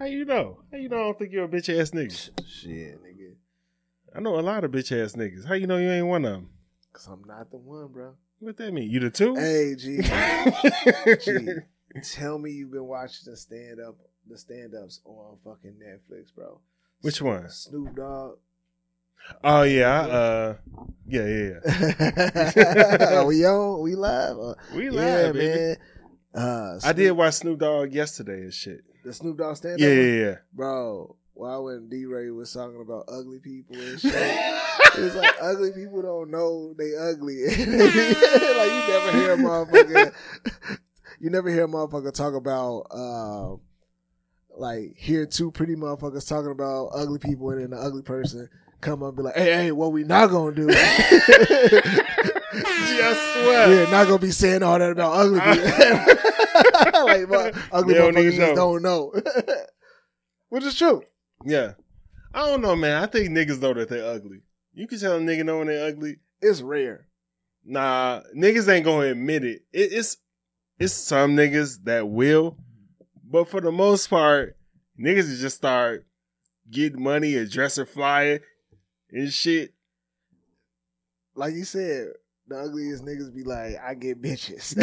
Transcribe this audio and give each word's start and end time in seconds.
How 0.00 0.06
you 0.06 0.24
know? 0.24 0.56
How 0.72 0.78
you 0.78 0.88
know 0.88 0.96
I 0.96 1.02
don't 1.04 1.18
think 1.18 1.30
you're 1.30 1.44
a 1.44 1.48
bitch 1.48 1.78
ass 1.78 1.90
nigga? 1.90 2.30
Shit, 2.48 3.04
nigga. 3.04 3.34
I 4.16 4.20
know 4.20 4.38
a 4.38 4.40
lot 4.40 4.64
of 4.64 4.70
bitch 4.70 4.92
ass 4.98 5.12
niggas. 5.12 5.46
How 5.46 5.52
you 5.52 5.66
know 5.66 5.76
you 5.76 5.90
ain't 5.90 6.06
one 6.06 6.24
of 6.24 6.32
them? 6.32 6.48
Cause 6.94 7.06
I'm 7.06 7.22
not 7.26 7.50
the 7.50 7.58
one, 7.58 7.88
bro. 7.88 8.14
What 8.38 8.56
that 8.56 8.72
mean? 8.72 8.88
You 8.88 9.00
the 9.00 9.10
two? 9.10 9.34
Hey, 9.34 9.74
G. 9.76 10.00
G. 11.22 11.48
Tell 12.14 12.38
me 12.38 12.50
you've 12.50 12.70
been 12.70 12.86
watching 12.86 13.30
the 13.30 13.36
stand 13.36 13.78
up, 13.78 13.94
the 14.26 14.38
stand 14.38 14.74
ups 14.74 15.02
on 15.04 15.36
fucking 15.44 15.74
Netflix, 15.74 16.34
bro. 16.34 16.60
Which 17.02 17.20
one? 17.20 17.50
Snoop 17.50 17.94
Dogg. 17.94 18.38
Oh 19.44 19.64
yeah, 19.64 20.00
uh, 20.00 20.56
yeah, 21.06 21.26
yeah, 21.26 21.60
yeah. 22.56 23.22
we 23.24 23.44
on? 23.44 23.82
We 23.82 23.96
live? 23.96 24.38
Uh, 24.38 24.54
We 24.74 24.88
live, 24.88 25.36
yeah, 25.36 25.42
man. 25.42 25.76
Uh, 26.34 26.80
I 26.82 26.94
did 26.94 27.10
watch 27.10 27.34
Snoop 27.34 27.58
Dogg 27.58 27.92
yesterday 27.92 28.40
and 28.40 28.54
shit. 28.54 28.82
The 29.04 29.12
Snoop 29.12 29.38
Dogg 29.38 29.56
stand 29.56 29.74
up. 29.74 29.80
Yeah, 29.80 29.88
yeah, 29.88 30.24
yeah. 30.24 30.34
Bro, 30.52 31.16
why 31.34 31.56
when 31.56 31.88
D 31.88 32.04
Ray 32.04 32.30
was 32.30 32.52
talking 32.52 32.80
about 32.80 33.04
ugly 33.08 33.38
people 33.38 33.76
and 33.76 34.00
shit, 34.00 34.14
it 34.14 35.00
was 35.00 35.14
like 35.14 35.34
ugly 35.40 35.72
people 35.72 36.02
don't 36.02 36.30
know 36.30 36.74
they 36.74 36.96
ugly. 36.96 37.44
like 37.46 37.58
you 37.58 38.88
never 38.88 39.12
hear 39.12 39.32
a 39.32 39.36
motherfucker, 39.36 40.12
you 41.20 41.30
never 41.30 41.48
hear 41.48 41.64
a 41.64 41.68
motherfucker 41.68 42.12
talk 42.12 42.34
about, 42.34 42.86
uh, 42.90 43.56
like 44.58 44.96
hear 44.96 45.26
two 45.26 45.50
pretty 45.50 45.76
motherfuckers 45.76 46.28
talking 46.28 46.50
about 46.50 46.90
ugly 46.94 47.18
people 47.18 47.50
and 47.50 47.62
then 47.62 47.70
the 47.70 47.78
ugly 47.78 48.02
person 48.02 48.48
come 48.80 49.02
up 49.02 49.10
and 49.10 49.18
be 49.18 49.22
like, 49.22 49.36
hey, 49.36 49.54
hey, 49.54 49.72
what 49.72 49.92
we 49.92 50.04
not 50.04 50.30
gonna 50.30 50.54
do? 50.54 50.68
I 50.70 50.74
swear. 53.12 53.84
Yeah, 53.84 53.90
not 53.90 54.06
gonna 54.06 54.18
be 54.18 54.30
saying 54.30 54.62
all 54.62 54.78
that 54.78 54.92
about 54.92 55.12
ugly 55.12 55.40
people. 55.40 56.39
like, 57.04 57.28
but 57.28 57.54
ugly 57.72 57.94
They 57.94 58.00
don't 58.00 58.14
motherfuckers 58.14 58.36
just 58.36 58.38
know. 58.38 58.54
don't 58.54 58.82
know. 58.82 59.12
Which 60.48 60.64
is 60.64 60.76
true. 60.76 61.02
Yeah. 61.44 61.72
I 62.32 62.46
don't 62.46 62.60
know, 62.60 62.76
man. 62.76 63.02
I 63.02 63.06
think 63.06 63.30
niggas 63.30 63.60
know 63.60 63.74
that 63.74 63.88
they're 63.88 64.04
ugly. 64.04 64.42
You 64.72 64.86
can 64.86 64.98
tell 64.98 65.16
a 65.16 65.20
nigga 65.20 65.44
know 65.44 65.58
when 65.58 65.66
they're 65.66 65.86
ugly. 65.86 66.18
It's 66.40 66.60
rare. 66.62 67.06
Nah, 67.64 68.22
niggas 68.36 68.72
ain't 68.72 68.84
gonna 68.84 69.08
admit 69.08 69.44
it. 69.44 69.62
it. 69.72 69.92
It's 69.92 70.16
it's 70.78 70.94
some 70.94 71.36
niggas 71.36 71.84
that 71.84 72.08
will, 72.08 72.56
but 73.22 73.48
for 73.48 73.60
the 73.60 73.70
most 73.72 74.08
part, 74.08 74.56
niggas 74.98 75.38
just 75.40 75.56
start 75.56 76.06
getting 76.70 77.02
money, 77.02 77.34
a 77.34 77.46
dresser 77.46 77.84
flyer, 77.84 78.40
and 79.10 79.30
shit. 79.32 79.74
Like 81.34 81.54
you 81.54 81.64
said, 81.64 82.08
the 82.50 82.58
ugliest 82.58 83.04
niggas 83.04 83.34
be 83.34 83.44
like, 83.44 83.76
I 83.82 83.94
get 83.94 84.20
bitches. 84.20 84.76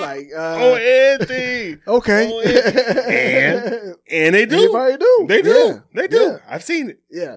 like, 0.00 0.28
uh, 0.36 0.56
oh, 0.60 0.74
everything, 0.74 1.80
okay. 1.86 2.30
oh, 2.32 2.40
and- 2.40 3.94
and 4.10 4.34
they 4.34 4.46
do. 4.46 4.56
Everybody 4.76 4.96
do. 4.98 5.26
They 5.28 5.42
do. 5.42 5.50
Yeah. 5.50 5.78
They 5.94 6.08
do. 6.08 6.20
Yeah. 6.20 6.38
I've 6.48 6.62
seen 6.62 6.90
it. 6.90 7.00
Yeah. 7.10 7.36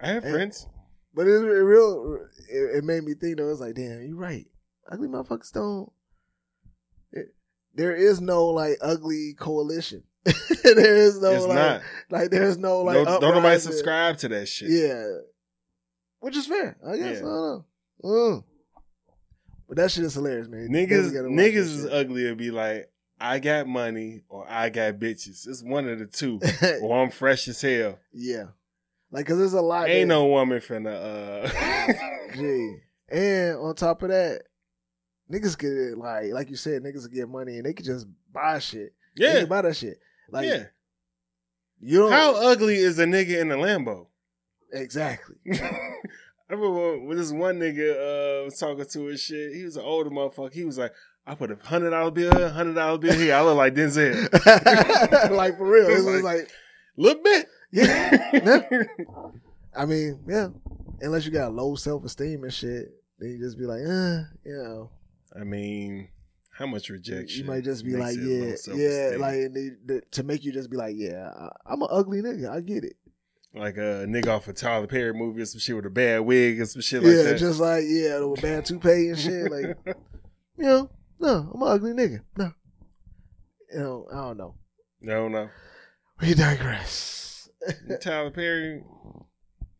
I 0.00 0.08
have 0.08 0.24
And- 0.24 0.32
friends. 0.32 0.66
But 1.14 1.26
it, 1.26 1.44
it 1.44 1.46
real, 1.46 2.18
it, 2.48 2.76
it 2.78 2.84
made 2.84 3.04
me 3.04 3.12
think 3.14 3.36
though. 3.36 3.50
It's 3.50 3.60
like, 3.60 3.74
damn, 3.74 4.02
you're 4.02 4.16
right. 4.16 4.46
Ugly 4.90 5.08
motherfuckers 5.08 5.52
don't. 5.52 5.90
it- 7.12 7.34
there 7.74 7.94
is 7.94 8.20
no 8.20 8.46
like 8.46 8.78
ugly 8.80 9.34
coalition. 9.38 10.04
there 10.24 10.96
is 10.96 11.20
no 11.20 11.32
it's 11.32 11.44
like, 11.46 11.56
not. 11.56 11.82
like 12.10 12.30
there's 12.30 12.56
no 12.56 12.82
like. 12.82 13.04
don't, 13.04 13.20
don't 13.20 13.34
nobody 13.34 13.58
subscribe 13.58 14.16
to 14.18 14.28
that 14.28 14.46
shit. 14.46 14.70
Yeah, 14.70 15.04
which 16.22 16.36
is 16.36 16.46
fair, 16.46 16.76
I 16.86 16.96
guess. 16.96 17.18
Yeah. 17.18 17.18
I 17.18 17.20
don't 17.20 17.24
know. 17.24 17.64
Mm. 18.04 18.44
But 19.68 19.76
that 19.76 19.90
shit 19.90 20.04
is 20.04 20.14
hilarious, 20.14 20.48
man. 20.48 20.68
Niggas, 20.68 20.88
definitely 20.88 21.12
gotta 21.12 21.28
watch 21.30 21.38
niggas 21.38 21.56
is 21.56 21.86
ugly 21.86 22.28
and 22.28 22.36
be 22.38 22.50
like, 22.50 22.90
I 23.20 23.38
got 23.38 23.66
money 23.66 24.22
or 24.28 24.46
I 24.48 24.68
got 24.68 24.94
bitches. 24.94 25.46
It's 25.46 25.62
one 25.62 25.88
of 25.88 25.98
the 25.98 26.06
two. 26.06 26.40
or 26.82 27.02
I'm 27.02 27.10
fresh 27.10 27.46
as 27.48 27.60
hell. 27.60 27.98
yeah, 28.12 28.46
like 29.10 29.24
because 29.26 29.38
there's 29.38 29.52
a 29.52 29.60
lot. 29.60 29.88
Ain't 29.88 30.08
no 30.08 30.26
woman 30.26 30.60
finna 30.60 30.94
uh 31.44 32.32
Gee. 32.34 32.76
And 33.10 33.56
on 33.58 33.74
top 33.74 34.02
of 34.02 34.08
that, 34.08 34.42
niggas 35.30 35.58
could 35.58 35.98
like, 35.98 36.32
like 36.32 36.50
you 36.50 36.56
said, 36.56 36.82
niggas 36.82 37.02
could 37.02 37.14
get 37.14 37.28
money 37.28 37.56
and 37.56 37.66
they 37.66 37.72
could 37.72 37.86
just 37.86 38.06
buy 38.32 38.58
shit. 38.58 38.94
They 39.16 39.40
Yeah. 39.40 39.44
buy 39.44 39.62
that 39.62 39.76
shit. 39.76 39.98
Like 40.30 40.46
yeah. 40.48 40.64
you 41.80 41.98
don't 41.98 42.12
How 42.12 42.34
ugly 42.50 42.76
is 42.76 42.98
a 42.98 43.04
nigga 43.04 43.40
in 43.40 43.50
a 43.52 43.56
Lambo? 43.56 44.06
Exactly. 44.72 45.36
I 45.52 46.54
remember 46.54 46.98
when 46.98 47.16
this 47.16 47.32
one 47.32 47.58
nigga 47.58 47.92
uh 47.92 48.44
was 48.44 48.58
talking 48.58 48.84
to 48.84 49.06
his 49.06 49.20
shit. 49.22 49.54
He 49.54 49.64
was 49.64 49.76
an 49.76 49.82
older 49.84 50.10
motherfucker. 50.10 50.52
He 50.52 50.64
was 50.64 50.78
like, 50.78 50.92
I 51.26 51.34
put 51.34 51.50
a 51.50 51.56
hundred 51.62 51.90
dollar 51.90 52.10
bill 52.10 52.36
here, 52.36 52.48
hundred 52.50 52.74
dollar 52.74 52.98
bill 52.98 53.14
here. 53.14 53.34
I 53.34 53.42
look 53.42 53.56
like 53.56 53.74
Denzel. 53.74 55.30
like 55.36 55.56
for 55.56 55.66
real, 55.66 55.86
it 55.88 55.92
It's 55.92 56.04
was 56.04 56.22
like- 56.22 56.24
like, 56.38 56.50
Little 56.96 57.22
bit. 57.22 57.46
yeah. 57.72 58.82
I 59.74 59.86
mean, 59.86 60.20
yeah. 60.28 60.48
Unless 61.00 61.24
you 61.24 61.32
got 61.32 61.54
low 61.54 61.74
self 61.74 62.04
esteem 62.04 62.44
and 62.44 62.52
shit, 62.52 62.92
then 63.18 63.30
you 63.30 63.38
just 63.38 63.58
be 63.58 63.64
like, 63.64 63.80
uh, 63.80 64.24
you 64.44 64.62
know. 64.62 64.90
I 65.34 65.44
mean, 65.44 66.08
how 66.50 66.66
much 66.66 66.90
rejection? 66.90 67.40
You 67.44 67.50
might 67.50 67.64
just 67.64 67.82
be 67.84 67.96
like, 67.96 68.16
yeah, 68.20 68.54
yeah, 68.74 69.16
like 69.18 69.34
and 69.36 69.76
they, 69.86 70.00
to 70.10 70.22
make 70.22 70.44
you 70.44 70.52
just 70.52 70.70
be 70.70 70.76
like, 70.76 70.94
yeah, 70.98 71.30
I, 71.34 71.48
I'm 71.64 71.80
an 71.80 71.88
ugly 71.90 72.20
nigga. 72.20 72.50
I 72.50 72.60
get 72.60 72.84
it. 72.84 72.96
Like 73.54 73.76
a 73.76 74.06
nigga 74.06 74.28
off 74.28 74.48
a 74.48 74.52
Tyler 74.52 74.86
Perry 74.86 75.12
movie 75.12 75.42
or 75.42 75.46
some 75.46 75.60
shit 75.60 75.76
with 75.76 75.86
a 75.86 75.90
bad 75.90 76.20
wig 76.20 76.58
and 76.58 76.68
some 76.68 76.82
shit 76.82 77.02
like 77.02 77.12
yeah, 77.12 77.22
that. 77.22 77.30
Yeah, 77.32 77.36
just 77.36 77.60
like 77.60 77.84
yeah, 77.86 78.20
with 78.20 78.42
bad 78.42 78.64
toupee 78.64 79.08
and 79.08 79.18
shit. 79.18 79.50
Like, 79.50 79.76
you 80.56 80.64
know, 80.64 80.90
no, 81.20 81.50
I'm 81.54 81.62
an 81.62 81.68
ugly 81.68 81.92
nigga. 81.92 82.20
No, 82.36 82.52
you 83.72 83.78
know, 83.78 84.06
I 84.12 84.16
don't 84.16 84.36
know. 84.38 84.54
no, 85.00 85.28
no. 85.28 85.48
We 86.20 86.34
digress. 86.34 87.48
Tyler 88.00 88.30
Perry, 88.30 88.82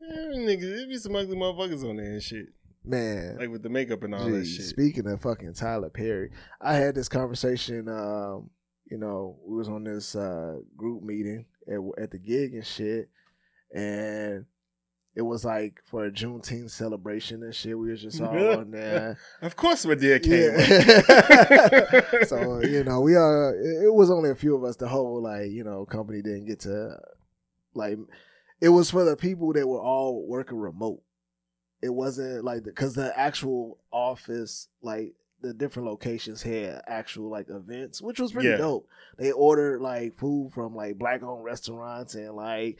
eh, 0.02 0.16
nigga, 0.36 0.76
there 0.76 0.88
be 0.88 0.98
some 0.98 1.16
ugly 1.16 1.36
motherfuckers 1.36 1.88
on 1.88 1.96
there 1.96 2.12
and 2.12 2.22
shit, 2.22 2.46
Man, 2.84 3.36
like 3.38 3.48
with 3.48 3.62
the 3.62 3.68
makeup 3.68 4.02
and 4.02 4.14
all 4.14 4.26
Gee, 4.26 4.32
that 4.32 4.44
shit. 4.44 4.64
Speaking 4.64 5.06
of 5.06 5.20
fucking 5.20 5.54
Tyler 5.54 5.90
Perry, 5.90 6.30
I 6.60 6.74
had 6.74 6.96
this 6.96 7.08
conversation. 7.08 7.88
Um, 7.88 8.50
you 8.90 8.98
know, 8.98 9.38
we 9.46 9.56
was 9.56 9.68
on 9.68 9.84
this 9.84 10.16
uh, 10.16 10.56
group 10.76 11.02
meeting 11.02 11.46
at, 11.68 12.02
at 12.02 12.10
the 12.10 12.18
gig 12.18 12.54
and 12.54 12.66
shit, 12.66 13.08
and 13.72 14.46
it 15.14 15.22
was 15.22 15.44
like 15.44 15.80
for 15.84 16.06
a 16.06 16.10
Juneteenth 16.10 16.70
celebration 16.70 17.42
and 17.42 17.54
shit. 17.54 17.78
We 17.78 17.90
was 17.90 18.00
just 18.02 18.20
all 18.20 18.58
on 18.60 18.70
there. 18.70 19.18
Of 19.42 19.56
course, 19.56 19.82
dear 19.84 20.18
came. 20.18 20.54
Yeah. 20.58 22.22
so 22.26 22.62
you 22.62 22.84
know, 22.84 23.00
we 23.00 23.14
are. 23.14 23.54
It 23.54 23.92
was 23.92 24.10
only 24.10 24.30
a 24.30 24.34
few 24.34 24.54
of 24.56 24.64
us. 24.64 24.76
The 24.76 24.88
whole 24.88 25.22
like 25.22 25.50
you 25.50 25.64
know 25.64 25.84
company 25.84 26.22
didn't 26.22 26.46
get 26.46 26.60
to 26.60 26.96
like. 27.74 27.98
It 28.60 28.68
was 28.70 28.90
for 28.90 29.04
the 29.04 29.16
people 29.16 29.52
that 29.54 29.66
were 29.66 29.80
all 29.80 30.24
working 30.26 30.58
remote. 30.58 31.02
It 31.82 31.90
wasn't 31.92 32.44
like 32.44 32.62
because 32.64 32.94
the 32.94 33.12
actual 33.18 33.78
office, 33.90 34.68
like 34.82 35.14
the 35.42 35.52
different 35.52 35.88
locations, 35.88 36.40
had 36.42 36.80
actual 36.86 37.28
like 37.28 37.48
events, 37.50 38.00
which 38.00 38.20
was 38.20 38.32
pretty 38.32 38.48
Yeah. 38.50 38.58
dope. 38.58 38.88
They 39.18 39.32
ordered 39.32 39.80
like 39.82 40.14
food 40.14 40.52
from 40.54 40.74
like 40.76 40.96
black 40.96 41.22
owned 41.22 41.44
restaurants 41.44 42.14
and 42.14 42.34
like. 42.34 42.78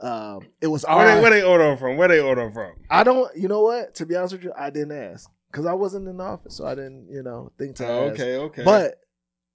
Um, 0.00 0.46
it 0.60 0.68
was 0.68 0.84
where, 0.88 1.14
they, 1.16 1.20
where 1.20 1.30
they 1.30 1.42
order 1.42 1.76
from? 1.76 1.96
Where 1.96 2.08
they 2.08 2.20
order 2.20 2.50
from? 2.50 2.74
I 2.88 3.02
don't. 3.04 3.34
You 3.36 3.48
know 3.48 3.62
what? 3.62 3.94
To 3.96 4.06
be 4.06 4.14
honest 4.14 4.34
with 4.34 4.44
you, 4.44 4.52
I 4.56 4.70
didn't 4.70 4.92
ask 4.96 5.28
because 5.50 5.66
I 5.66 5.72
wasn't 5.72 6.06
in 6.08 6.16
the 6.18 6.24
office, 6.24 6.56
so 6.56 6.66
I 6.66 6.74
didn't. 6.74 7.08
You 7.10 7.22
know, 7.22 7.50
think 7.58 7.76
to 7.76 7.86
Oh, 7.88 8.04
ask. 8.10 8.12
okay, 8.20 8.36
okay. 8.36 8.62
But 8.64 9.00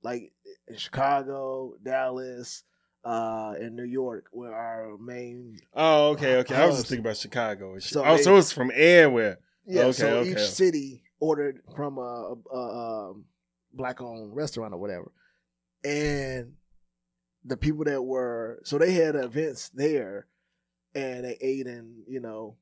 like 0.03 0.33
in 0.67 0.75
Chicago, 0.77 1.75
Dallas, 1.81 2.63
uh, 3.05 3.53
and 3.57 3.75
New 3.77 3.85
York 3.85 4.25
where 4.31 4.53
our 4.53 4.97
main. 4.97 5.57
oh, 5.73 6.09
okay, 6.09 6.37
okay. 6.37 6.55
I 6.55 6.65
was 6.65 6.75
just 6.75 6.89
thinking 6.89 7.05
about 7.05 7.17
Chicago. 7.17 7.79
So 7.79 8.03
oh, 8.03 8.17
they- 8.17 8.23
so 8.23 8.35
it's 8.37 8.51
from 8.51 8.71
everywhere. 8.75 9.39
Yeah, 9.65 9.83
Okay, 9.83 9.91
so 9.93 10.17
okay. 10.19 10.31
each 10.31 10.39
city 10.39 11.03
ordered 11.21 11.61
from 11.73 11.97
a, 11.97 12.35
a, 12.51 12.57
a 12.57 13.09
um, 13.11 13.25
black-owned 13.73 14.35
restaurant 14.35 14.73
or 14.73 14.77
whatever, 14.77 15.09
and 15.85 16.53
the 17.45 17.55
people 17.57 17.85
that 17.85 18.01
were 18.01 18.59
so 18.65 18.77
they 18.77 18.91
had 18.93 19.15
events 19.15 19.69
there, 19.69 20.27
and 20.95 21.25
they 21.25 21.37
ate 21.41 21.67
and 21.67 22.03
you 22.07 22.19
know, 22.19 22.55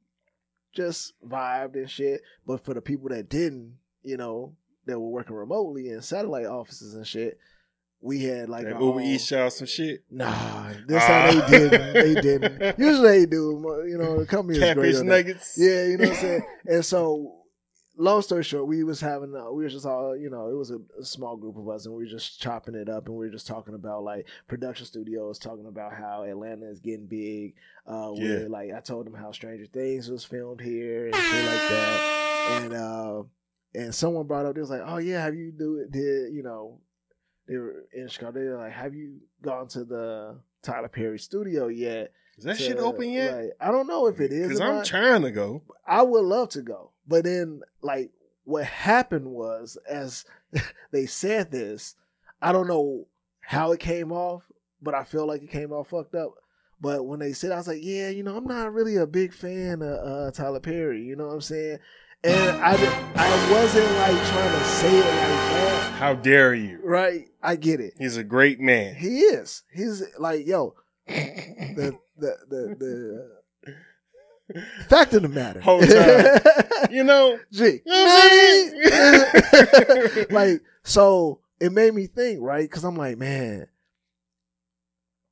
just 0.74 1.14
vibed 1.28 1.76
and 1.76 1.90
shit. 1.90 2.22
But 2.46 2.64
for 2.64 2.74
the 2.74 2.82
people 2.82 3.10
that 3.10 3.30
didn't, 3.30 3.76
you 4.04 4.18
know, 4.18 4.56
that 4.86 5.00
were 5.00 5.10
working 5.10 5.36
remotely 5.36 5.90
in 5.90 6.02
satellite 6.02 6.46
offices 6.46 6.96
and 6.96 7.06
shit, 7.06 7.38
we 8.02 8.24
had 8.24 8.50
like 8.50 8.66
our 8.66 8.82
Uber 8.82 9.02
Eats 9.02 9.30
y'all 9.30 9.50
some 9.52 9.68
shit. 9.68 10.04
Nah, 10.10 10.74
this 10.88 11.04
Ah. 11.04 11.08
time 11.08 11.40
they 11.52 11.60
didn't. 11.60 11.94
They 11.94 12.22
didn't. 12.22 12.80
Usually 12.80 13.20
they 13.20 13.26
do. 13.28 13.84
You 13.88 13.98
know, 14.00 14.20
the 14.20 14.26
company 14.26 14.58
is 14.60 14.74
great. 14.74 14.94
That. 14.96 15.04
nuggets. 15.06 15.56
Yeah, 15.58 15.86
you 15.86 15.98
know 15.98 16.06
what 16.10 16.18
I'm 16.18 16.22
saying. 16.22 16.42
and 16.66 16.86
so, 16.86 17.36
long 17.98 18.22
story 18.22 18.44
short, 18.44 18.68
we 18.68 18.84
was 18.84 19.02
having, 19.02 19.36
uh, 19.36 19.52
we 19.52 19.64
were 19.64 19.70
just 19.70 19.86
all, 19.86 20.16
you 20.16 20.30
know, 20.30 20.50
it 20.50 20.56
was 20.56 20.72
a, 20.72 20.80
a 21.00 21.04
small 21.06 21.36
group 21.38 21.58
of 21.58 21.68
us, 21.70 21.86
and 21.86 21.94
we 21.96 22.04
were 22.04 22.10
just 22.10 22.42
chopping 22.42 22.76
it 22.76 22.90
up, 22.90 23.08
and 23.08 23.16
we 23.16 23.26
were 23.26 23.32
just 23.32 23.48
talking 23.48 23.74
about 23.74 24.04
like 24.04 24.28
production 24.48 24.86
studios, 24.86 25.40
talking 25.40 25.68
about 25.68 25.94
how 25.94 26.24
Atlanta 26.24 26.70
is 26.70 26.80
getting 26.80 27.08
big. 27.08 27.56
Uh, 27.88 28.12
Yeah. 28.16 28.24
where 28.24 28.50
like 28.50 28.72
I 28.76 28.80
told 28.80 29.06
them 29.06 29.14
how 29.14 29.32
Stranger 29.32 29.66
Things 29.66 30.10
was 30.10 30.24
filmed 30.24 30.62
here 30.62 31.08
and 31.08 31.16
shit 31.16 31.46
like 31.46 31.70
that, 31.70 32.62
and 32.62 32.74
uh, 32.74 33.24
and 33.74 33.96
someone 33.96 34.28
brought 34.28 34.46
up, 34.46 34.56
they 34.56 34.62
was 34.62 34.70
like, 34.70 34.84
oh 34.86 34.98
yeah, 34.98 35.24
have 35.24 35.36
you 35.36 35.52
do 35.52 35.78
it? 35.78 35.92
Did 35.92 36.34
you 36.34 36.44
know? 36.44 36.80
they 37.48 37.58
were 37.58 37.86
in 37.94 38.08
Chicago. 38.08 38.40
They 38.40 38.46
were 38.48 38.58
like, 38.58 38.72
"Have 38.72 38.94
you 38.94 39.20
gone 39.42 39.68
to 39.70 39.84
the 39.84 40.40
Tyler 40.62 40.88
Perry 40.88 41.20
studio 41.20 41.68
yet?" 41.68 42.14
Is 42.38 42.46
that 42.46 42.56
to, 42.58 42.64
shit 42.64 42.78
open 42.78 43.10
yet? 43.10 43.36
Like, 43.36 43.52
I 43.60 43.72
don't 43.72 43.88
know 43.88 44.08
if 44.08 44.20
it 44.22 44.32
is. 44.32 44.44
Because 44.48 44.62
I'm 44.62 44.76
not. 44.76 44.86
trying 44.86 45.22
to 45.24 45.32
go. 45.32 45.64
I 45.86 46.02
would 46.02 46.24
love 46.24 46.50
to 46.50 46.62
go, 46.62 46.91
but 47.08 47.24
then 47.24 47.62
like 47.82 48.12
what 48.44 48.66
happened 48.66 49.28
was 49.28 49.78
as 49.90 50.26
they 50.92 51.06
said 51.06 51.52
this, 51.52 51.96
I 52.42 52.52
don't 52.52 52.68
know 52.68 53.08
how 53.42 53.72
it 53.72 53.80
came 53.80 54.12
off, 54.12 54.44
but 54.82 54.94
I 54.94 55.04
feel 55.04 55.26
like 55.28 55.42
it 55.44 55.52
came 55.52 55.72
off 55.72 55.90
fucked 55.90 56.16
up. 56.16 56.34
But 56.80 57.06
when 57.06 57.20
they 57.20 57.34
said, 57.34 57.52
I 57.52 57.58
was 57.58 57.68
like, 57.68 57.82
yeah, 57.84 58.10
you 58.10 58.24
know, 58.24 58.36
I'm 58.36 58.46
not 58.48 58.74
really 58.74 58.96
a 58.96 59.06
big 59.06 59.34
fan 59.34 59.84
of 59.84 60.00
uh, 60.28 60.32
Tyler 60.32 60.60
Perry. 60.60 61.04
You 61.04 61.16
know 61.16 61.28
what 61.28 61.34
I'm 61.36 61.42
saying? 61.42 61.78
And 62.24 62.58
I, 62.64 62.72
I 63.16 63.52
wasn't 63.52 63.92
like 63.98 64.28
trying 64.28 64.60
to 64.60 64.66
say 64.66 64.96
it 64.96 65.06
like 65.06 65.06
that, 65.06 65.94
How 66.00 66.14
dare 66.16 66.54
you? 66.56 66.80
right? 66.84 67.28
I 67.42 67.56
get 67.56 67.80
it. 67.80 67.94
He's 68.00 68.18
a 68.18 68.24
great 68.24 68.60
man. 68.60 68.96
He 68.96 69.20
is. 69.20 69.64
He's 69.72 70.04
like, 70.20 70.46
yo, 70.48 70.76
the 71.08 71.98
the 72.18 72.38
the, 72.50 72.76
the 72.80 73.41
fact 74.90 75.14
of 75.14 75.22
the 75.24 75.30
matter. 75.30 75.60
Whole 75.62 75.82
time. 75.82 76.40
You 76.92 77.04
know, 77.04 77.38
G. 77.52 77.82
You 77.86 77.94
know 77.94 79.26
like, 80.32 80.62
so 80.84 81.40
it 81.60 81.72
made 81.72 81.94
me 81.94 82.08
think, 82.08 82.40
right? 82.42 82.64
Because 82.64 82.84
I'm 82.84 82.96
like, 82.96 83.18
man, 83.18 83.68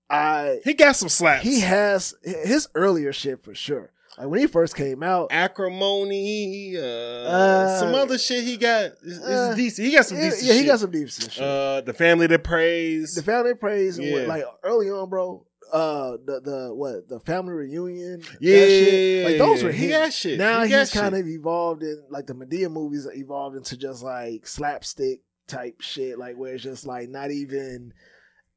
I 0.10 0.60
he 0.64 0.74
got 0.74 0.96
some 0.96 1.10
slaps. 1.10 1.44
he 1.44 1.60
has 1.62 2.14
his 2.24 2.68
earlier 2.76 3.14
shit 3.14 3.44
for 3.44 3.54
sure. 3.54 3.92
Like 4.18 4.28
when 4.28 4.40
he 4.42 4.48
first 4.48 4.76
came 4.76 5.02
out, 5.04 5.28
acrimony, 5.32 6.76
uh, 6.78 6.82
Uh, 6.82 7.80
some 7.80 7.96
other 7.96 8.18
shit 8.18 8.44
he 8.44 8.58
got 8.58 8.92
is 9.04 9.20
uh, 9.22 9.54
decent. 9.56 9.88
He 9.88 9.94
got 9.96 10.06
some 10.06 10.18
yeah, 10.18 10.24
decent 10.32 10.44
yeah, 10.48 10.54
he 10.60 10.66
got 10.66 10.80
some 10.80 10.92
decent 10.92 11.32
shit. 11.32 11.44
uh, 11.44 11.82
the 11.82 11.94
family 11.94 12.28
that 12.28 12.44
prays. 12.44 13.16
the 13.16 13.24
family 13.24 13.54
praise, 13.54 13.98
and 13.98 14.12
what- 14.12 14.22
yeah. 14.24 14.28
like 14.28 14.44
early 14.64 14.90
on, 14.90 15.10
bro. 15.10 15.46
Uh, 15.72 16.18
the 16.26 16.42
the 16.42 16.74
what 16.74 17.08
the 17.08 17.20
family 17.20 17.54
reunion, 17.54 18.22
yeah, 18.40 18.66
shit, 18.66 19.26
like 19.26 19.38
those 19.38 19.64
were 19.64 19.72
he 19.72 19.90
got 19.90 20.12
shit. 20.12 20.38
Now 20.38 20.64
he 20.64 20.74
he's 20.74 20.92
kind 20.92 21.14
shit. 21.14 21.22
of 21.22 21.28
evolved 21.28 21.84
in 21.84 22.04
like 22.10 22.28
the 22.28 22.34
Madea 22.34 22.72
movies 22.72 23.08
evolved 23.14 23.56
into 23.56 23.78
just 23.78 24.04
like 24.04 24.48
slapstick 24.48 25.22
type 25.48 25.82
shit, 25.82 26.18
like 26.18 26.38
where 26.38 26.56
it's 26.56 26.64
just 26.64 26.86
like 26.86 27.10
not 27.10 27.32
even 27.32 27.94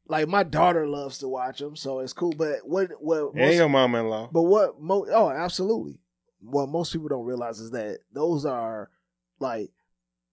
like 0.06 0.28
my 0.28 0.42
daughter 0.42 0.86
loves 0.86 1.18
to 1.18 1.28
watch 1.28 1.58
them, 1.58 1.76
so 1.76 2.00
it's 2.00 2.12
cool. 2.12 2.32
But 2.36 2.58
what 2.64 2.90
what 3.00 3.34
and 3.34 3.54
your 3.54 3.68
mom-in-law 3.68 4.30
but 4.32 4.42
what 4.42 4.80
mo 4.80 5.06
oh 5.10 5.30
absolutely. 5.30 5.98
What 6.40 6.68
most 6.68 6.92
people 6.92 7.08
don't 7.08 7.24
realize 7.24 7.60
is 7.60 7.70
that 7.70 8.00
those 8.12 8.44
are 8.44 8.90
like 9.38 9.70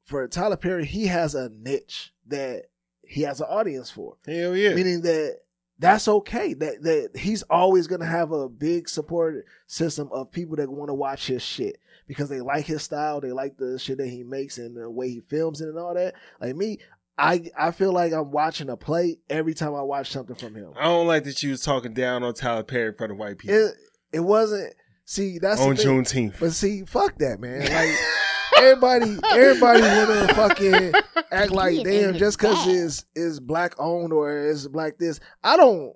for 0.05 0.27
Tyler 0.27 0.57
Perry, 0.57 0.85
he 0.85 1.07
has 1.07 1.35
a 1.35 1.49
niche 1.49 2.13
that 2.27 2.63
he 3.03 3.21
has 3.21 3.41
an 3.41 3.47
audience 3.47 3.91
for 3.91 4.17
Hell 4.25 4.55
yeah. 4.55 4.73
meaning 4.73 5.01
that 5.01 5.39
that's 5.79 6.07
okay. 6.07 6.53
That 6.53 6.83
that 6.83 7.17
he's 7.17 7.41
always 7.43 7.87
gonna 7.87 8.05
have 8.05 8.31
a 8.31 8.49
big 8.49 8.89
support 8.89 9.45
system 9.67 10.09
of 10.11 10.31
people 10.31 10.57
that 10.57 10.69
want 10.69 10.89
to 10.89 10.93
watch 10.93 11.27
his 11.27 11.41
shit 11.41 11.77
because 12.07 12.29
they 12.29 12.41
like 12.41 12.65
his 12.65 12.83
style, 12.83 13.21
they 13.21 13.31
like 13.31 13.57
the 13.57 13.79
shit 13.79 13.97
that 13.97 14.07
he 14.07 14.23
makes 14.23 14.57
and 14.57 14.75
the 14.75 14.89
way 14.89 15.09
he 15.09 15.21
films 15.21 15.61
it 15.61 15.69
and 15.69 15.77
all 15.79 15.93
that. 15.93 16.15
Like 16.41 16.55
me, 16.55 16.79
I 17.17 17.49
I 17.57 17.71
feel 17.71 17.93
like 17.93 18.13
I'm 18.13 18.31
watching 18.31 18.69
a 18.69 18.75
play 18.77 19.19
every 19.29 19.53
time 19.53 19.73
I 19.73 19.81
watch 19.81 20.11
something 20.11 20.35
from 20.35 20.55
him. 20.55 20.73
I 20.77 20.83
don't 20.83 21.07
like 21.07 21.23
that 21.23 21.41
you 21.41 21.51
was 21.51 21.61
talking 21.61 21.93
down 21.93 22.23
on 22.23 22.33
Tyler 22.33 22.63
Perry 22.63 22.93
for 22.93 23.07
the 23.07 23.15
white 23.15 23.37
people 23.37 23.55
It 23.55 23.73
it 24.11 24.19
wasn't. 24.21 24.73
See, 25.05 25.39
that's 25.39 25.61
on. 25.61 25.75
Juneteenth. 25.75 26.39
But 26.39 26.51
see, 26.51 26.83
fuck 26.85 27.17
that, 27.17 27.39
man. 27.39 27.61
Like 27.61 27.95
everybody, 28.61 29.17
everybody 29.31 29.81
wanna 29.81 30.27
fucking 30.33 30.93
act 31.31 31.51
like 31.51 31.73
He 31.73 31.81
is 31.81 31.87
in 31.87 32.11
damn 32.11 32.17
just 32.19 32.37
because 32.37 32.65
bag. 32.65 32.75
it's 32.75 33.05
is 33.15 33.39
black 33.39 33.73
owned 33.79 34.13
or 34.13 34.37
is 34.37 34.67
black 34.67 34.97
this. 34.97 35.19
I 35.43 35.57
don't, 35.57 35.95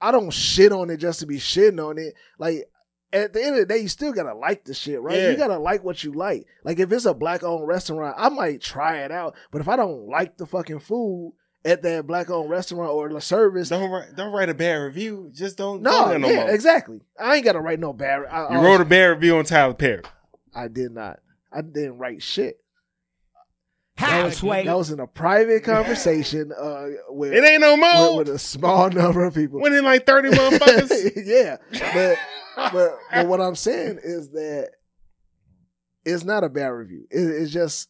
I 0.00 0.12
don't 0.12 0.30
shit 0.30 0.72
on 0.72 0.90
it 0.90 0.98
just 0.98 1.20
to 1.20 1.26
be 1.26 1.36
shitting 1.38 1.84
on 1.84 1.98
it. 1.98 2.14
Like 2.38 2.64
at 3.12 3.32
the 3.32 3.42
end 3.42 3.54
of 3.54 3.60
the 3.60 3.66
day, 3.66 3.78
you 3.78 3.88
still 3.88 4.12
gotta 4.12 4.34
like 4.34 4.64
the 4.64 4.74
shit, 4.74 5.00
right? 5.00 5.16
Yeah. 5.16 5.30
You 5.30 5.36
gotta 5.36 5.58
like 5.58 5.84
what 5.84 6.02
you 6.04 6.12
like. 6.12 6.46
Like 6.64 6.78
if 6.80 6.92
it's 6.92 7.06
a 7.06 7.14
black 7.14 7.42
owned 7.42 7.66
restaurant, 7.66 8.14
I 8.18 8.28
might 8.28 8.60
try 8.60 8.98
it 8.98 9.12
out. 9.12 9.34
But 9.50 9.60
if 9.60 9.68
I 9.68 9.76
don't 9.76 10.08
like 10.08 10.36
the 10.36 10.46
fucking 10.46 10.80
food 10.80 11.34
at 11.64 11.82
that 11.82 12.06
black 12.06 12.28
owned 12.30 12.50
restaurant 12.50 12.90
or 12.92 13.08
the 13.08 13.20
service, 13.20 13.70
don't 13.70 13.90
write, 13.90 14.14
don't 14.16 14.32
write 14.32 14.48
a 14.50 14.54
bad 14.54 14.74
review. 14.76 15.30
Just 15.32 15.56
don't 15.56 15.82
no, 15.82 15.90
go 16.04 16.08
there 16.10 16.18
no 16.18 16.28
yeah, 16.28 16.36
more. 16.44 16.50
exactly. 16.50 17.00
I 17.18 17.36
ain't 17.36 17.44
gotta 17.44 17.60
write 17.60 17.80
no 17.80 17.92
bad. 17.92 18.24
I, 18.30 18.52
You 18.52 18.58
I- 18.60 18.62
wrote 18.64 18.80
a 18.80 18.84
bad 18.84 19.06
review 19.06 19.36
on 19.38 19.44
Tyler 19.44 19.74
Perry. 19.74 20.02
I 20.54 20.68
did 20.68 20.92
not. 20.92 21.20
I 21.52 21.62
didn't 21.62 21.98
write 21.98 22.22
shit. 22.22 22.58
How, 23.96 24.08
That 24.10 24.24
was, 24.24 24.40
that 24.42 24.76
was 24.76 24.90
in 24.90 25.00
a 25.00 25.06
private 25.06 25.64
conversation 25.64 26.52
uh, 26.52 26.86
with, 27.08 27.32
It 27.32 27.44
ain't 27.44 27.62
no 27.62 27.76
more. 27.78 28.18
with, 28.18 28.28
with 28.28 28.36
a 28.36 28.38
small 28.38 28.90
number 28.90 29.24
of 29.24 29.34
people. 29.34 29.60
Winning 29.60 29.84
like 29.84 30.04
30 30.04 30.30
motherfuckers. 30.30 31.12
yeah, 31.26 31.56
but, 31.94 32.18
but 32.72 32.98
but 33.12 33.26
what 33.26 33.40
I'm 33.40 33.54
saying 33.54 34.00
is 34.02 34.30
that 34.30 34.70
it's 36.04 36.24
not 36.24 36.44
a 36.44 36.48
bad 36.50 36.68
review. 36.68 37.06
It, 37.10 37.20
it's 37.20 37.50
just 37.52 37.88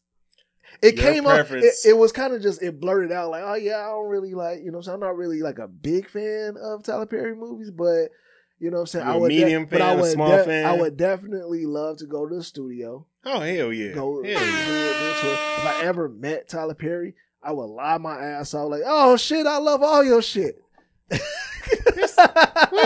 it 0.83 0.95
Your 0.97 1.05
came 1.05 1.27
up. 1.27 1.51
It, 1.51 1.75
it 1.85 1.97
was 1.97 2.13
kind 2.13 2.35
of 2.35 2.43
just 2.43 2.63
it 2.63 2.81
blurted 2.81 3.11
out 3.11 3.31
like, 3.31 3.43
oh 3.45 3.55
yeah, 3.55 3.79
I 3.81 3.87
don't 3.87 4.09
really 4.09 4.35
like 4.35 4.61
you 4.63 4.71
know. 4.71 4.81
So 4.83 4.93
I'm 4.95 5.01
not 5.01 5.17
really 5.17 5.41
like 5.43 5.59
a 5.59 5.69
big 5.69 6.09
fan 6.09 6.55
of 6.61 6.83
Tyler 6.85 7.07
Perry 7.07 7.35
movies, 7.35 7.71
but 7.71 8.11
you 8.59 8.71
know 8.71 8.77
what 8.79 8.81
I'm 8.83 8.87
saying. 8.87 9.07
You 9.07 9.13
I 9.13 9.17
a 9.17 9.19
would 9.19 9.29
de- 9.31 9.39
medium 9.41 9.67
but 9.67 9.83
I 9.83 9.89
fan, 9.91 9.99
a 9.99 10.03
would 10.03 10.13
small 10.13 10.37
de- 10.37 10.45
fan? 10.45 10.67
I 10.67 10.73
would 10.73 10.97
definitely 10.97 11.67
love 11.67 11.99
to 11.99 12.07
go 12.07 12.27
to 12.29 12.37
the 12.37 12.45
studio. 12.45 13.07
Oh, 13.27 13.41
hell 13.41 13.73
yeah. 13.73 13.93
Go, 13.93 14.23
Hell 14.23 14.33
yeah. 14.33 14.39
If 14.39 15.67
I 15.67 15.81
ever 15.83 16.09
met 16.09 16.49
Tyler 16.49 16.75
Perry, 16.75 17.15
I 17.43 17.53
would 17.53 17.67
lie 17.67 17.99
my 17.99 18.19
ass 18.19 18.55
off 18.55 18.71
like, 18.71 18.83
oh 18.85 19.17
shit, 19.17 19.47
I 19.47 19.59
love 19.59 19.83
all 19.83 20.03
your 20.03 20.23
shit. 20.23 20.63
Where 21.09 21.19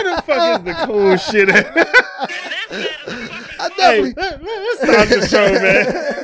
the 0.03 0.23
fuck 0.25 0.59
is 0.59 0.65
the 0.65 0.73
cool 0.85 1.17
shit 1.17 1.49
at? 1.49 1.71
I 3.59 3.69
hey, 3.75 4.13
definitely. 4.13 4.13
let, 4.15 4.41
us 4.41 4.79
stop 4.79 5.07
the 5.07 5.27
show, 5.27 5.51
man. 5.51 6.15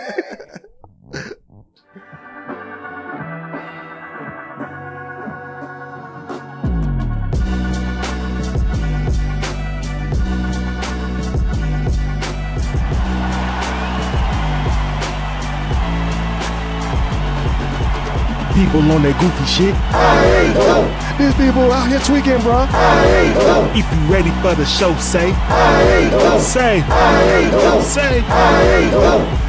People 18.57 18.91
on 18.91 19.03
that 19.03 19.13
goofy 19.21 19.45
shit. 19.45 19.75
These 21.19 21.35
people 21.35 21.71
out 21.71 21.89
here 21.89 21.99
tweaking, 21.99 22.41
bro. 22.41 22.65
If 23.77 23.85
you 23.85 23.99
ready 24.11 24.31
for 24.41 24.55
the 24.55 24.65
show, 24.65 24.95
say. 24.95 25.31
Say. 26.41 26.81
Say. 27.83 29.46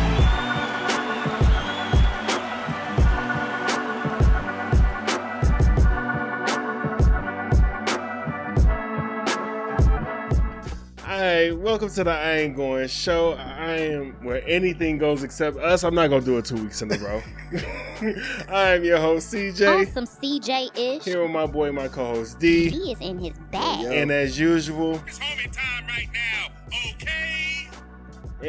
Alright, 11.19 11.59
welcome 11.59 11.89
to 11.89 12.05
the 12.05 12.13
I 12.13 12.35
Ain't 12.43 12.55
Going 12.55 12.87
show. 12.87 13.33
I 13.33 13.73
am 13.73 14.13
where 14.25 14.41
anything 14.49 14.99
goes 14.99 15.25
except 15.25 15.57
us. 15.57 15.83
I'm 15.83 15.93
not 15.97 16.11
gonna 16.11 16.25
do 16.25 16.39
it 16.39 16.45
two 16.45 16.55
weeks 16.63 16.81
in 16.81 16.93
a 16.93 16.99
row. 16.99 17.21
I 18.49 18.75
am 18.77 18.85
your 18.85 18.99
host, 18.99 19.35
CJ. 19.35 19.89
Awesome 19.89 20.05
CJ 20.07 20.79
ish. 20.79 21.03
Here 21.05 21.21
with 21.21 21.33
my 21.33 21.45
boy, 21.47 21.73
my 21.73 21.89
co-host 21.89 22.39
D. 22.39 22.71
He 22.71 22.93
is 22.93 23.01
in 23.01 23.19
his 23.19 23.37
bag. 23.51 23.87
And 23.87 24.13
as 24.13 24.39
usual, 24.39 25.03
It's 25.09 25.19
homie 25.19 25.51
time 25.53 25.89
right 25.89 26.07
now, 26.15 26.55
okay? 26.93 27.69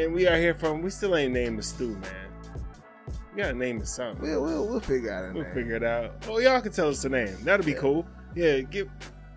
and 0.00 0.14
we 0.14 0.28
are 0.28 0.36
here 0.36 0.54
from 0.54 0.80
we 0.80 0.90
still 0.90 1.16
ain't 1.16 1.32
named 1.32 1.58
the 1.58 1.64
stew, 1.64 1.96
man. 1.96 2.30
We 3.34 3.42
gotta 3.42 3.54
name 3.54 3.78
it 3.78 3.88
something. 3.88 4.22
We'll, 4.22 4.42
we'll, 4.42 4.68
we'll 4.68 4.78
figure 4.78 5.08
it 5.10 5.12
out 5.12 5.24
it, 5.24 5.34
We'll 5.34 5.42
man. 5.42 5.54
figure 5.54 5.74
it 5.74 5.82
out. 5.82 6.24
Oh, 6.28 6.38
y'all 6.38 6.60
can 6.60 6.70
tell 6.70 6.88
us 6.90 7.02
the 7.02 7.08
name. 7.08 7.36
That'll 7.42 7.66
be 7.66 7.72
Yeah. 7.72 7.78
cool. 7.78 8.06
Yeah, 8.36 8.60
give 8.60 8.88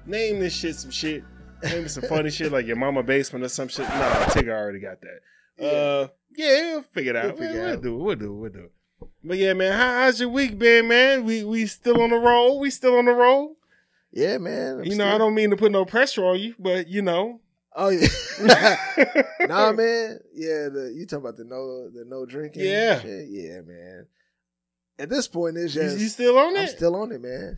name 0.05 0.39
this 0.39 0.53
shit 0.53 0.75
some 0.75 0.91
shit. 0.91 1.23
It 1.63 1.89
some 1.89 2.03
funny 2.03 2.29
shit 2.29 2.51
like 2.51 2.65
your 2.65 2.75
mama 2.75 3.03
basement 3.03 3.45
or 3.45 3.49
some 3.49 3.67
shit. 3.67 3.87
Nah, 3.87 4.25
Tigger 4.25 4.49
already 4.49 4.79
got 4.79 4.99
that. 5.01 5.19
Yeah. 5.57 5.67
Uh, 5.67 6.07
yeah, 6.35 6.71
we'll 6.73 6.81
figure 6.83 7.11
it 7.11 7.15
out. 7.15 7.25
We'll 7.25 7.47
figure 7.47 7.61
we'll 7.61 7.73
out. 7.73 7.81
do 7.81 7.95
it. 7.95 8.03
We'll 8.03 8.15
do 8.15 8.25
it. 8.25 8.37
We'll 8.39 8.51
do 8.51 8.59
it. 8.59 8.71
But 9.23 9.37
yeah, 9.37 9.53
man, 9.53 9.71
how, 9.77 10.01
how's 10.03 10.19
your 10.19 10.29
week 10.29 10.57
been, 10.57 10.87
man? 10.87 11.23
We 11.25 11.43
we 11.43 11.65
still 11.67 12.01
on 12.01 12.09
the 12.09 12.17
roll. 12.17 12.59
We 12.59 12.69
still 12.69 12.97
on 12.97 13.05
the 13.05 13.13
roll. 13.13 13.57
Yeah, 14.11 14.37
man. 14.37 14.79
I'm 14.79 14.83
you 14.83 14.91
know, 14.91 15.05
still- 15.05 15.15
I 15.15 15.17
don't 15.17 15.33
mean 15.35 15.49
to 15.51 15.57
put 15.57 15.71
no 15.71 15.85
pressure 15.85 16.25
on 16.25 16.39
you, 16.39 16.55
but 16.59 16.87
you 16.87 17.01
know. 17.01 17.39
Oh 17.75 17.89
yeah. 17.89 18.07
nah, 19.47 19.71
man. 19.71 20.19
Yeah, 20.33 20.69
the 20.69 20.93
you 20.95 21.05
talking 21.07 21.23
about 21.25 21.37
the 21.37 21.43
no 21.43 21.89
the 21.89 22.05
no 22.07 22.25
drinking? 22.25 22.63
Yeah. 22.65 22.99
shit? 23.01 23.27
Yeah, 23.29 23.61
man. 23.61 24.05
At 24.99 25.09
this 25.09 25.27
point, 25.27 25.57
it's 25.57 25.73
You, 25.75 25.81
just 25.81 25.99
you 25.99 26.07
still 26.07 26.37
on 26.37 26.55
it. 26.55 26.59
I'm 26.61 26.67
still 26.67 26.95
on 26.95 27.11
it, 27.11 27.21
man. 27.21 27.57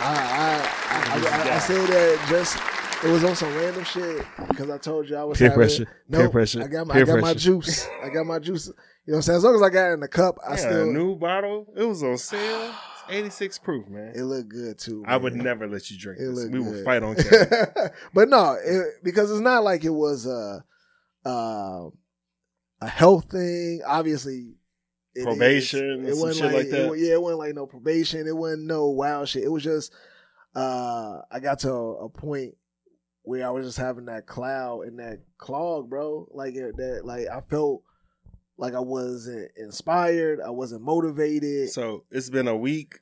I 0.00 0.10
I 0.10 0.70
I, 0.90 1.48
I, 1.48 1.50
I, 1.52 1.54
I 1.54 1.58
said 1.60 1.86
that 1.88 2.26
just 2.28 2.56
it 3.04 3.10
was 3.10 3.24
on 3.24 3.36
some 3.36 3.54
random 3.56 3.84
shit 3.84 4.24
because 4.48 4.70
I 4.70 4.78
told 4.78 5.08
you 5.08 5.16
I 5.16 5.24
was 5.24 5.38
Peer 5.38 5.48
having, 5.50 5.58
pressure. 5.60 5.86
No, 6.08 6.18
Peer 6.18 6.30
pressure. 6.30 6.62
I 6.62 6.66
got 6.66 6.86
my 6.86 6.94
I 6.94 7.02
got 7.04 7.20
my 7.20 7.34
juice. 7.34 7.86
I 8.02 8.08
got 8.08 8.24
my 8.26 8.38
juice. 8.38 8.66
You 8.68 8.72
know 9.12 9.12
what 9.12 9.16
I'm 9.16 9.22
saying? 9.22 9.36
As 9.36 9.44
long 9.44 9.54
as 9.54 9.62
I 9.62 9.70
got 9.70 9.90
it 9.90 9.94
in 9.94 10.00
the 10.00 10.08
cup, 10.08 10.38
I 10.46 10.52
I 10.52 10.56
still 10.56 10.88
a 10.88 10.92
new 10.92 11.16
bottle. 11.16 11.66
It 11.76 11.84
was 11.84 12.02
on 12.02 12.18
sale. 12.18 12.74
86 13.08 13.58
proof, 13.60 13.88
man. 13.88 14.12
It 14.16 14.22
looked 14.22 14.48
good 14.48 14.78
too. 14.78 15.04
I 15.06 15.16
would 15.16 15.34
never 15.36 15.68
let 15.68 15.90
you 15.90 15.98
drink 15.98 16.18
It 16.20 16.24
this. 16.26 16.38
looked 16.38 16.52
We 16.52 16.58
will 16.58 16.82
fight 16.84 17.02
on 17.04 17.14
camera. 17.16 17.92
but 18.12 18.28
no, 18.28 18.56
it, 18.64 19.02
because 19.04 19.30
it's 19.30 19.40
not 19.40 19.62
like 19.62 19.84
it 19.84 19.90
was 19.90 20.26
a 20.26 20.64
uh, 21.24 21.88
a 22.80 22.88
health 22.88 23.30
thing. 23.30 23.82
Obviously, 23.86 24.54
it 25.14 25.20
is. 25.20 25.24
Probation, 25.24 26.14
some 26.16 26.32
shit 26.32 26.52
like 26.52 26.70
that. 26.70 26.92
It, 26.92 26.98
yeah, 26.98 27.12
it 27.12 27.22
wasn't 27.22 27.38
like 27.40 27.54
no 27.54 27.66
probation. 27.66 28.26
It 28.26 28.36
wasn't 28.36 28.64
no 28.66 28.88
wild 28.88 29.28
shit. 29.28 29.44
It 29.44 29.52
was 29.52 29.62
just 29.62 29.92
uh, 30.56 31.20
I 31.30 31.38
got 31.40 31.60
to 31.60 31.70
a, 31.72 32.04
a 32.06 32.08
point 32.08 32.54
where 33.26 33.44
I 33.44 33.50
was 33.50 33.66
just 33.66 33.78
having 33.78 34.04
that 34.06 34.26
cloud 34.26 34.82
and 34.86 34.98
that 35.00 35.18
clog, 35.36 35.90
bro. 35.90 36.28
Like 36.32 36.54
it, 36.54 36.76
that, 36.76 37.04
like 37.04 37.26
I 37.26 37.40
felt 37.50 37.82
like 38.56 38.72
I 38.74 38.80
wasn't 38.80 39.50
inspired. 39.56 40.40
I 40.40 40.50
wasn't 40.50 40.82
motivated. 40.82 41.70
so 41.70 42.04
it's 42.10 42.30
been 42.30 42.46
a 42.48 42.56
week 42.56 43.00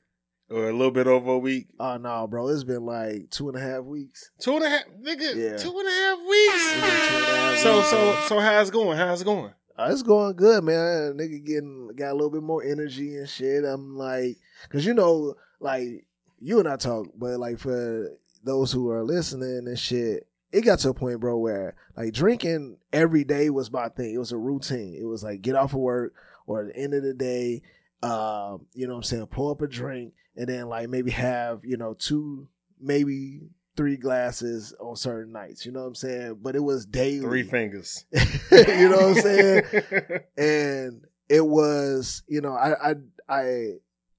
or 0.49 0.67
a 0.69 0.73
little 0.73 0.89
bit 0.91 1.05
over 1.05 1.31
a 1.31 1.37
week. 1.37 1.67
Oh 1.79 1.97
no, 1.97 2.25
bro! 2.27 2.47
It's 2.49 2.63
been 2.63 2.85
like 2.85 3.29
two 3.29 3.49
and 3.49 3.57
a 3.57 3.61
half 3.61 3.83
weeks. 3.83 4.31
Two 4.39 4.55
and 4.55 4.65
a 4.65 4.69
half, 4.69 4.85
nigga. 4.99 5.35
Yeah. 5.35 5.57
Two 5.57 5.77
and 5.77 5.87
a 5.87 5.91
half 5.91 6.19
weeks. 6.27 6.71
two 6.71 6.79
and 6.79 6.83
a 6.83 7.35
half 7.35 7.57
So, 7.59 7.75
weeks, 7.77 7.89
so, 7.89 8.15
so, 8.27 8.39
how's 8.39 8.69
it 8.69 8.73
going? 8.73 8.97
How's 8.97 9.21
it 9.21 9.25
going? 9.25 9.53
Uh, 9.77 9.89
it's 9.91 10.01
going 10.03 10.35
good, 10.35 10.63
man. 10.63 11.17
Nigga 11.17 11.45
getting 11.45 11.89
got 11.95 12.11
a 12.11 12.15
little 12.15 12.31
bit 12.31 12.41
more 12.43 12.63
energy 12.63 13.15
and 13.17 13.29
shit. 13.29 13.63
I'm 13.63 13.95
like, 13.95 14.37
cause 14.69 14.85
you 14.85 14.93
know, 14.95 15.35
like 15.59 16.07
you 16.39 16.59
and 16.59 16.67
I 16.67 16.77
talk, 16.77 17.09
but 17.15 17.39
like 17.39 17.59
for 17.59 18.09
those 18.45 18.71
who 18.71 18.89
are 18.89 19.03
listening 19.03 19.67
and 19.67 19.77
shit, 19.77 20.27
it 20.51 20.61
got 20.61 20.79
to 20.79 20.89
a 20.89 20.93
point, 20.93 21.19
bro, 21.19 21.37
where 21.37 21.75
like 21.97 22.13
drinking 22.13 22.77
every 22.93 23.23
day 23.23 23.49
was 23.49 23.71
my 23.71 23.89
thing. 23.89 24.13
It 24.13 24.19
was 24.19 24.31
a 24.31 24.37
routine. 24.37 24.95
It 24.99 25.05
was 25.05 25.23
like 25.23 25.41
get 25.41 25.55
off 25.55 25.73
of 25.73 25.79
work 25.79 26.13
or 26.47 26.61
at 26.61 26.67
the 26.67 26.77
end 26.77 26.93
of 26.93 27.03
the 27.03 27.13
day, 27.13 27.61
um, 28.03 28.67
you 28.73 28.87
know 28.87 28.93
what 28.93 28.99
I'm 28.99 29.03
saying, 29.03 29.25
pull 29.27 29.51
up 29.51 29.61
a 29.61 29.67
drink 29.67 30.13
and 30.37 30.47
then 30.47 30.69
like 30.69 30.89
maybe 30.89 31.11
have, 31.11 31.65
you 31.65 31.75
know, 31.75 31.93
two, 31.93 32.47
maybe 32.79 33.41
three 33.75 33.97
glasses 33.97 34.73
on 34.79 34.95
certain 34.95 35.33
nights. 35.33 35.65
You 35.65 35.71
know 35.71 35.81
what 35.81 35.87
I'm 35.87 35.95
saying? 35.95 36.39
But 36.41 36.55
it 36.55 36.63
was 36.63 36.85
daily. 36.85 37.19
Three 37.19 37.43
fingers. 37.43 38.05
you 38.51 38.89
know 38.89 39.09
what 39.09 39.17
I'm 39.17 39.21
saying? 39.21 39.63
and 40.37 41.05
it 41.29 41.45
was 41.45 42.23
you 42.27 42.41
know 42.41 42.53
I 42.53 42.91
I 42.91 42.95
I 43.27 43.69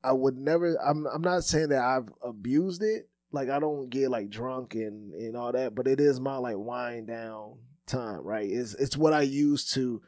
I 0.02 0.12
would 0.12 0.36
never 0.36 0.76
I'm 0.84 1.06
I'm 1.06 1.22
not 1.22 1.44
saying 1.44 1.68
that 1.70 1.82
I've 1.82 2.08
abused 2.22 2.82
it 2.82 3.08
like 3.32 3.48
I 3.48 3.58
don't 3.58 3.90
get 3.90 4.10
like 4.10 4.30
drunk 4.30 4.74
and 4.74 5.12
and 5.14 5.36
all 5.36 5.52
that 5.52 5.74
but 5.74 5.86
it 5.86 6.00
is 6.00 6.20
my 6.20 6.36
like 6.36 6.56
wind 6.56 7.08
down 7.08 7.58
time 7.86 8.20
right? 8.22 8.48
It's 8.48 8.74
it's 8.74 8.96
what 8.96 9.12
I 9.12 9.22
use 9.22 9.72
to 9.72 10.02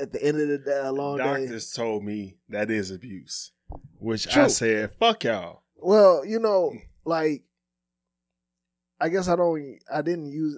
at 0.00 0.12
the 0.12 0.22
end 0.22 0.40
of 0.40 0.48
the 0.48 0.58
day 0.58 0.80
a 0.82 0.92
long 0.92 1.18
day 1.18 1.24
Doctors 1.24 1.72
told 1.72 2.02
me 2.04 2.36
that 2.48 2.70
is 2.70 2.90
abuse, 2.90 3.52
which 3.98 4.36
I 4.36 4.48
said, 4.48 4.92
"Fuck 4.98 5.24
y'all." 5.24 5.62
well 5.84 6.24
you 6.24 6.38
know 6.40 6.72
mm. 6.74 6.80
like 7.04 7.42
I 9.04 9.08
guess 9.10 9.28
I 9.28 9.36
don't. 9.36 9.78
I 9.92 10.00
didn't 10.00 10.30
use. 10.32 10.56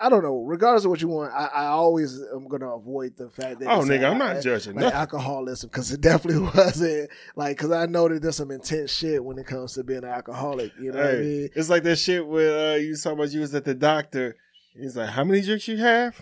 I 0.00 0.08
don't 0.08 0.22
know. 0.22 0.42
Regardless 0.42 0.84
of 0.84 0.90
what 0.92 1.00
you 1.02 1.08
want, 1.08 1.32
I, 1.32 1.46
I 1.46 1.64
always 1.66 2.20
am 2.32 2.46
gonna 2.46 2.68
avoid 2.70 3.16
the 3.16 3.28
fact 3.28 3.58
that 3.58 3.66
Oh, 3.68 3.80
nigga, 3.80 3.88
like- 3.88 4.02
I'm 4.02 4.22
I- 4.22 4.32
not 4.34 4.42
judging. 4.42 4.74
like 4.74 4.82
nothing. 4.84 4.98
alcoholism 4.98 5.68
because 5.68 5.90
it 5.90 6.00
definitely 6.00 6.42
wasn't 6.54 7.10
like 7.34 7.56
because 7.56 7.72
I 7.72 7.86
know 7.86 8.06
that 8.08 8.22
there's 8.22 8.36
some 8.36 8.52
intense 8.52 8.92
shit 8.92 9.24
when 9.24 9.36
it 9.38 9.46
comes 9.46 9.72
to 9.74 9.82
being 9.82 10.04
an 10.04 10.10
alcoholic. 10.10 10.72
You 10.80 10.92
know 10.92 10.98
what 11.00 11.10
I 11.10 11.18
mean? 11.18 11.48
It's 11.56 11.68
like 11.68 11.82
that 11.82 11.96
shit 11.96 12.24
where 12.26 12.74
uh, 12.74 12.76
you 12.76 12.94
talking 12.96 13.18
about 13.18 13.32
you 13.32 13.40
was 13.40 13.54
at 13.54 13.64
the 13.64 13.74
doctor. 13.74 14.36
He's 14.78 14.96
like, 14.96 15.08
"How 15.08 15.24
many 15.24 15.40
drinks 15.40 15.66
you 15.66 15.78
have?" 15.78 16.20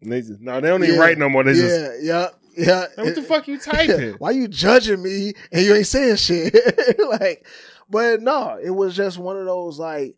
And 0.00 0.10
they 0.10 0.22
just, 0.22 0.40
no, 0.40 0.60
they 0.60 0.68
don't 0.68 0.82
even 0.82 0.96
Yeah, 0.96 1.00
write 1.02 1.18
no 1.18 1.28
more. 1.28 1.44
They 1.44 1.54
just, 1.54 2.02
yeah, 2.02 2.02
yeah, 2.02 2.26
yeah. 2.56 2.78
like, 2.96 3.06
what 3.06 3.14
the 3.14 3.22
fuck 3.28 3.46
you 3.46 3.58
typing? 3.60 4.14
Why 4.14 4.32
you 4.32 4.48
judging 4.48 5.00
me 5.00 5.34
and 5.52 5.64
you 5.64 5.74
ain't 5.74 5.86
saying 5.86 6.16
shit? 6.16 6.52
like, 7.20 7.46
but 7.88 8.20
no, 8.20 8.58
it 8.60 8.70
was 8.70 8.96
just 8.96 9.18
one 9.18 9.36
of 9.36 9.46
those 9.46 9.78
like 9.78 10.16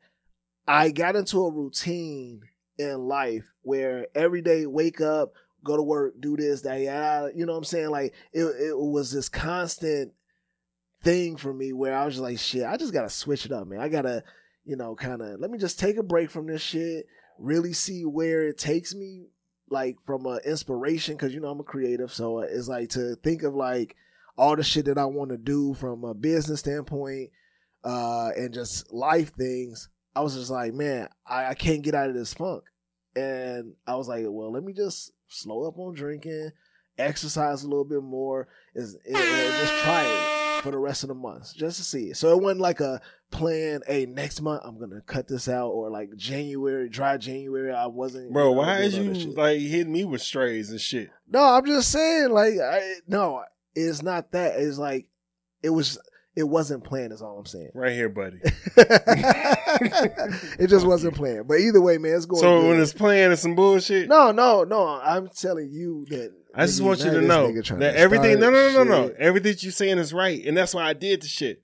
I 0.66 0.90
got 0.90 1.16
into 1.16 1.44
a 1.44 1.52
routine 1.52 2.42
in 2.78 3.06
life 3.06 3.44
where 3.62 4.06
every 4.14 4.42
day 4.42 4.66
wake 4.66 5.00
up, 5.00 5.34
go 5.62 5.76
to 5.76 5.82
work, 5.82 6.14
do 6.20 6.36
this, 6.36 6.62
that, 6.62 6.80
yeah, 6.80 7.28
you 7.34 7.46
know 7.46 7.52
what 7.52 7.58
I'm 7.58 7.64
saying? 7.64 7.90
Like 7.90 8.14
it, 8.32 8.44
it 8.44 8.76
was 8.76 9.12
this 9.12 9.28
constant 9.28 10.12
thing 11.02 11.36
for 11.36 11.52
me 11.52 11.72
where 11.72 11.96
I 11.96 12.04
was 12.04 12.14
just 12.14 12.22
like, 12.22 12.38
shit, 12.38 12.64
I 12.64 12.76
just 12.76 12.92
gotta 12.92 13.10
switch 13.10 13.46
it 13.46 13.52
up, 13.52 13.66
man. 13.66 13.80
I 13.80 13.88
gotta, 13.88 14.24
you 14.64 14.76
know, 14.76 14.94
kind 14.94 15.22
of 15.22 15.38
let 15.40 15.50
me 15.50 15.58
just 15.58 15.78
take 15.78 15.96
a 15.96 16.02
break 16.02 16.30
from 16.30 16.46
this 16.46 16.62
shit, 16.62 17.06
really 17.38 17.72
see 17.72 18.04
where 18.04 18.48
it 18.48 18.58
takes 18.58 18.94
me, 18.94 19.26
like 19.70 19.96
from 20.06 20.26
a 20.26 20.38
inspiration, 20.38 21.14
because 21.14 21.34
you 21.34 21.40
know 21.40 21.48
I'm 21.48 21.60
a 21.60 21.64
creative, 21.64 22.12
so 22.12 22.40
it's 22.40 22.68
like 22.68 22.90
to 22.90 23.16
think 23.16 23.42
of 23.42 23.54
like 23.54 23.96
all 24.36 24.56
the 24.56 24.64
shit 24.64 24.86
that 24.86 24.98
I 24.98 25.04
want 25.04 25.30
to 25.30 25.36
do 25.36 25.74
from 25.74 26.04
a 26.04 26.14
business 26.14 26.60
standpoint, 26.60 27.30
uh, 27.84 28.30
and 28.36 28.52
just 28.52 28.92
life 28.92 29.34
things. 29.34 29.88
I 30.14 30.20
was 30.20 30.34
just 30.34 30.50
like, 30.50 30.74
man, 30.74 31.08
I, 31.26 31.46
I 31.46 31.54
can't 31.54 31.82
get 31.82 31.94
out 31.94 32.08
of 32.08 32.14
this 32.14 32.34
funk. 32.34 32.64
And 33.16 33.74
I 33.86 33.96
was 33.96 34.08
like, 34.08 34.24
well, 34.26 34.52
let 34.52 34.64
me 34.64 34.72
just 34.72 35.12
slow 35.28 35.66
up 35.68 35.78
on 35.78 35.94
drinking, 35.94 36.50
exercise 36.98 37.62
a 37.62 37.68
little 37.68 37.84
bit 37.84 38.02
more, 38.02 38.48
is 38.74 38.96
just 39.06 39.72
try 39.84 40.04
it 40.04 40.62
for 40.62 40.70
the 40.70 40.78
rest 40.78 41.04
of 41.04 41.08
the 41.08 41.14
months 41.14 41.52
just 41.52 41.76
to 41.76 41.84
see. 41.84 42.12
So 42.14 42.32
it 42.36 42.42
wasn't 42.42 42.62
like 42.62 42.80
a 42.80 43.00
plan. 43.30 43.82
Hey, 43.86 44.06
next 44.06 44.40
month 44.40 44.62
I'm 44.64 44.78
gonna 44.80 45.02
cut 45.02 45.28
this 45.28 45.48
out, 45.48 45.68
or 45.68 45.90
like 45.90 46.16
January, 46.16 46.88
dry 46.88 47.18
January. 47.18 47.72
I 47.72 47.86
wasn't. 47.86 48.32
Bro, 48.32 48.48
you 48.48 48.50
know, 48.50 48.58
why 48.58 48.78
is 48.80 48.96
you 48.96 49.12
like 49.32 49.60
hitting 49.60 49.92
me 49.92 50.04
with 50.04 50.22
strays 50.22 50.70
and 50.70 50.80
shit? 50.80 51.10
No, 51.28 51.42
I'm 51.42 51.66
just 51.66 51.92
saying, 51.92 52.30
like, 52.30 52.54
I 52.54 52.94
no, 53.06 53.44
it's 53.74 54.02
not 54.02 54.32
that. 54.32 54.58
It's 54.58 54.78
like 54.78 55.06
it 55.62 55.70
was. 55.70 55.98
It 56.36 56.42
wasn't 56.42 56.82
planned. 56.82 57.12
Is 57.12 57.22
all 57.22 57.38
I'm 57.38 57.46
saying. 57.46 57.70
Right 57.74 57.92
here, 57.92 58.08
buddy. 58.08 58.38
it 58.76 60.66
just 60.68 60.84
wasn't 60.86 61.14
planned. 61.14 61.46
But 61.46 61.60
either 61.60 61.80
way, 61.80 61.98
man, 61.98 62.16
it's 62.16 62.26
going. 62.26 62.40
so 62.40 62.60
good. 62.60 62.70
when 62.70 62.80
it's 62.80 62.92
playing, 62.92 63.30
it's 63.30 63.42
some 63.42 63.54
bullshit. 63.54 64.08
no, 64.08 64.32
no, 64.32 64.64
no. 64.64 64.86
I'm 64.86 65.28
telling 65.28 65.70
you 65.70 66.06
that. 66.10 66.32
I 66.54 66.66
just 66.66 66.80
want 66.82 67.04
you 67.04 67.10
to 67.10 67.20
know 67.20 67.52
that 67.52 67.94
everything. 67.96 68.40
No, 68.40 68.50
no, 68.50 68.72
no, 68.72 68.84
no, 68.84 69.06
no. 69.06 69.14
Everything 69.18 69.54
you're 69.60 69.72
saying 69.72 69.98
is 69.98 70.12
right, 70.12 70.44
and 70.44 70.56
that's 70.56 70.74
why 70.74 70.84
I 70.84 70.92
did 70.92 71.22
the 71.22 71.26
shit. 71.26 71.62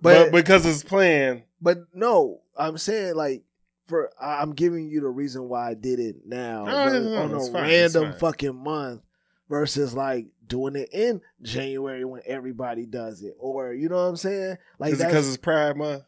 But 0.00 0.26
But, 0.26 0.32
because 0.32 0.66
it's 0.66 0.82
planned, 0.82 1.42
But 1.60 1.78
no, 1.94 2.42
I'm 2.56 2.78
saying 2.78 3.14
like 3.14 3.42
for 3.86 4.10
I'm 4.20 4.52
giving 4.52 4.88
you 4.88 5.00
the 5.00 5.08
reason 5.08 5.48
why 5.48 5.70
I 5.70 5.74
did 5.74 5.98
it 6.00 6.16
now 6.26 6.64
No, 6.64 6.88
no, 6.88 7.02
no, 7.02 7.22
on 7.22 7.34
a 7.34 7.40
fine, 7.52 7.62
random 7.62 8.12
fucking 8.14 8.54
month 8.56 9.02
versus 9.48 9.94
like 9.94 10.26
doing 10.46 10.76
it 10.76 10.88
in 10.92 11.20
January 11.42 12.04
when 12.04 12.22
everybody 12.26 12.86
does 12.86 13.22
it, 13.22 13.34
or 13.38 13.72
you 13.72 13.88
know 13.88 13.96
what 13.96 14.08
I'm 14.10 14.16
saying? 14.16 14.56
Like 14.78 14.92
is 14.92 15.00
it 15.00 15.06
because 15.06 15.28
it's 15.28 15.36
Pride 15.36 15.76
Month? 15.76 16.02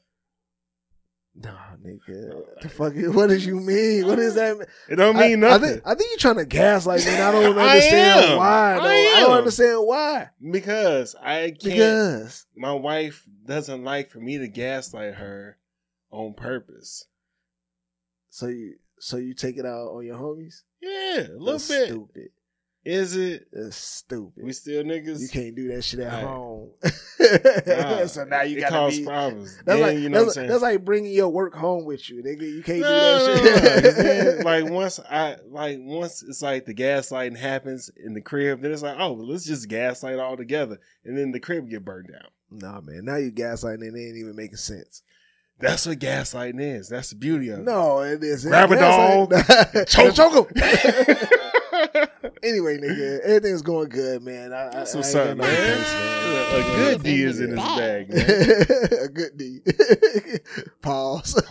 nah, 1.40 1.50
nigga. 1.84 2.30
Uh, 2.32 2.40
the 2.62 2.68
fuck? 2.68 2.92
What 3.14 3.28
does 3.28 3.46
you 3.46 3.56
mean? 3.60 4.06
What 4.06 4.18
is 4.18 4.34
that? 4.34 4.58
Mean? 4.58 4.66
It 4.90 4.96
don't 4.96 5.16
I, 5.16 5.28
mean 5.28 5.44
I 5.44 5.48
nothing. 5.50 5.68
think 5.70 5.82
I 5.86 5.94
think 5.94 6.10
you're 6.10 6.18
trying 6.18 6.36
to 6.36 6.44
gaslight 6.46 7.04
me. 7.06 7.12
I 7.12 7.32
don't 7.32 7.44
I 7.58 7.68
understand 7.68 8.24
am. 8.32 8.38
why. 8.38 8.74
I 8.74 8.78
Though. 8.78 8.84
I, 8.88 9.20
don't 9.20 9.38
understand 9.38 9.86
why. 9.86 10.28
because 10.50 11.14
I 11.22 11.50
can't. 11.50 11.62
Because 11.62 12.46
my 12.56 12.72
wife 12.72 13.24
doesn't 13.46 13.84
like 13.84 14.10
for 14.10 14.18
me 14.18 14.38
to 14.38 14.48
gaslight 14.48 15.14
her 15.14 15.58
on 16.10 16.34
purpose. 16.34 17.06
so 18.30 18.46
you 18.46 18.76
so 18.98 19.16
you 19.16 19.34
take 19.34 19.56
it 19.58 19.66
out 19.66 19.88
on 19.94 20.04
your 20.04 20.16
homies. 20.16 20.62
Yeah, 20.82 21.20
a 21.28 21.38
little 21.38 21.52
That's 21.52 21.68
bit. 21.68 21.88
Stupid. 21.88 22.28
Is 22.90 23.14
it? 23.16 23.48
That's 23.52 23.76
stupid. 23.76 24.42
We 24.42 24.52
still 24.52 24.82
niggas. 24.82 25.20
You 25.20 25.28
can't 25.28 25.54
do 25.54 25.68
that 25.74 25.82
shit 25.82 26.00
at 26.00 26.10
Right. 26.12 26.24
home. 26.24 26.70
Nah, 27.66 28.06
so 28.06 28.24
now 28.24 28.42
you 28.42 28.58
gotta 28.60 28.72
cause 28.74 28.98
be. 28.98 29.04
problems. 29.04 29.56
That's 29.66 29.66
Then, 29.66 29.80
like 29.80 29.98
you 29.98 30.08
know 30.08 30.24
that's, 30.24 30.36
that's 30.36 30.62
like 30.62 30.84
bringing 30.86 31.12
your 31.12 31.28
work 31.28 31.54
home 31.54 31.84
with 31.84 32.08
you, 32.08 32.22
nigga. 32.22 32.42
You 32.50 32.62
can't 32.62 32.80
No, 32.80 32.88
do 32.88 32.94
that 32.94 33.26
no, 33.26 33.34
no. 33.34 33.80
'Cause 33.82 33.96
shit. 33.96 33.96
then, 34.36 34.44
like 34.44 34.64
once 34.72 35.00
I 35.00 35.36
like 35.50 35.76
once 35.80 36.22
it's 36.22 36.40
like 36.40 36.64
the 36.64 36.74
gaslighting 36.74 37.36
happens 37.36 37.90
in 38.02 38.14
the 38.14 38.22
crib, 38.22 38.62
then 38.62 38.72
it's 38.72 38.80
like 38.82 38.96
oh 38.98 39.12
let's 39.12 39.44
just 39.44 39.68
gaslight 39.68 40.18
all 40.18 40.36
together, 40.38 40.78
and 41.04 41.18
then 41.18 41.32
the 41.32 41.40
crib 41.40 41.68
get 41.68 41.84
burned 41.84 42.08
down. 42.10 42.30
nah, 42.50 42.80
man. 42.80 43.04
Now 43.04 43.16
you 43.16 43.30
gaslighting 43.32 43.82
and 43.86 43.96
it 43.96 44.00
ain't 44.00 44.16
even 44.16 44.34
making 44.36 44.56
sense. 44.56 45.02
That's 45.60 45.86
what 45.86 45.98
gaslighting 45.98 46.60
is. 46.62 46.88
That's 46.88 47.10
the 47.10 47.16
beauty 47.16 47.48
of 47.50 47.58
it. 47.58 47.64
No, 47.64 48.00
it 48.00 48.22
is. 48.24 48.44
Grab 48.46 48.70
a 48.72 48.76
dog, 48.76 49.32
choke 49.88 50.14
choke 50.14 50.56
him. 50.56 50.62
That's 52.42 52.52
anyway, 52.52 52.78
nigga, 52.78 53.20
everything's 53.20 53.62
going 53.62 53.88
good, 53.88 54.22
man. 54.22 54.52
I, 54.52 54.68
I, 54.68 54.78
what's 54.80 54.94
I 54.94 54.98
ain't 54.98 55.12
got 55.14 55.28
up, 55.30 55.36
man. 55.38 55.76
complaints, 55.76 56.52
A, 56.52 56.58
a 56.58 56.76
good 56.76 57.02
D 57.02 57.22
is 57.22 57.40
in 57.40 57.50
his 57.50 57.58
bag, 57.58 58.08
man. 58.14 59.04
a 59.04 59.08
good 59.08 59.36
D. 59.36 59.60
Pause. 60.82 61.42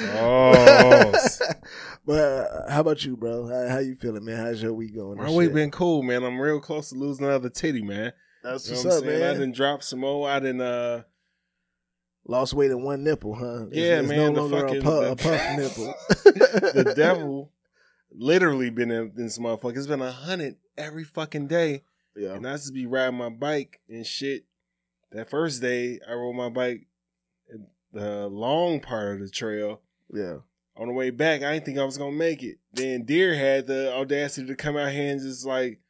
Pause. 0.00 1.42
but 2.06 2.14
uh, 2.18 2.70
how 2.70 2.80
about 2.80 3.04
you, 3.04 3.16
bro? 3.16 3.46
How, 3.48 3.68
how 3.74 3.78
you 3.78 3.94
feeling, 3.96 4.24
man? 4.24 4.36
How's 4.36 4.62
your 4.62 4.72
week 4.72 4.94
going? 4.94 5.18
My 5.18 5.26
and 5.26 5.36
week 5.36 5.46
shit? 5.48 5.54
been 5.54 5.70
cool, 5.70 6.02
man. 6.02 6.24
I'm 6.24 6.40
real 6.40 6.60
close 6.60 6.90
to 6.90 6.94
losing 6.96 7.26
another 7.26 7.48
titty, 7.50 7.82
man. 7.82 8.12
That's 8.42 8.66
You 8.68 8.72
know 8.74 8.82
what's 8.82 8.84
what 8.84 8.92
I'm 8.92 8.98
up, 8.98 9.04
saying? 9.04 9.22
I 9.24 9.32
didn't 9.34 9.54
drop 9.54 9.82
some 9.82 10.00
more. 10.00 10.28
I 10.28 10.40
didn't 10.40 10.60
uh 10.62 11.02
Lost 12.24 12.54
weight 12.54 12.70
in 12.70 12.82
one 12.84 13.02
nipple, 13.02 13.34
huh? 13.34 13.66
It's, 13.66 13.76
Yeah, 13.76 13.98
it's 13.98 14.08
man, 14.08 14.32
No 14.32 14.32
the 14.32 14.42
longer 14.42 14.60
fucking- 14.68 14.80
a, 14.80 14.82
pu- 14.84 14.90
the- 14.90 15.10
a 15.10 15.16
puff 15.16 15.58
nipple. 15.58 15.94
the 16.84 16.94
devil 16.96 17.50
literally 18.14 18.70
been 18.70 18.90
in 18.90 19.12
this 19.14 19.38
motherfucker. 19.38 19.76
It's 19.76 19.86
been 19.86 20.02
a 20.02 20.12
hundred 20.12 20.56
every 20.76 21.04
fucking 21.04 21.46
day. 21.46 21.82
Yeah. 22.16 22.34
And 22.34 22.46
I 22.46 22.52
just 22.52 22.74
be 22.74 22.86
riding 22.86 23.18
my 23.18 23.30
bike 23.30 23.80
and 23.88 24.06
shit, 24.06 24.44
that 25.12 25.30
first 25.30 25.62
day 25.62 25.98
I 26.08 26.12
rode 26.12 26.34
my 26.34 26.48
bike 26.48 26.86
the 27.92 28.26
long 28.28 28.80
part 28.80 29.14
of 29.14 29.20
the 29.20 29.30
trail. 29.30 29.80
Yeah. 30.12 30.38
On 30.76 30.88
the 30.88 30.94
way 30.94 31.10
back, 31.10 31.42
I 31.42 31.52
didn't 31.52 31.66
think 31.66 31.78
I 31.78 31.84
was 31.84 31.98
gonna 31.98 32.12
make 32.12 32.42
it. 32.42 32.58
Then 32.72 33.04
Deer 33.04 33.34
had 33.34 33.66
the 33.66 33.94
audacity 33.94 34.46
to 34.46 34.54
come 34.54 34.76
out 34.76 34.92
here 34.92 35.12
and 35.12 35.20
just 35.20 35.44
like, 35.44 35.80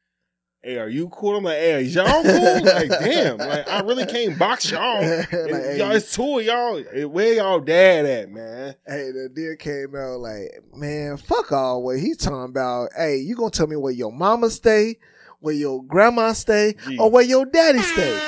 "Hey, 0.62 0.78
are 0.78 0.88
you 0.88 1.09
cool?" 1.09 1.37
I'm 1.37 1.45
like, 1.45 1.59
"Hey, 1.59 1.83
y'all 1.83 2.23
cool?" 2.23 2.64
like, 2.64 2.88
damn, 2.88 3.38
like 3.38 3.69
I 3.69 3.81
really 3.81 4.07
can't 4.07 4.38
box 4.38 4.71
y'all. 4.71 5.02
Like, 5.02 5.28
hey, 5.31 5.78
y'all, 5.78 5.92
it's 5.92 6.14
two 6.14 6.38
of 6.38 6.45
y'all. 6.45 6.83
Where 7.09 7.35
y'all 7.35 7.61
dad 7.61 8.07
at, 8.07 8.31
man? 8.31 8.75
Hey, 8.87 9.11
the 9.11 9.28
deer 9.33 9.57
came 9.57 9.95
out 9.97 10.21
like, 10.21 10.50
man, 10.75 11.16
fuck 11.16 11.52
all 11.52 11.83
what 11.83 11.99
he 11.99 12.14
talking 12.14 12.45
about. 12.45 12.90
Hey, 12.97 13.16
you 13.19 13.35
gonna 13.35 13.50
tell 13.50 13.66
me 13.66 13.76
where 13.76 13.92
your 13.92 14.12
mama 14.12 14.50
stay, 14.50 14.97
where 15.40 15.54
your 15.54 15.83
grandma 15.83 16.33
stay, 16.33 16.76
or 16.99 17.11
where 17.11 17.25
your 17.25 17.45
daddy 17.47 17.81
stay? 17.81 18.19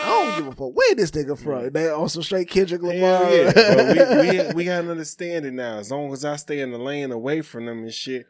I 0.00 0.06
don't 0.06 0.36
give 0.38 0.46
a 0.46 0.52
fuck 0.52 0.76
where 0.76 0.94
this 0.94 1.10
nigga 1.10 1.38
from. 1.38 1.70
They 1.72 1.88
also 1.88 2.20
straight 2.22 2.48
Kendrick 2.48 2.82
Lamar. 2.82 3.30
Yeah, 3.30 3.52
but 3.52 4.20
we, 4.22 4.48
we 4.48 4.54
we 4.54 4.64
got 4.64 4.84
an 4.84 4.90
understanding 4.90 5.56
now. 5.56 5.78
As 5.78 5.90
long 5.90 6.12
as 6.12 6.24
I 6.24 6.36
stay 6.36 6.60
in 6.60 6.70
the 6.70 6.78
lane 6.78 7.10
away 7.12 7.42
from 7.42 7.66
them 7.66 7.82
and 7.82 7.92
shit, 7.92 8.26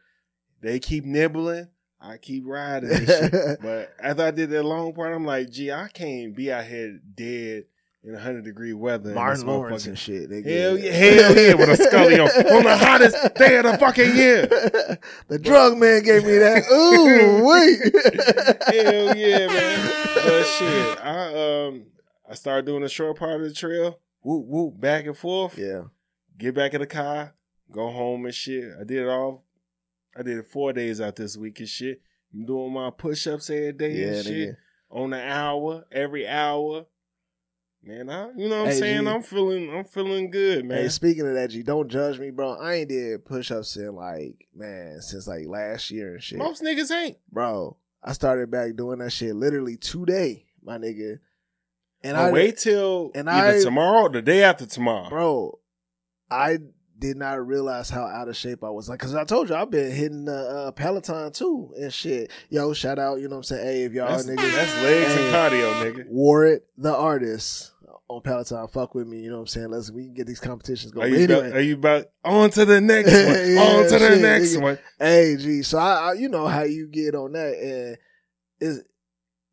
they 0.61 0.79
keep 0.81 1.05
nibbling. 1.05 1.69
I 2.01 2.17
keep 2.17 2.45
riding. 2.47 2.91
But 3.61 3.93
after 4.01 4.23
I 4.23 4.31
did 4.31 4.51
that 4.51 4.63
long 4.63 4.93
part, 4.93 5.15
I'm 5.15 5.25
like, 5.25 5.51
gee, 5.51 5.73
I 5.73 5.89
can't 5.89 6.35
be 6.35 6.53
out 6.53 6.65
here 6.65 7.01
dead 7.15 7.65
in 8.05 8.13
100 8.13 8.45
degree 8.45 8.73
weather. 8.73 9.11
in 9.11 9.15
Martin 9.15 9.47
Lawrence 9.47 9.87
and 9.87 9.99
shit. 9.99 10.31
Nigga. 10.31 10.47
Hell 10.47 10.79
yeah, 10.79 10.93
hell 10.93 11.37
yeah, 11.37 11.55
with 11.55 11.69
a 11.69 11.77
scully 11.77 12.21
on, 12.21 12.29
on 12.29 12.65
the 12.65 12.77
hottest 12.77 13.35
day 13.35 13.57
of 13.57 13.65
the 13.65 13.77
fucking 13.79 14.17
year. 14.17 14.47
the 15.29 15.39
drug 15.39 15.77
man 15.77 16.03
gave 16.03 16.25
me 16.25 16.39
that. 16.39 16.65
Ooh, 16.73 17.45
wait. 17.45 18.85
Hell 18.85 19.17
yeah, 19.17 19.47
man. 19.49 19.93
But 20.15 20.45
shit, 20.45 21.05
I 21.05 21.67
um 21.67 21.87
I 22.31 22.35
started 22.35 22.67
doing 22.67 22.85
a 22.85 22.89
short 22.89 23.19
part 23.19 23.41
of 23.41 23.49
the 23.49 23.53
trail. 23.53 23.99
Whoop 24.23 24.47
whoop, 24.47 24.81
back 24.81 25.07
and 25.07 25.17
forth. 25.17 25.59
Yeah. 25.59 25.83
Get 26.37 26.55
back 26.55 26.75
in 26.75 26.81
the 26.81 26.87
car, 26.87 27.35
go 27.73 27.91
home 27.91 28.25
and 28.25 28.35
shit. 28.35 28.73
I 28.81 28.85
did 28.85 29.03
it 29.05 29.09
all. 29.09 29.45
I 30.19 30.23
did 30.23 30.45
four 30.47 30.73
days 30.73 31.01
out 31.01 31.17
this 31.17 31.37
week 31.37 31.61
and 31.61 31.69
shit. 31.69 32.01
I'm 32.35 32.45
doing 32.45 32.73
my 32.73 32.91
push 32.91 33.27
ups 33.27 33.51
every 33.51 33.73
day 33.73 33.93
Yeah, 34.03 34.07
and 34.09 34.25
shit. 34.27 34.49
nigga. 34.51 34.57
On 34.91 35.11
the 35.11 35.23
hour, 35.23 35.85
every 35.93 36.27
hour. 36.27 36.87
Man, 37.83 38.11
I 38.11 38.31
you 38.37 38.49
know 38.49 38.57
what 38.59 38.63
I'm 38.63 38.67
Hey, 38.73 38.79
saying? 38.81 39.03
G. 39.05 39.09
I'm 39.09 39.23
feeling 39.23 39.71
I'm 39.75 39.85
feeling 39.85 40.31
good, 40.31 40.65
man. 40.65 40.79
Hey, 40.83 40.89
speaking 40.89 41.27
of 41.29 41.35
that, 41.35 41.51
G, 41.51 41.63
don't 41.63 41.89
judge 41.89 42.19
me, 42.19 42.31
bro. 42.31 42.55
I 42.55 42.75
ain't 42.75 42.89
did 42.89 43.25
push 43.25 43.51
ups 43.53 43.77
in 43.77 43.95
like, 43.95 44.49
man, 44.55 45.01
since 45.01 45.29
like 45.29 45.47
last 45.47 45.91
year 45.91 46.15
and 46.15 46.23
shit. 46.23 46.39
Most 46.39 46.63
niggas 46.63 46.91
ain't. 46.91 47.19
Bro, 47.31 47.77
I 48.03 48.13
started 48.15 48.51
back 48.51 48.75
doing 48.77 48.99
that 48.99 49.13
shit 49.13 49.37
literally 49.37 49.77
today, 49.77 50.47
my 50.63 50.77
nigga. 50.79 51.21
And 52.03 52.17
But 52.17 52.25
I 52.25 52.33
wait 52.33 52.59
till 52.59 53.13
and 53.15 53.31
either 53.31 53.59
I- 53.59 53.63
tomorrow 53.63 54.03
or 54.03 54.09
the 54.11 54.23
day 54.23 54.43
after 54.43 54.67
tomorrow. 54.67 55.09
bro, 55.09 55.59
I 56.31 56.59
did 56.99 57.17
not 57.17 57.47
realize 57.47 57.89
how 57.91 58.05
out 58.05 58.29
of 58.29 58.37
shape 58.37 58.65
I 58.65 58.71
was. 58.71 58.89
Like, 58.89 58.99
cause 58.99 59.15
I 59.15 59.25
told 59.25 59.49
you 59.49 59.55
I've 59.55 59.71
been 59.71 59.91
hitting 59.93 60.25
the 60.25 60.37
uh, 60.37 60.71
Peloton 60.73 61.33
too 61.33 61.73
and 61.79 61.93
shit. 61.93 62.31
Yo, 62.51 62.73
shout 62.73 62.99
out, 62.99 63.21
you 63.21 63.29
know 63.29 63.37
what 63.37 63.39
I'm 63.39 63.43
saying? 63.45 63.67
Hey, 63.67 63.83
if 63.85 63.93
y'all 63.93 64.09
that's, 64.09 64.27
niggas 64.27 64.37
that's 64.55 64.83
legs 64.83 65.15
Hey. 65.15 65.25
and 65.27 65.35
cardio, 65.35 65.73
nigga. 66.05 66.09
Warren 66.09 66.61
the 66.77 66.95
artist 66.95 67.73
on 68.09 68.23
Peloton, 68.23 68.67
fuck 68.69 68.95
with 68.95 69.07
me. 69.07 69.21
You 69.21 69.29
know 69.31 69.37
what 69.37 69.43
I'm 69.43 69.47
saying? 69.49 69.71
Let's 69.71 69.91
we 69.91 70.05
can 70.07 70.15
get 70.15 70.27
these 70.27 70.41
competitions 70.41 70.93
Are 70.93 70.97
going. 70.97 71.13
you, 71.15 71.27
But 71.29 71.39
about, 71.41 71.53
are 71.57 71.61
you 71.61 71.75
about 71.75 72.07
on 72.25 72.51
to 72.51 72.65
the 72.65 72.81
next 72.81 73.13
one? 73.13 73.53
Yeah, 73.55 73.61
on 73.63 73.85
to 73.85 73.91
the 73.91 73.99
shit, 73.99 74.21
next 74.23 74.57
nigga. 74.57 74.63
one. 74.63 74.79
Hey, 74.99 75.37
G. 75.39 75.63
So 75.63 75.79
I, 75.79 75.93
I, 75.93 76.13
you 76.15 76.29
know 76.29 76.47
how 76.47 76.63
you 76.63 76.89
get 76.89 77.15
on 77.15 77.33
that, 77.33 77.55
and 77.59 77.99
is 78.61 78.83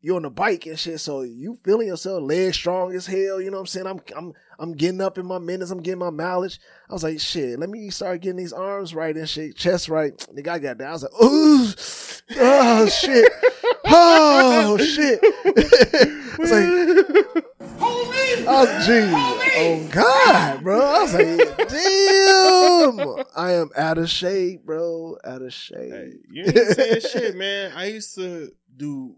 you 0.00 0.16
on 0.16 0.22
the 0.22 0.30
bike 0.30 0.66
and 0.66 0.78
shit. 0.78 1.00
So 1.00 1.22
you 1.22 1.58
feeling 1.64 1.88
yourself, 1.88 2.22
legs 2.22 2.56
strong 2.56 2.94
as 2.94 3.06
hell. 3.06 3.40
You 3.40 3.50
know 3.50 3.56
what 3.56 3.62
I'm 3.62 3.66
saying? 3.66 3.86
I'm, 3.86 4.00
I'm, 4.16 4.32
I'm 4.58 4.72
getting 4.72 5.00
up 5.00 5.18
in 5.18 5.26
my 5.26 5.38
minutes. 5.38 5.70
I'm 5.70 5.82
getting 5.82 5.98
my 5.98 6.10
mileage. 6.10 6.60
I 6.88 6.92
was 6.92 7.02
like, 7.02 7.20
shit. 7.20 7.58
Let 7.58 7.70
me 7.70 7.90
start 7.90 8.20
getting 8.20 8.36
these 8.36 8.52
arms 8.52 8.94
right 8.94 9.16
and 9.16 9.28
shit, 9.28 9.56
chest 9.56 9.88
right. 9.88 10.16
Nigga, 10.34 10.48
I 10.48 10.58
got 10.58 10.78
down. 10.78 10.88
I 10.88 10.92
was 10.92 11.02
like, 11.02 11.22
ooh, 11.22 11.66
oh 12.38 12.86
shit, 12.88 13.32
oh 13.86 14.76
shit. 14.78 15.20
I 16.36 16.38
was 16.38 16.50
like, 16.50 17.46
oh 18.48 18.82
gee, 18.86 19.10
oh 19.58 19.88
god, 19.90 20.62
bro. 20.62 20.80
I 20.80 21.02
was 21.02 21.14
like, 21.14 21.68
damn, 21.68 23.24
I 23.36 23.52
am 23.52 23.70
out 23.76 23.98
of 23.98 24.10
shape, 24.10 24.64
bro. 24.64 25.16
Out 25.24 25.42
of 25.42 25.52
shape. 25.52 25.92
Hey, 25.92 26.12
you 26.30 26.44
ain't 26.44 26.76
saying 26.76 27.00
shit, 27.00 27.36
man. 27.36 27.72
I 27.74 27.86
used 27.86 28.14
to 28.16 28.52
do 28.76 29.16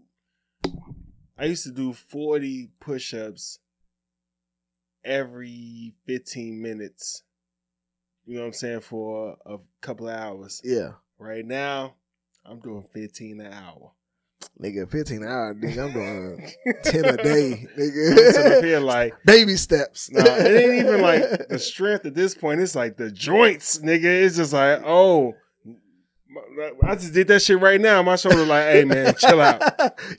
I 1.39 1.45
used 1.45 1.63
to 1.63 1.71
do 1.71 1.93
40 1.93 2.69
push-ups 2.79 3.59
every 5.03 5.93
15 6.05 6.61
minutes. 6.61 7.23
You 8.25 8.35
know 8.35 8.41
what 8.41 8.47
I'm 8.47 8.53
saying? 8.53 8.81
For 8.81 9.37
a 9.45 9.57
couple 9.81 10.09
of 10.09 10.15
hours. 10.15 10.61
Yeah, 10.63 10.91
Right 11.17 11.45
now, 11.45 11.95
I'm 12.45 12.59
doing 12.59 12.85
15 12.93 13.41
an 13.41 13.51
hour. 13.53 13.91
nigga, 14.61 14.89
fifteen 14.89 15.23
hours, 15.25 15.55
nigga. 15.57 15.85
I'm 15.87 15.93
doing 15.93 16.51
ten 16.83 17.05
a 17.05 17.17
day, 17.17 17.67
I'm 17.75 17.83
sitting 17.83 18.13
up 18.13 18.51
nigga. 18.59 18.63
here 18.63 18.79
like, 18.79 19.13
Baby 19.25 19.55
steps. 19.57 20.09
no, 20.11 20.21
it 20.23 20.47
ain't 20.63 20.73
even 20.85 21.01
like 21.01 21.23
the 21.49 21.59
strength 21.59 22.05
at 22.05 22.15
this 22.15 22.35
point. 22.35 22.61
It's 22.61 22.75
like 22.75 22.95
the 22.97 23.11
joints, 23.11 23.79
nigga. 23.79 24.05
It's 24.05 24.37
just 24.37 24.53
like, 24.53 24.81
oh, 24.85 25.33
I 26.83 26.95
just 26.95 27.13
did 27.13 27.27
that 27.29 27.41
shit 27.41 27.59
right 27.59 27.81
now. 27.81 28.03
My 28.03 28.15
shoulder 28.15 28.45
like, 28.45 28.65
hey 28.65 28.83
man, 28.85 29.15
chill 29.19 29.41
out. 29.41 29.61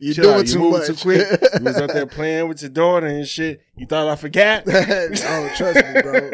you 0.01 0.13
Chill 0.15 0.25
doing 0.25 0.37
out. 0.41 0.47
You 0.47 0.53
too 0.55 0.71
much. 0.71 0.87
too 0.89 0.95
quick. 0.97 1.27
You 1.59 1.65
was 1.65 1.77
out 1.77 1.93
there 1.93 2.07
playing 2.19 2.49
with 2.49 2.63
your 2.63 2.71
daughter 2.71 3.07
and 3.07 3.27
shit. 3.27 3.61
You 3.77 3.87
thought 3.87 4.09
I 4.09 4.17
forgot? 4.17 4.65
oh, 4.69 5.51
trust 5.57 5.77
me, 5.77 6.03
bro. 6.03 6.31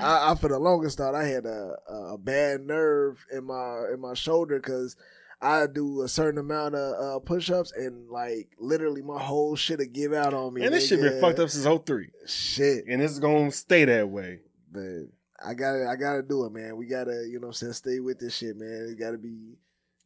I, 0.00 0.32
I 0.32 0.34
for 0.34 0.48
the 0.48 0.58
longest 0.58 0.98
thought 0.98 1.14
I 1.14 1.24
had 1.24 1.46
a, 1.46 1.74
a 1.88 2.18
bad 2.18 2.60
nerve 2.62 3.24
in 3.32 3.44
my 3.44 3.86
in 3.92 4.00
my 4.00 4.14
shoulder 4.14 4.56
because 4.58 4.94
I 5.40 5.66
do 5.66 6.02
a 6.02 6.08
certain 6.08 6.38
amount 6.38 6.74
of 6.74 7.16
uh, 7.16 7.18
push 7.20 7.48
ups 7.50 7.72
and 7.72 8.10
like 8.10 8.48
literally 8.58 9.02
my 9.02 9.22
whole 9.22 9.56
shit 9.56 9.78
would 9.78 9.92
give 9.92 10.12
out 10.12 10.34
on 10.34 10.52
me. 10.52 10.64
and 10.64 10.74
this 10.74 10.88
shit 10.88 11.00
been 11.00 11.20
fucked 11.20 11.38
up 11.38 11.48
since 11.48 11.64
03. 11.84 12.08
Shit, 12.26 12.84
And 12.88 13.00
it's 13.00 13.18
gonna 13.20 13.52
stay 13.52 13.84
that 13.86 14.08
way. 14.08 14.40
but 14.70 15.06
I 15.44 15.54
gotta 15.54 15.86
I 15.88 15.96
gotta 15.96 16.22
do 16.22 16.44
it, 16.44 16.52
man. 16.52 16.76
We 16.76 16.86
gotta 16.86 17.26
you 17.28 17.38
know 17.40 17.48
what 17.48 17.62
I'm 17.62 17.72
saying 17.72 17.72
stay 17.74 18.00
with 18.00 18.18
this 18.18 18.36
shit, 18.36 18.56
man. 18.56 18.88
It 18.90 18.98
gotta 18.98 19.18
be 19.18 19.56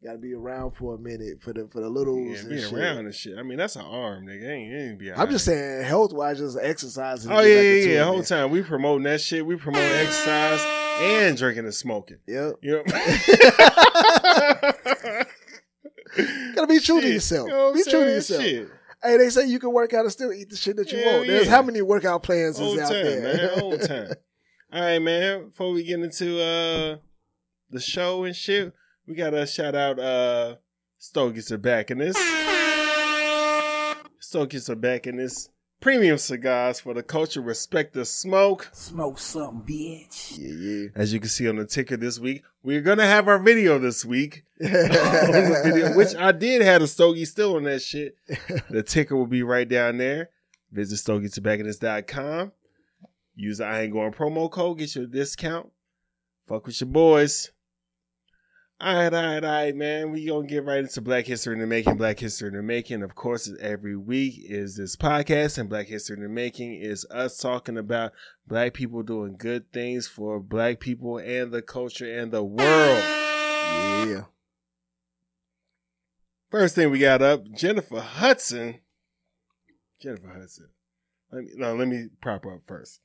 gotta 0.05 0.19
be 0.19 0.35
around 0.35 0.73
for 0.73 0.95
a 0.95 0.99
minute 0.99 1.41
for 1.41 1.53
the 1.53 1.69
for 1.69 1.81
the 1.81 1.89
littles. 1.89 2.43
Yeah, 2.43 2.51
and 2.51 2.61
shit. 2.61 2.73
around 2.73 2.99
and 3.07 3.15
shit. 3.15 3.39
I 3.39 3.43
mean, 3.43 3.57
that's 3.59 3.77
an 3.77 3.87
arm, 3.87 4.27
nigga. 4.27 4.49
Ain't, 4.49 4.75
ain't 4.75 4.99
be 4.99 5.13
I'm 5.13 5.31
just 5.31 5.45
saying 5.45 5.85
health 5.85 6.13
wise, 6.13 6.39
just 6.39 6.59
exercise. 6.61 7.27
Oh, 7.27 7.41
yeah, 7.41 7.61
yeah, 7.61 7.85
yeah. 7.85 7.99
The 8.01 8.05
whole 8.05 8.23
time 8.23 8.51
we 8.51 8.63
promoting 8.63 9.05
that 9.05 9.21
shit. 9.21 9.47
We 9.47 9.57
promoting 9.57 9.91
exercise 9.91 10.61
and 11.01 11.37
drinking 11.37 11.65
and 11.65 11.75
smoking. 11.75 12.19
Yep. 12.27 12.55
You 12.63 12.73
know? 12.73 12.83
Gotta 16.55 16.67
be 16.69 16.79
true 16.81 17.01
to 17.01 17.09
yourself. 17.09 17.49
You 17.49 17.55
know 17.55 17.73
Be 17.73 17.83
true 17.85 18.05
to 18.05 18.11
yourself. 18.11 18.43
Shit. 18.43 18.69
Hey, 19.03 19.17
they 19.17 19.31
say 19.31 19.47
you 19.47 19.59
can 19.59 19.73
work 19.73 19.95
out 19.95 20.03
and 20.05 20.13
still 20.13 20.33
eat 20.33 20.51
the 20.51 20.57
shit 20.57 20.77
that 20.77 20.93
you 20.93 20.99
Hell 20.99 21.15
want. 21.15 21.27
There's 21.27 21.47
yeah. 21.47 21.51
how 21.51 21.63
many 21.63 21.83
workout 21.83 22.23
plans 22.23 22.57
is 22.57 22.61
Whole 22.61 22.81
out 22.81 22.93
time, 22.93 23.03
there? 23.03 23.37
man. 23.37 23.59
Whole 23.59 23.79
time. 23.79 24.13
All 24.73 24.81
right, 24.81 25.03
man. 25.03 25.49
Before 25.49 25.71
we 25.71 25.83
get 25.83 26.01
into 26.01 26.41
uh 26.41 26.97
the 27.71 27.81
show 27.81 28.25
and 28.25 28.35
shit, 28.35 28.73
we 29.07 29.15
gotta 29.15 29.47
shout 29.47 29.75
out 29.75 29.99
uh 29.99 30.57
Stogies 30.99 31.53
are 31.53 31.59
back 31.59 31.91
in 31.91 31.99
this. 31.99 32.17
Stogies 34.19 34.71
are 34.71 34.77
back 34.77 35.07
in 35.07 35.17
this. 35.17 35.51
Premium 35.81 36.17
cigars 36.17 36.81
for 36.81 36.95
the 36.95 37.03
culture. 37.03 37.43
Respect 37.43 37.93
the 37.93 38.07
smoke. 38.07 38.71
Smoke 38.73 39.19
something, 39.19 39.63
bitch. 39.63 40.39
yeah, 40.39 40.55
yeah. 40.55 40.89
As 40.95 41.13
you 41.13 41.21
can 41.21 41.29
see 41.29 41.49
on 41.49 41.57
the 41.57 41.67
ticker 41.67 41.99
this 41.99 42.19
week, 42.19 42.43
we're 42.63 42.81
gonna 42.81 43.05
have 43.05 43.29
our 43.29 43.39
video 43.41 43.79
this 43.79 44.07
week. 44.07 44.45
on 44.63 44.71
the 44.71 45.61
yeah. 45.65 45.71
video, 45.71 45.97
which 45.97 46.15
I 46.15 46.33
did 46.33 46.63
have 46.63 46.81
a 46.81 46.87
stogie 46.87 47.27
still 47.27 47.57
on 47.57 47.65
that 47.65 47.83
shit. 47.83 48.17
The 48.71 48.83
ticker 48.83 49.17
will 49.17 49.27
be 49.27 49.43
right 49.43 49.69
down 49.69 49.99
there. 49.99 50.31
Visit 50.71 50.97
stogietobacconists.com. 50.97 52.53
Use 53.35 53.59
the 53.59 53.67
I 53.67 53.83
ain't 53.83 53.93
going 53.93 54.13
promo 54.13 54.51
code, 54.51 54.79
get 54.79 54.95
you 54.95 55.05
a 55.05 55.07
discount. 55.07 55.71
Fuck 56.47 56.67
with 56.67 56.81
your 56.81 56.89
boys. 56.89 57.51
All 58.81 58.97
right, 58.97 59.15
all 59.15 59.23
right, 59.23 59.45
all 59.45 59.51
right, 59.51 59.77
man. 59.77 60.11
We 60.11 60.27
gonna 60.27 60.45
get 60.45 60.65
right 60.65 60.81
into 60.81 61.01
Black 61.01 61.27
History 61.27 61.55
in 61.55 61.61
the 61.61 61.69
Making. 61.69 61.97
Black 61.97 62.19
History 62.19 62.49
in 62.49 62.55
the 62.55 62.65
Making, 62.65 63.05
of 63.05 63.15
course, 63.15 63.49
every 63.61 63.97
week 63.97 64.35
is 64.43 64.77
this 64.77 64.97
podcast, 64.97 65.57
and 65.57 65.69
Black 65.69 65.87
History 65.87 66.17
in 66.17 66.23
the 66.25 66.29
Making 66.29 66.75
is 66.75 67.07
us 67.09 67.39
talking 67.39 67.79
about 67.79 68.13
black 68.49 68.75
people 68.75 69.05
doing 69.05 69.37
good 69.39 69.73
things 69.73 70.09
for 70.09 70.41
black 70.41 70.81
people 70.81 71.19
and 71.19 71.53
the 71.53 71.63
culture 71.63 72.19
and 72.19 72.33
the 72.33 72.43
world. 72.43 73.05
yeah. 74.09 74.25
First 76.51 76.75
thing 76.75 76.91
we 76.91 76.99
got 76.99 77.23
up, 77.23 77.51
Jennifer 77.53 78.01
Hudson. 78.01 78.81
Jennifer 80.01 80.29
Hudson. 80.29 80.71
Let 81.31 81.45
me 81.45 81.51
no, 81.55 81.77
let 81.77 81.87
me 81.87 82.09
prop 82.21 82.45
up 82.47 82.63
first. 82.67 82.99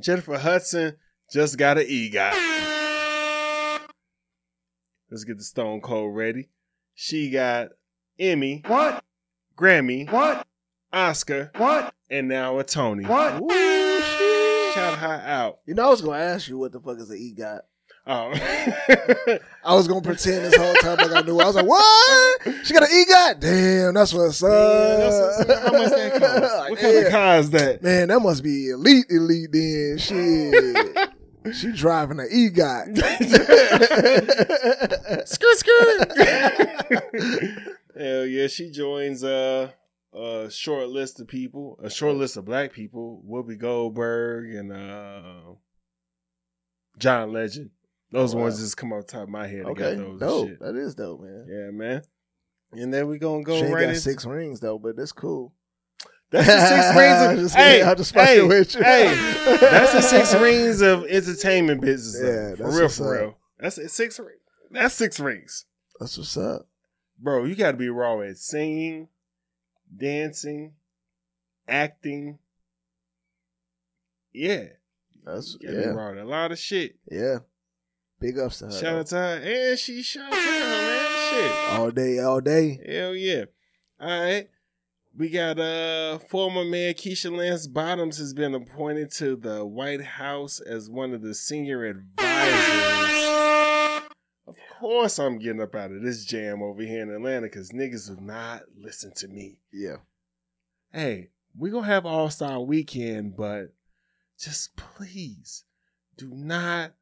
Jennifer 0.00 0.38
Hudson 0.38 0.96
just 1.30 1.58
got 1.58 1.78
an 1.78 1.84
EGOT. 1.86 2.32
Let's 5.10 5.24
get 5.24 5.36
the 5.36 5.44
Stone 5.44 5.82
Cold 5.82 6.16
ready. 6.16 6.48
She 6.94 7.30
got 7.30 7.68
Emmy, 8.18 8.62
What? 8.66 9.04
Grammy, 9.56 10.10
What? 10.10 10.46
Oscar, 10.92 11.50
What? 11.56 11.94
and 12.10 12.28
now 12.28 12.58
a 12.58 12.64
Tony. 12.64 13.04
What? 13.04 13.40
Ooh. 13.42 14.00
Shout 14.72 14.98
her 14.98 15.22
out. 15.26 15.58
You 15.66 15.74
know, 15.74 15.86
I 15.88 15.90
was 15.90 16.00
gonna 16.00 16.18
ask 16.18 16.48
you 16.48 16.56
what 16.58 16.72
the 16.72 16.80
fuck 16.80 16.98
is 16.98 17.08
the 17.08 17.16
EGOT. 17.16 17.60
Oh. 18.04 18.32
I 19.64 19.74
was 19.74 19.86
gonna 19.86 20.00
pretend 20.00 20.44
this 20.44 20.56
whole 20.56 20.74
time 20.74 20.96
like 20.96 21.12
I 21.12 21.20
knew. 21.20 21.38
I 21.38 21.46
was 21.46 21.54
like, 21.54 21.66
"What? 21.66 22.40
She 22.64 22.74
got 22.74 22.82
an 22.82 22.88
EGOT? 22.88 23.38
Damn, 23.40 23.94
that's 23.94 24.12
what's 24.12 24.42
up." 24.42 24.50
Yeah, 24.50 24.96
that's 24.96 25.38
what's 25.38 25.50
up. 25.50 25.62
How 25.62 25.72
much 25.78 25.90
that 25.90 26.20
cost? 26.20 26.42
Like, 26.56 26.70
What 26.70 26.78
kind 26.80 26.96
of 27.06 27.12
car 27.12 27.38
is 27.38 27.50
that? 27.50 27.80
Man, 27.82 28.08
that 28.08 28.18
must 28.18 28.42
be 28.42 28.70
elite, 28.70 29.06
elite. 29.08 29.50
Then 29.52 29.98
shit, 29.98 31.10
she 31.54 31.70
driving 31.72 32.18
an 32.18 32.26
EGOT. 32.28 32.98
skirt, 35.28 35.58
skirt. 35.58 36.12
Hell 37.96 38.26
yeah, 38.26 38.48
she 38.48 38.72
joins 38.72 39.22
uh, 39.22 39.70
a 40.12 40.50
short 40.50 40.88
list 40.88 41.20
of 41.20 41.28
people, 41.28 41.78
a 41.80 41.88
short 41.88 42.16
list 42.16 42.36
of 42.36 42.44
black 42.46 42.72
people, 42.72 43.22
Whoopi 43.28 43.56
Goldberg 43.56 44.52
and 44.56 44.72
uh, 44.72 45.52
John 46.98 47.32
Legend. 47.32 47.70
Those 48.12 48.34
Oh, 48.34 48.36
wow. 48.38 48.42
ones 48.44 48.60
just 48.60 48.76
come 48.76 48.92
off 48.92 49.06
the 49.06 49.12
top 49.12 49.22
of 49.24 49.28
my 49.30 49.46
head. 49.48 49.64
Okay, 49.64 49.94
those 49.96 50.20
dope. 50.20 50.48
shit. 50.50 50.60
That 50.60 50.76
is 50.76 50.94
dope, 50.94 51.20
man. 51.22 51.46
Yeah, 51.48 51.70
man. 51.70 52.02
And 52.72 52.92
then 52.94 53.08
we 53.08 53.18
gonna 53.18 53.42
go 53.42 53.58
she 53.58 53.64
right 53.66 53.80
got 53.82 53.88
into 53.88 54.00
six 54.00 54.24
rings 54.24 54.60
though, 54.60 54.78
but 54.78 54.96
that's 54.96 55.12
cool. 55.12 55.52
That's 56.30 56.46
the 56.46 56.60
six 56.68 56.96
rings 56.96 57.22
of 57.32 57.38
just 57.44 57.54
hey. 57.56 57.82
I'm 57.90 57.96
just 57.96 58.14
hey, 58.14 58.42
with 58.42 58.74
you. 58.74 58.82
hey, 58.82 59.06
that's 59.60 59.92
the 59.92 60.00
six 60.02 60.34
rings 60.40 60.80
of 60.80 61.04
entertainment 61.06 61.80
business. 61.80 62.22
Yeah, 62.22 62.54
for 62.56 62.62
that's 62.64 62.76
real, 62.76 62.88
for 62.88 63.14
up. 63.16 63.20
real. 63.20 63.38
That's 63.58 63.78
it, 63.78 63.90
six 63.90 64.18
rings. 64.18 64.40
That's 64.70 64.94
six 64.94 65.20
rings, 65.20 65.66
That's 66.00 66.16
what's 66.16 66.36
up. 66.38 66.66
bro. 67.18 67.44
You 67.44 67.54
got 67.54 67.72
to 67.72 67.76
be 67.76 67.90
raw 67.90 68.20
at 68.22 68.38
singing, 68.38 69.08
dancing, 69.94 70.72
acting. 71.68 72.38
Yeah, 74.32 74.64
That's 75.24 75.58
you 75.60 75.68
got 75.68 75.74
be 75.76 75.82
yeah, 75.82 75.88
raw 75.90 76.12
a 76.12 76.24
lot 76.24 76.52
of 76.52 76.58
shit. 76.58 76.96
yeah. 77.10 77.38
Big 78.22 78.38
ups 78.38 78.60
to 78.60 78.66
her. 78.66 78.70
Shout 78.70 78.94
out 79.00 79.06
to 79.08 79.16
her, 79.16 79.40
and 79.42 79.78
she 79.78 80.00
shout 80.00 80.26
out 80.26 80.30
to 80.32 80.36
her, 80.36 80.60
man. 80.60 81.08
Shit. 81.32 81.78
all 81.80 81.90
day, 81.90 82.18
all 82.20 82.40
day. 82.40 82.78
Hell 82.86 83.16
yeah. 83.16 83.46
All 84.00 84.08
right. 84.22 84.48
We 85.18 85.28
got 85.28 85.58
uh 85.58 86.18
former 86.20 86.64
Mayor 86.64 86.94
Keisha 86.94 87.36
Lance 87.36 87.66
Bottoms 87.66 88.18
has 88.18 88.32
been 88.32 88.54
appointed 88.54 89.10
to 89.14 89.34
the 89.34 89.66
White 89.66 90.02
House 90.02 90.60
as 90.60 90.88
one 90.88 91.12
of 91.12 91.22
the 91.22 91.34
senior 91.34 91.84
advisors. 91.84 92.12
Of 94.46 94.54
course 94.78 95.18
I'm 95.18 95.38
getting 95.38 95.60
up 95.60 95.74
out 95.74 95.90
of 95.90 96.02
this 96.02 96.24
jam 96.24 96.62
over 96.62 96.82
here 96.82 97.02
in 97.02 97.10
Atlanta 97.10 97.42
because 97.46 97.70
niggas 97.72 98.08
will 98.08 98.22
not 98.22 98.62
listen 98.76 99.12
to 99.16 99.26
me. 99.28 99.58
Yeah, 99.72 99.96
Hey, 100.92 101.30
we 101.58 101.70
gonna 101.70 101.86
have 101.86 102.06
All 102.06 102.30
Star 102.30 102.60
Weekend, 102.60 103.36
but 103.36 103.74
just 104.38 104.76
please 104.76 105.64
do 106.16 106.30
not 106.32 106.92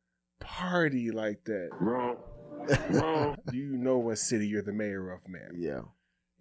party 0.40 1.10
like 1.10 1.44
that. 1.44 1.70
Wrong. 1.80 2.16
You 3.52 3.76
know 3.76 3.98
what 3.98 4.18
city 4.18 4.46
you're 4.46 4.62
the 4.62 4.72
mayor 4.72 5.10
of, 5.10 5.20
man? 5.28 5.52
yeah. 5.56 5.80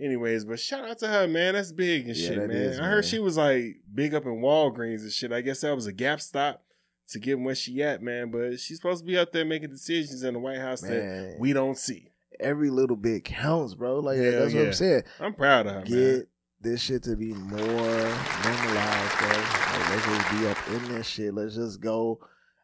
Anyways, 0.01 0.45
but 0.45 0.59
shout 0.61 0.87
out 0.87 0.97
to 0.99 1.07
her, 1.07 1.27
man. 1.27 1.55
That's 1.55 1.71
big 1.73 2.07
and 2.07 2.15
Yeah, 2.15 2.27
shit, 2.29 2.37
man. 2.37 2.51
is, 2.51 2.79
I 2.79 2.85
heard 2.85 3.03
she 3.03 3.19
was 3.19 3.35
like 3.35 3.81
big 3.93 4.13
up 4.13 4.25
in 4.25 4.41
Walgreens 4.41 5.01
and 5.01 5.11
shit. 5.11 5.33
I 5.33 5.41
guess 5.41 5.59
that 5.61 5.75
was 5.75 5.87
a 5.87 5.91
gap 5.91 6.21
stop 6.21 6.63
to 7.09 7.19
get 7.19 7.37
where 7.37 7.53
she 7.55 7.81
at, 7.83 8.01
man. 8.01 8.31
But 8.31 8.59
she's 8.61 8.77
supposed 8.77 9.01
to 9.01 9.05
be 9.05 9.17
up 9.17 9.33
there 9.33 9.43
making 9.43 9.71
decisions 9.71 10.23
in 10.23 10.33
the 10.35 10.39
White 10.39 10.59
House 10.59 10.79
that 10.81 11.35
we 11.39 11.51
don't 11.51 11.77
see. 11.77 12.11
every 12.39 12.69
little 12.69 12.95
bit 12.95 13.25
counts, 13.25 13.73
bro. 13.73 13.99
Like 13.99 14.19
Hell 14.19 14.31
that's 14.39 14.53
what. 14.53 14.65
I'm 14.67 14.73
saying. 14.73 15.03
I'm 15.19 15.33
proud 15.33 15.67
of 15.67 15.73
her, 15.73 15.79
man. 15.79 15.85
Get 15.89 16.27
this 16.61 16.81
shit 16.81 17.03
to 17.03 17.17
be 17.17 17.33
more 17.33 17.59
normalized, 17.59 19.17
bro. 19.17 19.29
Like, 19.29 19.89
let's 19.89 20.05
just 20.05 20.31
be 20.31 20.47
up 20.47 20.57
in 20.69 20.93
this 20.95 21.07
shit. 21.07 21.33
Let's 21.33 21.55
just 21.55 21.81
go. 21.81 22.19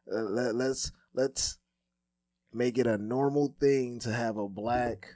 Uh, 0.10 0.21
let, 0.21 0.56
let's 0.56 0.91
let's 1.15 1.58
make 2.54 2.78
it 2.78 2.88
a 2.88 2.97
normal 2.97 3.56
thing 3.60 3.99
to 3.99 4.12
have 4.12 4.38
a 4.38 4.47
black 4.47 5.08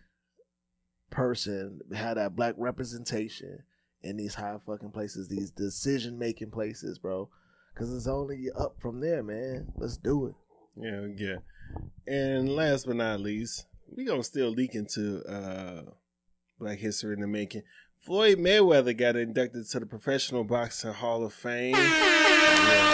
person 1.10 1.80
have 1.94 2.16
that 2.16 2.36
black 2.36 2.54
representation 2.58 3.64
in 4.02 4.18
these 4.18 4.36
high 4.36 4.58
fucking 4.66 4.92
places, 4.92 5.28
these 5.28 5.52
decision 5.52 6.18
making 6.18 6.52
places, 6.52 7.00
bro. 7.00 7.30
Because 7.74 7.94
it's 7.94 8.08
only 8.08 8.48
up 8.58 8.76
from 8.80 9.00
there, 9.00 9.24
man. 9.24 9.72
Let's 9.76 9.98
do 9.98 10.28
it. 10.28 10.36
Yeah, 10.76 11.08
yeah. 11.16 11.38
And 12.08 12.50
last 12.50 12.88
but 12.88 12.96
not 12.96 13.20
least, 13.20 13.66
we 13.96 14.06
gonna 14.06 14.24
still 14.24 14.50
leak 14.50 14.76
into 14.76 15.22
uh 15.24 15.84
Black 16.60 16.80
History 16.80 17.14
in 17.14 17.22
the 17.22 17.28
making. 17.28 17.64
Floyd 18.00 18.38
Mayweather 18.40 18.96
got 18.98 19.16
inducted 19.16 19.68
to 19.70 19.80
the 19.80 19.86
Professional 19.86 20.44
Boxing 20.44 20.94
Hall 20.94 21.24
of 21.26 21.34
Fame. 21.34 21.76
Yeah. 22.60 22.90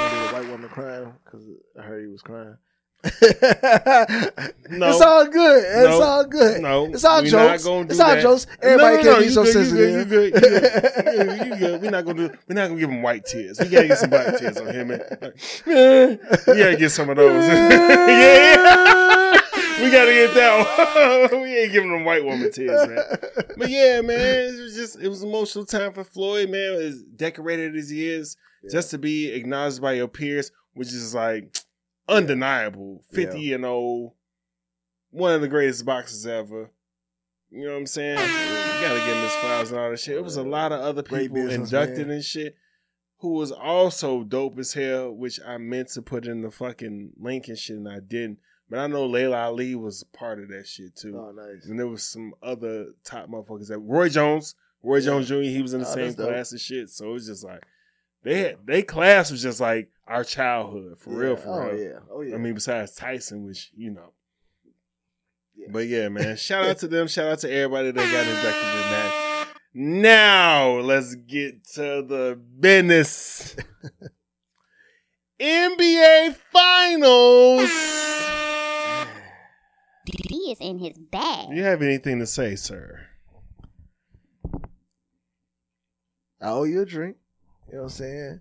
They 0.00 0.08
gonna 0.08 0.10
do 0.10 0.16
a 0.16 0.32
white 0.40 0.50
woman 0.50 0.68
crying 0.70 1.12
because 1.24 1.46
I 1.78 1.82
heard 1.82 2.02
he 2.04 2.08
was 2.10 2.22
crying. 2.22 2.56
No. 4.70 4.88
It's 4.90 5.00
all 5.00 5.26
good. 5.26 5.64
It's 5.64 5.88
No. 5.88 6.00
all 6.02 6.24
good. 6.24 6.60
No, 6.62 6.84
It's 6.86 7.04
all 7.04 7.22
we 7.22 7.30
not 7.30 7.50
jokes. 7.50 7.64
gonna 7.64 7.84
do 7.84 7.90
It's 7.90 8.00
all 8.00 8.08
that. 8.14 8.22
jokes. 8.22 8.46
Everybody 8.62 8.96
no, 8.96 9.02
no, 9.02 9.02
can't 9.02 9.18
no, 9.18 9.24
be 9.24 9.28
so 9.30 9.42
good, 9.44 9.52
sensitive. 9.52 9.90
you 9.98 10.04
good, 10.04 10.34
you 10.34 10.40
good, 10.40 11.46
you 11.50 11.56
good. 11.58 11.82
We're 11.82 11.90
not 11.90 12.04
gonna 12.04 12.28
do. 12.28 12.34
We're 12.48 12.54
not 12.54 12.68
gonna 12.68 12.80
give 12.80 12.90
him 12.90 13.02
white 13.02 13.24
tears. 13.26 13.58
We 13.60 13.68
gotta 13.68 13.88
get 13.88 13.98
some 13.98 14.10
black 14.10 14.38
tears 14.38 14.56
on 14.58 14.66
him, 14.72 14.88
man. 14.88 15.00
we 15.66 16.18
gotta 16.58 16.76
get 16.78 16.90
some 16.90 17.10
of 17.10 17.16
those. 17.16 17.46
yeah, 17.48 19.39
we 19.82 19.90
gotta 19.90 20.12
get 20.12 20.34
that 20.34 21.30
one. 21.30 21.42
we 21.42 21.58
ain't 21.58 21.72
giving 21.72 21.92
them 21.92 22.04
white 22.04 22.24
woman 22.24 22.50
tears, 22.50 22.88
man. 22.88 23.04
But 23.56 23.70
yeah, 23.70 24.00
man, 24.00 24.54
it 24.54 24.60
was 24.60 24.74
just 24.74 25.00
it 25.00 25.08
was 25.08 25.22
an 25.22 25.28
emotional 25.28 25.64
time 25.64 25.92
for 25.92 26.04
Floyd, 26.04 26.50
man. 26.50 26.74
As 26.74 27.02
decorated 27.02 27.76
as 27.76 27.90
he 27.90 28.08
is, 28.08 28.36
just 28.70 28.90
to 28.90 28.98
be 28.98 29.28
acknowledged 29.28 29.80
by 29.80 29.92
your 29.92 30.08
peers, 30.08 30.52
which 30.74 30.88
is 30.88 31.14
like 31.14 31.56
undeniable. 32.08 33.02
Fifty 33.12 33.52
and 33.52 33.64
old, 33.64 34.12
one 35.10 35.32
of 35.32 35.40
the 35.40 35.48
greatest 35.48 35.84
boxers 35.84 36.26
ever. 36.26 36.70
You 37.50 37.64
know 37.64 37.72
what 37.72 37.78
I'm 37.78 37.86
saying? 37.86 38.18
You 38.18 38.86
gotta 38.86 39.00
give 39.00 39.16
him 39.16 39.22
his 39.22 39.34
flowers 39.36 39.70
and 39.70 39.80
all 39.80 39.90
that 39.90 40.00
shit. 40.00 40.16
It 40.16 40.24
was 40.24 40.36
a 40.36 40.42
lot 40.42 40.72
of 40.72 40.80
other 40.80 41.02
people 41.02 41.34
business, 41.34 41.72
inducted 41.72 42.06
man. 42.06 42.16
and 42.16 42.24
shit 42.24 42.56
who 43.20 43.34
was 43.34 43.52
also 43.52 44.24
dope 44.24 44.58
as 44.58 44.72
hell, 44.72 45.12
which 45.12 45.38
I 45.46 45.58
meant 45.58 45.88
to 45.90 46.02
put 46.02 46.26
in 46.26 46.40
the 46.40 46.50
fucking 46.50 47.12
link 47.18 47.48
and 47.48 47.58
shit, 47.58 47.76
and 47.76 47.88
I 47.88 48.00
didn't. 48.00 48.38
But 48.70 48.78
I 48.78 48.86
know 48.86 49.04
Laila 49.04 49.36
Ali 49.46 49.74
was 49.74 50.04
part 50.12 50.40
of 50.40 50.48
that 50.50 50.66
shit 50.66 50.94
too. 50.94 51.18
Oh, 51.18 51.32
nice. 51.32 51.66
And 51.66 51.78
there 51.78 51.88
was 51.88 52.04
some 52.04 52.32
other 52.40 52.92
top 53.02 53.28
motherfuckers 53.28 53.66
that 53.68 53.80
Roy 53.80 54.08
Jones, 54.08 54.54
Roy 54.82 54.98
Yeah. 54.98 55.06
Jones 55.06 55.28
Jr. 55.28 55.34
He 55.42 55.60
was 55.60 55.74
in 55.74 55.80
the 55.80 55.88
Oh, 55.88 55.94
same 55.94 56.14
class 56.14 56.52
and 56.52 56.60
shit. 56.60 56.88
So 56.88 57.10
it 57.10 57.12
was 57.14 57.26
just 57.26 57.42
like 57.44 57.64
they 58.22 58.38
had 58.40 58.58
they 58.64 58.82
class 58.82 59.30
was 59.32 59.42
just 59.42 59.60
like 59.60 59.90
our 60.06 60.22
childhood 60.22 60.98
for 60.98 61.10
real, 61.10 61.36
for 61.36 61.48
oh, 61.64 61.72
real. 61.72 61.82
yeah. 61.84 61.98
Oh 62.12 62.20
yeah. 62.20 62.34
I 62.36 62.38
mean, 62.38 62.54
besides 62.54 62.94
Tyson, 62.94 63.44
which 63.44 63.70
you 63.76 63.90
know. 63.90 64.12
Yeah. 65.56 65.66
But 65.70 65.88
yeah, 65.88 66.08
man. 66.08 66.36
Shout 66.38 66.64
out 66.64 66.78
to 66.78 66.86
them. 66.88 67.08
Shout 67.08 67.26
out 67.32 67.38
to 67.40 67.50
everybody 67.52 67.90
that 67.90 67.96
got 68.12 68.26
inducted 68.26 68.64
in 68.64 68.90
that. 68.92 69.46
Now 69.72 70.78
let's 70.80 71.14
get 71.16 71.64
to 71.74 72.02
the 72.02 72.40
business. 72.60 73.56
NBA 75.40 76.36
Finals. 76.52 77.70
D 80.06 80.34
is 80.50 80.58
in 80.60 80.78
his 80.78 80.96
bag. 80.98 81.50
Do 81.50 81.54
you 81.56 81.62
have 81.62 81.82
anything 81.82 82.18
to 82.20 82.26
say, 82.26 82.56
sir? 82.56 83.06
I 86.40 86.48
owe 86.50 86.64
you 86.64 86.82
a 86.82 86.86
drink. 86.86 87.16
You 87.68 87.74
know 87.76 87.78
what 87.82 87.84
I'm 87.84 87.90
saying? 87.90 88.40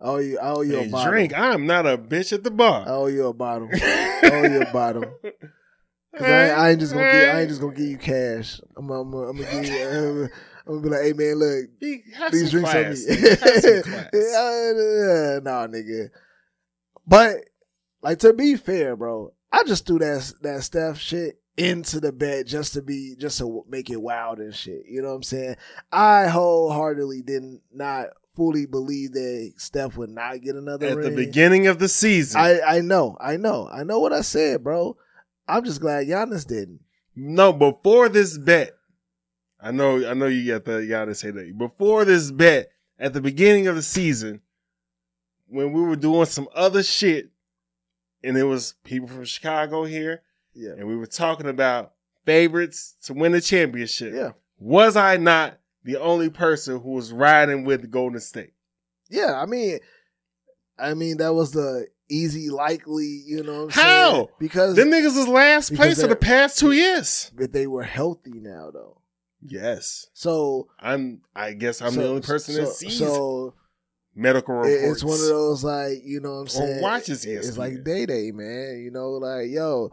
I 0.00 0.04
owe 0.04 0.16
you. 0.18 0.38
I 0.38 0.50
owe 0.50 0.60
you 0.62 0.76
Hey, 0.78 0.86
a 0.88 0.90
bottle. 0.90 1.12
drink. 1.12 1.32
I'm 1.38 1.66
not 1.66 1.86
a 1.86 1.98
bitch 1.98 2.32
at 2.32 2.42
the 2.44 2.50
bar. 2.50 2.82
I 2.82 2.84
bar. 2.86 2.94
owe 2.94 3.06
you 3.06 3.26
a 3.26 3.32
bottle. 3.34 3.68
I 3.74 4.30
owe 4.32 4.46
you 4.50 4.62
a 4.62 4.72
bottle. 4.72 5.04
Cause 6.16 6.26
I, 6.26 6.48
ain't- 6.48 6.58
I 6.58 6.70
ain't 6.70 6.80
just 6.80 6.92
gonna 6.94 7.12
give. 7.12 7.28
I 7.34 7.40
ain't 7.40 7.48
just 7.50 7.60
gonna 7.60 7.74
give 7.74 7.86
you 7.86 7.98
cash. 7.98 8.60
I'm. 8.76 8.90
I'm. 8.90 9.12
I'm 9.12 9.36
gonna 9.36 9.62
give 9.62 9.66
you. 9.66 9.84
Uh, 9.84 10.28
I'm, 10.66 10.74
gonna 10.74 10.80
be 10.82 10.88
like, 10.88 11.02
hey 11.02 11.12
man, 11.12 11.34
look, 11.36 11.78
Be- 11.80 12.02
have 12.14 12.32
these 12.32 12.50
some 12.50 12.60
drinks 12.62 12.70
class. 12.70 13.08
on 13.08 13.14
me. 13.22 13.28
Have 13.28 13.38
some 13.62 13.82
class. 14.10 15.42
nah, 15.44 15.66
nigga. 15.66 16.08
But 17.06 17.36
like 18.02 18.18
to 18.20 18.32
be 18.32 18.56
fair, 18.56 18.96
bro, 18.96 19.32
I 19.52 19.64
just 19.64 19.86
threw 19.86 19.98
that 19.98 20.32
that 20.42 20.62
Steph 20.62 20.98
shit 20.98 21.40
into 21.56 22.00
the 22.00 22.12
bet 22.12 22.46
just 22.46 22.74
to 22.74 22.82
be 22.82 23.14
just 23.18 23.38
to 23.38 23.64
make 23.68 23.90
it 23.90 24.00
wild 24.00 24.38
and 24.38 24.54
shit. 24.54 24.82
You 24.86 25.02
know 25.02 25.08
what 25.08 25.16
I'm 25.16 25.22
saying? 25.22 25.56
I 25.90 26.26
wholeheartedly 26.28 27.22
did 27.22 27.42
not 27.72 28.08
fully 28.36 28.66
believe 28.66 29.12
that 29.12 29.54
Steph 29.56 29.96
would 29.96 30.10
not 30.10 30.40
get 30.40 30.54
another 30.54 30.86
At 30.86 31.02
the 31.02 31.10
beginning 31.10 31.66
of 31.66 31.78
the 31.78 31.88
season. 31.88 32.40
I 32.40 32.60
I 32.60 32.80
know, 32.80 33.16
I 33.20 33.36
know, 33.36 33.68
I 33.70 33.82
know 33.82 33.98
what 33.98 34.12
I 34.12 34.20
said, 34.20 34.62
bro. 34.62 34.96
I'm 35.48 35.64
just 35.64 35.80
glad 35.80 36.06
Giannis 36.06 36.46
didn't. 36.46 36.80
No, 37.16 37.52
before 37.52 38.08
this 38.08 38.38
bet, 38.38 38.76
I 39.60 39.72
know, 39.72 40.08
I 40.08 40.14
know 40.14 40.26
you 40.26 40.52
got 40.52 40.64
the 40.64 40.82
Giannis 40.82 41.16
say 41.16 41.32
that. 41.32 41.58
Before 41.58 42.04
this 42.04 42.30
bet, 42.30 42.70
at 42.98 43.12
the 43.12 43.20
beginning 43.20 43.66
of 43.66 43.74
the 43.74 43.82
season, 43.82 44.40
when 45.48 45.72
we 45.72 45.82
were 45.82 45.96
doing 45.96 46.26
some 46.26 46.48
other 46.54 46.82
shit, 46.82 47.30
and 48.22 48.36
it 48.36 48.44
was 48.44 48.74
people 48.84 49.08
from 49.08 49.24
Chicago 49.24 49.84
here, 49.84 50.22
Yeah, 50.54 50.72
and 50.72 50.86
we 50.88 50.96
were 50.96 51.06
talking 51.06 51.46
about 51.48 51.92
favorites 52.24 52.96
to 53.04 53.14
win 53.14 53.32
the 53.32 53.40
championship. 53.40 54.12
yeah, 54.14 54.30
Was 54.58 54.96
I 54.96 55.16
not 55.16 55.58
the 55.84 55.96
only 55.96 56.28
person 56.30 56.80
who 56.80 56.90
was 56.90 57.12
riding 57.12 57.64
with 57.64 57.90
Golden 57.90 58.20
State. 58.20 58.52
Yeah, 59.08 59.40
I 59.40 59.46
mean, 59.46 59.78
I 60.78 60.94
mean 60.94 61.16
that 61.18 61.32
was 61.32 61.52
the 61.52 61.86
easy, 62.10 62.50
likely. 62.50 63.22
You 63.26 63.42
know, 63.42 63.64
what 63.66 63.76
I'm 63.78 63.82
How? 63.84 64.12
saying? 64.12 64.26
Because 64.38 64.76
Them 64.76 64.90
niggas 64.90 65.16
is 65.16 65.28
last 65.28 65.74
place 65.74 66.00
for 66.00 66.06
the 66.08 66.16
past 66.16 66.58
two 66.58 66.72
years. 66.72 67.30
but 67.34 67.52
they 67.52 67.66
were 67.66 67.84
healthy 67.84 68.32
now, 68.34 68.70
though. 68.70 69.00
Yes, 69.40 70.08
So 70.14 70.68
I'm. 70.80 71.22
I 71.34 71.52
guess 71.52 71.80
I'm 71.80 71.92
so- 71.92 72.00
the 72.00 72.08
only 72.08 72.20
person 72.22 72.54
so, 72.56 72.60
that 72.62 72.72
sees 72.74 72.98
So 72.98 73.54
medical 74.18 74.54
reports. 74.54 74.82
it's 74.82 75.04
one 75.04 75.14
of 75.14 75.26
those 75.26 75.64
like 75.64 76.02
you 76.04 76.20
know 76.20 76.34
what 76.34 76.40
I'm 76.40 76.48
saying. 76.48 76.78
Or 76.78 76.82
watches 76.82 77.24
It's 77.24 77.56
like 77.56 77.84
day 77.84 78.04
day, 78.04 78.32
man. 78.32 78.80
You 78.82 78.90
know, 78.90 79.12
like 79.12 79.48
yo, 79.48 79.90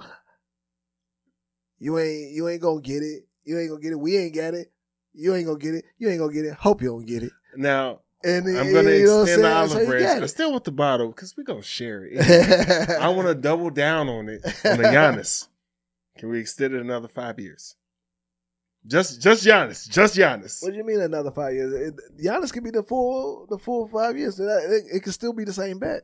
you 1.79 1.97
ain't 1.99 2.31
you 2.31 2.49
ain't 2.49 2.61
gonna 2.61 2.81
get 2.81 3.03
it. 3.03 3.23
You 3.43 3.59
ain't 3.59 3.69
gonna 3.69 3.81
get 3.81 3.91
it. 3.91 3.99
We 3.99 4.17
ain't 4.17 4.35
got 4.35 4.53
it. 4.55 4.71
You 5.13 5.35
ain't 5.35 5.45
gonna 5.45 5.59
get 5.59 5.75
it. 5.75 5.85
You 5.97 6.09
ain't 6.09 6.19
gonna 6.19 6.33
get 6.33 6.45
it. 6.45 6.53
Hope 6.55 6.81
you 6.81 6.89
don't 6.89 7.05
get 7.05 7.23
it. 7.23 7.31
Now 7.55 8.01
And 8.23 8.47
I'm 8.47 8.73
gonna 8.73 8.99
know 9.03 9.21
extend 9.21 9.43
the 9.43 9.53
olive 9.53 9.87
branch. 9.87 10.23
I 10.23 10.25
still 10.25 10.51
want 10.51 10.63
the 10.63 10.71
bottle 10.71 11.07
because 11.09 11.35
we 11.37 11.43
gonna 11.43 11.61
share 11.61 12.03
it. 12.03 12.99
I 12.99 13.07
want 13.09 13.27
to 13.27 13.35
double 13.35 13.69
down 13.69 14.09
on 14.09 14.27
it 14.29 14.43
on 14.65 14.77
the 14.77 14.83
Giannis. 14.83 15.47
Can 16.17 16.29
we 16.29 16.39
extend 16.39 16.73
it 16.73 16.81
another 16.81 17.09
five 17.09 17.39
years? 17.39 17.75
Just, 18.87 19.21
just 19.21 19.43
Giannis, 19.45 19.89
just 19.89 20.15
Giannis. 20.15 20.61
What 20.61 20.71
do 20.71 20.77
you 20.77 20.83
mean 20.85 21.01
another 21.01 21.31
five 21.31 21.53
years? 21.53 21.73
It, 21.73 21.95
Giannis 22.23 22.53
could 22.53 22.63
be 22.63 22.69
the 22.69 22.83
full 22.83 23.47
the 23.49 23.57
full 23.57 23.87
five 23.87 24.15
years. 24.17 24.39
It, 24.39 24.43
it, 24.45 24.83
it 24.97 24.99
could 25.03 25.13
still 25.13 25.33
be 25.33 25.43
the 25.43 25.53
same 25.53 25.79
bet. 25.79 26.03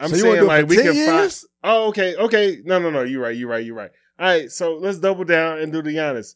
I'm 0.00 0.10
So 0.10 0.16
saying 0.16 0.44
like 0.46 0.68
we 0.68 0.76
10 0.76 0.84
can 0.84 0.94
find. 0.94 1.06
years? 1.18 1.46
Oh, 1.64 1.88
okay, 1.88 2.14
okay. 2.16 2.58
No, 2.64 2.78
no, 2.78 2.90
no. 2.90 3.02
You're 3.02 3.22
right. 3.22 3.34
You're 3.36 3.48
right. 3.48 3.64
You're 3.64 3.74
right. 3.74 3.90
All 4.18 4.26
right. 4.26 4.50
So 4.50 4.74
let's 4.76 4.98
double 4.98 5.24
down 5.24 5.58
and 5.60 5.72
do 5.72 5.82
the 5.82 5.90
Giannis. 5.90 6.34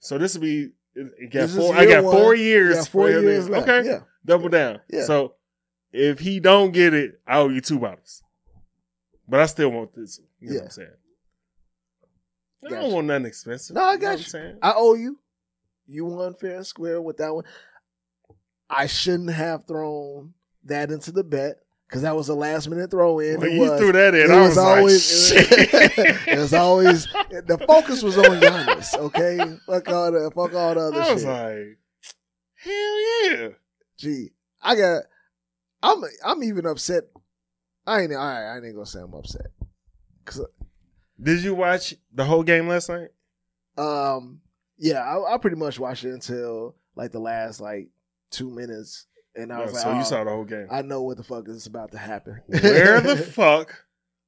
So 0.00 0.18
this 0.18 0.34
will 0.34 0.42
be. 0.42 0.70
Got 0.96 1.30
This 1.32 1.56
four. 1.56 1.76
I 1.76 1.86
got 1.86 2.04
one. 2.04 2.14
four 2.16 2.34
years. 2.34 2.76
got 2.76 2.88
four 2.88 3.08
years 3.10 3.48
left. 3.48 3.68
Okay. 3.68 3.86
Yeah. 3.88 4.00
Double 4.24 4.48
down. 4.48 4.80
Yeah. 4.90 5.04
So 5.04 5.34
if 5.92 6.18
he 6.18 6.40
don't 6.40 6.72
get 6.72 6.92
it, 6.94 7.20
I 7.26 7.38
owe 7.38 7.48
you 7.48 7.60
two 7.60 7.78
bottles. 7.78 8.22
But 9.28 9.40
I 9.40 9.46
still 9.46 9.70
want 9.70 9.94
this. 9.94 10.20
You 10.40 10.48
know 10.48 10.54
Yeah. 10.54 10.60
what 10.60 10.64
I'm 10.64 10.70
saying? 10.70 10.88
I 12.66 12.80
don't 12.80 12.92
want 12.92 13.06
nothing 13.06 13.26
expensive. 13.26 13.76
No, 13.76 13.82
I 13.82 13.92
You 13.92 13.98
know 13.98 14.02
got 14.02 14.18
you. 14.18 14.24
Saying? 14.24 14.58
I 14.62 14.72
owe 14.76 14.94
you. 14.94 15.18
You 15.86 16.04
won 16.06 16.34
fair 16.34 16.56
and 16.56 16.66
square 16.66 17.00
with 17.00 17.18
that 17.18 17.34
one. 17.34 17.44
I 18.68 18.86
shouldn't 18.86 19.30
have 19.30 19.64
thrown 19.66 20.34
that 20.64 20.90
into 20.90 21.12
the 21.12 21.22
bet 21.22 21.58
because 21.86 22.02
that 22.02 22.16
was 22.16 22.28
a 22.28 22.34
last 22.34 22.68
minute 22.68 22.90
throw 22.90 23.20
in. 23.20 23.40
It 23.42 23.52
you 23.52 23.60
was. 23.60 23.78
threw 23.80 23.92
that 23.92 24.14
in, 24.14 24.22
it 24.22 24.30
I 24.30 24.40
was 24.40 24.48
was, 24.50 24.58
always 24.58 25.32
like, 25.34 25.48
it 26.28 26.38
was 26.38 26.52
always 26.52 27.04
the 27.06 27.62
focus 27.68 28.02
was 28.02 28.18
on 28.18 28.40
Giannis. 28.40 28.96
Okay, 28.98 29.38
fuck 29.66 29.88
all 29.88 30.10
the 30.10 30.30
fuck 30.34 30.52
all 30.54 30.74
the 30.74 30.80
other 30.80 31.00
I 31.00 31.12
was 31.12 31.22
shit. 31.22 31.28
like, 31.30 31.78
hell 32.56 33.30
yeah. 33.30 33.48
Gee, 33.96 34.30
I 34.62 34.74
got. 34.74 35.02
I'm 35.82 36.02
I'm 36.24 36.42
even 36.42 36.66
upset. 36.66 37.04
I 37.86 38.00
ain't 38.00 38.12
all 38.12 38.18
right. 38.18 38.54
I 38.54 38.56
ain't 38.56 38.74
gonna 38.74 38.84
say 38.86 38.98
I'm 39.00 39.14
upset. 39.14 39.46
Cause 40.24 40.44
Did 41.20 41.42
you 41.42 41.54
watch 41.54 41.94
the 42.12 42.24
whole 42.24 42.42
game 42.42 42.68
last 42.68 42.88
night? 42.88 43.08
um 43.78 44.40
yeah, 44.78 45.00
I, 45.02 45.34
I 45.34 45.38
pretty 45.38 45.56
much 45.56 45.78
watched 45.78 46.04
it 46.04 46.12
until 46.12 46.76
like 46.94 47.12
the 47.12 47.18
last 47.18 47.60
like 47.60 47.88
two 48.30 48.50
minutes, 48.50 49.06
and 49.34 49.52
I 49.52 49.60
was 49.62 49.70
Oh, 49.70 49.74
like, 49.74 49.82
so 49.82 49.90
oh, 49.90 49.98
you 49.98 50.04
saw 50.04 50.24
the 50.24 50.30
whole 50.30 50.44
game. 50.44 50.66
I 50.70 50.82
know 50.82 51.02
what 51.02 51.16
the 51.16 51.22
fuck 51.24 51.48
is 51.48 51.66
about 51.66 51.92
to 51.92 51.98
happen. 51.98 52.40
Where 52.46 53.00
the 53.00 53.16
fuck 53.34 53.84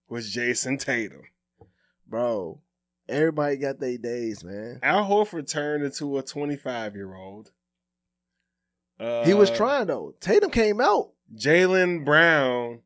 was 0.09 0.31
Jayson 0.35 0.79
Tatum? 0.79 1.23
bro? 2.07 2.61
Everybody 3.09 3.57
got 3.57 3.81
their 3.81 3.97
days, 3.99 4.45
man. 4.45 4.81
Al 4.83 5.07
Horford 5.09 5.51
turned 5.51 5.83
into 5.85 6.19
a 6.19 6.23
25 6.23 6.95
year 6.95 7.15
old. 7.15 7.51
Uh, 9.01 9.25
he 9.25 9.33
was 9.35 9.51
trying 9.51 9.87
though. 9.87 10.15
Tatum 10.21 10.51
came 10.51 10.81
out. 10.81 11.11
Jaylen 11.37 12.05
Brown 12.05 12.81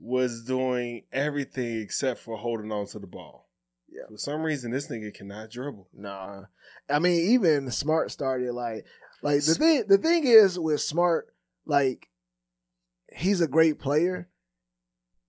was 0.00 0.44
doing 0.44 1.02
everything 1.12 1.78
except 1.80 2.20
for 2.20 2.36
holding 2.36 2.72
on 2.72 2.86
to 2.86 2.98
the 2.98 3.06
ball. 3.06 3.48
Yeah. 3.88 4.06
For 4.08 4.16
some 4.16 4.42
reason, 4.42 4.70
this 4.70 4.88
nigga 4.88 5.12
cannot 5.12 5.50
dribble. 5.50 5.88
Nah, 5.92 6.44
I 6.88 6.98
mean 6.98 7.32
even 7.32 7.70
Smart 7.70 8.10
started 8.10 8.52
like 8.52 8.86
like 9.22 9.44
the 9.44 9.54
thing. 9.54 9.84
The 9.88 9.98
thing 9.98 10.26
is 10.26 10.58
with 10.58 10.80
Smart, 10.80 11.28
like 11.66 12.08
he's 13.14 13.40
a 13.40 13.48
great 13.48 13.78
player. 13.78 14.28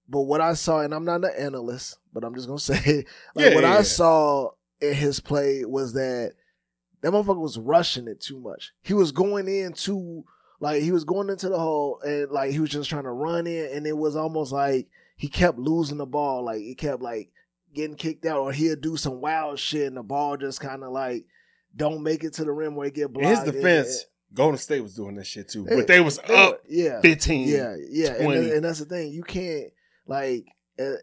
But 0.08 0.22
what 0.22 0.42
I 0.42 0.54
saw, 0.54 0.82
and 0.82 0.94
I'm 0.94 1.06
not 1.06 1.24
an 1.24 1.32
analyst, 1.38 1.98
but 2.14 2.24
I'm 2.24 2.36
just 2.36 2.48
gonna 2.48 2.60
say, 2.60 3.06
like 3.36 3.46
Yeah, 3.50 3.56
what 3.56 3.64
yeah, 3.64 3.72
I 3.74 3.78
yeah. 3.78 3.82
saw 3.82 4.52
in 4.80 4.94
his 4.94 5.20
play 5.20 5.66
was 5.66 5.94
that 5.94 6.34
that 7.02 7.12
motherfucker 7.12 7.42
was 7.42 7.58
rushing 7.58 8.08
it 8.08 8.22
too 8.22 8.40
much. 8.40 8.72
He 8.84 8.94
was 8.94 9.12
going 9.12 9.48
in 9.48 9.74
too, 9.74 10.24
like 10.62 10.82
he 10.84 10.92
was 10.94 11.04
going 11.04 11.30
into 11.30 11.50
the 11.50 11.60
hole, 11.60 12.00
and 12.06 12.32
like 12.32 12.52
he 12.52 12.60
was 12.62 12.70
just 12.70 12.90
trying 12.90 13.04
to 13.04 13.12
run 13.12 13.46
in, 13.48 13.76
and 13.76 13.86
it 13.86 13.98
was 13.98 14.16
almost 14.16 14.54
like 14.54 14.88
he 15.18 15.28
kept 15.28 15.58
losing 15.60 15.98
the 15.98 16.06
ball. 16.06 16.46
Like 16.46 16.60
he 16.62 16.74
kept 16.76 17.02
like 17.02 17.30
getting 17.74 17.98
kicked 17.98 18.26
out, 18.26 18.38
or 18.40 18.54
he'll 18.54 18.76
do 18.78 18.96
some 18.96 19.20
wild 19.20 19.60
shit, 19.60 19.88
and 19.88 19.98
the 19.98 20.04
ball 20.04 20.38
just 20.38 20.62
kind 20.62 20.84
of 20.84 20.92
like 20.94 21.26
don't 21.76 22.04
make 22.04 22.24
it 22.24 22.34
to 22.36 22.46
the 22.46 22.52
rim 22.54 22.76
where 22.76 22.88
it 22.88 22.94
get 22.94 23.08
In 23.08 23.14
blocked. 23.14 23.28
his 23.28 23.40
and- 23.40 23.52
defense, 23.54 24.06
Golden 24.34 24.58
State 24.58 24.82
was 24.82 24.96
doing 24.96 25.16
that 25.16 25.26
shit 25.28 25.50
too, 25.50 25.66
but 25.66 25.88
they 25.88 26.00
was 26.00 26.18
they 26.20 26.34
up 26.36 26.52
were- 26.52 26.60
yeah, 26.70 27.02
15. 27.02 27.48
yeah, 27.50 27.76
yeah, 27.90 28.12
and, 28.14 28.24
20. 28.24 28.40
that- 28.42 28.56
and 28.56 28.64
that's 28.66 28.80
the 28.80 28.86
thing. 28.86 29.12
You 29.12 29.24
can't 29.24 29.74
like. 30.08 30.46
Uh, 30.80 30.94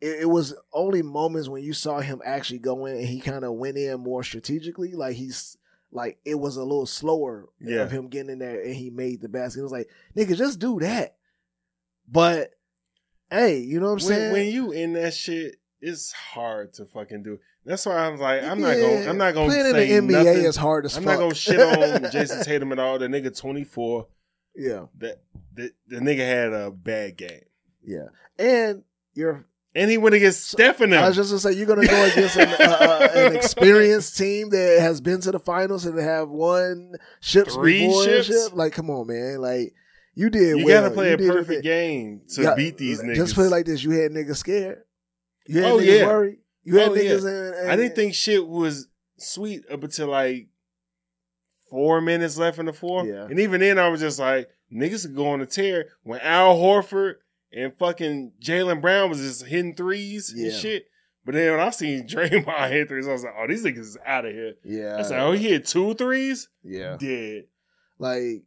it, 0.00 0.20
it 0.22 0.28
was 0.30 0.54
only 0.72 1.02
moments 1.02 1.48
when 1.48 1.62
you 1.64 1.72
saw 1.72 1.98
him 1.98 2.22
actually 2.24 2.60
go 2.60 2.86
in 2.86 2.98
and 2.98 3.06
he 3.06 3.18
kind 3.20 3.44
of 3.44 3.54
went 3.54 3.76
in 3.76 3.98
more 3.98 4.22
strategically. 4.22 4.92
Like 4.92 5.16
he's 5.16 5.57
like 5.90 6.18
it 6.24 6.34
was 6.34 6.56
a 6.56 6.62
little 6.62 6.86
slower 6.86 7.48
Yeah. 7.60 7.82
of 7.82 7.90
him 7.90 8.08
getting 8.08 8.30
in 8.30 8.38
there 8.38 8.60
and 8.62 8.74
he 8.74 8.90
made 8.90 9.20
the 9.20 9.28
basket. 9.28 9.60
It 9.60 9.64
was 9.64 9.72
like 9.72 9.88
nigga, 10.16 10.36
just 10.36 10.58
do 10.58 10.78
that. 10.80 11.16
But 12.10 12.50
hey, 13.30 13.58
you 13.58 13.80
know 13.80 13.92
what 13.92 14.02
I'm 14.02 14.08
when, 14.08 14.16
saying? 14.18 14.32
when 14.32 14.46
you 14.48 14.72
in 14.72 14.92
that 14.94 15.14
shit, 15.14 15.56
it's 15.80 16.12
hard 16.12 16.72
to 16.74 16.86
fucking 16.86 17.22
do. 17.22 17.38
That's 17.64 17.84
why 17.84 17.96
I'm 18.06 18.16
like, 18.18 18.42
I'm 18.42 18.60
not 18.60 18.76
Yeah, 18.76 18.80
going. 18.82 19.08
I'm 19.08 19.18
not 19.18 19.34
going 19.34 19.50
to 19.50 19.54
say 19.54 19.94
in 19.94 20.06
the 20.06 20.14
NBA 20.14 20.24
nothing. 20.24 20.44
is 20.44 20.56
hard 20.56 20.86
as 20.86 20.96
I'm 20.96 21.02
fuck. 21.04 21.12
not 21.14 21.18
going 21.18 21.30
to 21.30 21.36
shit 21.36 21.60
on 21.60 22.02
Jayson 22.10 22.42
Tatum 22.44 22.72
at 22.72 22.78
all. 22.78 22.98
The 22.98 23.08
nigga 23.08 23.36
24. 23.38 24.06
yeah, 24.56 24.86
That 24.98 25.22
the, 25.54 25.72
the 25.86 25.96
nigga 25.96 26.18
had 26.20 26.52
a 26.54 26.70
bad 26.70 27.16
game, 27.18 27.42
yeah, 27.84 28.06
and 28.38 28.84
you're 29.14 29.44
and 29.78 29.90
he 29.90 29.96
went 29.98 30.14
against 30.14 30.50
Stephen. 30.50 30.92
I 30.92 31.06
was 31.08 31.16
just 31.16 31.30
gonna 31.30 31.40
say 31.40 31.52
you're 31.52 31.66
gonna 31.66 31.86
go 31.86 32.04
against 32.04 32.36
an, 32.36 32.48
uh, 32.48 32.76
uh, 32.80 33.08
an 33.14 33.36
experienced 33.36 34.16
team 34.18 34.50
that 34.50 34.78
has 34.80 35.00
been 35.00 35.20
to 35.22 35.30
the 35.30 35.38
finals 35.38 35.86
and 35.86 35.98
have 35.98 36.28
won 36.28 36.94
ships 37.20 37.54
Three 37.54 37.86
before. 37.86 38.04
ships? 38.04 38.26
shit. 38.26 38.54
Like, 38.54 38.72
come 38.72 38.90
on, 38.90 39.06
man! 39.06 39.40
Like, 39.40 39.72
you 40.14 40.30
did. 40.30 40.58
you 40.58 40.64
well. 40.66 40.82
got 40.82 40.88
to 40.88 40.94
play 40.94 41.08
You 41.10 41.14
a 41.14 41.32
perfect 41.32 41.62
game 41.62 42.22
to 42.34 42.42
Yeah, 42.42 42.54
beat 42.54 42.76
these 42.76 43.00
niggas. 43.00 43.14
Just 43.16 43.34
put 43.34 43.46
it 43.46 43.50
like 43.50 43.66
this: 43.66 43.82
you 43.82 43.92
had 43.92 44.10
niggas 44.12 44.36
scared. 44.36 44.82
You 45.46 45.62
had 45.62 45.72
Oh, 45.72 45.76
niggas 45.78 45.98
yeah. 46.00 46.06
worried. 46.06 46.38
You 46.64 46.76
had 46.78 46.88
Oh, 46.88 46.94
niggas. 46.94 47.22
In, 47.22 47.64
in, 47.64 47.70
I 47.70 47.76
didn't 47.76 47.94
think 47.94 48.14
shit 48.14 48.46
was 48.46 48.88
sweet 49.16 49.62
up 49.70 49.82
until 49.82 50.08
like 50.08 50.48
four 51.70 52.00
minutes 52.00 52.36
left 52.38 52.58
in 52.58 52.66
the 52.66 52.72
fourth. 52.72 53.06
Yeah. 53.06 53.24
And 53.24 53.38
even 53.40 53.60
then, 53.60 53.78
I 53.78 53.88
was 53.88 54.00
just 54.00 54.18
like, 54.18 54.48
niggas 54.72 55.04
are 55.06 55.10
going 55.14 55.40
to 55.40 55.46
tear 55.46 55.86
when 56.02 56.20
Al 56.20 56.56
Horford 56.56 57.14
and 57.52 57.72
fucking 57.78 58.32
Jaylen 58.42 58.80
Brown 58.80 59.08
was 59.10 59.18
just 59.20 59.46
hitting 59.46 59.74
threes 59.74 60.32
Yeah. 60.36 60.46
and 60.50 60.54
shit. 60.60 60.86
But 61.24 61.34
then 61.34 61.50
when 61.52 61.60
I 61.60 61.70
seen 61.70 62.06
Draymond 62.08 62.70
hit 62.70 62.88
threes, 62.88 63.06
I 63.06 63.12
was 63.12 63.22
like, 63.24 63.34
oh, 63.38 63.46
these 63.46 63.62
niggas 63.64 63.78
is 63.80 63.98
out 64.06 64.24
of 64.24 64.32
here. 64.32 64.54
Yeah, 64.64 64.96
I 64.98 65.02
said, 65.02 65.18
like, 65.18 65.20
oh, 65.20 65.32
he 65.32 65.48
hit 65.50 65.66
two 65.66 65.94
threes? 65.94 66.48
yeah. 66.64 66.96
Dead. 66.98 67.44
like 67.98 68.42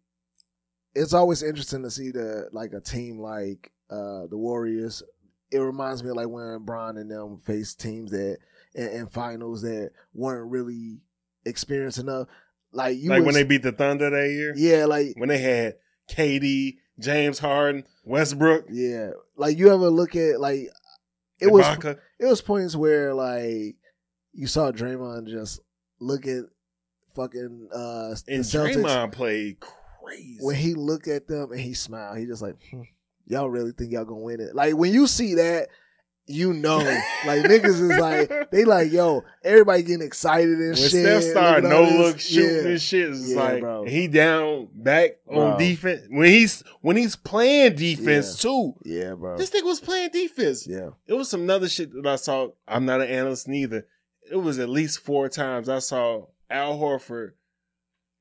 it's 0.93 1.13
always 1.13 1.41
interesting 1.43 1.83
to 1.83 1.89
see 1.91 2.11
the 2.11 2.49
like 2.51 2.73
a 2.73 2.81
team 2.81 3.19
like 3.19 3.71
uh 3.89 4.27
the 4.29 4.37
Warriors. 4.37 5.03
It 5.51 5.59
reminds 5.59 6.03
me 6.03 6.09
of 6.09 6.15
like 6.15 6.27
when 6.29 6.59
Bron 6.65 6.97
and 6.97 7.09
them 7.11 7.37
faced 7.45 7.79
teams 7.79 8.11
that 8.11 8.37
in 8.73 9.07
finals 9.07 9.61
that 9.63 9.91
weren't 10.13 10.49
really 10.49 10.99
experienced 11.45 11.97
enough. 11.99 12.27
Like 12.73 12.97
you 12.97 13.09
like 13.09 13.23
when 13.23 13.33
they 13.35 13.43
beat 13.43 13.63
the 13.63 13.71
Thunder 13.73 14.09
that 14.09 14.29
year, 14.29 14.53
yeah, 14.55 14.85
like 14.85 15.13
when 15.17 15.29
they 15.29 15.37
had 15.39 15.75
KD, 16.09 16.77
James 16.99 17.39
Harden, 17.39 17.85
Westbrook, 18.05 18.65
yeah, 18.69 19.11
like 19.35 19.57
you 19.57 19.73
ever 19.73 19.89
look 19.89 20.15
at 20.15 20.39
like 20.39 20.69
it 21.39 21.51
was 21.51 21.65
it 22.19 22.25
was 22.25 22.41
points 22.41 22.75
where 22.75 23.13
like 23.13 23.75
you 24.33 24.47
saw 24.47 24.71
Draymond 24.71 25.27
just 25.27 25.59
look 25.99 26.27
at 26.27 26.43
fucking 27.15 27.69
uh 27.73 28.15
and 28.27 28.43
Draymond 28.43 29.11
played 29.11 29.59
crazy. 29.59 30.37
when 30.39 30.55
he 30.55 30.73
looked 30.73 31.07
at 31.07 31.27
them 31.27 31.51
and 31.51 31.59
he 31.59 31.73
smiled, 31.73 32.17
he 32.17 32.25
just 32.25 32.41
like, 32.41 32.55
hmm, 32.69 32.83
y'all 33.25 33.49
really 33.49 33.71
think 33.71 33.91
y'all 33.91 34.05
gonna 34.05 34.21
win 34.21 34.39
it? 34.39 34.55
Like 34.55 34.75
when 34.75 34.93
you 34.93 35.07
see 35.07 35.35
that, 35.35 35.69
you 36.27 36.53
know, 36.53 36.77
like 37.25 37.43
niggas 37.43 37.65
is 37.65 37.97
like 37.99 38.51
they 38.51 38.63
like, 38.63 38.91
yo, 38.91 39.23
everybody 39.43 39.83
getting 39.83 40.05
excited 40.05 40.49
and 40.49 40.67
when 40.69 40.75
shit. 40.75 40.89
Steph 40.89 41.23
started 41.23 41.67
no 41.67 41.83
look 41.83 42.19
shooting 42.19 42.65
yeah. 42.65 42.71
and 42.71 42.81
shit, 42.81 43.09
it's 43.09 43.29
Yeah, 43.29 43.35
like 43.37 43.59
bro. 43.61 43.85
he 43.85 44.07
down 44.07 44.69
back 44.73 45.17
on 45.29 45.57
defense. 45.57 46.07
When 46.09 46.27
he's 46.27 46.63
when 46.81 46.95
he's 46.97 47.15
playing 47.15 47.75
defense 47.75 48.37
too. 48.37 48.73
Yeah, 48.85 49.13
bro. 49.15 49.37
This 49.37 49.49
nigga 49.49 49.63
was 49.63 49.79
playing 49.79 50.09
defense. 50.11 50.65
Yeah, 50.67 50.91
It 51.07 51.13
was 51.13 51.29
some 51.29 51.49
other 51.49 51.67
shit 51.69 51.91
that 51.93 52.05
I 52.07 52.15
saw. 52.15 52.49
I'm 52.67 52.85
not 52.85 53.01
an 53.01 53.07
analyst 53.09 53.47
neither. 53.47 53.87
It 54.31 54.37
was 54.37 54.59
at 54.59 54.69
least 54.69 54.99
four 54.99 55.27
times 55.27 55.67
I 55.67 55.79
saw 55.79 56.27
Al 56.49 56.77
Horford 56.77 57.31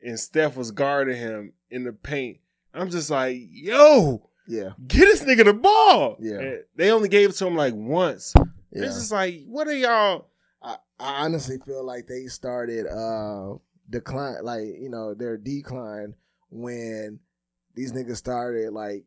and 0.03 0.19
Steph 0.19 0.57
was 0.57 0.71
guarding 0.71 1.17
him 1.17 1.53
in 1.71 1.85
the 1.85 1.93
paint. 1.93 2.39
I'm 2.73 2.91
just 2.91 3.11
like, 3.11 3.37
yo, 3.51 4.30
Yeah, 4.51 4.71
get 4.89 5.07
this 5.07 5.23
nigga 5.23 5.45
the 5.45 5.55
ball. 5.55 6.17
Yeah. 6.21 6.41
And 6.41 6.65
they 6.75 6.91
only 6.91 7.09
gave 7.09 7.31
it 7.31 7.37
to 7.37 7.47
him 7.47 7.55
like 7.55 7.73
once. 7.75 8.33
yeah. 8.37 8.83
It's 8.83 8.97
just 8.97 9.13
like, 9.13 9.45
what 9.47 9.69
are 9.69 9.77
y'all? 9.77 10.27
I, 10.61 10.77
I 10.99 11.25
honestly 11.25 11.59
feel 11.65 11.85
like 11.85 12.09
they 12.09 12.27
started 12.27 12.89
uh 12.89 13.59
decline, 13.89 14.43
like 14.43 14.65
you 14.65 14.91
know, 14.91 15.15
their 15.15 15.37
decline 15.37 16.15
when 16.51 17.21
these 17.77 17.93
niggas 17.93 18.17
started 18.17 18.73
like 18.73 19.05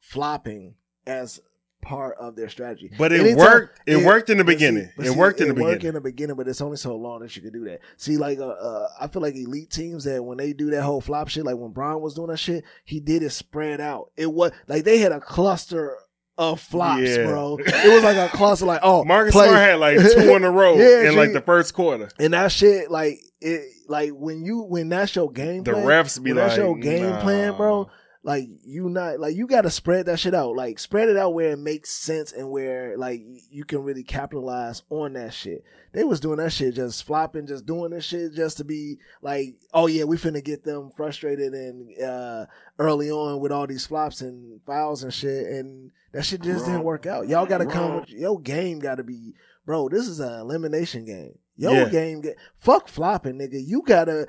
flopping 0.00 0.74
as 1.06 1.40
part 1.86 2.16
of 2.18 2.34
their 2.36 2.48
strategy. 2.48 2.90
But 2.98 3.12
it 3.12 3.20
Anytime- 3.20 3.38
worked. 3.38 3.80
It, 3.86 4.04
worked 4.04 4.28
in 4.30 4.38
the 4.38 4.44
but 4.44 4.50
see- 4.50 4.54
beginning. 4.56 4.90
it 4.98 5.04
see, 5.06 5.10
worked 5.16 5.40
in 5.40 5.48
the 5.48 5.54
it 5.54 5.60
worked 5.62 5.74
beginning. 5.78 5.88
in 5.88 5.94
the 5.94 6.00
beginning, 6.00 6.36
but 6.36 6.48
it's 6.48 6.60
only 6.60 6.76
so 6.76 6.96
long 6.96 7.20
that 7.20 7.34
you 7.36 7.42
can 7.42 7.52
do 7.52 7.64
that. 7.66 7.80
See, 7.96 8.16
like, 8.16 8.38
uh, 8.38 8.48
uh, 8.48 8.88
I 9.00 9.06
feel 9.06 9.22
like 9.22 9.34
elite 9.36 9.70
teams 9.70 10.04
that 10.04 10.22
when 10.24 10.36
they 10.38 10.52
do 10.52 10.70
that 10.70 10.82
whole 10.82 11.00
flop 11.00 11.28
shit, 11.28 11.44
like 11.44 11.56
when 11.56 11.70
Brian 11.70 12.00
was 12.00 12.14
doing 12.14 12.28
that 12.28 12.38
shit, 12.38 12.64
he 12.84 12.98
did 13.00 13.22
it 13.22 13.30
spread 13.30 13.80
out. 13.80 14.10
It 14.16 14.32
was 14.32 14.50
like 14.66 14.84
they 14.84 14.98
had 14.98 15.12
a 15.12 15.20
cluster 15.20 15.96
of 16.38 16.60
flops, 16.60 17.02
Yeah. 17.02 17.24
bro. 17.24 17.56
It 17.58 17.94
was 17.94 18.02
like 18.04 18.16
a 18.18 18.28
cluster, 18.36 18.66
like 18.66 18.80
oh, 18.82 19.04
Marcus 19.04 19.32
play- 19.32 19.48
Smart 19.48 19.60
had 19.62 19.78
like 19.78 19.98
two 19.98 20.34
in 20.34 20.44
a 20.44 20.50
row 20.50 20.74
Yeah, 20.78 21.08
in 21.08 21.16
like 21.16 21.28
G- 21.30 21.34
the 21.34 21.40
first 21.40 21.72
quarter. 21.72 22.08
and 22.18 22.34
that 22.34 22.52
shit, 22.52 22.90
like 22.90 23.20
it, 23.40 23.62
like 23.88 24.10
when 24.10 24.44
you 24.44 24.62
when 24.62 24.88
that's 24.90 25.14
your 25.16 25.30
game, 25.30 25.62
The 25.62 25.72
plan, 25.72 25.86
refs 25.86 26.22
be 26.22 26.32
like, 26.32 26.46
that's 26.48 26.56
your 26.58 26.76
game 26.76 27.10
nah. 27.10 27.20
plan, 27.22 27.56
bro. 27.56 27.88
Like 28.26 28.48
you 28.64 28.88
not 28.88 29.20
like 29.20 29.36
you 29.36 29.46
got 29.46 29.62
to 29.62 29.70
spread 29.70 30.06
that 30.06 30.18
shit 30.18 30.34
out. 30.34 30.56
Like 30.56 30.80
spread 30.80 31.08
it 31.08 31.16
out 31.16 31.32
where 31.32 31.52
it 31.52 31.60
makes 31.60 31.90
sense 31.90 32.32
and 32.32 32.50
where 32.50 32.98
like 32.98 33.22
you 33.52 33.64
can 33.64 33.84
really 33.84 34.02
capitalize 34.02 34.82
on 34.90 35.12
that 35.12 35.32
shit. 35.32 35.62
They 35.92 36.02
was 36.02 36.18
doing 36.18 36.38
that 36.38 36.50
shit 36.52 36.74
just 36.74 37.04
flopping, 37.04 37.46
just 37.46 37.66
doing 37.66 37.92
this 37.92 38.04
shit 38.04 38.34
just 38.34 38.56
to 38.56 38.64
be 38.64 38.98
like, 39.22 39.54
oh 39.72 39.86
yeah, 39.86 40.02
we 40.02 40.16
finna 40.16 40.42
get 40.42 40.64
them 40.64 40.90
frustrated 40.96 41.52
and 41.54 42.02
uh 42.02 42.46
early 42.80 43.12
on 43.12 43.38
with 43.38 43.52
all 43.52 43.68
these 43.68 43.86
flops 43.86 44.20
and 44.22 44.60
fouls 44.66 45.04
and 45.04 45.14
shit, 45.14 45.46
and 45.46 45.92
that 46.12 46.24
shit 46.24 46.42
just 46.42 46.66
didn't 46.66 46.82
work 46.82 47.06
out. 47.06 47.28
Y'all 47.28 47.46
got 47.46 47.58
to 47.58 47.66
come 47.66 48.00
with 48.00 48.08
your 48.10 48.40
game. 48.40 48.80
Got 48.80 48.96
to 48.96 49.04
be, 49.04 49.34
bro. 49.64 49.88
This 49.88 50.08
is 50.08 50.18
an 50.18 50.40
elimination 50.40 51.04
game. 51.04 51.38
Your 51.56 51.72
Yeah. 51.74 51.88
game, 51.90 52.22
get, 52.22 52.36
fuck 52.56 52.88
flopping, 52.88 53.38
nigga. 53.38 53.64
You 53.64 53.82
gotta. 53.86 54.26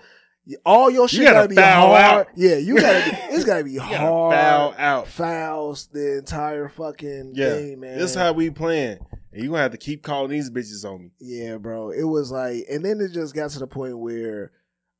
All 0.65 0.89
your 0.89 1.07
shit 1.07 1.23
gotta 1.23 1.35
gotta, 1.35 1.47
be 1.49 1.55
foul 1.55 1.87
hard. 1.87 2.27
out. 2.27 2.27
Yeah, 2.35 2.55
you 2.57 2.79
gotta. 2.79 3.09
Be, 3.11 3.17
it's 3.35 3.43
gotta 3.43 3.63
be 3.63 3.71
You 3.71 3.79
gotta 3.79 3.97
hard. 3.97 4.35
foul 4.35 4.75
out. 4.77 5.07
Fouls 5.07 5.87
the 5.87 6.17
entire 6.19 6.69
fucking 6.69 7.33
Yeah, 7.35 7.59
game, 7.59 7.79
man. 7.81 7.97
this 7.97 8.11
is 8.11 8.15
how 8.15 8.31
we 8.33 8.49
playing. 8.49 8.99
And 9.33 9.43
you 9.43 9.49
gonna 9.49 9.61
have 9.63 9.71
to 9.71 9.77
keep 9.77 10.03
calling 10.03 10.31
these 10.31 10.49
bitches 10.49 10.85
on 10.89 11.01
me. 11.03 11.11
Yeah, 11.19 11.57
bro. 11.57 11.91
It 11.91 12.03
was 12.03 12.31
like, 12.31 12.65
and 12.69 12.83
then 12.83 13.01
it 13.01 13.11
just 13.11 13.35
got 13.35 13.49
to 13.51 13.59
the 13.59 13.67
point 13.67 13.97
where, 13.99 14.51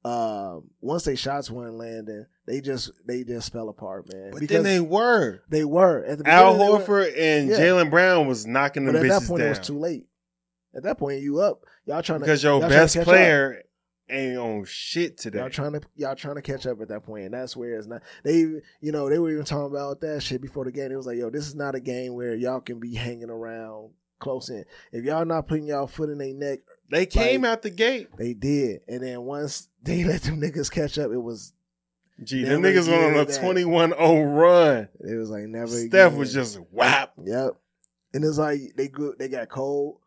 um, 0.04 0.70
once 0.82 1.04
they 1.06 1.16
shots 1.16 1.50
weren't 1.50 1.76
landing, 1.76 2.26
they 2.46 2.62
just 2.62 2.92
they 3.06 3.24
just 3.24 3.52
fell 3.52 3.70
apart, 3.70 4.12
man. 4.14 4.32
But 4.32 4.42
because 4.42 4.64
then 4.64 4.64
they 4.64 4.80
were. 4.80 5.42
they 5.50 5.66
were 5.66 6.04
at 6.06 6.20
the 6.20 6.30
Al 6.30 6.54
beginning, 6.54 6.68
they 6.68 6.74
were- 6.78 6.86
Horford 6.86 7.14
and 7.18 7.50
Yeah. 7.50 7.58
Jaylen 7.60 7.90
Brown 7.90 8.28
was 8.28 8.46
knocking 8.46 8.86
them 8.86 8.96
but 8.96 9.04
at 9.04 9.10
that 9.10 9.22
bitches 9.24 9.28
point 9.28 9.40
down 9.40 9.48
it 9.48 9.58
was 9.58 9.68
too 9.68 9.80
late. 9.80 10.08
At 10.76 10.84
that 10.84 10.98
point, 10.98 11.22
you 11.22 11.40
up. 11.40 11.62
Y'all 11.86 12.02
trying 12.04 12.20
to 12.20 12.26
because 12.26 12.44
your 12.44 12.54
y'all 12.60 12.60
trying 12.60 12.72
to 12.72 12.78
best 12.78 13.02
player 13.02 13.64
ain't 14.10 14.38
on 14.38 14.66
shit 14.66 15.18
today. 15.18 15.40
Y'all 15.40 15.50
trying 15.50 15.74
to 15.74 15.82
y'all 15.96 16.16
trying 16.16 16.36
to 16.36 16.42
catch 16.42 16.66
up 16.66 16.82
at 16.82 16.88
that 16.90 17.04
point, 17.04 17.26
and 17.26 17.34
that's 17.34 17.56
where 17.56 17.78
it's 17.78 17.88
not. 17.88 18.02
They 18.24 18.38
you 18.40 18.62
know 18.82 19.10
they 19.10 19.20
were 19.20 19.32
even 19.32 19.46
talking 19.46 19.72
about 19.76 20.02
that 20.02 20.24
shit 20.24 20.42
before 20.42 20.66
the 20.66 20.72
game. 20.72 20.92
It 20.92 20.96
was 20.98 21.08
like, 21.08 21.18
yo, 21.18 21.30
this 21.30 21.48
is 21.48 21.56
not 21.56 21.76
a 21.76 21.80
game 21.80 22.14
where 22.16 22.36
y'all 22.36 22.62
can 22.62 22.80
be 22.80 22.96
hanging 22.96 23.30
around 23.30 23.92
close 24.20 24.50
in. 24.50 24.66
If 24.92 25.06
y'all 25.06 25.26
not 25.26 25.48
putting 25.48 25.68
y'all 25.68 25.88
foot 25.88 26.10
in 26.10 26.18
their 26.18 26.34
neck, 26.34 26.60
they 26.90 27.06
came 27.06 27.42
like- 27.44 27.52
out 27.52 27.62
the 27.62 27.70
gate. 27.70 28.10
they 28.18 28.34
did. 28.34 28.82
And 28.88 29.02
then 29.04 29.22
once 29.24 29.70
they 29.84 30.04
let 30.06 30.24
them 30.24 30.42
niggas 30.42 30.72
catch 30.72 30.98
up, 30.98 31.12
it 31.12 31.18
was 31.22 31.54
Gee, 32.24 32.44
them 32.44 32.64
niggas 32.64 32.88
went 32.88 33.16
on 33.16 33.22
a 33.22 33.26
did 33.26 33.36
21-0 33.40 34.36
run. 34.36 34.90
it 35.02 35.16
was 35.16 35.30
like 35.30 35.44
never. 35.44 35.68
Steph 35.68 36.08
again. 36.08 36.18
was 36.18 36.34
just 36.34 36.60
whap. 36.72 37.14
Yep. 37.24 37.52
And 38.14 38.24
it's 38.24 38.40
like 38.40 38.60
they 38.76 38.88
grew, 38.88 39.14
they 39.20 39.28
got 39.28 39.50
cold 39.50 39.98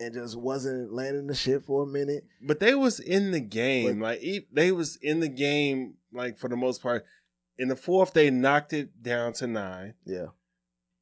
and 0.00 0.12
just 0.14 0.36
wasn't 0.36 0.92
landing 0.92 1.26
the 1.26 1.34
shit 1.34 1.64
for 1.64 1.82
a 1.82 1.86
minute. 1.86 2.24
But 2.42 2.60
they 2.60 2.74
was 2.74 3.00
in 3.00 3.30
the 3.30 3.40
game. 3.40 4.00
like 4.00 4.22
e- 4.22 4.46
they 4.52 4.72
was 4.72 4.96
in 5.02 5.20
the 5.20 5.28
game 5.28 5.94
like 6.12 6.38
for 6.38 6.48
the 6.48 6.56
most 6.56 6.82
part. 6.82 7.04
In 7.58 7.68
the 7.68 7.76
fourth, 7.76 8.12
they 8.12 8.28
knocked 8.30 8.72
it 8.74 9.02
down 9.02 9.32
to 9.34 9.46
nine, 9.46 9.94
Yeah. 10.04 10.26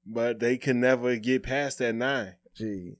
but 0.06 0.38
they 0.38 0.56
could 0.56 0.76
never 0.76 1.16
get 1.16 1.42
past 1.42 1.78
that 1.78 1.94
nine. 1.94 2.34
Gee. 2.54 2.96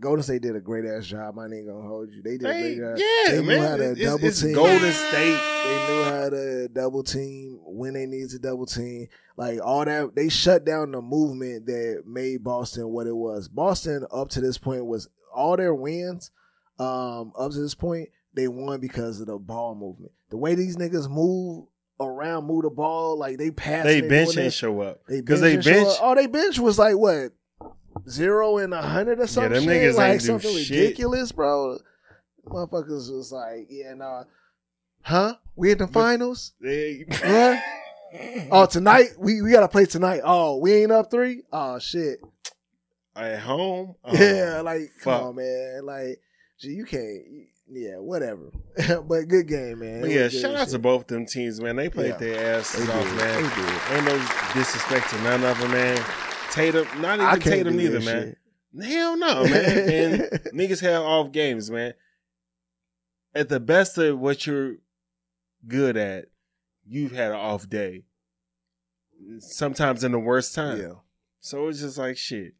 Golden 0.00 0.22
State 0.24 0.42
did 0.42 0.56
a 0.56 0.60
great 0.60 0.84
ass 0.84 1.06
job. 1.06 1.38
I 1.38 1.44
ain't 1.44 1.68
gonna 1.68 1.86
hold 1.86 2.10
you. 2.10 2.20
They 2.22 2.36
did 2.38 2.46
a 2.46 2.52
great 2.52 2.78
job. 2.78 2.96
yeah, 2.98 3.32
They 3.36 3.42
knew 3.46 3.60
how 3.60 3.76
to 3.76 3.90
It's, 3.92 4.00
double 4.00 4.24
it's 4.24 4.42
team. 4.42 4.52
Golden 4.54 4.92
State. 4.92 5.40
They 5.64 5.86
knew 5.88 6.04
how 6.04 6.30
to 6.30 6.68
double 6.68 7.02
team 7.04 7.60
when 7.64 7.94
they 7.94 8.06
needed 8.06 8.30
to 8.30 8.38
double 8.40 8.66
team. 8.66 9.06
Like 9.36 9.60
all 9.62 9.84
that, 9.84 10.16
they 10.16 10.28
shut 10.30 10.64
down 10.64 10.90
the 10.90 11.00
movement 11.00 11.66
that 11.66 12.02
made 12.06 12.42
Boston 12.42 12.88
what 12.88 13.06
it 13.06 13.14
was. 13.14 13.46
Boston 13.48 14.04
up 14.12 14.30
to 14.30 14.40
this 14.40 14.58
point 14.58 14.84
was 14.84 15.08
all 15.34 15.56
their 15.56 15.74
wins. 15.74 16.30
Um, 16.78 17.32
up 17.38 17.52
to 17.52 17.58
this 17.58 17.74
point, 17.74 18.08
they 18.34 18.48
won 18.48 18.80
because 18.80 19.20
of 19.20 19.26
the 19.28 19.38
ball 19.38 19.74
movement. 19.74 20.12
The 20.30 20.36
way 20.36 20.54
these 20.54 20.76
niggas 20.76 21.08
move 21.08 21.66
around, 22.00 22.46
move 22.46 22.62
the 22.64 22.70
ball, 22.70 23.16
like 23.18 23.38
they 23.38 23.50
pass. 23.50 23.84
They 23.84 24.00
doing 24.00 24.10
bench 24.10 24.36
ain't 24.36 24.52
show 24.52 24.80
up 24.80 25.02
They 25.08 25.20
because 25.20 25.40
they 25.40 25.54
and 25.54 25.64
bench. 25.64 25.86
up. 25.86 25.98
Oh, 26.00 26.14
they 26.14 26.26
bench 26.26 26.58
was 26.58 26.78
like 26.78 26.96
what 26.96 27.32
zero 28.08 28.58
and 28.58 28.74
a 28.74 28.82
hundred 28.82 29.20
or 29.20 29.26
something. 29.26 29.52
Yeah, 29.52 29.58
them 29.60 29.68
shit? 29.68 29.94
niggas 29.94 29.96
like 29.96 30.20
something 30.20 30.56
shit. 30.56 30.70
ridiculous, 30.70 31.32
bro. 31.32 31.78
Motherfuckers 32.46 33.10
was 33.14 33.32
like, 33.32 33.66
yeah, 33.70 33.94
nah, 33.94 34.24
huh? 35.02 35.36
We 35.56 35.70
in 35.70 35.78
the 35.78 35.86
finals? 35.86 36.52
They, 36.60 37.06
What? 37.22 37.62
Oh, 38.52 38.64
tonight 38.66 39.08
we 39.18 39.42
we 39.42 39.50
gotta 39.50 39.66
play 39.66 39.86
tonight. 39.86 40.20
Oh, 40.22 40.58
we 40.58 40.72
ain't 40.72 40.92
up 40.92 41.10
three. 41.10 41.42
Oh 41.52 41.80
shit. 41.80 42.20
At 43.16 43.40
home. 43.40 43.94
Oh, 44.04 44.12
yeah, 44.14 44.60
like 44.60 44.90
fuck. 44.98 45.20
come 45.20 45.28
on, 45.28 45.36
man. 45.36 45.86
Like, 45.86 46.20
gee, 46.58 46.70
you 46.70 46.84
can't. 46.84 47.48
Yeah, 47.70 47.96
whatever. 47.96 48.50
but 49.08 49.28
good 49.28 49.48
game, 49.48 49.78
man. 49.78 50.02
But 50.02 50.10
yeah, 50.10 50.28
shout 50.28 50.54
out 50.54 50.60
shit. 50.64 50.68
to 50.70 50.78
both 50.78 51.06
them 51.06 51.24
teams, 51.26 51.60
man. 51.60 51.76
They 51.76 51.88
played 51.88 52.10
Yeah. 52.10 52.16
their 52.18 52.56
asses 52.58 52.86
They 52.86 52.92
off, 52.92 53.04
did. 53.04 53.16
man. 53.16 53.42
They 53.42 53.48
did. 53.62 53.80
Ain't 53.90 54.04
no 54.04 54.26
disrespect 54.54 55.10
to 55.10 55.22
none 55.22 55.44
of 55.44 55.58
them, 55.58 55.70
man. 55.70 56.04
Tatum, 56.50 56.86
not 57.00 57.18
even 57.20 57.40
Tatum 57.40 57.76
that 57.76 58.04
man. 58.04 58.36
shit. 58.82 58.84
Hell 58.90 59.16
no, 59.16 59.44
man. 59.44 59.54
and 59.54 60.22
niggas 60.52 60.80
have 60.80 61.02
off 61.02 61.32
games, 61.32 61.70
man. 61.70 61.94
At 63.34 63.48
the 63.48 63.60
best 63.60 63.96
of 63.98 64.18
what 64.18 64.46
you're 64.46 64.76
good 65.66 65.96
at, 65.96 66.26
you've 66.86 67.12
had 67.12 67.30
an 67.30 67.36
off 67.38 67.68
day. 67.68 68.04
Sometimes 69.38 70.04
in 70.04 70.12
the 70.12 70.18
worst 70.18 70.54
time. 70.54 70.80
Yeah. 70.80 70.92
So 71.40 71.68
it's 71.68 71.80
just 71.80 71.98
like 71.98 72.16
shit. 72.16 72.54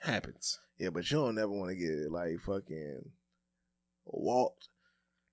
Happens. 0.00 0.58
Yeah, 0.78 0.90
but 0.90 1.10
you 1.10 1.18
don't 1.18 1.34
never 1.34 1.50
want 1.52 1.70
to 1.70 1.76
get 1.76 2.10
like 2.10 2.40
fucking 2.40 3.02
walked 4.06 4.68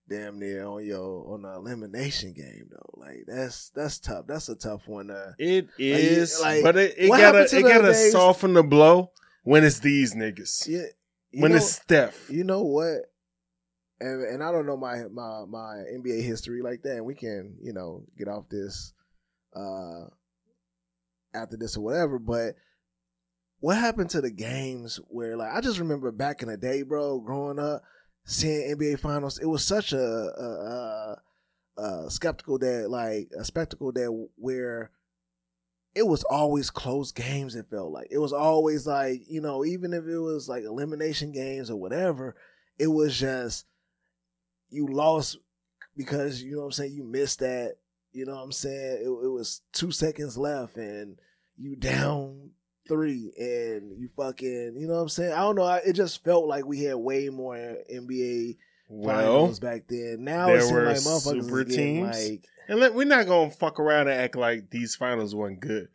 damn 0.10 0.39
near 0.39 0.65
on 0.65 0.86
your 0.86 1.34
on 1.34 1.41
the 1.43 1.53
elimination 1.53 2.34
game 2.34 2.69
though. 2.71 2.99
Like 3.01 3.23
that's 3.27 3.69
that's 3.69 3.99
tough. 3.99 4.25
That's 4.27 4.49
a 4.49 4.56
tough 4.56 4.88
one. 4.88 5.10
Uh, 5.12 5.34
It 5.38 5.67
you- 5.77 6.25
like, 6.41 6.63
but 6.63 6.75
it, 6.75 6.95
it 6.97 7.08
gotta 7.10 7.43
it 7.43 7.62
gotta 7.63 7.91
days- 7.93 8.12
soften 8.12 8.53
the 8.53 8.63
blow 8.63 9.12
when 9.43 9.63
it's 9.63 9.80
these 9.80 10.13
niggas. 10.15 10.67
yeah, 10.67 10.84
when 11.41 11.51
know, 11.51 11.58
it's 11.58 11.71
Steph. 11.75 12.30
you 12.30 12.43
know 12.43 12.63
what? 12.63 13.03
And 13.99 14.21
and 14.23 14.43
I 14.43 14.51
don't 14.51 14.65
know 14.65 14.77
my 14.77 15.06
my 15.12 15.45
my 15.47 15.84
NBA 15.93 16.21
history 16.23 16.62
like 16.62 16.84
that. 16.84 16.97
And 16.97 17.06
we 17.06 17.15
can 17.15 17.56
you 17.62 17.73
know 17.73 18.03
get 18.17 18.27
off 18.27 18.49
this 18.49 18.93
uh 19.56 20.06
after 21.34 21.56
this 21.58 21.77
or 21.77 21.82
whatever. 21.82 22.19
But 22.19 22.56
what 23.59 23.77
happened 23.77 24.09
to 24.11 24.21
the 24.21 24.31
games 24.31 24.99
where 25.07 25.35
like 25.35 25.51
I 25.53 25.61
just 25.61 25.79
remember 25.79 26.12
back 26.12 26.41
in 26.41 26.49
the 26.49 26.58
day, 26.58 26.83
bro, 26.83 27.19
growing 27.19 27.60
up, 27.60 27.83
seeing 28.25 28.75
NBA 28.75 28.99
finals. 28.99 29.39
It 29.39 29.47
was 29.47 29.63
such 29.63 29.93
a, 29.93 29.97
a, 29.97 31.17
a, 31.77 31.81
a 31.81 32.12
skeptical 32.12 32.60
that 32.60 32.89
like 32.89 33.29
a 33.37 33.43
spectacle 33.43 33.91
that 33.93 34.27
where 34.35 34.91
it 35.95 36.05
was 36.05 36.23
always 36.25 36.69
close 36.69 37.12
games. 37.12 37.55
It 37.55 37.69
felt 37.69 37.91
like 37.91 38.08
it 38.12 38.19
was 38.19 38.33
always 38.33 38.85
like 38.85 39.21
you 39.27 39.41
know 39.41 39.65
even 39.65 39.93
if 39.93 40.05
it 40.05 40.19
was 40.19 40.47
like 40.47 40.63
elimination 40.63 41.31
games 41.31 41.71
or 41.71 41.77
whatever, 41.77 42.35
it 42.77 42.87
was 42.87 43.17
just 43.17 43.65
you 44.69 44.87
lost 44.87 45.37
because 45.95 46.43
you 46.43 46.51
know 46.51 46.60
what 46.60 46.65
I'm 46.65 46.71
saying 46.73 46.93
you 46.93 47.03
missed 47.03 47.39
that. 47.39 47.77
You 48.12 48.25
know 48.25 48.35
what 48.35 48.43
I'm 48.43 48.51
saying? 48.51 48.99
It, 49.01 49.08
it 49.08 49.31
was 49.31 49.62
two 49.73 49.91
seconds 49.91 50.37
left 50.37 50.77
and 50.77 51.17
you 51.58 51.75
down 51.75 52.51
three 52.88 53.31
and 53.38 54.00
you 54.00 54.10
fucking 54.15 54.75
you 54.77 54.88
know 54.88 54.96
what 54.96 55.02
I'm 55.02 55.10
saying? 55.10 55.33
I 55.33 55.38
don't 55.42 55.56
know. 55.56 55.63
I, 55.63 55.77
it 55.77 55.94
just 55.94 56.23
felt 56.23 56.46
like 56.48 56.65
we 56.65 56.83
had 56.83 56.96
way 56.96 57.29
more 57.29 57.56
NBA 57.56 58.58
Well, 58.90 59.15
finals 59.15 59.60
back 59.60 59.83
then. 59.88 60.23
Now 60.23 60.48
there 60.48 60.58
it 60.58 60.62
seems 60.62 60.71
were 60.73 60.85
like 60.85 60.98
motherfuckers 60.98 61.44
super 61.44 61.63
teams. 61.63 62.17
like 62.31 62.46
and 62.67 62.79
let, 62.79 62.94
we're 62.94 63.06
not 63.08 63.27
gonna 63.27 63.50
fuck 63.52 63.79
around 63.79 64.08
and 64.08 64.19
act 64.19 64.35
like 64.35 64.69
these 64.69 64.96
finals 64.96 65.33
weren't 65.35 65.60
good. 65.60 65.90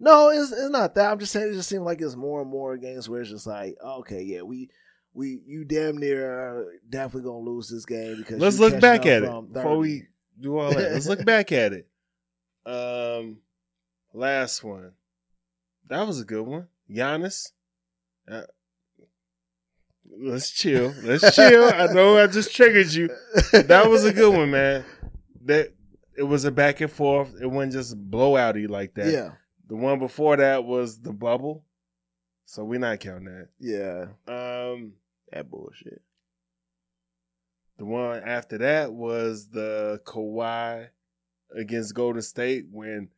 No, 0.00 0.28
it's 0.28 0.52
it's 0.52 0.70
not 0.70 0.94
that. 0.94 1.10
I'm 1.10 1.18
just 1.18 1.32
saying 1.32 1.50
it 1.50 1.54
just 1.54 1.68
seems 1.68 1.82
like 1.82 2.00
it's 2.00 2.14
more 2.16 2.40
and 2.42 2.50
more 2.50 2.76
games 2.76 3.08
where 3.08 3.20
it's 3.20 3.30
just 3.30 3.46
like, 3.46 3.76
okay, 3.84 4.22
yeah, 4.22 4.42
we 4.42 4.70
we 5.14 5.40
you 5.46 5.64
damn 5.64 5.96
near 5.98 6.30
are 6.30 6.66
definitely 6.88 7.28
gonna 7.28 7.44
lose 7.44 7.68
this 7.68 7.84
game 7.84 8.16
because 8.18 8.38
Let's 8.38 8.58
look 8.58 8.78
back 8.80 9.06
at 9.06 9.24
it 9.24 9.52
before 9.52 9.78
we 9.78 10.04
do 10.40 10.56
all 10.58 10.70
that. 10.70 10.92
Let's 10.92 11.08
look 11.08 11.24
back 11.24 11.50
at 11.52 11.72
it. 11.72 11.88
Um, 12.64 13.38
last 14.12 14.62
one. 14.62 14.92
That 15.88 16.06
was 16.06 16.20
a 16.20 16.24
good 16.24 16.46
one. 16.46 16.68
Giannis. 16.90 17.52
Uh, 18.30 18.42
let's 20.20 20.50
chill. 20.50 20.92
Let's 21.02 21.34
chill. 21.34 21.64
I 21.72 21.86
know 21.92 22.18
I 22.18 22.26
just 22.26 22.54
triggered 22.54 22.92
you. 22.92 23.08
That 23.52 23.88
was 23.88 24.04
a 24.04 24.12
good 24.12 24.34
one, 24.34 24.50
man. 24.50 24.84
That 25.44 25.72
it 26.16 26.22
was 26.24 26.44
a 26.44 26.50
back 26.50 26.80
and 26.80 26.90
forth. 26.90 27.34
It 27.40 27.46
wasn't 27.46 27.72
just 27.72 28.10
blowouty 28.10 28.68
like 28.68 28.94
that. 28.94 29.12
Yeah, 29.12 29.30
The 29.68 29.76
one 29.76 29.98
before 29.98 30.36
that 30.36 30.64
was 30.64 31.00
the 31.00 31.12
bubble. 31.12 31.64
So 32.44 32.64
we're 32.64 32.78
not 32.80 33.00
counting 33.00 33.26
that. 33.26 33.48
yeah. 33.60 34.06
Um, 34.26 34.94
that 35.32 35.50
bullshit. 35.50 36.00
The 37.76 37.84
one 37.84 38.22
after 38.24 38.58
that 38.58 38.92
was 38.92 39.48
the 39.48 40.00
Kawhi 40.04 40.88
against 41.54 41.94
Golden 41.94 42.22
State 42.22 42.64
when 42.70 43.08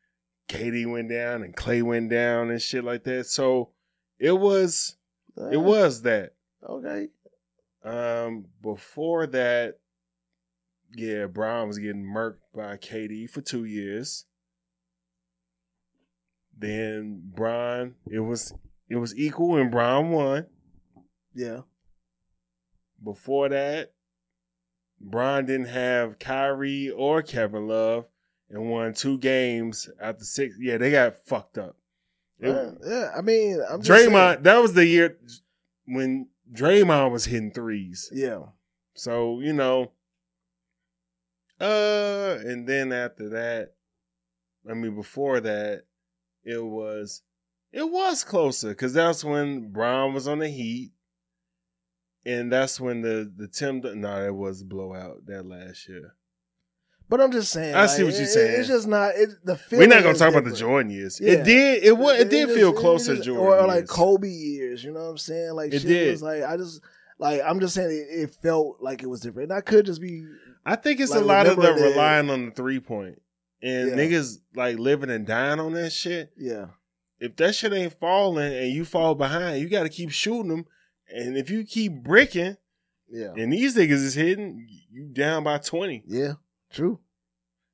KD 0.50 0.90
went 0.90 1.08
down 1.08 1.42
and 1.42 1.54
Clay 1.54 1.80
went 1.80 2.10
down 2.10 2.50
and 2.50 2.60
shit 2.60 2.82
like 2.84 3.04
that. 3.04 3.26
So 3.26 3.70
it 4.18 4.32
was 4.32 4.96
it 5.50 5.58
was 5.58 6.02
that. 6.02 6.34
okay. 6.68 7.08
Um 7.84 8.46
before 8.60 9.26
that, 9.28 9.78
yeah, 10.96 11.26
Bron 11.26 11.68
was 11.68 11.78
getting 11.78 12.04
murked 12.04 12.40
by 12.54 12.76
KD 12.76 13.30
for 13.30 13.40
two 13.40 13.64
years. 13.64 14.26
Then 16.58 17.22
Brian, 17.34 17.94
it 18.10 18.20
was 18.20 18.52
it 18.88 18.96
was 18.96 19.16
equal 19.16 19.56
and 19.56 19.70
Bron 19.70 20.10
won. 20.10 20.46
Yeah, 21.32 21.60
Before 23.02 23.48
that, 23.48 23.92
Brian 25.00 25.46
didn't 25.46 25.68
have 25.68 26.18
Kyrie 26.18 26.90
or 26.90 27.22
Kevin 27.22 27.68
Love 27.68 28.06
and 28.50 28.68
won 28.70 28.92
two 28.94 29.18
games 29.18 29.88
after 30.00 30.24
six. 30.24 30.56
Yeah, 30.60 30.76
they 30.76 30.90
got 30.90 31.14
fucked 31.26 31.58
up. 31.58 31.76
It- 32.38 32.48
yeah, 32.48 32.70
yeah. 32.84 33.10
I 33.16 33.20
mean, 33.20 33.60
I'm 33.68 33.80
just 33.82 33.90
Draymond, 34.08 34.42
that 34.42 34.58
was 34.60 34.74
the 34.74 34.86
year 34.86 35.18
when 35.86 36.28
Draymond 36.52 37.12
was 37.12 37.26
hitting 37.26 37.52
threes. 37.52 38.10
yeah, 38.12 38.40
So, 38.94 39.40
you 39.40 39.52
know, 39.52 39.92
uh, 41.60 42.38
and 42.40 42.66
then 42.66 42.92
after 42.92 43.28
that, 43.30 43.74
I 44.68 44.74
mean, 44.74 44.94
before 44.94 45.40
that, 45.40 45.84
it 46.42 46.64
was, 46.64 47.22
it 47.72 47.88
was 47.90 48.24
closer 48.24 48.70
because 48.70 48.94
that's 48.94 49.22
when 49.24 49.70
Bron 49.70 50.14
was 50.14 50.26
on 50.26 50.38
the 50.38 50.48
Heat. 50.48 50.92
And 52.26 52.52
that's 52.52 52.78
when 52.78 53.00
the 53.00 53.32
the 53.34 53.48
Tim 53.48 53.80
no, 53.80 54.26
it 54.26 54.34
was 54.34 54.62
blowout 54.62 55.24
that 55.24 55.46
last 55.46 55.88
year. 55.88 56.16
But 57.10 57.20
I'm 57.20 57.30
just 57.32 57.52
saying. 57.52 57.74
I 57.74 57.84
see 57.86 58.04
what 58.04 58.14
you're 58.14 58.22
it- 58.22 58.28
saying. 58.28 58.58
It's 58.60 58.68
just 58.68 58.88
not. 58.88 59.14
It, 59.16 59.28
the 59.44 59.60
We're 59.72 59.86
not 59.86 60.02
gonna 60.02 60.16
talk 60.16 60.30
about 60.30 60.44
the 60.44 60.50
different. 60.50 60.56
Jordan 60.58 60.90
years. 60.92 61.20
Yeah. 61.20 61.32
It 61.32 61.44
did. 61.44 61.82
It 61.84 61.98
was. 61.98 62.20
It, 62.20 62.30
did 62.30 62.46
just- 62.48 62.58
feel 62.58 62.72
closer, 62.72 63.14
just- 63.16 63.26
Jordan. 63.26 63.64
or 63.64 63.66
like. 63.66 63.86
Kobe 63.88 64.28
years. 64.28 64.82
You 64.82 64.92
know 64.92 65.00
what 65.00 65.10
I'm 65.10 65.18
saying? 65.18 65.52
Like 65.52 65.74
It 65.74 65.80
shit 65.80 65.88
did. 65.88 66.10
was 66.12 66.22
like 66.22 66.42
I 66.42 66.56
just 66.56 66.80
like 67.18 67.42
I'm 67.44 67.60
just 67.60 67.74
saying 67.74 67.90
it, 67.90 68.20
it 68.22 68.34
felt 68.42 68.78
like 68.80 69.02
it 69.02 69.06
was 69.08 69.20
different. 69.20 69.50
And 69.50 69.58
I 69.58 69.60
could 69.60 69.84
just 69.84 70.00
be 70.00 70.24
I 70.64 70.76
think 70.76 71.00
it's 71.00 71.10
Like, 71.10 71.20
a 71.20 71.24
lot 71.24 71.46
of 71.46 71.56
the 71.56 71.62
the- 71.74 71.82
relying 71.82 72.30
on 72.30 72.46
the 72.46 72.50
three 72.52 72.80
point 72.80 73.20
and 73.62 73.90
Yeah. 73.90 73.96
niggas 73.96 74.38
like 74.54 74.78
living 74.78 75.10
and 75.10 75.26
dying 75.26 75.60
on 75.60 75.72
that 75.74 75.90
shit. 75.92 76.32
yeah 76.38 76.66
If 77.18 77.36
that 77.36 77.54
shit 77.54 77.72
ain't 77.74 77.98
falling 78.00 78.52
and 78.54 78.72
you 78.72 78.84
fall 78.86 79.14
behind, 79.14 79.60
you 79.60 79.68
got 79.68 79.82
to 79.82 79.88
keep 79.90 80.10
shooting 80.10 80.48
them. 80.48 80.64
And 81.12 81.36
if 81.36 81.50
you 81.50 81.64
keep 81.64 82.02
bricking 82.04 82.56
yeah 83.10 83.32
and 83.36 83.52
these 83.52 83.76
niggas 83.76 83.90
is 83.90 84.14
hitting, 84.14 84.66
you 84.90 85.08
down 85.12 85.42
by 85.44 85.58
twenty. 85.58 86.04
yeah 86.06 86.34
true. 86.70 86.98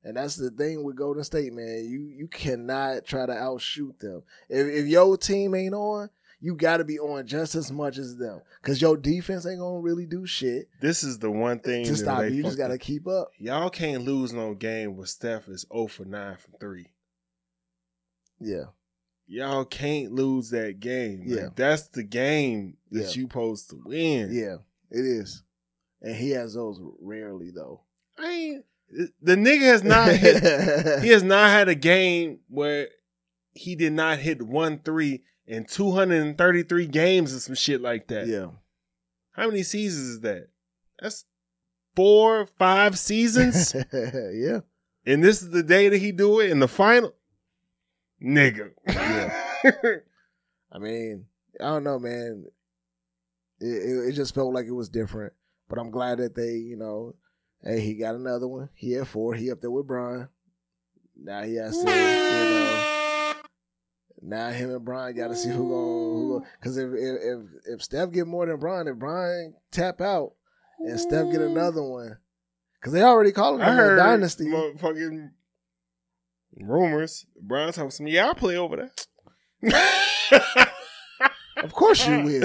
And 0.03 0.15
that's 0.15 0.35
the 0.35 0.49
thing 0.51 0.83
with 0.83 0.95
Golden 0.95 1.23
State, 1.23 1.51
man. 1.53 1.85
You 1.85 2.01
you 2.15 2.27
cannot 2.27 3.05
try 3.05 3.25
to 3.25 3.33
outshoot 3.33 3.99
them. 3.99 4.23
If 4.49 4.67
if 4.67 4.85
your 4.87 5.17
team 5.17 5.53
ain't 5.55 5.73
on, 5.73 6.09
you 6.39 6.55
got 6.55 6.77
to 6.77 6.83
be 6.85 6.99
on 6.99 7.25
just 7.27 7.55
as 7.55 7.71
much 7.71 7.97
as 7.97 8.15
them, 8.15 8.41
because 8.61 8.81
your 8.81 8.95
defense 8.95 9.45
ain't 9.45 9.59
gonna 9.59 9.79
really 9.79 10.05
do 10.05 10.25
shit 10.25 10.69
This 10.79 11.03
is 11.03 11.17
the 11.19 11.31
one 11.31 11.59
thing 11.59 11.85
to 11.85 11.95
stop 11.97 12.23
you. 12.25 12.29
You 12.29 12.43
just 12.43 12.57
got 12.59 12.67
to 12.69 12.77
keep 12.77 13.07
up. 13.07 13.31
Y'all 13.37 13.69
can't 13.71 14.03
lose 14.05 14.31
no 14.33 14.53
game 14.53 14.95
where 14.95 15.07
Steph 15.07 15.49
is 15.49 15.65
0 15.73 15.87
for 15.87 16.05
9 16.05 16.37
from 16.37 16.53
3. 16.59 16.87
Yeah, 18.39 18.65
Y'all 19.25 19.65
can't 19.65 20.11
lose 20.13 20.51
that 20.51 20.79
game. 20.79 21.21
Like, 21.27 21.37
Yeah. 21.39 21.49
that's 21.55 21.87
the 21.89 22.03
game 22.03 22.77
that 22.91 22.99
Yeah. 23.01 23.05
you 23.07 23.23
supposed 23.23 23.69
to 23.71 23.81
win. 23.83 24.31
yeah, 24.31 24.57
it 24.89 25.05
is. 25.05 25.43
And 26.01 26.15
he 26.15 26.29
has 26.29 26.53
those 26.53 26.79
rarely 27.01 27.49
though. 27.51 27.81
I 28.17 28.31
ain't, 28.31 28.65
the 29.21 29.35
nigga 29.35 29.61
has 29.61 29.83
not 29.83 30.07
hit 30.11 31.03
he 31.03 31.09
has 31.09 31.23
not 31.23 31.49
had 31.49 31.67
a 31.67 31.75
game 31.75 32.39
where 32.47 32.87
he 33.53 33.75
did 33.75 33.93
not 33.93 34.19
hit 34.19 34.41
one 34.41 34.79
three 34.79 35.23
in 35.45 35.65
233 35.65 36.87
games 36.87 37.33
or 37.33 37.39
some 37.39 37.55
shit 37.55 37.81
like 37.81 38.07
that. 38.07 38.27
yeah. 38.27 38.47
How 39.31 39.47
many 39.47 39.63
seasons 39.63 40.07
is 40.09 40.19
that? 40.21 40.49
That's 40.99 41.25
four, 41.95 42.47
five 42.57 42.97
seasons. 42.97 43.73
yeah. 43.93 44.59
and 45.05 45.23
this 45.23 45.41
is 45.41 45.51
the 45.51 45.63
day 45.63 45.89
that 45.89 45.99
he 45.99 46.11
do 46.11 46.39
it 46.39 46.49
in 46.49 46.59
the 46.59 46.67
final. 46.67 47.13
Nigga. 48.21 48.71
Yeah. 48.87 49.43
I 50.71 50.79
mean, 50.79 51.25
I 51.61 51.65
don't 51.65 51.83
know, 51.83 51.99
man. 51.99 52.45
It, 53.59 53.67
it, 53.67 54.09
it 54.09 54.11
just 54.13 54.35
felt 54.35 54.53
like 54.53 54.65
it 54.65 54.71
was 54.71 54.89
different. 54.89 55.33
But 55.69 55.79
I'm 55.79 55.91
glad 55.91 56.17
that 56.17 56.35
they, 56.35 56.53
you 56.53 56.77
know, 56.77 57.15
hey, 57.63 57.79
he 57.81 57.95
got 57.95 58.15
another 58.15 58.47
one. 58.47 58.69
He 58.73 58.93
had 58.93 59.07
four. 59.07 59.33
He 59.33 59.51
up 59.51 59.61
there 59.61 59.71
with 59.71 59.87
Brian. 59.87 60.29
Now 61.15 61.43
he 61.43 61.55
has 61.55 61.81
to, 61.83 61.89
you 61.89 61.95
know. 61.95 63.33
Now 64.21 64.49
him 64.49 64.71
and 64.71 64.83
Brian 64.83 65.15
got 65.15 65.29
to 65.29 65.35
see 65.35 65.49
who 65.49 65.69
going 65.69 65.71
who 65.71 66.45
because 66.59 66.77
if, 66.77 66.89
if 66.91 67.21
if 67.21 67.39
if 67.65 67.83
Steph 67.83 68.11
get 68.11 68.27
more 68.27 68.45
than 68.45 68.59
Brian, 68.59 68.87
if 68.87 68.97
Brian 68.97 69.53
tap 69.71 70.01
out 70.01 70.33
and 70.79 70.99
Steph 70.99 71.31
get 71.31 71.41
another 71.41 71.83
one, 71.83 72.17
because 72.79 72.93
they 72.93 73.03
already 73.03 73.31
calling 73.31 73.61
I 73.61 73.73
him 73.73 73.79
a 73.79 73.95
dynasty. 73.95 74.45
motherfucking 74.45 75.29
rumors. 76.59 77.25
Brian 77.39 77.71
talking 77.73 77.91
some, 77.91 78.07
yeah, 78.07 78.27
I'll 78.27 78.35
play 78.35 78.57
over 78.57 78.89
there. 79.61 79.71
Of 81.63 81.73
course 81.73 82.07
you 82.07 82.21
will. 82.21 82.23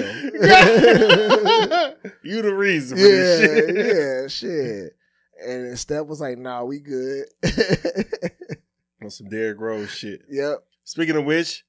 you 2.24 2.42
the 2.42 2.54
reason 2.56 2.96
for 2.96 3.02
this 3.02 3.40
yeah, 3.40 3.46
shit. 3.46 3.76
yeah, 3.76 4.26
shit. 4.28 4.96
And 5.44 5.78
Steph 5.78 6.06
was 6.06 6.20
like, 6.20 6.38
"Nah, 6.38 6.64
we 6.64 6.80
good." 6.80 7.26
On 9.02 9.10
some 9.10 9.28
Derrick 9.28 9.58
Rose 9.60 9.90
shit. 9.90 10.22
yep. 10.30 10.64
Speaking 10.84 11.16
of 11.16 11.24
which, 11.24 11.64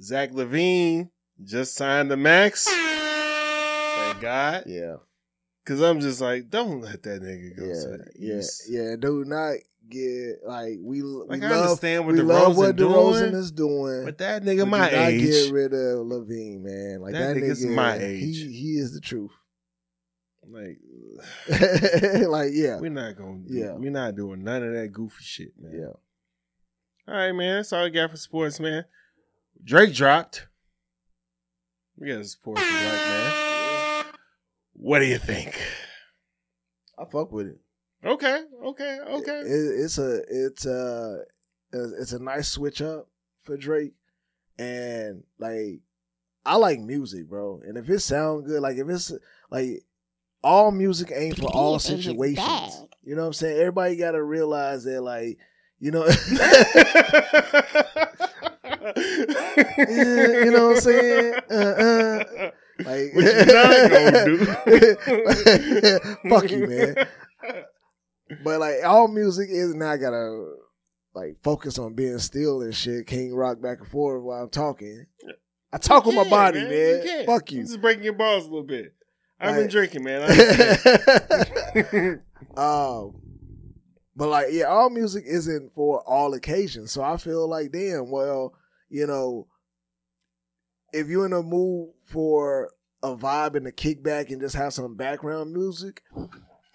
Zach 0.00 0.30
LaVine 0.32 1.10
just 1.42 1.74
signed 1.74 2.10
the 2.10 2.16
max. 2.16 2.66
Thank 2.66 4.20
God. 4.20 4.64
Yeah. 4.66 4.96
Cause 5.64 5.80
I'm 5.82 6.00
just 6.00 6.20
like, 6.20 6.48
don't 6.48 6.80
let 6.80 7.02
that 7.02 7.20
nigga 7.22 7.56
go. 7.56 7.64
Yeah. 8.16 8.36
Yeah. 8.36 8.42
Yeah. 8.90 8.96
Do 8.96 9.24
not 9.26 9.56
get 9.90 10.36
like 10.46 10.78
we 10.80 11.02
Like 11.02 11.40
we 11.40 11.46
I 11.46 11.50
love 11.50 11.62
understand 11.62 12.06
what 12.06 12.14
we 12.14 12.20
DeRozan 12.20 12.26
love 12.28 12.56
what 12.56 12.76
doing, 12.76 12.92
DeRozan 12.94 13.34
is 13.34 13.50
doing. 13.50 14.04
but 14.04 14.18
that 14.18 14.42
nigga 14.44 14.58
but 14.60 14.64
do 14.64 14.70
my 14.70 14.78
not 14.78 14.92
age. 14.92 15.22
Get 15.22 15.52
rid 15.52 15.72
of 15.74 16.06
LaVine, 16.06 16.60
man. 16.62 17.00
Like 17.02 17.12
That 17.14 17.34
that, 17.34 17.36
nigga's 17.42 17.64
nigga, 17.66 17.74
my 17.74 17.98
He 17.98 18.04
age. 18.04 18.38
he 18.38 18.78
is 18.78 18.94
the 18.94 19.00
truth. 19.00 19.32
Like, 20.50 20.78
like 22.28 22.50
yeah, 22.52 22.78
we're 22.80 22.90
not 22.90 23.16
gonna. 23.16 23.38
Do, 23.46 23.54
Yeah. 23.54 23.72
we're 23.72 23.90
not 23.90 24.14
doing 24.16 24.42
none 24.44 24.62
of 24.62 24.72
that 24.72 24.88
goofy 24.92 25.22
shit, 25.22 25.52
man. 25.58 25.72
yeah. 25.74 25.92
All 27.12 27.14
right, 27.18 27.32
man. 27.32 27.56
That's 27.56 27.72
all 27.72 27.84
I 27.84 27.88
got 27.88 28.10
for 28.10 28.16
sports, 28.16 28.60
man. 28.60 28.84
Drake 29.64 29.94
dropped. 29.94 30.46
We 31.96 32.08
got 32.08 32.18
to 32.18 32.24
support 32.24 32.58
the 32.58 32.62
black 32.62 34.04
man. 34.04 34.04
What 34.74 35.00
do 35.00 35.06
you 35.06 35.18
think? 35.18 35.60
I 36.98 37.04
fuck 37.10 37.32
with 37.32 37.48
it. 37.48 37.58
Okay, 38.04 38.44
okay, 38.64 38.98
okay. 39.08 39.38
It, 39.40 39.80
it's 39.84 39.98
a 39.98 40.22
it's 40.28 40.66
a 40.66 41.22
it's 41.72 42.12
a 42.12 42.22
nice 42.22 42.48
switch 42.48 42.80
up 42.80 43.08
for 43.42 43.56
Drake, 43.56 43.94
and 44.58 45.24
like 45.38 45.80
I 46.46 46.56
like 46.56 46.78
music, 46.80 47.28
bro. 47.28 47.60
And 47.66 47.76
if 47.76 47.90
it 47.90 47.98
sound 48.00 48.46
good, 48.46 48.60
like 48.62 48.76
if 48.76 48.88
it's 48.88 49.12
like 49.50 49.82
all 50.42 50.70
music 50.70 51.10
ain't 51.14 51.36
for 51.38 51.46
all 51.46 51.78
He 51.78 51.90
in 51.92 51.96
his 51.96 52.04
situations. 52.06 52.82
You 53.04 53.14
know 53.16 53.22
what 53.22 53.28
I'm 53.28 53.32
saying? 53.32 53.58
Everybody 53.58 53.96
got 53.96 54.12
to 54.12 54.22
realize 54.22 54.84
that, 54.84 55.00
like 55.02 55.38
you 55.80 55.90
know, 55.92 56.04
you 58.86 60.50
know 60.50 60.68
what 60.68 60.76
I'm 60.76 60.80
saying? 60.80 61.34
Uh, 61.50 61.54
uh, 61.54 62.24
like 62.80 63.14
What 63.14 63.24
you 63.24 63.44
not 63.46 63.90
gonna 63.90 64.24
do? 64.24 64.44
Fuck 66.28 66.50
you, 66.50 66.66
man. 66.66 66.94
But 68.44 68.60
like 68.60 68.76
all 68.84 69.08
music 69.08 69.48
is 69.50 69.74
not 69.74 69.96
gotta 69.96 70.54
like 71.14 71.36
focus 71.42 71.78
on 71.78 71.94
being 71.94 72.18
still 72.18 72.62
and 72.62 72.74
shit. 72.74 73.06
Can't 73.06 73.34
rock 73.34 73.60
back 73.60 73.78
and 73.80 73.88
forth 73.88 74.22
while 74.22 74.42
I'm 74.42 74.50
talking. 74.50 75.06
I 75.72 75.78
talk 75.78 76.04
with 76.06 76.14
my 76.14 76.28
body, 76.28 76.60
You 76.60 76.68
man. 76.68 77.02
can. 77.02 77.26
Fuck 77.26 77.52
you. 77.52 77.60
I'm 77.60 77.66
just 77.66 77.80
breaking 77.80 78.04
your 78.04 78.12
balls 78.14 78.44
a 78.44 78.48
little 78.48 78.62
bit. 78.64 78.94
I've 79.40 79.54
been 79.56 79.68
drinking, 79.68 80.04
man. 80.04 80.22
Um, 82.56 83.14
but 84.16 84.28
like, 84.28 84.46
yeah, 84.50 84.64
all 84.64 84.90
music 84.90 85.24
isn't 85.26 85.72
for 85.74 86.02
all 86.08 86.34
occasions. 86.34 86.90
So 86.90 87.02
I 87.02 87.16
feel 87.16 87.48
like, 87.48 87.70
damn, 87.70 88.10
well, 88.10 88.52
you 88.88 89.06
know, 89.06 89.46
if 90.92 91.06
you're 91.06 91.26
in 91.26 91.32
a 91.32 91.42
mood 91.42 91.90
for 92.04 92.72
a 93.02 93.14
vibe 93.14 93.54
and 93.54 93.66
a 93.68 93.72
kickback 93.72 94.30
and 94.30 94.40
just 94.40 94.56
have 94.56 94.72
some 94.72 94.96
background 94.96 95.52
music, 95.52 96.02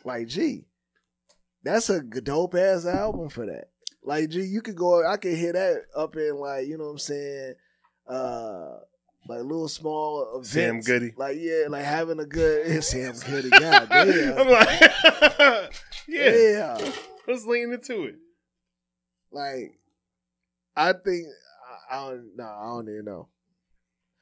like, 0.06 0.28
gee, 0.28 0.66
that's 1.64 1.90
a 1.90 2.02
dope 2.02 2.56
ass 2.56 2.86
album 2.86 3.28
for 3.30 3.46
that. 3.46 3.66
Like, 4.04 4.30
gee, 4.30 4.44
you 4.44 4.62
could 4.62 4.76
go, 4.78 5.06
I 5.06 5.18
could 5.18 5.38
hear 5.38 5.52
that 5.54 5.82
up 5.96 6.16
in 6.16 6.38
like, 6.38 6.68
you 6.68 6.78
know 6.78 6.86
what 6.86 6.92
I'm 6.92 6.98
saying, 7.00 7.56
uh, 8.08 8.78
like 9.28 9.42
little 9.42 9.68
small 9.68 10.32
events. 10.36 10.50
Sam 10.52 10.82
Goody. 10.82 11.14
Like, 11.16 11.38
yeah, 11.40 11.66
like 11.70 11.86
having 11.86 12.20
a 12.20 12.26
good 12.26 12.84
Sam 12.84 13.14
Goody. 13.26 13.50
God 13.60 13.88
damn. 13.90 14.38
I'm 14.38 14.50
like, 14.50 14.70
yeah, 16.08 16.32
yeah. 16.36 16.92
let's 17.28 17.46
lean 17.46 17.72
into 17.74 18.04
it. 18.04 18.16
Like, 19.32 19.80
I 20.76 20.94
think 20.94 21.28
I, 21.90 21.96
I 21.98 22.10
don't. 22.10 22.32
No, 22.36 22.44
I 22.44 22.64
don't 22.66 22.90
even 22.90 23.06
know. 23.06 23.28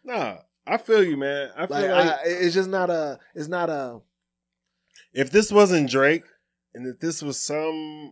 Nah, 0.03 0.37
I 0.65 0.77
feel 0.77 1.03
you, 1.03 1.17
man. 1.17 1.49
I 1.55 1.67
feel 1.67 1.77
Like, 1.77 1.89
like, 1.89 2.07
I, 2.07 2.19
it's 2.25 2.53
just 2.55 2.69
not 2.69 2.89
a. 2.89 3.19
It's 3.35 3.47
not 3.47 3.69
a. 3.69 4.01
if 5.13 5.31
this 5.31 5.51
wasn't 5.51 5.89
Drake, 5.89 6.23
and 6.73 6.87
if 6.87 6.99
this 6.99 7.21
was 7.21 7.39
some 7.39 8.11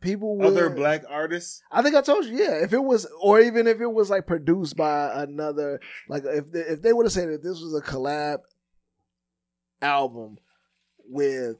People 0.00 0.36
would, 0.38 0.46
other 0.46 0.70
black 0.70 1.02
artists. 1.08 1.60
I 1.72 1.82
think 1.82 1.96
I 1.96 2.00
told 2.02 2.24
you, 2.24 2.38
yeah. 2.38 2.62
If 2.62 2.72
it 2.72 2.82
was, 2.82 3.06
or 3.20 3.40
even 3.40 3.66
if 3.66 3.80
it 3.80 3.92
was 3.92 4.10
like 4.10 4.26
produced 4.28 4.76
by 4.76 5.10
another, 5.22 5.80
like 6.08 6.22
if 6.24 6.52
they, 6.52 6.60
if 6.60 6.82
they 6.82 6.92
would 6.92 7.06
have 7.06 7.12
said 7.12 7.28
that 7.30 7.42
this 7.42 7.60
was 7.60 7.74
a 7.74 7.82
collab 7.84 8.38
album 9.82 10.38
with 11.08 11.56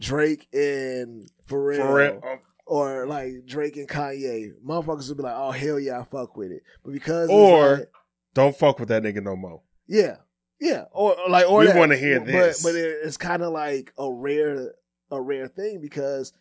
Drake 0.00 0.48
and 0.52 1.28
Pharrell, 1.48 1.78
Pharrell, 1.80 2.20
oh, 2.22 2.32
um, 2.32 2.38
or 2.66 3.06
like 3.06 3.46
Drake 3.46 3.76
and 3.76 3.88
Kanye, 3.88 4.50
motherfuckers 4.64 5.08
would 5.08 5.16
be 5.16 5.22
like, 5.22 5.36
"Oh 5.36 5.52
hell 5.52 5.78
yeah, 5.80 6.00
I 6.00 6.04
fuck 6.04 6.36
with 6.36 6.50
it." 6.50 6.62
But 6.84 6.92
because 6.92 7.30
Or- 7.30 7.76
like- 7.78 7.90
don't 8.34 8.54
fuck 8.56 8.78
with 8.78 8.90
that 8.90 9.02
nigga 9.02 9.22
no 9.22 9.34
more. 9.34 9.62
Yeah, 9.86 10.16
yeah, 10.60 10.84
or 10.92 11.18
or 11.18 11.30
like 11.30 11.48
or 11.48 11.60
We 11.60 11.72
wanna 11.72 11.96
hear 11.96 12.18
but, 12.20 12.26
this. 12.26 12.62
but 12.62 12.74
it, 12.74 12.98
it's 13.04 13.16
kind 13.16 13.42
of 13.42 13.52
like 13.52 13.92
a 13.96 14.12
rare 14.12 14.74
a 15.10 15.22
rare 15.22 15.48
thing 15.48 15.80
because 15.80 16.32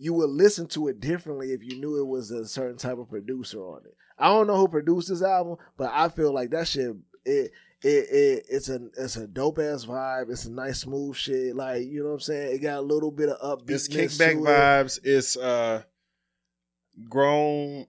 you 0.00 0.14
would 0.14 0.30
listen 0.30 0.66
to 0.66 0.88
it 0.88 0.98
differently 0.98 1.52
if 1.52 1.62
you 1.62 1.78
knew 1.78 2.00
it 2.00 2.06
was 2.06 2.30
a 2.30 2.48
certain 2.48 2.78
type 2.78 2.96
of 2.96 3.10
producer 3.10 3.58
on 3.58 3.82
it. 3.84 3.94
I 4.18 4.28
don't 4.28 4.46
know 4.46 4.56
who 4.56 4.66
produced 4.66 5.10
this 5.10 5.22
album, 5.22 5.56
but 5.76 5.90
I 5.92 6.08
feel 6.08 6.32
like 6.32 6.50
that 6.50 6.66
shit 6.66 6.96
it 7.26 7.52
it, 7.82 7.86
it 7.86 8.46
it's 8.48 8.70
a 8.70 8.80
it's 8.96 9.16
a 9.16 9.26
dope 9.26 9.58
ass 9.58 9.84
vibe. 9.84 10.30
It's 10.30 10.46
a 10.46 10.52
nice 10.52 10.80
smooth 10.80 11.16
shit. 11.16 11.54
Like 11.54 11.86
you 11.86 12.02
know 12.02 12.08
what 12.08 12.14
I'm 12.14 12.20
saying. 12.20 12.54
It 12.54 12.58
got 12.60 12.78
a 12.78 12.80
little 12.80 13.10
bit 13.10 13.28
of 13.28 13.60
upbeat. 13.60 13.70
It's 13.70 13.88
kickback 13.88 14.40
vibes. 14.40 14.98
It's 15.04 15.36
uh 15.36 15.82
grown. 17.08 17.86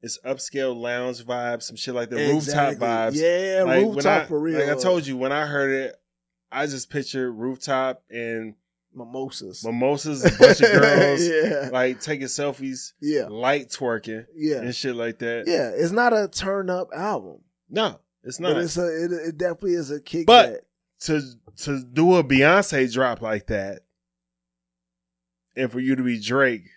It's 0.00 0.18
upscale 0.24 0.74
lounge 0.74 1.22
vibes. 1.22 1.64
Some 1.64 1.76
shit 1.76 1.94
like 1.94 2.08
the 2.08 2.16
rooftop 2.16 2.74
vibes. 2.74 3.14
Yeah, 3.14 3.64
like 3.64 3.84
rooftop 3.84 4.22
I, 4.22 4.24
for 4.24 4.40
real. 4.40 4.58
Like 4.58 4.74
I 4.76 4.80
told 4.80 5.06
you, 5.06 5.18
when 5.18 5.32
I 5.32 5.46
heard 5.46 5.70
it, 5.70 5.96
I 6.50 6.66
just 6.66 6.88
pictured 6.88 7.30
rooftop 7.30 8.02
and 8.10 8.54
mimosas, 8.94 9.64
mimosas, 9.64 10.24
a 10.24 10.38
bunch 10.38 10.60
of 10.60 10.70
girls 10.80 11.26
yeah, 11.26 11.68
like 11.72 12.00
taking 12.00 12.26
selfies, 12.26 12.92
yeah, 13.00 13.26
light 13.28 13.68
twerking 13.68 14.26
yeah. 14.34 14.58
and 14.58 14.74
shit 14.74 14.94
like 14.96 15.18
that. 15.18 15.44
Yeah, 15.46 15.70
it's 15.74 15.92
not 15.92 16.12
a 16.12 16.28
turn 16.28 16.70
up 16.70 16.88
album, 16.94 17.38
No, 17.70 17.98
it's 18.22 18.38
but 18.38 18.54
not. 18.54 18.62
it's 18.62 18.76
a 18.76 19.04
it, 19.04 19.12
it 19.12 19.38
definitely 19.38 19.74
is 19.74 19.90
a 19.90 20.00
kick. 20.00 20.26
But- 20.26 20.66
to 21.00 21.20
to 21.56 21.82
do 21.84 22.14
a 22.14 22.22
Beyonce 22.22 22.92
drop 22.92 23.20
like 23.22 23.48
that, 23.48 23.80
and 25.56 25.70
for 25.70 25.80
you 25.80 25.96
to 25.96 26.02
be 26.04 26.20
Drake, 26.20 26.68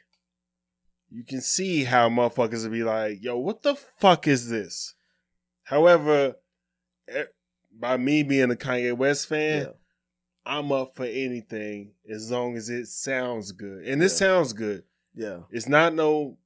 you 1.12 1.24
can 1.24 1.42
see 1.42 1.84
how 1.84 2.10
motherfuckers 2.10 2.64
would 2.64 2.72
be 2.72 2.84
like, 2.84 3.22
"Yo, 3.22 3.38
what 3.38 3.62
the 3.62 3.76
fuck 3.76 4.28
is 4.28 4.50
this?" 4.50 4.96
However, 5.64 6.36
eh, 7.08 7.26
by 7.72 7.98
me 7.98 8.24
being 8.24 8.52
a 8.52 8.56
Kanye 8.56 8.98
West 8.98 9.28
fan, 9.28 9.62
yeah, 9.64 9.68
I'm 10.46 10.72
up 10.72 10.96
for 10.96 11.06
anything 11.06 11.94
as 12.10 12.30
long 12.32 12.56
as 12.56 12.70
it 12.70 12.88
sounds 12.88 13.52
good, 13.52 13.86
and 13.88 14.02
this 14.02 14.14
Yeah. 14.14 14.28
sounds 14.28 14.54
good. 14.54 14.84
yeah, 15.16 15.40
It's 15.52 15.68
not 15.68 15.94
no, 15.96 16.38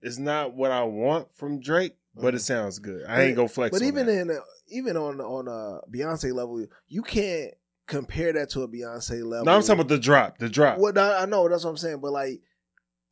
it's 0.00 0.18
not 0.18 0.54
what 0.54 0.70
I 0.70 0.82
want 0.84 1.34
from 1.34 1.60
Drake, 1.60 1.96
but 2.14 2.34
it 2.34 2.38
Mhm. 2.38 2.40
sounds 2.40 2.78
good. 2.78 3.04
I 3.04 3.16
But- 3.16 3.20
ain't 3.26 3.36
gonna 3.36 3.48
flex. 3.48 3.72
but 3.78 3.82
even 3.84 4.06
that. 4.06 4.20
in 4.20 4.30
a, 4.30 4.38
even 4.68 4.96
on 4.96 5.20
on 5.20 5.48
a 5.48 5.80
Beyonce 5.90 6.32
level, 6.34 6.64
you 6.88 7.02
can't 7.02 7.54
compare 7.86 8.32
that 8.32 8.48
to 8.50 8.62
a 8.62 8.68
Beyonce 8.68 9.24
level. 9.24 9.44
no, 9.46 9.52
I'm 9.54 9.60
talking 9.62 9.74
about 9.80 9.88
the 9.88 9.98
drop. 9.98 10.38
The 10.38 10.48
drop. 10.48 10.78
Well, 10.78 10.96
I 10.98 11.22
I 11.22 11.26
know 11.26 11.48
that's 11.48 11.64
what 11.64 11.70
I'm 11.70 11.76
saying, 11.76 12.00
but 12.00 12.12
like 12.12 12.40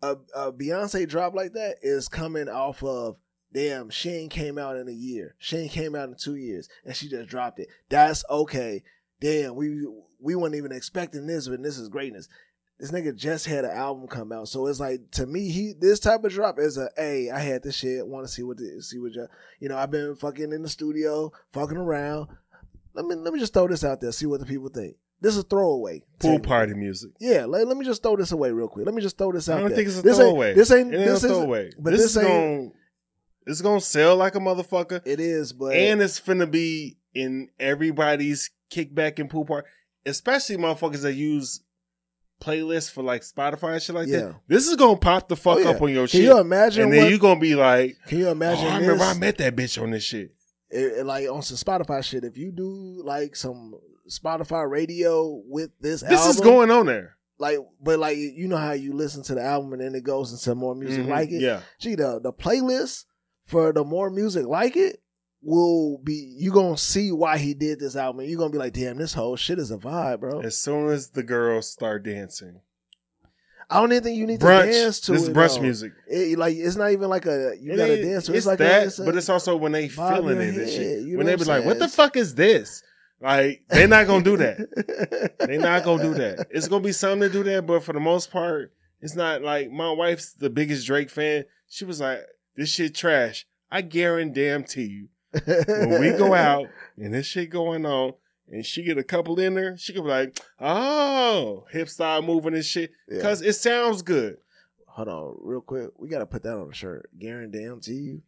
a, 0.02 0.16
a 0.34 0.52
Beyonce 0.52 1.06
drop 1.08 1.34
like 1.34 1.52
that 1.54 1.76
is 1.82 2.08
coming 2.08 2.48
off 2.48 2.82
of 2.82 3.16
damn. 3.52 3.90
Shane 3.90 4.28
came 4.28 4.58
out 4.58 4.76
in 4.76 4.88
a 4.88 4.92
year. 4.92 5.34
Shane 5.38 5.68
came 5.68 5.94
out 5.94 6.08
in 6.08 6.14
two 6.14 6.36
years, 6.36 6.68
and 6.84 6.94
she 6.94 7.08
just 7.08 7.28
dropped 7.28 7.58
it. 7.58 7.68
That's 7.88 8.24
okay. 8.30 8.82
Damn, 9.20 9.54
we 9.54 9.86
we 10.18 10.34
weren't 10.34 10.54
even 10.54 10.72
expecting 10.72 11.26
this, 11.26 11.48
but 11.48 11.62
this 11.62 11.78
is 11.78 11.88
greatness. 11.88 12.28
This 12.78 12.90
nigga 12.92 13.14
just 13.14 13.44
had 13.46 13.66
an 13.66 13.72
album 13.72 14.06
come 14.08 14.32
out, 14.32 14.48
so 14.48 14.66
it's 14.66 14.80
like 14.80 15.10
to 15.12 15.26
me, 15.26 15.50
he 15.50 15.74
this 15.78 16.00
type 16.00 16.24
of 16.24 16.32
drop 16.32 16.58
is 16.58 16.78
a 16.78 16.88
hey, 16.96 17.30
I 17.30 17.38
had 17.40 17.62
this 17.62 17.76
shit, 17.76 18.06
want 18.06 18.26
to 18.26 18.32
see 18.32 18.42
what 18.42 18.56
the, 18.56 18.80
see 18.82 18.98
what 18.98 19.12
you 19.14 19.26
you 19.60 19.68
know. 19.68 19.76
I've 19.76 19.90
been 19.90 20.16
fucking 20.16 20.52
in 20.52 20.62
the 20.62 20.68
studio, 20.68 21.30
fucking 21.52 21.76
around. 21.76 22.28
Let 22.94 23.04
me 23.04 23.14
let 23.16 23.34
me 23.34 23.38
just 23.40 23.52
throw 23.52 23.68
this 23.68 23.84
out 23.84 24.00
there, 24.00 24.12
see 24.12 24.24
what 24.26 24.40
the 24.40 24.46
people 24.46 24.70
think. 24.70 24.96
This 25.20 25.36
is 25.36 25.44
throwaway. 25.44 26.02
Pool 26.18 26.40
party 26.40 26.72
music. 26.72 27.10
Yeah, 27.20 27.44
let, 27.44 27.68
let 27.68 27.76
me 27.76 27.84
just 27.84 28.02
throw 28.02 28.16
this 28.16 28.32
away 28.32 28.50
real 28.52 28.68
quick. 28.68 28.86
Let 28.86 28.94
me 28.94 29.02
just 29.02 29.18
throw 29.18 29.30
this 29.32 29.50
out 29.50 29.58
I 29.58 29.60
don't 29.60 29.68
there. 29.68 29.76
think 29.76 29.88
it's 29.88 29.98
a 29.98 30.02
this 30.02 30.16
throwaway. 30.16 30.48
Ain't, 30.48 30.56
this 30.56 30.70
ain't 30.72 30.94
It 30.94 30.96
ain't 30.96 31.06
this 31.10 31.22
a 31.24 31.26
is 31.26 31.32
throwaway. 31.32 31.70
but 31.78 31.90
this, 31.90 32.00
this 32.00 32.10
is 32.12 32.16
ain't- 32.16 32.26
gonna 32.28 32.70
it's 33.46 33.60
gonna 33.60 33.80
sell 33.82 34.16
like 34.16 34.34
a 34.36 34.38
motherfucker, 34.38 35.02
it 35.04 35.20
is, 35.20 35.52
but 35.52 35.74
and 35.74 36.00
it's 36.00 36.18
finna 36.18 36.50
be 36.50 36.96
in 37.14 37.50
everybody's 37.60 38.50
kickback 38.70 39.18
and 39.18 39.28
pool 39.30 39.44
party, 39.44 39.68
especially 40.06 40.56
motherfuckers 40.56 41.02
that 41.02 41.14
use 41.14 41.60
playlists 42.40 42.90
for 42.90 43.02
like 43.02 43.22
Spotify 43.22 43.74
and 43.74 43.82
shit 43.82 43.94
like 43.94 44.08
Yeah. 44.08 44.18
that. 44.20 44.34
This 44.48 44.66
is 44.66 44.76
gonna 44.76 44.96
pop 44.96 45.28
the 45.28 45.36
fuck 45.36 45.56
Oh, 45.58 45.60
yeah. 45.60 45.68
up 45.70 45.82
on 45.82 45.90
your 45.92 46.06
can 46.06 46.20
shit, 46.20 46.22
you 46.22 46.38
imagine 46.38 46.84
and 46.84 46.92
what? 46.92 47.00
then 47.02 47.10
you 47.10 47.18
gonna 47.18 47.40
be 47.40 47.54
like, 47.54 47.96
can 48.06 48.18
you 48.18 48.28
oh, 48.28 48.32
imagine 48.32 48.66
I 48.66 48.78
this? 48.78 48.88
remember 48.88 49.04
I 49.04 49.14
met 49.18 49.36
that 49.38 49.54
bitch 49.56 49.80
on 49.82 49.90
this 49.90 50.04
shit. 50.04 50.32
it- 50.70 50.98
it- 51.00 51.06
like 51.06 51.28
on 51.28 51.42
some 51.42 51.56
Spotify 51.56 52.02
shit. 52.02 52.24
If 52.24 52.38
you 52.38 52.52
do 52.52 53.02
like 53.04 53.34
some 53.36 53.74
Spotify 54.08 54.68
radio 54.70 55.42
with 55.46 55.70
this, 55.80 56.00
This 56.00 56.26
is 56.26 56.40
going 56.40 56.70
on 56.70 56.86
there. 56.86 57.16
like, 57.38 57.58
but 57.82 57.98
like 57.98 58.16
you 58.16 58.48
know 58.48 58.56
how 58.56 58.72
you 58.72 58.92
listen 58.94 59.22
to 59.24 59.34
the 59.34 59.42
album 59.42 59.72
and 59.74 59.82
then 59.82 59.94
it 59.94 60.04
goes 60.04 60.32
into 60.32 60.54
more 60.54 60.74
music 60.74 61.04
Mhm. 61.04 61.08
like 61.08 61.30
it. 61.30 61.42
Yeah, 61.42 61.60
Gee, 61.78 61.94
the 61.96 62.20
the 62.20 62.32
playlist 62.32 63.04
for 63.44 63.72
the 63.72 63.84
more 63.84 64.10
music 64.10 64.46
like 64.46 64.76
it 64.76 65.02
will 65.42 65.98
be. 65.98 66.34
You 66.38 66.52
gonna 66.52 66.76
see 66.78 67.12
why 67.12 67.38
he 67.38 67.54
did 67.54 67.80
this 67.80 67.96
album. 67.96 68.24
You're 68.26 68.38
gonna 68.38 68.50
be 68.50 68.58
like, 68.58 68.72
damn, 68.74 68.96
this 68.98 69.14
whole 69.14 69.36
shit 69.36 69.58
is 69.58 69.70
a 69.70 69.78
vibe, 69.78 70.20
bro. 70.20 70.40
as 70.40 70.56
soon 70.58 70.88
as 70.90 71.10
the 71.10 71.22
girls 71.22 71.70
start 71.70 72.02
dancing, 72.04 72.60
I 73.68 73.80
don't 73.80 73.92
even 73.92 74.02
think 74.02 74.18
you 74.18 74.26
need 74.26 74.40
brunch. 74.40 74.64
to 74.66 74.72
dance 74.72 75.00
to 75.00 75.12
this 75.12 75.22
is 75.22 75.28
brunch 75.30 75.56
though. 75.56 75.62
music. 75.62 75.92
It, 76.08 76.38
like 76.38 76.56
it's 76.56 76.76
not 76.76 76.90
even 76.92 77.08
like 77.08 77.26
a 77.26 77.54
you 77.60 77.72
It 77.72 77.76
gotta 77.76 77.92
ain't- 77.94 78.02
dance 78.04 78.24
to. 78.26 78.32
It's, 78.32 78.38
It's, 78.38 78.46
like 78.46 78.58
that, 78.58 78.82
a, 78.82 78.86
it's 78.86 78.98
a, 78.98 79.04
but 79.04 79.16
it's 79.16 79.28
also 79.28 79.56
when 79.56 79.72
they 79.72 79.88
feeling 79.88 80.40
in 80.40 80.48
it 80.48 80.56
and 80.56 80.68
shit. 80.68 81.00
you 81.02 81.12
know 81.12 81.18
when 81.18 81.26
they 81.26 81.36
be 81.36 81.42
I'm 81.42 81.48
like, 81.48 81.64
"What 81.64 81.78
the 81.78 81.88
fuck 81.88 82.16
is 82.16 82.34
this?" 82.34 82.82
Like 83.22 83.62
they're 83.68 83.86
not 83.86 84.06
gonna 84.06 84.24
do 84.24 84.36
that. 84.38 85.32
they're 85.40 85.60
not 85.60 85.84
gonna 85.84 86.02
do 86.02 86.14
that. 86.14 86.46
It's 86.50 86.68
gonna 86.68 86.82
be 86.84 86.92
something 86.92 87.28
to 87.28 87.32
do 87.32 87.42
that, 87.44 87.66
but 87.66 87.84
for 87.84 87.92
the 87.92 88.00
most 88.00 88.30
part, 88.30 88.72
it's 89.02 89.14
not 89.14 89.42
like 89.42 89.70
my 89.70 89.90
wife's 89.92 90.32
the 90.32 90.48
biggest 90.50 90.86
Drake 90.86 91.10
fan. 91.10 91.44
She 91.68 91.84
was 91.84 92.00
like, 92.00 92.20
"This 92.56 92.70
shit 92.70 92.94
trash." 92.94 93.46
I 93.70 93.82
guarantee 93.82 94.86
you, 94.86 95.08
when 95.46 96.00
we 96.00 96.10
go 96.10 96.34
out 96.34 96.66
and 96.96 97.14
this 97.14 97.26
shit 97.26 97.50
going 97.50 97.86
on, 97.86 98.14
and 98.48 98.66
she 98.66 98.82
get 98.82 98.98
a 98.98 99.04
couple 99.04 99.38
in 99.38 99.54
there, 99.54 99.76
she 99.76 99.92
could 99.92 100.02
be 100.02 100.08
like, 100.10 100.38
"Oh, 100.58 101.66
hip 101.70 101.88
style 101.88 102.22
moving 102.22 102.54
and 102.54 102.64
shit," 102.64 102.90
Yeah. 103.08 103.16
because 103.18 103.42
it 103.42 103.52
sounds 103.54 104.02
good. 104.02 104.38
Hold 104.88 105.08
on, 105.08 105.36
real 105.40 105.60
quick. 105.60 105.90
We 105.98 106.08
gotta 106.08 106.26
put 106.26 106.42
that 106.42 106.54
on 106.56 106.68
a 106.70 106.74
shirt. 106.74 107.08
Guarantee 107.18 107.92
you. 107.94 108.22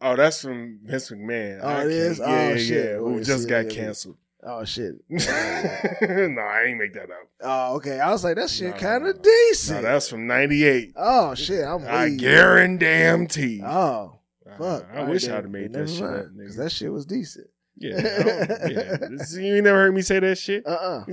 Oh, 0.00 0.16
that's 0.16 0.42
from 0.42 0.80
Vince 0.84 1.10
McMahon. 1.10 1.60
Oh, 1.62 1.68
I 1.68 1.84
it 1.84 1.90
is? 1.90 2.20
Oh, 2.20 2.26
Yeah, 2.28 2.56
shit. 2.56 2.84
yeah. 2.90 2.96
Who 2.98 3.22
just 3.22 3.48
got 3.48 3.64
yeah, 3.66 3.70
yeah. 3.70 3.80
canceled. 3.84 4.16
Oh 4.42 4.64
shit. 4.64 4.94
no, 5.08 5.16
I 5.20 6.64
ain't 6.66 6.78
make 6.78 6.94
that 6.94 7.10
up. 7.10 7.28
Oh, 7.40 7.74
okay. 7.76 7.98
I 7.98 8.10
was 8.12 8.22
like, 8.22 8.36
that 8.36 8.48
shit 8.50 8.70
No, 8.74 8.80
kind 8.80 9.06
of 9.06 9.16
no. 9.16 9.22
decent. 9.22 9.82
No, 9.82 9.88
that's 9.90 10.08
from 10.08 10.26
'98. 10.28 10.92
oh 10.96 11.34
shit, 11.34 11.64
I'm 11.64 11.84
I 11.88 12.10
guarantee. 12.10 13.60
Oh 13.64 14.17
fuck. 14.56 14.88
Uh, 14.92 14.98
I 14.98 15.04
wish 15.04 15.24
I'd 15.24 15.44
have 15.44 15.50
made 15.50 15.72
that 15.72 15.88
shit 15.88 16.02
up. 16.02 16.26
nigga. 16.26 16.56
That 16.56 16.70
shit 16.70 16.92
was 16.92 17.06
decent. 17.06 17.48
Yeah, 17.76 18.00
yeah. 18.68 19.16
See, 19.24 19.46
You 19.46 19.56
ain't 19.56 19.64
never 19.64 19.78
heard 19.78 19.94
me 19.94 20.02
say 20.02 20.18
that 20.20 20.36
shit. 20.38 20.66
Uh 20.66 20.70
uh 20.70 21.04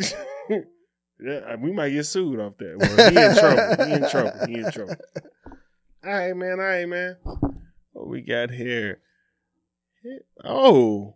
yeah, 1.20 1.56
we 1.58 1.72
might 1.72 1.90
get 1.90 2.06
sued 2.06 2.40
off 2.40 2.58
that. 2.58 2.78
Well, 2.78 3.12
he 3.12 3.18
in 3.18 3.36
trouble. 3.36 3.86
He 3.86 3.94
in 3.94 4.10
trouble. 4.10 4.48
He 4.48 4.54
in 4.56 4.72
trouble. 4.72 4.96
All 6.06 6.12
right, 6.12 6.36
man. 6.36 6.60
All 6.60 6.66
right, 6.66 6.88
man. 6.88 7.18
What 7.92 8.08
we 8.08 8.22
got 8.22 8.52
here? 8.52 9.00
Oh, 10.44 11.16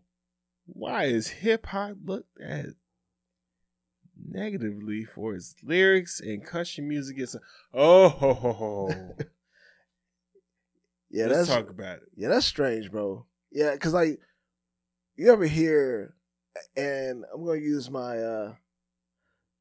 why 0.66 1.06
is 1.06 1.28
hip 1.28 1.68
hop 1.68 1.98
looked 2.04 2.40
at 2.42 2.68
negatively 4.28 5.06
for 5.06 5.36
its 5.36 5.56
lyrics 5.64 6.20
and 6.20 6.46
country 6.46 6.84
music. 6.84 7.20
Is 7.20 7.36
oh, 7.74 8.10
ho, 8.10 8.34
ho, 8.34 8.54
ho. 8.54 9.16
Yeah, 11.10 11.26
let's 11.28 11.48
that's 11.48 11.50
talk 11.50 11.70
about 11.70 11.98
it. 11.98 12.04
yeah, 12.16 12.30
that's 12.30 12.46
strange, 12.46 12.92
bro. 12.92 13.26
Yeah, 13.52 13.72
because 13.72 13.94
like 13.94 14.20
you 15.16 15.32
ever 15.32 15.46
hear, 15.46 16.14
and 16.76 17.24
I'm 17.34 17.46
gonna 17.46 17.60
use 17.60 17.90
my 17.90 18.20
uh 18.20 18.54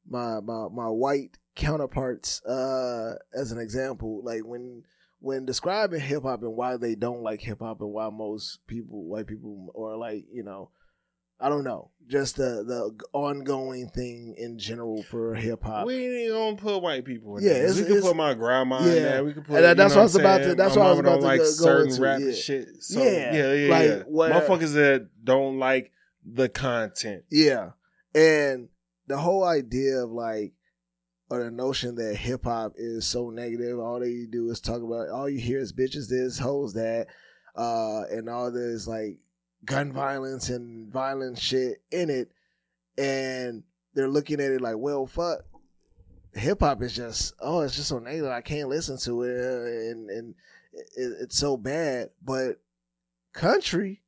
my 0.07 0.39
my 0.41 0.67
my 0.71 0.87
white 0.87 1.37
counterparts 1.55 2.43
uh 2.45 3.15
as 3.33 3.51
an 3.51 3.59
example. 3.59 4.21
Like 4.23 4.41
when 4.45 4.83
when 5.19 5.45
describing 5.45 5.99
hip 5.99 6.23
hop 6.23 6.41
and 6.43 6.55
why 6.55 6.77
they 6.77 6.95
don't 6.95 7.23
like 7.23 7.41
hip 7.41 7.59
hop 7.59 7.81
and 7.81 7.91
why 7.91 8.09
most 8.09 8.59
people 8.67 9.03
white 9.05 9.27
people 9.27 9.71
or 9.73 9.97
like 9.97 10.25
you 10.31 10.43
know 10.43 10.71
I 11.39 11.49
don't 11.49 11.63
know 11.63 11.91
just 12.07 12.37
the 12.37 12.63
the 12.65 12.91
ongoing 13.13 13.87
thing 13.89 14.33
in 14.37 14.57
general 14.57 15.03
for 15.03 15.35
hip 15.35 15.61
hop. 15.63 15.85
We 15.85 15.93
ain't 15.95 16.13
even 16.25 16.33
gonna 16.35 16.55
put 16.55 16.81
white 16.81 17.05
people 17.05 17.37
in 17.37 17.43
Yeah, 17.43 17.53
there. 17.53 17.73
We 17.75 17.83
can 17.83 18.01
put 18.01 18.15
my 18.15 18.33
grandma 18.33 18.79
yeah. 18.81 18.87
in 18.87 18.93
there. 19.03 19.23
We 19.23 19.33
can 19.33 19.43
put. 19.43 19.63
And 19.63 19.79
that's 19.79 19.93
what 19.93 19.99
I 20.01 20.03
was 20.03 20.15
about 20.15 20.37
to- 20.39 20.55
that's 20.55 20.75
what 20.75 20.87
I 20.87 20.89
was 20.89 20.99
about 20.99 21.19
to 21.19 21.25
like 21.25 21.37
go- 21.39 21.43
go 21.45 21.51
certain 21.51 21.89
into, 21.89 22.01
rap 22.01 22.19
yeah. 22.19 22.31
shit. 22.31 22.67
So, 22.79 23.03
Yeah, 23.03 23.33
yeah, 23.35 23.53
yeah, 23.53 23.69
like, 23.71 23.87
yeah. 23.89 24.03
where- 24.07 24.31
Motherfuckers 24.31 24.73
that 24.73 25.07
don't 25.23 25.59
like 25.59 25.91
the 26.25 26.49
content. 26.49 27.25
Yeah. 27.29 27.71
And 28.15 28.69
the 29.07 29.17
whole 29.17 29.43
idea 29.43 30.03
of 30.03 30.09
like, 30.11 30.53
or 31.29 31.43
the 31.43 31.51
notion 31.51 31.93
that 31.95 32.15
hip 32.15 32.43
hop 32.45 32.73
is 32.75 33.05
so 33.05 33.29
negative, 33.29 33.77
all 33.79 33.99
they 33.99 34.25
do 34.25 34.49
is 34.49 34.59
talk 34.59 34.81
about, 34.81 35.09
all 35.09 35.29
you 35.29 35.39
hear 35.39 35.59
is 35.59 35.73
bitches 35.73 36.09
this, 36.09 36.39
hoes 36.39 36.73
that, 36.73 37.05
uh, 37.55 38.01
and 38.09 38.27
all 38.29 38.51
this 38.51 38.87
like 38.87 39.19
gun 39.65 39.91
violence 39.91 40.49
and 40.49 40.91
violent 40.91 41.37
shit 41.39 41.81
in 41.91 42.09
it. 42.09 42.31
And 42.97 43.63
they're 43.93 44.07
looking 44.07 44.39
at 44.39 44.51
it 44.51 44.61
like, 44.61 44.77
well, 44.77 45.05
fuck. 45.07 45.41
Hip 46.33 46.59
hop 46.59 46.81
is 46.83 46.95
just 46.95 47.33
oh, 47.39 47.61
it's 47.61 47.75
just 47.75 47.89
so 47.89 47.97
negative. 47.97 48.29
I 48.29 48.41
can't 48.41 48.69
listen 48.69 48.97
to 48.99 49.23
it, 49.23 49.39
uh, 49.39 49.65
and 49.91 50.09
and 50.11 50.35
it, 50.73 51.13
it's 51.21 51.37
so 51.37 51.57
bad. 51.57 52.11
But 52.23 52.61
country 53.33 54.03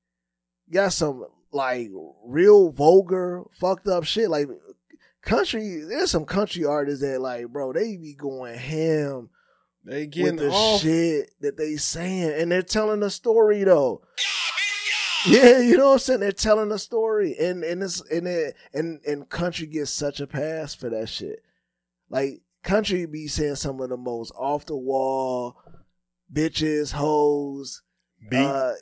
got 0.71 0.93
some 0.93 1.25
like 1.51 1.89
real 2.23 2.69
vulgar, 2.71 3.43
fucked 3.59 3.87
up 3.87 4.03
shit. 4.03 4.29
Like 4.29 4.47
country, 5.23 5.81
there's 5.81 6.11
some 6.11 6.25
country 6.25 6.63
artists 6.63 7.01
that 7.01 7.19
like, 7.21 7.47
bro, 7.47 7.73
they 7.73 7.97
be 7.97 8.13
going 8.13 8.55
ham 8.55 9.29
They 9.83 10.05
with 10.05 10.37
the 10.37 10.51
off. 10.51 10.81
shit 10.81 11.31
that 11.41 11.57
they 11.57 11.75
saying, 11.77 12.33
and 12.39 12.51
they're 12.51 12.61
telling 12.61 13.01
a 13.01 13.09
story 13.09 13.63
though. 13.63 14.03
Yeah, 15.27 15.59
you 15.59 15.77
know 15.77 15.87
what 15.89 15.93
I'm 15.93 15.99
saying? 15.99 16.19
They're 16.21 16.31
telling 16.31 16.71
a 16.71 16.79
story, 16.79 17.35
and 17.39 17.63
and 17.63 17.83
it's 17.83 18.01
and 18.09 18.27
it 18.27 18.55
and 18.73 18.99
and 19.05 19.29
country 19.29 19.67
gets 19.67 19.91
such 19.91 20.19
a 20.19 20.27
pass 20.27 20.73
for 20.73 20.89
that 20.89 21.09
shit. 21.09 21.43
Like 22.09 22.41
country 22.63 23.05
be 23.05 23.27
saying 23.27 23.55
some 23.55 23.79
of 23.81 23.89
the 23.89 23.97
most 23.97 24.31
off 24.37 24.65
the 24.65 24.75
wall 24.75 25.57
bitches, 26.33 26.91
hoes, 26.93 27.81
Beat, 28.29 28.37
uh, 28.39 28.73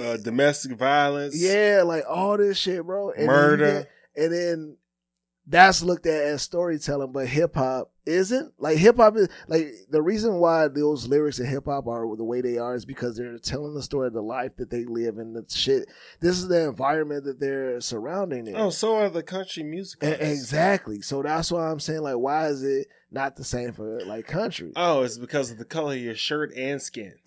uh, 0.00 0.16
domestic 0.18 0.72
violence. 0.72 1.34
yeah, 1.40 1.82
like 1.84 2.04
all 2.08 2.36
this 2.36 2.58
shit, 2.58 2.84
bro. 2.84 3.10
And 3.10 3.20
then 3.20 3.26
Murder. 3.26 3.72
get- 3.72 3.90
and 4.24 4.32
then 4.32 4.76
that's 5.50 5.82
looked 5.82 6.06
at 6.06 6.22
as 6.22 6.42
storytelling, 6.42 7.10
but 7.10 7.26
hip 7.26 7.54
hop 7.54 7.90
isn't. 8.04 8.52
Like 8.58 8.76
hip 8.76 8.96
hop 8.96 9.16
is 9.16 9.28
like 9.48 9.72
the 9.88 10.02
reason 10.02 10.34
why 10.34 10.68
those 10.68 11.08
lyrics 11.08 11.38
in 11.38 11.46
hip 11.46 11.64
hop 11.64 11.86
are 11.86 12.16
the 12.16 12.24
way 12.24 12.42
they 12.42 12.58
are 12.58 12.74
is 12.74 12.84
because 12.84 13.16
they're 13.16 13.38
telling 13.38 13.74
the 13.74 13.82
story 13.82 14.08
of 14.08 14.12
the 14.12 14.22
life 14.22 14.56
that 14.56 14.68
they 14.70 14.84
live 14.84 15.16
and 15.16 15.34
the 15.34 15.44
shit. 15.48 15.88
This 16.20 16.36
is 16.38 16.48
the 16.48 16.68
environment 16.68 17.24
that 17.24 17.40
they're 17.40 17.80
surrounding 17.80 18.46
in. 18.46 18.56
Oh, 18.56 18.68
so 18.68 18.96
are 18.96 19.08
the 19.08 19.22
country 19.22 19.62
music. 19.62 20.02
E- 20.02 20.06
exactly. 20.06 21.00
So 21.00 21.22
that's 21.22 21.50
why 21.50 21.70
I'm 21.70 21.80
saying 21.80 22.02
like, 22.02 22.16
why 22.18 22.48
is 22.48 22.62
it 22.62 22.88
not 23.10 23.36
the 23.36 23.44
same 23.44 23.72
for 23.72 24.00
like 24.04 24.26
country? 24.26 24.72
Oh, 24.76 25.02
it's 25.02 25.16
because 25.16 25.50
of 25.50 25.56
the 25.56 25.64
color 25.64 25.94
of 25.94 25.98
your 25.98 26.14
shirt 26.14 26.52
and 26.54 26.80
skin. 26.82 27.14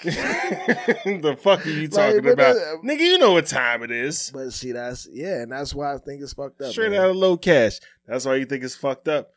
the 0.04 1.36
fuck 1.38 1.66
are 1.66 1.70
you 1.70 1.88
talking 1.88 2.22
but, 2.22 2.32
about, 2.32 2.56
uh, 2.56 2.76
nigga? 2.82 3.00
You 3.00 3.18
know 3.18 3.32
what 3.32 3.46
time 3.46 3.82
it 3.82 3.90
is. 3.90 4.30
But 4.32 4.52
see, 4.52 4.72
that's 4.72 5.06
yeah, 5.12 5.42
and 5.42 5.52
that's 5.52 5.74
why 5.74 5.92
I 5.92 5.98
think 5.98 6.22
it's 6.22 6.32
fucked 6.32 6.62
up. 6.62 6.72
Straight 6.72 6.92
man. 6.92 7.00
out 7.00 7.10
of 7.10 7.16
low 7.16 7.36
cash. 7.36 7.80
That's 8.06 8.24
why 8.24 8.36
you 8.36 8.46
think 8.46 8.64
it's 8.64 8.76
fucked 8.76 9.08
up, 9.08 9.30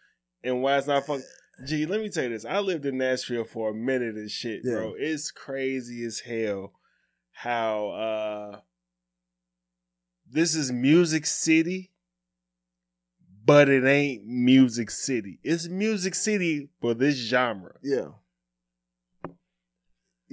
and 0.43 0.61
why 0.61 0.77
it's 0.77 0.87
not 0.87 1.05
fucked. 1.05 1.25
Gee, 1.65 1.85
let 1.85 1.99
me 1.99 2.09
tell 2.09 2.23
you 2.23 2.29
this. 2.29 2.45
I 2.45 2.59
lived 2.59 2.85
in 2.85 2.97
Nashville 2.97 3.43
for 3.43 3.71
a 3.71 3.73
minute 3.73 4.15
and 4.15 4.31
shit, 4.31 4.63
bro. 4.63 4.93
It's 4.97 5.31
crazy 5.31 6.03
as 6.05 6.19
hell 6.21 6.73
how 7.31 7.89
uh 7.89 8.59
this 10.31 10.55
is 10.55 10.71
Music 10.71 11.25
City, 11.25 11.91
but 13.45 13.69
it 13.69 13.85
ain't 13.85 14.25
Music 14.25 14.89
City. 14.89 15.39
It's 15.43 15.67
Music 15.67 16.15
City 16.15 16.69
for 16.81 16.93
this 16.93 17.15
genre. 17.15 17.73
Yeah. 17.83 18.09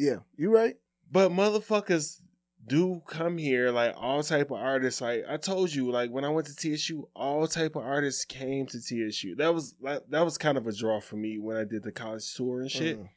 Yeah, 0.01 0.21
you 0.37 0.51
right. 0.55 0.77
But 1.13 1.31
motherfuckers 1.31 2.21
do 2.67 3.03
come 3.07 3.37
here, 3.37 3.71
like 3.71 3.95
all 3.97 4.23
type 4.23 4.51
of 4.51 4.57
artists. 4.59 5.01
Like 5.01 5.25
I 5.29 5.37
told 5.37 5.75
you, 5.75 5.91
like 5.91 6.11
when 6.11 6.25
I 6.25 6.29
went 6.31 6.47
to 6.47 6.55
TSU, 6.55 7.09
all 7.15 7.47
type 7.47 7.77
of 7.77 7.83
artists 7.85 8.25
came 8.25 8.67
to 8.69 8.79
TSU. 8.81 9.35
That 9.37 9.53
was 9.55 9.75
like 9.81 10.03
that 10.09 10.25
was 10.25 10.39
kind 10.39 10.57
of 10.57 10.67
a 10.67 10.73
draw 10.73 11.01
for 11.01 11.17
me 11.17 11.39
when 11.39 11.57
I 11.57 11.65
did 11.65 11.83
the 11.83 11.93
college 11.93 12.33
tour 12.35 12.61
and 12.63 12.71
shit. 12.71 12.99
Mhm. 12.99 13.09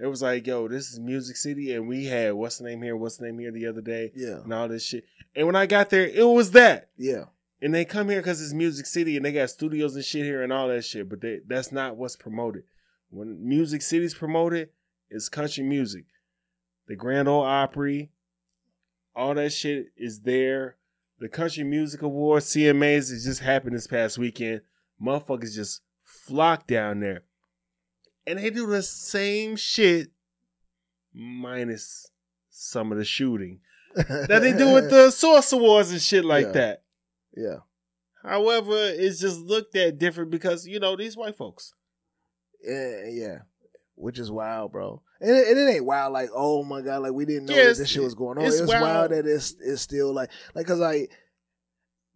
It 0.00 0.06
was 0.06 0.22
like, 0.22 0.46
yo, 0.46 0.68
this 0.68 0.92
is 0.92 1.00
Music 1.00 1.36
City, 1.36 1.74
and 1.74 1.88
we 1.88 2.04
had 2.06 2.34
what's 2.34 2.58
the 2.58 2.64
name 2.64 2.82
here, 2.82 2.96
what's 2.96 3.16
the 3.16 3.26
name 3.26 3.40
here 3.40 3.50
the 3.50 3.66
other 3.66 3.80
day, 3.80 4.12
Yeah. 4.14 4.42
and 4.44 4.54
all 4.54 4.68
this 4.68 4.84
shit. 4.84 5.04
And 5.34 5.44
when 5.48 5.56
I 5.56 5.66
got 5.66 5.90
there, 5.90 6.06
it 6.06 6.22
was 6.26 6.52
that. 6.52 6.90
Yeah. 6.96 7.24
And 7.60 7.74
they 7.74 7.84
come 7.84 8.08
here 8.08 8.20
because 8.20 8.40
it's 8.40 8.52
Music 8.52 8.86
City, 8.86 9.16
and 9.16 9.24
they 9.24 9.32
got 9.32 9.50
studios 9.50 9.96
and 9.96 10.04
shit 10.04 10.24
here 10.24 10.44
and 10.44 10.52
all 10.52 10.68
that 10.68 10.84
shit. 10.84 11.08
But 11.08 11.20
they, 11.20 11.40
that's 11.44 11.72
not 11.72 11.96
what's 11.96 12.14
promoted. 12.14 12.62
When 13.10 13.44
Music 13.48 13.82
City's 13.82 14.14
promoted, 14.14 14.68
it's 15.10 15.28
country 15.28 15.64
music. 15.64 16.04
The 16.88 16.96
Grand 16.96 17.28
Ole 17.28 17.44
Opry, 17.44 18.10
all 19.14 19.34
that 19.34 19.52
shit 19.52 19.86
is 19.96 20.22
there. 20.22 20.76
The 21.20 21.28
Country 21.28 21.64
Music 21.64 22.02
Awards, 22.02 22.46
CMAs, 22.46 23.12
it 23.12 23.22
just 23.24 23.40
happened 23.40 23.74
this 23.76 23.86
past 23.86 24.18
weekend. 24.18 24.62
Motherfuckers 25.02 25.54
just 25.54 25.82
flock 26.04 26.66
down 26.66 27.00
there. 27.00 27.22
And 28.26 28.38
they 28.38 28.50
do 28.50 28.66
the 28.66 28.82
same 28.82 29.56
shit 29.56 30.08
minus 31.12 32.10
some 32.50 32.92
of 32.92 32.98
the 32.98 33.04
shooting 33.04 33.60
that 33.96 34.40
they 34.42 34.52
do 34.52 34.72
with 34.72 34.90
the 34.90 35.10
Source 35.12 35.52
Awards 35.52 35.90
and 35.90 36.00
shit 36.00 36.24
like 36.24 36.46
Yeah. 36.46 36.52
that. 36.52 36.82
Yeah. 37.36 37.56
However, 38.22 38.74
it's 38.76 39.20
just 39.20 39.40
looked 39.40 39.74
at 39.76 39.98
different 39.98 40.30
because, 40.30 40.66
you 40.66 40.78
know, 40.80 40.96
these 40.96 41.16
white 41.16 41.36
folks. 41.36 41.72
Yeah, 42.62 43.04
yeah. 43.08 43.38
Which 43.94 44.18
is 44.18 44.30
wild, 44.30 44.72
bro. 44.72 45.02
And 45.20 45.30
it, 45.30 45.48
and 45.48 45.58
it 45.58 45.72
ain't 45.74 45.84
wild 45.84 46.12
like, 46.12 46.30
oh 46.34 46.62
my 46.64 46.80
god, 46.80 47.02
like 47.02 47.12
we 47.12 47.24
didn't 47.24 47.46
know 47.46 47.54
Yes, 47.54 47.76
that 47.78 47.82
this 47.84 47.90
shit 47.90 48.02
was 48.02 48.14
going 48.14 48.38
on. 48.38 48.44
it's 48.44 48.60
It's, 48.60 48.68
wild. 48.68 48.82
wild. 48.82 49.10
that 49.10 49.26
it's 49.26 49.56
it's 49.60 49.82
still 49.82 50.12
like 50.14 50.30
like 50.54 50.66
cause 50.66 50.78
like 50.78 51.10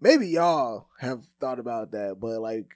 maybe 0.01 0.29
y'all 0.29 0.87
have 1.01 1.25
thought 1.41 1.59
about 1.59 1.91
that, 1.93 2.19
but 2.21 2.41
like 2.41 2.67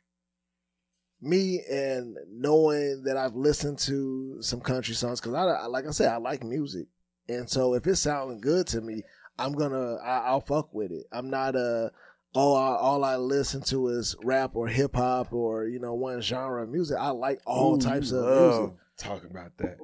me 1.20 1.62
and 1.70 2.16
knowing 2.30 3.02
that 3.04 3.16
I've 3.16 3.34
listened 3.34 3.78
to 3.80 4.38
some 4.40 4.60
country 4.60 4.94
songs 4.94 5.20
because 5.20 5.34
I, 5.34 5.42
I 5.44 5.66
like 5.66 5.86
I 5.86 5.90
said 5.90 6.12
I 6.12 6.16
like 6.18 6.42
music, 6.42 6.86
and 7.28 7.48
so 7.48 7.74
if 7.74 7.86
it's 7.86 8.00
sounding 8.00 8.40
good 8.40 8.66
to 8.68 8.80
me, 8.80 9.02
I'm 9.38 9.52
gonna 9.52 9.94
I, 9.96 10.18
I'll 10.26 10.40
fuck 10.40 10.74
with 10.74 10.90
it. 10.90 11.06
I'm 11.12 11.30
not 11.30 11.56
a 11.56 11.90
oh 12.34 12.54
I, 12.54 12.76
all 12.76 13.04
I 13.04 13.16
listen 13.16 13.62
to 13.64 13.88
is 13.88 14.14
rap 14.22 14.56
or 14.56 14.66
hip 14.68 14.96
hop 14.96 15.32
or 15.32 15.66
you 15.66 15.78
know 15.78 15.94
one 15.94 16.20
genre 16.20 16.62
of 16.64 16.68
music. 16.68 16.96
I 16.98 17.10
like 17.10 17.40
all 17.46 17.76
Ooh, 17.76 17.78
types 17.78 18.12
of 18.12 18.24
music. 18.24 18.76
Talking 18.98 19.30
about 19.30 19.56
that. 19.58 19.76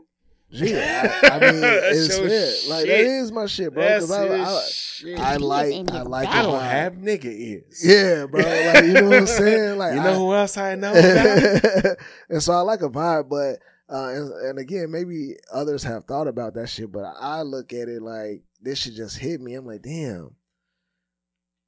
Yeah, 0.55 1.19
I, 1.23 1.29
I 1.29 1.39
mean 1.53 1.61
it's 1.65 2.19
your 2.19 2.27
it. 2.27 2.69
Like 2.69 2.87
that 2.87 2.97
shit. 2.97 3.07
is 3.07 3.33
my 3.33 3.47
shit, 3.47 3.73
bro. 3.73 3.83
That's 3.83 4.07
Because 4.07 4.31
I, 4.31 4.37
his 4.37 4.49
I, 4.49 4.69
shit. 4.71 5.19
I 5.19 5.37
like 5.37 5.91
I 5.93 6.03
like. 6.03 6.29
bag. 6.29 6.35
I 6.39 6.43
don't 6.43 6.61
vibe. 6.61 6.71
have 6.71 6.93
nigga 6.95 7.25
ears. 7.25 7.83
Yeah, 7.85 8.27
bro. 8.27 8.41
Like 8.43 8.85
you 8.85 8.93
know 8.93 9.05
what 9.09 9.19
I'm 9.19 9.27
saying. 9.27 9.79
Like 9.79 9.95
you 9.95 10.01
know 10.03 10.11
I- 10.13 10.15
who 10.15 10.35
else 10.35 10.57
I 10.59 10.75
know? 10.75 10.91
about? 10.95 11.97
and 12.29 12.43
so 12.43 12.53
I 12.53 12.61
like 12.61 12.83
a 12.83 12.91
vibe, 12.91 13.29
but 13.31 13.61
uh, 13.95 14.09
and, 14.09 14.33
and 14.51 14.59
again, 14.59 14.91
maybe 14.91 15.37
others 15.53 15.83
have 15.85 16.05
thought 16.05 16.29
about 16.29 16.55
that 16.55 16.69
shit, 16.69 16.93
but 16.93 17.05
I 17.19 17.43
look 17.43 17.73
at 17.73 17.89
it 17.89 18.03
like 18.03 18.43
this 18.61 18.79
shit 18.79 18.95
just 18.95 19.19
hit 19.19 19.41
me. 19.41 19.55
I'm 19.55 19.67
like, 19.67 19.83
damn. 19.83 20.37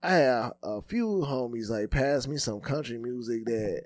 I 0.03 0.11
had 0.17 0.51
a 0.63 0.83
few 0.83 1.25
homies 1.27 1.71
like 1.71 1.91
pass 1.91 2.27
me 2.27 2.37
some 2.37 2.61
country 2.61 2.99
music 2.99 3.47
that 3.47 3.85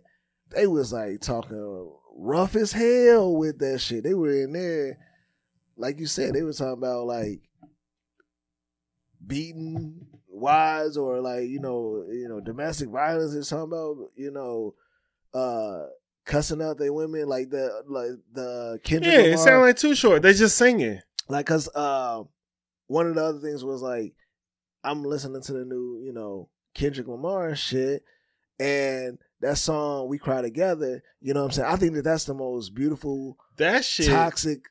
they 0.51 0.67
was 0.67 0.93
like 0.93 1.21
talking 1.21 1.93
rough 2.19 2.57
as 2.57 2.73
hell 2.73 3.35
with 3.35 3.59
that 3.61 3.81
shit. 3.81 4.05
They 4.05 4.15
were 4.15 4.43
in 4.43 4.53
there, 4.53 4.99
like 5.77 5.99
you 5.99 6.07
said, 6.07 6.35
they 6.35 6.43
were 6.43 6.53
talking 6.53 6.73
about 6.75 7.07
like 7.07 7.41
beating 9.25 10.07
wives 10.29 10.97
or 10.97 11.21
like 11.21 11.49
you 11.49 11.61
know 11.61 12.05
you 12.11 12.29
know 12.29 12.41
domestic 12.41 12.89
violence 12.89 13.35
or 13.35 13.43
something 13.43 13.73
about 13.73 13.97
you 14.15 14.31
know 14.31 14.75
uh 15.35 15.87
cussing 16.25 16.63
out 16.63 16.79
their 16.79 16.93
women 16.93 17.29
like 17.29 17.51
the 17.51 17.83
like 17.89 18.11
the 18.33 18.79
Kendrick 18.85 19.13
yeah, 19.13 19.21
it 19.21 19.39
sounded 19.39 19.61
like 19.61 19.77
too 19.77 19.95
short. 19.95 20.23
They 20.23 20.35
just 20.35 20.57
singing. 20.57 21.01
like 21.29 21.47
cuz 21.47 21.69
uh 21.75 22.23
one 22.87 23.07
of 23.07 23.15
the 23.15 23.25
other 23.25 23.41
things 23.41 23.65
was 23.65 23.83
like 23.83 24.15
I'm 24.85 25.03
listening 25.05 25.43
to 25.43 25.53
the 25.53 25.65
new 25.65 26.01
you 26.05 26.13
know 26.13 26.49
Kendrick 26.75 27.09
Lamar 27.09 27.55
shit 27.57 28.05
and 28.61 29.19
that 29.41 29.59
song 29.59 30.09
"We 30.09 30.19
Cry 30.19 30.43
Together," 30.43 31.03
you 31.21 31.35
know 31.35 31.41
what 31.41 31.47
I'm 31.47 31.53
saying? 31.53 31.69
I 31.73 31.77
think 31.77 31.95
that 31.95 32.03
that's 32.05 32.25
the 32.25 32.35
most 32.35 32.75
beautiful, 32.75 33.39
That 33.57 33.85
shit. 33.85 34.09
toxic, 34.09 34.63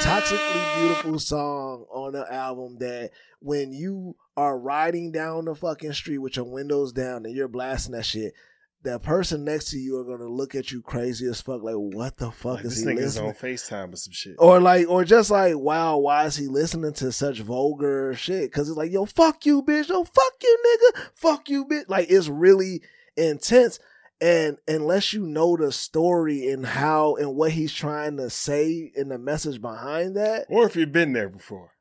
toxically 0.00 0.80
beautiful 0.80 1.18
song 1.18 1.86
on 1.92 2.12
the 2.12 2.30
album. 2.32 2.76
That 2.78 3.10
when 3.40 3.72
you 3.72 4.16
are 4.36 4.58
riding 4.58 5.12
down 5.12 5.44
the 5.46 5.54
fucking 5.54 5.92
street 5.92 6.18
with 6.18 6.36
your 6.36 6.44
windows 6.46 6.92
down 6.92 7.24
and 7.24 7.34
you're 7.34 7.48
blasting 7.48 7.94
that 7.94 8.04
shit. 8.06 8.34
That 8.82 9.02
person 9.02 9.44
next 9.46 9.70
to 9.70 9.78
you 9.78 9.96
are 9.98 10.04
gonna 10.04 10.28
look 10.28 10.54
at 10.54 10.70
you 10.70 10.82
crazy 10.82 11.26
as 11.26 11.40
fuck, 11.40 11.62
like 11.62 11.74
what 11.74 12.18
the 12.18 12.30
fuck 12.30 12.56
Like, 12.56 12.64
is 12.66 12.74
this 12.74 12.80
he 12.80 12.84
nigga's 12.90 13.18
listening? 13.18 13.28
on 13.30 13.34
FaceTime 13.34 13.92
or 13.94 13.96
some 13.96 14.12
shit. 14.12 14.34
or 14.38 14.60
like 14.60 14.86
or 14.90 15.04
just 15.06 15.30
like 15.30 15.56
wow 15.56 15.96
why 15.96 16.26
is 16.26 16.36
he 16.36 16.48
listening 16.48 16.92
to 16.94 17.10
such 17.10 17.40
vulgar 17.40 18.12
shit 18.14 18.42
because 18.42 18.68
it's 18.68 18.76
like 18.76 18.92
yo 18.92 19.06
fuck 19.06 19.46
you 19.46 19.62
bitch 19.62 19.88
yo 19.88 20.04
fuck 20.04 20.32
you 20.42 20.58
nigga 20.66 21.00
fuck 21.14 21.48
you 21.48 21.64
bitch 21.64 21.84
like 21.88 22.10
it's 22.10 22.28
really 22.28 22.82
intense 23.16 23.78
and 24.20 24.58
unless 24.68 25.12
you 25.12 25.26
know 25.26 25.56
the 25.56 25.72
story 25.72 26.48
and 26.48 26.64
how 26.64 27.16
and 27.16 27.34
what 27.34 27.52
he's 27.52 27.72
trying 27.72 28.16
to 28.16 28.30
say 28.30 28.92
and 28.96 29.10
the 29.10 29.18
message 29.18 29.60
behind 29.60 30.16
that 30.16 30.46
Or 30.48 30.66
if 30.66 30.76
you've 30.76 30.92
been 30.92 31.12
there 31.12 31.28
before. 31.28 31.72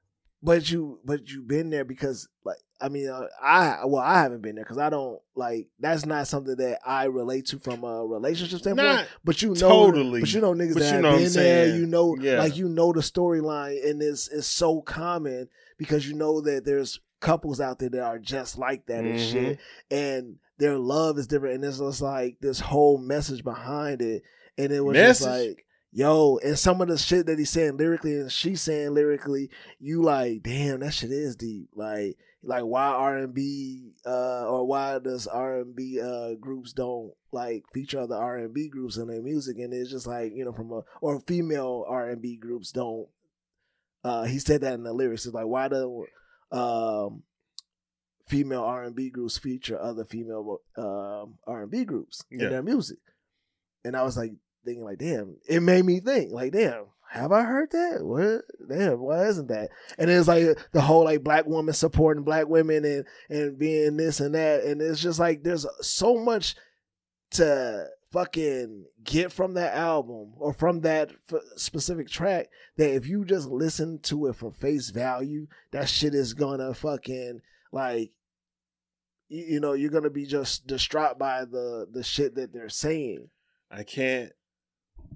but 0.42 0.70
you 0.72 1.00
but 1.06 1.30
you've 1.30 1.48
been 1.48 1.70
there 1.70 1.86
because 1.86 2.28
like 2.44 2.58
i 2.82 2.90
mean 2.90 3.08
uh, 3.08 3.28
i 3.42 3.80
well 3.86 4.02
i 4.04 4.20
haven't 4.20 4.42
been 4.42 4.56
there 4.56 4.64
because 4.66 4.78
i 4.80 4.90
don't 4.90 5.20
like 5.36 5.68
that's 5.80 6.06
not 6.06 6.28
something 6.28 6.56
that 6.58 6.80
i 6.86 7.06
relate 7.06 7.46
to 7.46 7.60
from 7.60 7.84
a 7.84 8.06
relationship 8.06 8.60
standpoint 8.60 8.88
Not 8.88 9.08
but 9.24 9.42
you 9.42 9.50
know, 9.50 9.56
totally, 9.56 10.20
but 10.20 10.34
you 10.34 10.42
know 10.42 10.54
niggas 10.54 10.74
but 10.74 10.80
that 10.84 10.90
you 10.90 10.94
have 10.96 11.02
know 11.04 11.18
been 11.18 11.34
there. 11.34 11.68
You 11.78 11.86
know, 11.86 12.18
Yeah. 12.20 12.38
like 12.40 12.58
you 12.58 12.68
know 12.68 12.92
the 12.94 13.00
storyline, 13.02 13.88
and 13.90 14.02
it's 14.02 14.28
it's 14.28 14.48
so 14.48 14.82
common 14.82 15.48
because 15.78 16.08
you 16.08 16.14
know 16.16 16.42
that 16.42 16.66
there's 16.66 17.00
couples 17.22 17.62
out 17.62 17.80
there 17.80 17.90
that 17.90 18.04
are 18.04 18.20
just 18.20 18.58
like 18.58 18.86
that 18.88 19.06
and 19.06 19.16
Mhm. 19.16 19.32
shit, 19.32 19.60
and 19.90 20.40
their 20.58 20.78
love 20.78 21.18
is 21.18 21.28
different, 21.28 21.56
and 21.56 21.66
it's 21.66 21.80
just 21.80 22.02
like 22.02 22.38
this 22.40 22.60
whole 22.60 22.98
message 22.98 23.44
behind 23.44 24.02
it, 24.02 24.24
and 24.58 24.72
it 24.72 24.82
was 24.82 24.96
just 24.96 25.22
like. 25.22 25.66
Yo, 25.96 26.40
and 26.44 26.58
some 26.58 26.82
of 26.82 26.88
the 26.88 26.98
shit 26.98 27.28
that 27.28 27.38
he's 27.38 27.52
saying 27.52 27.78
lyrically 27.78 28.16
and 28.16 28.32
she's 28.32 28.64
saying 28.64 28.96
lyrically, 28.96 29.52
you 29.80 30.02
like, 30.02 30.42
damn, 30.42 30.80
that 30.80 30.92
shit 30.92 31.12
is 31.12 31.36
deep. 31.36 31.70
Like, 31.76 32.18
like 32.44 32.64
why 32.64 32.86
R 32.86 33.18
and 33.18 33.34
B 33.34 33.94
uh 34.06 34.46
or 34.48 34.68
why 34.68 35.00
does 35.00 35.28
R 35.28 35.62
and 35.62 35.76
B 35.76 36.00
uh 36.02 36.34
groups 36.36 36.74
don't 36.74 37.14
like 37.32 37.64
feature 37.74 38.02
other 38.02 38.16
R 38.16 38.38
and 38.38 38.54
B 38.54 38.68
groups 38.68 38.98
in 38.98 39.08
their 39.08 39.22
music 39.22 39.58
and 39.58 39.74
it's 39.74 39.90
just 39.90 40.06
like 40.06 40.34
you 40.36 40.44
know 40.44 40.52
from 40.52 40.72
a 40.72 40.82
or 41.02 41.22
female 41.22 41.86
R 41.88 42.10
and 42.10 42.22
B 42.22 42.36
groups 42.36 42.72
don't 42.72 43.08
uh 44.04 44.24
he 44.24 44.40
said 44.40 44.62
that 44.62 44.74
in 44.74 44.84
the 44.84 44.94
lyrics 44.94 45.26
it's 45.26 45.34
like 45.34 45.48
why 45.48 45.70
do 45.70 46.06
um 46.52 47.24
female 48.28 48.62
R 48.64 48.84
and 48.84 48.96
B 48.96 49.10
groups 49.10 49.38
feature 49.38 49.80
other 49.82 50.06
female 50.06 50.60
um 50.78 51.36
R 51.46 51.64
and 51.64 51.72
B 51.72 51.84
groups 51.86 52.24
Yeah. 52.32 52.46
in 52.46 52.50
their 52.52 52.64
music 52.64 52.98
and 53.84 53.96
I 53.98 54.04
was 54.04 54.18
like 54.18 54.32
thinking 54.66 54.84
like 54.84 54.98
damn 55.00 55.38
it 55.48 55.62
made 55.62 55.84
me 55.86 56.00
think 56.00 56.32
like 56.32 56.54
damn 56.54 56.86
have 57.12 57.32
I 57.32 57.44
heard 57.44 57.70
that? 57.74 58.00
What? 58.04 58.42
Damn, 58.68 59.00
why 59.00 59.28
isn't 59.28 59.48
that? 59.50 59.70
And 60.00 60.10
it's 60.10 60.28
like 60.28 60.58
the 60.72 60.82
whole 60.82 61.04
like 61.04 61.22
black 61.24 61.46
woman 61.46 61.72
supporting 61.76 62.24
black 62.24 62.48
women 62.48 62.84
and 62.86 63.06
and 63.30 63.60
being 63.60 63.98
this 63.98 64.20
and 64.20 64.34
that, 64.34 64.64
and 64.64 64.82
it's 64.82 65.00
just 65.00 65.20
like 65.20 65.44
there's 65.44 65.68
so 65.82 66.18
much 66.18 66.56
to 67.32 67.86
fucking 68.12 68.86
get 69.04 69.32
from 69.32 69.54
that 69.56 69.76
album 69.76 70.34
or 70.38 70.54
from 70.54 70.82
that 70.82 71.12
f- 71.32 71.40
specific 71.56 72.08
track 72.08 72.48
that 72.78 72.94
if 72.96 73.06
you 73.08 73.26
just 73.26 73.48
listen 73.48 74.00
to 74.04 74.26
it 74.28 74.36
for 74.36 74.52
face 74.52 74.90
value, 74.90 75.46
that 75.72 75.90
shit 75.90 76.16
is 76.16 76.34
gonna 76.34 76.74
fucking 76.74 77.42
like 77.74 78.12
you, 79.28 79.44
you 79.56 79.60
know 79.60 79.74
you're 79.74 79.90
gonna 79.90 80.10
be 80.10 80.26
just 80.26 80.68
distraught 80.68 81.18
by 81.18 81.44
the 81.44 81.88
the 81.92 82.04
shit 82.04 82.36
that 82.36 82.54
they're 82.54 82.70
saying. 82.70 83.30
I 83.70 83.84
can't. 83.84 84.32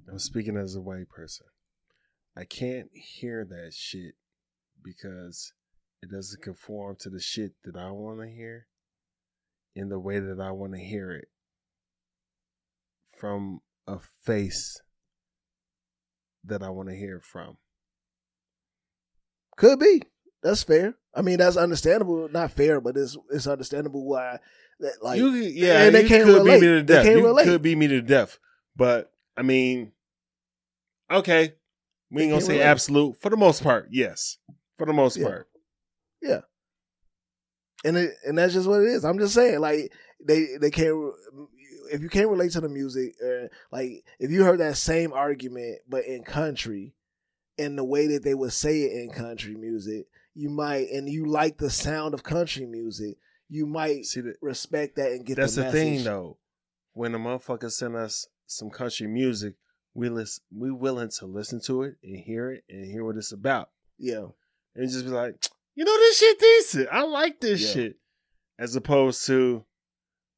I'm 0.09 0.19
speaking 0.19 0.57
as 0.57 0.75
a 0.75 0.81
white 0.81 1.09
person. 1.09 1.45
I 2.35 2.43
can't 2.43 2.89
hear 2.93 3.45
that 3.45 3.73
shit 3.73 4.15
because 4.83 5.53
it 6.01 6.09
doesn't 6.11 6.41
conform 6.41 6.95
to 6.99 7.09
the 7.09 7.19
shit 7.19 7.53
that 7.63 7.75
I 7.75 7.91
want 7.91 8.21
to 8.21 8.27
hear 8.27 8.67
in 9.75 9.89
the 9.89 9.99
way 9.99 10.19
that 10.19 10.39
I 10.39 10.51
want 10.51 10.73
to 10.73 10.79
hear 10.79 11.11
it 11.11 11.27
from 13.19 13.59
a 13.87 13.99
face 14.23 14.81
that 16.43 16.63
I 16.63 16.69
want 16.69 16.89
to 16.89 16.95
hear 16.95 17.19
from. 17.19 17.57
Could 19.55 19.79
be. 19.79 20.01
That's 20.43 20.63
fair. 20.63 20.95
I 21.13 21.21
mean, 21.21 21.37
that's 21.37 21.57
understandable. 21.57 22.29
Not 22.29 22.51
fair, 22.51 22.79
but 22.79 22.95
it's 22.95 23.17
it's 23.31 23.47
understandable 23.47 24.05
why. 24.07 24.39
That, 24.79 24.93
like, 25.01 25.17
you, 25.17 25.29
yeah, 25.31 25.81
and 25.83 25.95
they 25.95 26.07
can't 26.07 26.25
could 26.25 26.35
relate. 26.35 26.59
beat 26.59 26.67
me 26.67 26.67
to 26.67 26.83
They 26.83 26.93
death. 26.93 27.03
can't 27.03 27.17
you 27.17 27.25
relate. 27.25 27.45
could 27.45 27.61
beat 27.63 27.77
me 27.77 27.87
to 27.87 28.01
death. 28.01 28.37
But 28.75 29.11
I 29.35 29.41
mean, 29.41 29.91
okay, 31.09 31.53
we 32.11 32.23
ain't 32.23 32.31
gonna 32.31 32.41
say 32.41 32.53
relate. 32.53 32.65
absolute 32.65 33.19
for 33.19 33.29
the 33.29 33.37
most 33.37 33.63
part. 33.63 33.87
Yes, 33.91 34.37
for 34.77 34.85
the 34.85 34.93
most 34.93 35.17
Yeah. 35.17 35.23
part. 35.25 35.47
Yeah, 36.21 36.41
and 37.83 37.97
it, 37.97 38.13
and 38.25 38.37
that's 38.37 38.53
just 38.53 38.67
what 38.67 38.81
it 38.81 38.87
is. 38.89 39.03
I'm 39.05 39.19
just 39.19 39.33
saying, 39.33 39.59
like 39.59 39.91
they 40.23 40.57
they 40.59 40.69
can't. 40.71 40.95
If 41.91 42.01
you 42.01 42.09
can't 42.09 42.29
relate 42.29 42.51
to 42.51 42.61
the 42.61 42.69
music, 42.69 43.15
uh, 43.25 43.47
like 43.71 44.03
if 44.19 44.29
you 44.29 44.43
heard 44.43 44.59
that 44.59 44.77
same 44.77 45.13
argument 45.13 45.79
but 45.87 46.05
in 46.05 46.23
country, 46.23 46.93
and 47.57 47.77
the 47.77 47.83
way 47.83 48.07
that 48.07 48.23
they 48.23 48.33
would 48.33 48.51
say 48.53 48.81
it 48.81 48.91
in 49.01 49.09
country 49.09 49.55
music, 49.55 50.07
you 50.37 50.49
might, 50.49 50.89
and 50.89 51.09
you 51.09 51.25
like 51.25 51.57
the 51.57 51.69
sound 51.69 52.13
of 52.13 52.23
country 52.23 52.65
music, 52.65 53.17
you 53.49 53.65
might 53.65 54.05
See 54.05 54.21
that 54.21 54.35
respect 54.41 54.95
that 54.97 55.11
and 55.11 55.25
get. 55.25 55.37
that's 55.37 55.55
the, 55.55 55.63
the, 55.63 55.71
thing 55.71 56.03
though. 56.03 56.37
When 56.93 57.15
a 57.15 57.19
motherfucker 57.19 57.71
send 57.71 57.95
us 57.95 58.27
some 58.45 58.69
country 58.69 59.07
music, 59.07 59.55
we 59.93 60.09
listen, 60.09 60.43
we 60.55 60.71
willing 60.71 61.09
to 61.19 61.25
listen 61.25 61.59
to 61.61 61.83
it 61.83 61.95
and 62.03 62.17
hear 62.17 62.51
it 62.51 62.63
and 62.69 62.85
hear 62.85 63.03
what 63.03 63.17
it's 63.17 63.31
about, 63.31 63.69
Yeah, 63.97 64.27
and 64.75 64.89
just 64.89 65.05
be 65.05 65.11
like, 65.11 65.35
you 65.75 65.83
know, 65.85 65.97
this 65.97 66.17
shit 66.19 66.39
decent. 66.39 66.89
I 66.91 67.01
like 67.03 67.39
this 67.39 67.61
Yeah. 67.61 67.71
shit, 67.73 67.95
as 68.59 68.75
opposed 68.75 69.25
to 69.27 69.65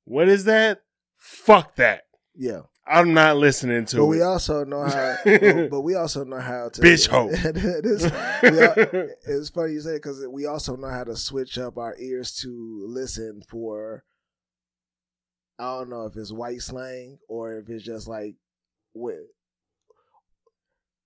what 0.06 0.28
is 0.30 0.46
that? 0.46 0.82
Fuck 1.18 1.76
that. 1.76 2.04
yeah. 2.36 2.62
I'm 2.90 3.14
not 3.14 3.38
listening 3.38 3.86
to 3.86 3.98
But 3.98 4.04
it. 4.04 4.08
we 4.08 4.22
also 4.22 4.64
know 4.66 4.84
how. 4.84 5.16
but, 5.26 5.70
but 5.70 5.82
we 5.82 5.96
also 5.96 6.24
know 6.24 6.40
how 6.40 6.70
to 6.70 6.82
Bitch 6.82 7.08
hoe. 7.08 7.30
This- 7.84 8.04
we 8.44 8.60
al- 8.62 9.10
it's 9.28 9.50
funny 9.50 9.74
you 9.74 9.82
say 9.82 9.92
it 9.92 10.04
because 10.04 10.26
we 10.28 10.46
also 10.48 10.76
know 10.76 10.90
how 10.90 11.04
to 11.04 11.16
switch 11.16 11.58
up 11.58 11.78
our 11.78 11.96
ears 12.00 12.34
to 12.42 12.86
listen 12.88 13.42
for. 13.48 14.04
I 15.60 15.78
don't 15.78 15.90
know 15.90 16.06
if 16.06 16.16
it's 16.16 16.32
white 16.32 16.62
slang 16.62 17.20
or 17.28 17.58
if 17.60 17.70
it's 17.70 17.84
just 17.84 18.08
like, 18.08 18.36
what, 18.94 19.16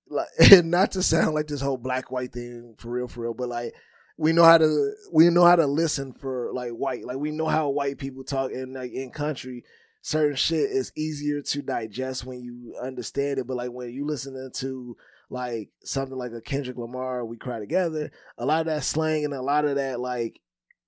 like 0.07 0.27
not 0.63 0.91
to 0.91 1.01
sound 1.03 1.33
like 1.33 1.47
this 1.47 1.61
whole 1.61 1.77
black 1.77 2.11
white 2.11 2.31
thing 2.33 2.75
for 2.77 2.89
real, 2.89 3.07
for 3.07 3.21
real, 3.21 3.33
but 3.33 3.49
like 3.49 3.73
we 4.17 4.31
know 4.31 4.43
how 4.43 4.59
to 4.59 4.93
we 5.11 5.29
know 5.31 5.43
how 5.43 5.55
to 5.55 5.65
listen 5.65 6.13
for 6.13 6.51
like 6.53 6.69
white, 6.71 7.03
like 7.05 7.17
we 7.17 7.31
know 7.31 7.47
how 7.47 7.69
white 7.69 7.97
people 7.97 8.23
talk 8.23 8.51
and 8.51 8.73
like 8.73 8.91
in 8.93 9.09
country 9.09 9.63
certain 10.03 10.35
shit 10.35 10.69
is 10.69 10.91
easier 10.95 11.41
to 11.41 11.61
digest 11.61 12.25
when 12.25 12.41
you 12.41 12.75
understand 12.79 13.39
it. 13.39 13.47
But 13.47 13.57
like 13.57 13.71
when 13.71 13.91
you 13.91 14.05
listening 14.05 14.51
to 14.55 14.95
like 15.29 15.69
something 15.83 16.17
like 16.17 16.33
a 16.33 16.41
Kendrick 16.41 16.77
Lamar, 16.77 17.25
"We 17.25 17.37
Cry 17.37 17.59
Together," 17.59 18.11
a 18.37 18.45
lot 18.45 18.59
of 18.59 18.65
that 18.67 18.83
slang 18.83 19.25
and 19.25 19.33
a 19.33 19.41
lot 19.41 19.65
of 19.65 19.77
that 19.77 19.99
like 19.99 20.39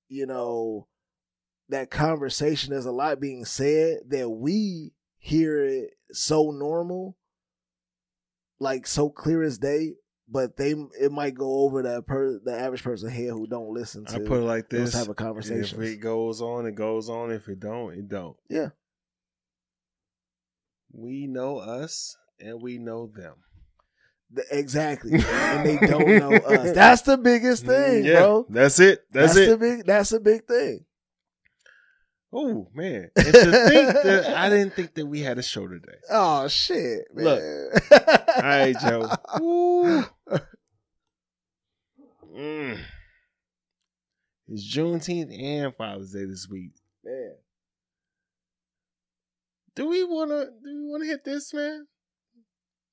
you 0.09 0.27
know 0.27 0.87
that 1.69 1.89
conversation. 1.89 2.71
There's 2.71 2.85
a 2.85 2.91
lot 2.91 3.19
being 3.19 3.45
said 3.45 4.01
that 4.09 4.29
we 4.29 4.91
hear 5.17 5.65
it 5.65 5.91
so 6.11 6.51
normal, 6.51 7.17
like 8.59 8.85
so 8.85 9.09
clear 9.09 9.41
as 9.41 9.57
day. 9.57 9.93
But 10.27 10.57
they 10.57 10.73
it 10.99 11.11
might 11.11 11.35
go 11.35 11.59
over 11.59 11.83
that 11.83 12.05
per 12.05 12.39
the 12.43 12.59
average 12.59 12.83
person 12.83 13.11
here 13.11 13.31
who 13.31 13.47
don't 13.47 13.73
listen 13.73 14.05
to 14.05 14.15
I 14.15 14.19
put 14.19 14.41
it 14.41 14.45
like 14.45 14.69
this: 14.69 14.91
type 14.91 15.07
of 15.07 15.15
conversation. 15.15 15.81
If 15.81 15.87
it 15.87 15.99
goes 16.01 16.41
on, 16.41 16.65
it 16.65 16.75
goes 16.75 17.09
on. 17.09 17.31
If 17.31 17.47
it 17.47 17.59
don't, 17.59 17.93
it 17.93 18.09
don't. 18.09 18.35
Yeah. 18.49 18.69
We 20.97 21.27
know 21.27 21.57
us, 21.57 22.15
and 22.39 22.61
we 22.61 22.77
know 22.77 23.07
them. 23.07 23.35
The- 24.31 24.45
Exactly, 24.51 25.13
and 25.27 25.65
they 25.65 25.77
don't 25.85 26.07
know 26.07 26.31
us. 26.33 26.73
That's 26.73 27.01
the 27.03 27.17
biggest 27.17 27.65
thing, 27.65 28.03
Mm, 28.03 28.05
yeah, 28.05 28.19
bro. 28.19 28.45
that's 28.49 28.79
it. 28.79 29.03
That's, 29.11 29.33
the 29.35 29.53
it. 29.53 29.59
big. 29.59 29.85
That's 29.85 30.11
a 30.13 30.19
big 30.19 30.45
thing. 30.45 30.85
Oh 32.33 32.67
man! 32.73 33.09
And 33.15 33.25
to 33.33 33.41
think 33.69 33.93
that 34.03 34.33
I 34.37 34.49
didn't 34.49 34.73
think 34.73 34.93
that 34.95 35.05
we 35.05 35.21
had 35.21 35.37
a 35.37 35.43
show 35.43 35.67
today. 35.67 35.97
Oh 36.09 36.47
shit, 36.47 37.05
man. 37.13 37.25
Look. 37.25 37.91
All 37.91 38.43
right, 38.43 38.75
Joe. 38.81 39.09
Ooh. 39.41 40.03
Mm. 42.35 42.79
It's 44.49 44.75
Juneteenth 44.75 45.37
and 45.41 45.75
Father's 45.75 46.11
Day 46.11 46.25
this 46.25 46.47
week. 46.49 46.71
man. 47.03 47.35
Do 49.75 49.87
we 49.87 50.03
wanna? 50.03 50.45
Do 50.63 50.83
we 50.83 50.91
wanna 50.91 51.05
hit 51.05 51.25
this, 51.25 51.53
man? 51.53 51.87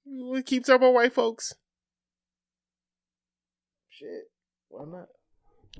We 0.04 0.22
wanna 0.22 0.42
keep 0.42 0.64
talking 0.64 0.82
about 0.82 0.94
white 0.94 1.12
folks, 1.12 1.54
Shit. 3.88 4.24
Why 4.68 4.84
not? 4.86 5.06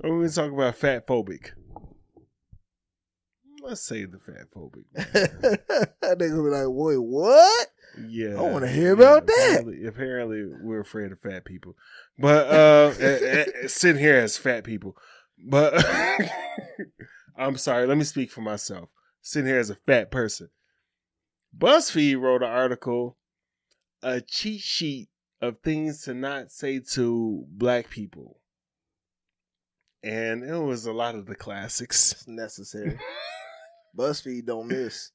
or 0.03 0.17
we 0.17 0.25
gonna 0.25 0.31
talk 0.33 0.51
about 0.51 0.75
fat 0.75 1.05
phobic? 1.05 1.51
let's 3.63 3.81
save 3.81 4.11
the 4.11 4.19
fat 4.19 4.51
phobic. 4.55 4.83
they 6.17 6.29
gonna 6.29 6.43
be 6.43 6.49
like, 6.49 6.65
wait, 6.67 6.97
what? 6.97 7.67
Yeah, 8.07 8.39
I 8.39 8.41
wanna 8.41 8.67
hear 8.67 8.93
about 8.93 9.25
that. 9.27 9.59
Apparently, 9.61 9.85
apparently 9.85 10.43
we're 10.61 10.81
afraid 10.81 11.11
of 11.11 11.19
fat 11.19 11.45
people, 11.45 11.75
but 12.17 12.47
uh, 12.47 12.93
eh, 12.99 13.19
eh, 13.21 13.67
sitting 13.67 14.01
here 14.01 14.17
as 14.17 14.37
fat 14.37 14.63
people. 14.63 14.95
But 15.45 15.85
I'm 17.37 17.57
sorry. 17.57 17.87
Let 17.87 17.97
me 17.97 18.03
speak 18.03 18.31
for 18.31 18.41
myself. 18.41 18.89
Sitting 19.21 19.47
here 19.47 19.59
as 19.59 19.69
a 19.69 19.75
fat 19.75 20.11
person. 20.11 20.49
BuzzFeed 21.57 22.19
wrote 22.19 22.43
an 22.43 22.49
article, 22.49 23.17
a 24.01 24.21
cheat 24.21 24.61
sheet 24.61 25.09
of 25.41 25.59
things 25.59 26.01
to 26.03 26.13
not 26.13 26.51
say 26.51 26.79
to 26.91 27.45
black 27.49 27.89
people, 27.89 28.39
and 30.03 30.43
it 30.43 30.57
was 30.57 30.85
a 30.85 30.93
lot 30.93 31.15
of 31.15 31.25
the 31.25 31.35
classics. 31.35 32.11
It's 32.13 32.27
necessary. 32.27 32.97
BuzzFeed 33.97 34.45
don't 34.45 34.67
miss. 34.67 35.11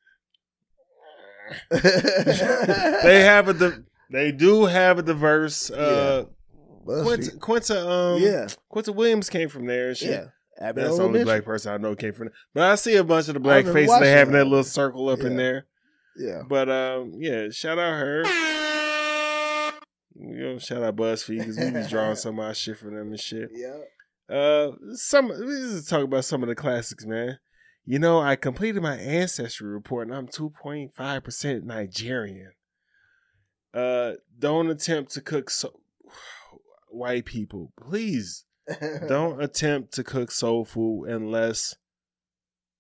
they 1.71 3.23
have 3.23 3.49
a 3.49 3.55
di- 3.55 3.83
they 4.11 4.33
do 4.33 4.67
have 4.67 4.99
a 4.99 5.03
diverse 5.03 5.71
uh 5.71 6.25
Quinta, 6.85 7.37
Quinta 7.39 7.89
um 7.89 8.23
Yeah. 8.23 8.49
Quinta 8.69 8.93
Williams 8.93 9.31
came 9.31 9.49
from 9.49 9.67
there 9.67 9.89
and 9.89 9.97
shit. 9.97 10.11
Yeah. 10.11 10.27
Abbott 10.61 10.85
That's 10.85 10.97
the 10.99 11.03
only 11.05 11.25
black 11.25 11.45
person 11.45 11.73
I 11.73 11.77
know 11.79 11.95
came 11.95 12.13
from 12.13 12.27
there. 12.27 12.35
But 12.53 12.65
I 12.65 12.75
see 12.75 12.97
a 12.97 13.05
bunch 13.05 13.29
of 13.29 13.35
the 13.35 13.41
black 13.41 13.65
faces 13.65 13.99
they 14.01 14.11
have 14.11 14.29
that. 14.29 14.39
that 14.39 14.45
little 14.45 14.65
circle 14.65 15.09
up 15.09 15.21
in 15.21 15.37
there. 15.37 15.67
Yeah. 16.19 16.43
But 16.49 16.69
um 16.69 17.13
yeah, 17.19 17.49
shout 17.51 17.79
out 17.79 17.99
her. 17.99 18.25
You 20.21 20.37
know, 20.37 20.59
shout 20.59 20.83
out 20.83 20.97
BuzzFeed 20.97 21.39
because 21.39 21.59
we 21.59 21.71
be 21.71 21.87
drawing 21.89 22.17
some 22.17 22.39
of 22.39 22.45
our 22.45 22.55
shit 22.55 22.79
for 22.79 22.87
them 22.87 23.09
and 23.09 23.21
shit. 23.21 23.51
Yeah. 23.53 23.79
Uh, 24.29 24.73
some 24.93 25.29
just 25.29 25.89
talk 25.89 26.03
about 26.03 26.25
some 26.25 26.43
of 26.43 26.49
the 26.49 26.55
classics, 26.55 27.07
man. 27.07 27.39
You 27.87 27.99
know, 27.99 28.21
I 28.21 28.37
completed 28.37 28.83
my 28.83 28.97
ancestry 28.97 29.69
report 29.69 30.09
and 30.09 30.17
I'm 30.17 30.27
2.5 30.27 31.25
percent 31.25 31.65
Nigerian. 31.65 32.53
Uh, 33.73 34.13
don't 34.39 34.71
attempt 34.71 35.13
to 35.13 35.21
cook 35.21 35.51
so 35.51 35.81
white 36.89 37.25
people, 37.25 37.73
please. 37.81 38.45
Don't 39.09 39.43
attempt 39.43 39.95
to 39.95 40.05
cook 40.05 40.31
soul 40.31 40.63
food 40.63 41.07
unless 41.09 41.77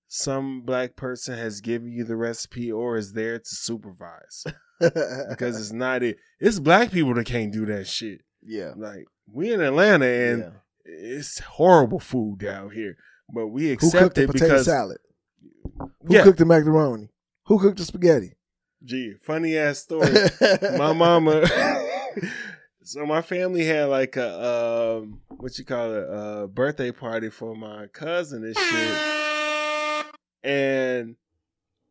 some 0.08 0.62
black 0.62 0.96
person 0.96 1.38
has 1.38 1.60
given 1.60 1.92
you 1.92 2.02
the 2.02 2.16
recipe 2.16 2.72
or 2.72 2.96
is 2.96 3.12
there 3.12 3.38
to 3.38 3.54
supervise. 3.54 4.44
Because 4.80 5.60
it's 5.60 5.72
not 5.72 6.02
it. 6.02 6.16
It's 6.40 6.58
black 6.58 6.90
people 6.90 7.14
that 7.14 7.26
can't 7.26 7.52
do 7.52 7.66
that 7.66 7.86
shit. 7.86 8.22
yeah. 8.42 8.72
Like 8.76 9.04
we 9.30 9.52
in 9.52 9.60
Atlanta 9.60 10.06
and 10.06 10.40
yeah. 10.40 10.50
it's 10.84 11.38
horrible 11.40 12.00
food 12.00 12.38
down 12.38 12.70
here, 12.70 12.96
but 13.32 13.48
we 13.48 13.70
accept 13.70 13.92
Who 13.92 13.98
cooked 14.00 14.16
the 14.16 14.26
potato 14.26 14.44
because 14.46 14.64
salad? 14.66 14.98
Who 15.78 16.14
Yeah. 16.14 16.22
cooked 16.22 16.38
the 16.38 16.46
macaroni? 16.46 17.10
Who 17.46 17.58
cooked 17.58 17.78
the 17.78 17.84
spaghetti? 17.84 18.34
gee, 18.84 19.14
funny 19.22 19.56
ass 19.56 19.80
story. 19.80 20.12
my 20.78 20.92
mama. 20.92 21.44
so 22.82 23.04
my 23.04 23.20
family 23.22 23.64
had 23.64 23.84
like 23.86 24.16
a 24.16 24.98
um, 25.00 25.20
what 25.28 25.58
you 25.58 25.64
call 25.64 25.92
it, 25.94 26.06
a 26.08 26.46
birthday 26.46 26.92
party 26.92 27.28
for 27.30 27.54
my 27.54 27.86
cousin 27.88 28.44
and 28.44 28.56
shit, 28.56 28.90
and 30.44 31.16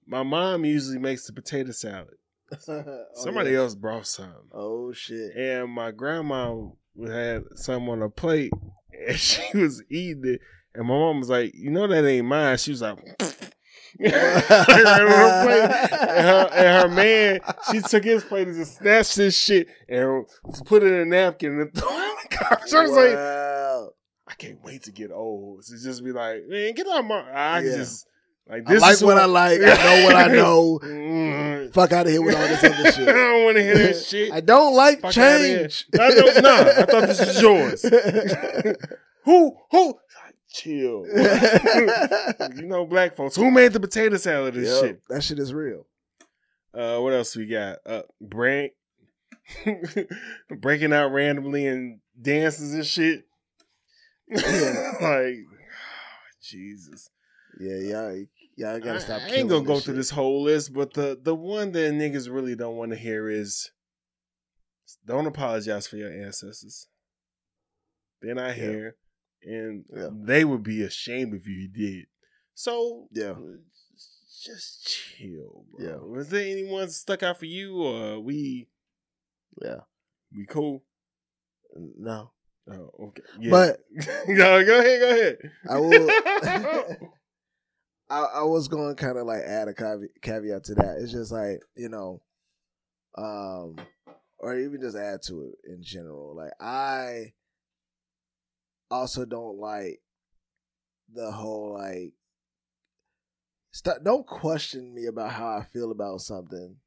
my 0.06 0.24
mom 0.24 0.64
usually 0.66 1.00
makes 1.00 1.26
the 1.28 1.34
potato 1.34 1.72
salad. 1.72 2.16
Oh, 2.70 3.04
Somebody 3.16 3.54
else 3.56 3.76
brought 3.76 4.08
some. 4.08 4.50
Oh 4.54 4.94
shit. 4.94 5.36
and 5.36 5.70
my 5.70 5.92
grandma 5.92 6.56
had 7.06 7.44
some 7.56 7.90
on 7.90 8.02
a 8.02 8.10
plate 8.10 8.52
and 9.08 9.18
she 9.20 9.44
was 9.58 9.84
eating 9.90 10.24
it 10.26 10.42
and 10.74 10.88
my 10.88 10.94
mom 10.94 11.20
was 11.20 11.30
like 11.30 11.52
you 11.54 11.70
know 11.70 11.86
that 11.88 12.06
ain't 12.06 12.26
mine 12.26 12.58
she 12.58 12.72
was 12.72 12.82
like 12.82 12.98
Right 14.00 14.14
on 14.14 15.08
her 15.08 15.44
plate. 15.44 16.00
and, 16.10 16.28
her, 16.28 16.50
and 16.54 16.82
her 16.84 16.96
man 16.96 17.40
she 17.70 17.82
took 17.82 18.04
his 18.04 18.24
plate 18.24 18.48
and 18.48 18.56
just 18.58 18.78
snatched 18.78 19.16
this 19.18 19.38
shit 19.38 19.68
and 19.90 20.26
put 20.66 20.84
it 20.84 20.88
in 20.94 21.00
a 21.02 21.06
napkin 21.06 21.60
and 21.60 21.74
threw 21.74 21.90
it 21.90 21.94
in 21.94 22.16
the 22.30 22.38
garbage 22.38 22.74
I 22.74 22.82
was 22.82 22.92
like 22.92 24.30
I 24.30 24.34
can't 24.38 24.64
wait 24.64 24.84
to 24.84 24.92
get 24.92 25.12
old 25.12 25.64
to 25.66 25.78
just 25.82 26.04
be 26.04 26.12
like 26.12 26.44
man 26.48 26.74
get 26.74 26.88
out 26.88 27.04
my 27.06 27.30
I 27.32 27.60
Yeah. 27.60 27.76
just 27.78 28.08
like 28.50 28.70
I 28.70 28.74
like 28.76 28.94
is 28.94 29.04
what 29.04 29.18
I 29.18 29.26
like. 29.26 29.60
I 29.62 29.66
know 29.66 30.06
what 30.06 30.16
I 30.16 30.28
know. 30.34 30.80
Mm. 30.84 31.74
Fuck 31.74 31.92
out 31.92 32.06
of 32.06 32.12
here 32.12 32.22
with 32.22 32.36
all 32.36 32.48
this 32.48 32.64
other 32.64 32.92
shit. 32.92 33.10
I 33.10 33.12
don't 33.12 33.44
want 33.44 33.58
to 33.58 33.64
hear 33.64 33.78
that 33.78 33.96
shit 34.06 34.32
I 34.32 34.40
don't 34.40 34.74
like 34.76 35.02
Fuck 35.02 35.12
change. 35.12 35.86
I 36.00 36.10
don't- 36.12 36.42
nah, 36.44 36.50
I 36.56 36.86
thought 36.86 37.08
this 37.08 37.20
was 37.20 37.42
yours. 37.42 37.82
Who? 39.26 39.56
Who? 39.72 40.00
Chill. 40.50 41.06
you 42.56 42.66
know, 42.68 42.86
black 42.86 43.16
folks. 43.16 43.36
Who 43.36 43.52
made 43.52 43.74
the 43.74 43.80
potato 43.80 44.16
salad 44.18 44.56
and 44.56 44.66
Yep, 44.66 44.82
shit? 44.84 45.02
That 45.10 45.24
shit 45.24 45.40
is 45.40 45.54
real. 45.54 45.86
Uh, 46.74 47.00
what 47.00 47.14
else 47.14 47.36
we 47.36 47.46
got? 47.48 47.80
Uh, 47.86 48.04
break, 48.22 48.74
breaking 50.50 50.94
out 50.94 51.12
randomly 51.12 51.68
and 51.68 52.00
dances 52.20 52.74
and 52.74 52.86
shit. 52.86 53.26
Yeah. 54.30 54.94
like, 55.02 55.36
Jesus. 56.42 57.10
Yeah, 57.60 57.78
yeah, 57.78 58.02
y'all, 58.58 58.72
y'all 58.72 58.80
gotta 58.80 59.00
stop. 59.00 59.22
I, 59.22 59.26
I 59.26 59.30
ain't 59.38 59.50
gonna 59.50 59.64
go 59.66 59.76
this 59.76 59.86
through 59.86 59.94
this 59.96 60.10
whole 60.10 60.44
list, 60.44 60.74
but 60.74 60.94
the 60.94 61.18
the 61.22 61.36
one 61.36 61.72
that 61.72 61.94
niggas 61.94 62.30
really 62.34 62.56
don't 62.56 62.76
want 62.76 62.92
to 62.92 62.98
hear 62.98 63.30
is 63.30 63.72
don't 65.06 65.26
apologize 65.28 65.88
for 65.88 65.96
your 65.98 66.12
ancestors. 66.12 66.88
They're 68.22 68.36
not 68.36 68.58
Yeah. 68.58 68.64
here, 68.64 68.96
and 69.44 69.86
Yeah. 69.96 70.10
they 70.12 70.44
would 70.44 70.64
be 70.64 70.82
ashamed 70.84 71.34
if 71.34 71.48
you 71.48 71.68
did. 71.70 72.08
So 72.56 73.08
Yeah. 73.12 73.32
Uh, 73.32 73.58
just 74.44 74.88
chill. 74.88 75.66
Bro. 75.72 75.86
Yeah. 75.86 75.96
Was 75.98 76.30
there 76.30 76.46
anyone 76.46 76.90
stuck 76.90 77.24
out 77.24 77.38
for 77.40 77.46
you, 77.46 77.82
or 77.82 78.20
we 78.20 78.68
Yeah. 79.62 79.82
we 80.36 80.46
cool? 80.46 80.84
No. 81.76 82.32
Oh, 82.70 82.92
okay. 83.08 83.24
Yeah. 83.40 83.52
But 83.52 83.80
go 84.28 84.60
ahead, 84.60 84.68
go 85.00 85.10
ahead. 85.10 85.38
I 85.70 85.78
will. 85.80 86.12
I, 88.10 88.22
I 88.22 88.44
was 88.44 88.68
going 88.68 88.96
to 88.96 89.02
kind 89.02 89.18
of 89.18 89.26
like 89.26 89.42
add 89.42 89.68
a 89.68 89.74
caveat, 89.74 90.10
caveat 90.22 90.64
to 90.66 90.76
that. 90.76 90.98
It's 91.02 91.12
just 91.12 91.32
like 91.32 91.60
you 91.76 91.90
know, 91.90 92.22
um, 93.18 93.76
or 94.40 94.58
even 94.58 94.82
just 94.82 94.96
add 94.96 95.22
to 95.28 95.42
it 95.44 95.56
in 95.70 95.84
general. 95.84 96.36
Like 96.36 96.54
I 96.60 97.34
also 98.90 99.26
don't 99.26 99.58
like 99.58 100.02
the 101.14 101.32
whole 101.32 101.74
like. 101.74 102.14
St- 103.74 104.04
don't 104.04 104.26
question 104.26 104.94
me 104.94 105.06
about 105.06 105.32
how 105.32 105.50
I 105.50 105.64
feel 105.64 105.92
about 105.92 106.22
something, 106.22 106.78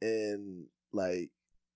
in 0.00 0.66
like 0.92 1.30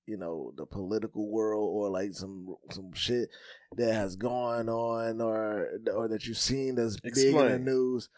you 0.07 0.17
know 0.17 0.53
the 0.57 0.67
political 0.67 1.29
world 1.31 1.69
or 1.73 1.91
like 1.91 2.15
some 2.15 2.57
some 2.71 2.93
shit 2.93 3.29
that 3.77 3.93
has 3.93 4.17
gone 4.17 4.69
on 4.69 5.21
or 5.21 5.69
or 5.93 6.09
that 6.09 6.27
you've 6.27 6.39
seen 6.39 6.75
that's 6.75 6.99
big 7.01 7.17
in 7.17 7.35
the 7.35 7.59
news. 7.59 8.09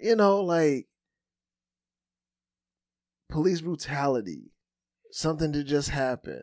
You 0.00 0.16
know, 0.16 0.40
like 0.42 0.86
police 3.28 3.60
brutality, 3.60 4.50
something 5.10 5.52
that 5.52 5.64
just 5.64 5.90
happened. 5.90 6.42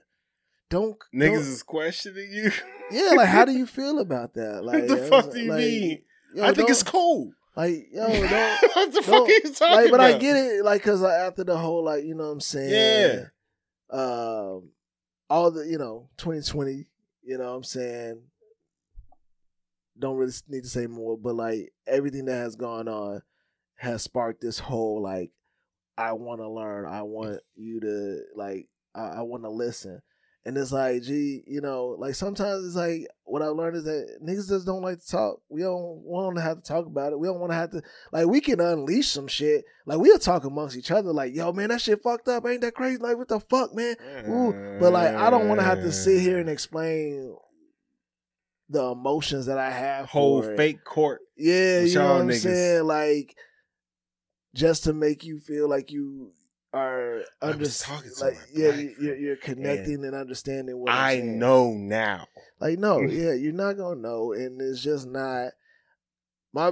Don't 0.69 0.97
Niggas 1.13 1.31
don't- 1.33 1.39
is 1.41 1.63
questioning 1.63 2.31
you. 2.31 2.51
yeah, 2.91 3.11
like 3.15 3.27
how 3.27 3.45
do 3.45 3.51
you 3.51 3.65
feel 3.67 3.99
about 3.99 4.33
that? 4.33 4.63
Like 4.63 4.81
what 4.81 4.87
the 4.87 4.97
fuck 5.07 5.31
do 5.31 5.39
you 5.39 5.51
saying? 5.51 5.81
mean? 5.81 6.01
Yo, 6.35 6.43
I 6.43 6.53
think 6.53 6.69
it's 6.69 6.83
cool. 6.83 7.31
like 7.55 7.87
yo, 7.91 8.07
don't 8.07 8.75
what 8.75 8.91
the 8.93 9.01
fuck 9.01 9.21
are 9.23 9.29
you 9.31 9.41
talking 9.53 9.75
like, 9.75 9.91
but 9.91 9.99
about? 9.99 10.13
I 10.15 10.17
get 10.17 10.35
it, 10.35 10.65
like, 10.65 10.83
cause 10.83 11.01
like, 11.01 11.13
after 11.13 11.43
the 11.43 11.57
whole, 11.57 11.83
like, 11.85 12.03
you 12.03 12.15
know 12.15 12.25
what 12.25 12.31
I'm 12.31 12.41
saying? 12.41 12.71
Yeah. 13.91 13.97
Um, 13.97 14.69
all 15.29 15.51
the, 15.51 15.65
you 15.65 15.77
know, 15.77 16.09
2020, 16.17 16.87
you 17.23 17.37
know 17.37 17.43
what 17.51 17.55
I'm 17.57 17.63
saying? 17.63 18.21
Don't 19.97 20.17
really 20.17 20.33
need 20.47 20.63
to 20.63 20.69
say 20.69 20.87
more, 20.87 21.17
but 21.17 21.35
like 21.35 21.71
everything 21.87 22.25
that 22.25 22.35
has 22.35 22.55
gone 22.55 22.87
on 22.87 23.21
has 23.77 24.01
sparked 24.03 24.41
this 24.41 24.59
whole, 24.59 25.01
like, 25.01 25.31
I 25.97 26.13
want 26.13 26.41
to 26.41 26.49
learn. 26.49 26.85
I 26.85 27.03
want 27.03 27.39
you 27.55 27.79
to, 27.79 28.21
like, 28.35 28.67
I, 28.93 29.01
I 29.01 29.21
want 29.21 29.43
to 29.43 29.49
listen. 29.49 30.01
And 30.47 30.55
it's 30.59 30.71
like, 30.71 31.01
gee, 31.01 31.43
you 31.47 31.59
know, 31.59 31.95
like 31.97 32.13
sometimes 32.13 32.67
it's 32.67 32.75
like 32.75 33.07
what 33.23 33.41
I've 33.41 33.55
learned 33.55 33.77
is 33.77 33.85
that 33.85 34.19
niggas 34.23 34.47
just 34.47 34.67
don't 34.67 34.83
like 34.83 35.01
to 35.01 35.07
talk. 35.07 35.39
We 35.49 35.61
don't 35.61 36.03
want 36.03 36.35
to 36.35 36.41
have 36.43 36.57
to 36.57 36.63
talk 36.63 36.85
about 36.85 37.13
it. 37.13 37.19
We 37.19 37.27
don't 37.27 37.39
want 37.39 37.51
to 37.51 37.57
have 37.57 37.71
to 37.71 37.81
like 38.11 38.27
we 38.27 38.41
can 38.41 38.59
unleash 38.59 39.07
some 39.07 39.27
shit. 39.27 39.65
Like 39.87 39.97
we'll 39.97 40.19
talk 40.19 40.43
amongst 40.43 40.77
each 40.77 40.91
other. 40.91 41.11
Like, 41.11 41.33
yo, 41.33 41.51
man, 41.51 41.69
that 41.69 41.81
shit 41.81 42.03
fucked 42.03 42.27
up. 42.27 42.45
Ain't 42.45 42.61
that 42.61 42.75
crazy? 42.75 42.97
Like, 42.97 43.17
what 43.17 43.27
the 43.27 43.39
fuck, 43.39 43.73
man? 43.73 43.95
Ooh. 44.29 44.77
But 44.79 44.93
like, 44.93 45.15
I 45.15 45.31
don't 45.31 45.47
want 45.47 45.61
to 45.61 45.65
have 45.65 45.79
to 45.79 45.91
sit 45.91 46.21
here 46.21 46.37
and 46.37 46.47
explain 46.47 47.35
the 48.69 48.83
emotions 48.83 49.45
that 49.45 49.57
I 49.57 49.69
have. 49.71 50.07
whole 50.07 50.41
fake 50.41 50.83
court. 50.83 51.21
Yeah, 51.37 51.81
you 51.81 51.95
know 51.95 52.13
what 52.13 52.21
I'm 52.21 52.27
niggas. 52.29 52.41
saying? 52.41 52.83
Like, 52.83 53.35
just 54.53 54.85
to 54.85 54.93
make 54.93 55.23
you 55.23 55.39
feel 55.39 55.69
like 55.69 55.91
you 55.91 56.31
are 56.73 57.21
under, 57.41 57.59
was 57.59 57.79
talking 57.79 58.11
to 58.17 58.23
like, 58.25 58.37
yeah, 58.53 58.73
you- 58.73 58.95
you're, 58.99 59.15
you're 59.17 59.35
connecting 59.37 60.03
and, 60.05 60.15
understanding 60.15 60.77
what 60.77 60.91
I 60.91 61.19
know 61.21 61.71
now. 61.73 62.27
Like, 62.59 62.79
no, 62.79 63.01
yeah, 63.01 63.33
you're 63.33 63.53
not 63.53 63.73
gonna 63.77 63.99
know, 64.01 64.33
and 64.33 64.61
it's 64.61 64.81
just 64.81 65.07
not 65.07 65.51
my 66.53 66.71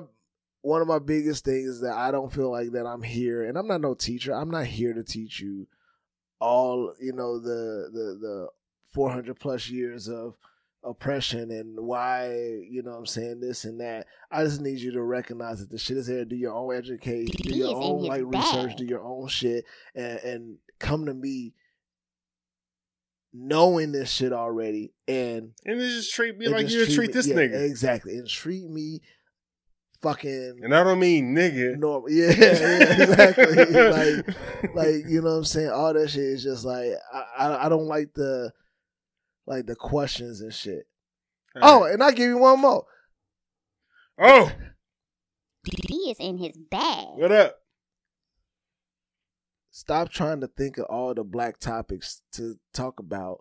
one 0.62 0.82
of 0.82 0.88
my 0.88 1.00
biggest 1.00 1.44
things 1.44 1.68
is 1.68 1.82
that 1.82 1.94
I 1.94 2.10
don't 2.12 2.32
feel 2.32 2.50
like 2.50 2.72
that 2.72 2.86
I'm 2.86 3.02
here, 3.04 3.44
and 3.44 3.58
I'm 3.58 3.68
not 3.68 3.82
no 3.82 3.94
teacher. 3.94 4.34
I'm 4.34 4.50
not 4.50 4.66
here 4.66 4.94
to 4.94 5.04
teach 5.04 5.40
you 5.42 5.68
all 6.40 6.94
you 7.00 7.14
know 7.14 7.40
the 7.40 7.90
the 7.94 8.18
the 8.20 8.48
400 8.94 9.40
plus 9.40 9.70
years 9.70 10.08
of 10.08 10.36
oppression 10.86 11.50
and 11.52 11.80
why 11.80 12.34
you 12.70 12.82
know 12.84 12.92
what 12.92 12.98
I'm 13.00 13.06
saying 13.06 13.40
this 13.40 13.64
and 13.66 13.80
that. 13.82 14.06
I 14.32 14.44
just 14.44 14.62
need 14.62 14.80
you 14.80 14.92
to 14.94 15.02
recognize 15.02 15.60
that 15.60 15.70
the 15.70 15.78
shit 15.78 15.98
is 15.98 16.08
there. 16.08 16.26
Do 16.26 16.36
your 16.36 16.54
own 16.54 16.76
education, 16.76 17.36
do 17.42 17.56
your 17.56 17.76
own 17.76 18.00
his 18.00 18.08
like 18.10 18.24
research, 18.26 18.76
do 18.76 18.86
your 18.86 19.04
own 19.04 19.28
shit, 19.28 19.66
and 19.96 20.20
and 20.20 20.58
come 20.80 21.06
to 21.06 21.14
me 21.14 21.54
knowing 23.34 23.92
this 23.92 24.12
shit 24.12 24.32
already 24.32 24.94
and 25.08 25.52
And 25.66 25.82
they 25.82 25.88
just 25.88 26.14
treat 26.14 26.38
me 26.38 26.46
and 26.46 26.54
like 26.54 26.68
just 26.68 26.90
you 26.90 26.96
treat 26.96 27.08
me- 27.10 27.14
this 27.14 27.28
yeah, 27.28 27.36
nigga. 27.36 27.64
exactly 27.68 28.16
and 28.18 28.28
treat 28.28 28.70
me 28.70 29.02
fucking 30.04 30.60
And 30.62 30.76
I 30.76 30.84
don't 30.84 31.00
mean 31.00 31.34
nigga. 31.34 31.78
normal. 31.80 32.12
Yeah, 32.12 32.30
yeah, 32.38 33.02
exactly. 33.02 33.56
like, 33.66 34.76
like 34.76 34.96
you 35.10 35.22
know 35.22 35.32
what 35.32 35.38
I'm 35.38 35.44
saying. 35.46 35.70
All 35.72 35.94
that 35.94 36.10
shit 36.10 36.22
is 36.22 36.44
just 36.44 36.64
like 36.66 36.92
I, 37.12 37.24
I, 37.40 37.66
I 37.66 37.70
don't 37.70 37.88
like 37.88 38.14
the, 38.14 38.52
like 39.46 39.66
the 39.66 39.76
questions 39.76 40.42
and 40.42 40.54
shit. 40.54 40.88
Oh, 41.62 41.84
and 41.84 42.02
I 42.04 42.12
give 42.12 42.28
you 42.30 42.38
one 42.38 42.60
more. 42.62 42.86
oh, 44.20 44.52
He 45.66 46.10
is 46.12 46.18
in 46.20 46.38
his 46.38 46.58
bag. 46.58 47.08
what 47.16 47.32
up? 47.32 47.58
Stop 49.72 50.10
trying 50.10 50.42
to 50.42 50.48
think 50.48 50.78
of 50.78 50.86
all 50.86 51.14
the 51.14 51.24
black 51.24 51.60
topics 51.60 52.22
to 52.34 52.56
talk 52.74 53.00
about 53.00 53.40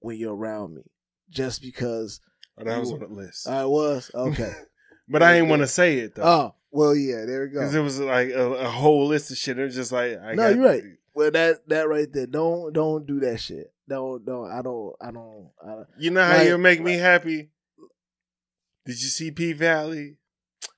when 0.00 0.16
you're 0.16 0.34
around 0.34 0.74
me. 0.74 0.82
Just 1.30 1.62
because 1.62 2.20
Oh, 2.58 2.64
that 2.64 2.78
was 2.78 2.90
You- 2.90 2.96
on 2.96 3.00
the 3.00 3.06
list, 3.08 3.48
I 3.48 3.64
was 3.64 4.10
okay. 4.14 4.52
but 5.08 5.22
I 5.22 5.36
ain't 5.36 5.48
want 5.48 5.62
to 5.62 5.66
say 5.66 5.98
it 6.00 6.14
though, 6.14 6.22
oh 6.24 6.54
well, 6.70 6.94
yeah. 6.94 7.24
There 7.26 7.42
we 7.42 7.48
go. 7.48 7.60
because 7.60 7.74
it 7.74 7.80
was 7.80 7.98
like 8.00 8.28
a, 8.30 8.46
a 8.54 8.68
whole 8.68 9.06
list 9.06 9.30
of 9.30 9.38
shit. 9.38 9.58
It 9.58 9.64
was 9.64 9.74
just 9.74 9.92
like, 9.92 10.18
I 10.22 10.34
No, 10.34 10.48
got- 10.48 10.56
you're 10.56 10.64
right. 10.66 10.82
Well, 11.14 11.30
that 11.30 11.66
that 11.68 11.88
right 11.88 12.08
there. 12.12 12.26
Don't 12.26 12.72
don't 12.74 13.06
do 13.06 13.20
that 13.20 13.38
shit. 13.40 13.72
Don't 13.92 14.24
don't. 14.24 14.50
I 14.50 14.62
don't. 14.62 14.94
I 15.00 15.10
don't. 15.10 15.50
I, 15.66 15.82
You 15.98 16.10
know 16.10 16.24
how 16.24 16.38
Like- 16.38 16.48
you 16.48 16.56
make 16.58 16.80
me 16.82 16.94
happy? 16.96 17.50
Did 18.86 19.00
you 19.02 19.08
see 19.08 19.30
P 19.30 19.52
Valley? 19.52 20.16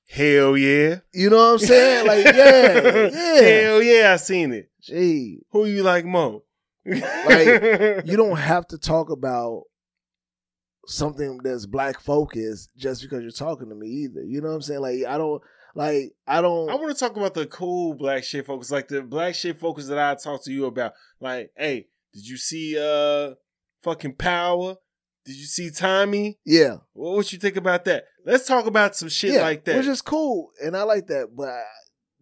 Hell 0.09 0.55
yeah. 0.57 0.97
you 1.13 1.29
know 1.29 1.37
what 1.37 1.53
I'm 1.53 1.59
saying? 1.59 2.05
Like 2.07 2.25
yeah, 2.25 3.09
yeah. 3.13 3.41
Hell 3.41 3.81
yeah, 3.81 4.13
I 4.13 4.17
seen 4.17 4.51
it. 4.53 4.69
Gee, 4.81 5.39
Who 5.51 5.65
you 5.65 5.81
like 5.81 6.05
more? 6.05 6.43
Like, 6.85 7.01
you 8.05 8.15
don't 8.17 8.35
have 8.37 8.67
to 8.67 8.77
talk 8.77 9.09
about 9.09 9.63
something 10.87 11.39
that's 11.43 11.65
black 11.65 11.99
focused 11.99 12.69
just 12.77 13.01
because 13.01 13.21
you're 13.23 13.31
talking 13.31 13.69
to 13.69 13.75
me 13.75 13.87
either. 13.87 14.23
You 14.23 14.41
know 14.41 14.49
what 14.49 14.55
I'm 14.55 14.61
saying? 14.61 14.81
Like 14.81 15.05
I 15.07 15.17
don't 15.17 15.41
like 15.73 16.11
I 16.27 16.41
don't 16.41 16.69
I 16.69 16.75
want 16.75 16.93
to 16.95 16.99
talk 16.99 17.17
about 17.17 17.33
the 17.33 17.47
cool 17.47 17.95
black 17.95 18.23
shit 18.23 18.45
focus, 18.45 18.69
like 18.71 18.87
the 18.89 19.01
black 19.01 19.33
shit 19.35 19.57
focus 19.59 19.87
that 19.87 19.97
I 19.97 20.13
talked 20.15 20.43
to 20.45 20.51
you 20.51 20.65
about. 20.65 20.93
Like, 21.19 21.51
hey, 21.57 21.87
did 22.15 22.25
you 22.27 22.37
see 22.37 22.75
uh 22.79 23.35
fucking 23.83 24.15
Power? 24.15 24.77
Did 25.25 25.35
you 25.35 25.45
see 25.45 25.69
Tommy? 25.69 26.39
yeah. 26.45 26.77
What 26.93 27.15
what 27.17 27.31
you 27.33 27.37
think 27.39 27.57
about 27.57 27.85
that? 27.85 28.05
Let's 28.25 28.47
talk 28.47 28.65
about 28.65 28.95
some 28.95 29.09
shit 29.09 29.33
yeah, 29.33 29.41
like 29.41 29.65
that. 29.65 29.75
Which 29.77 29.85
is 29.87 30.01
cool. 30.01 30.49
And 30.63 30.75
I 30.75 30.83
like 30.83 31.07
that, 31.07 31.35
but 31.35 31.49
I- 31.49 31.63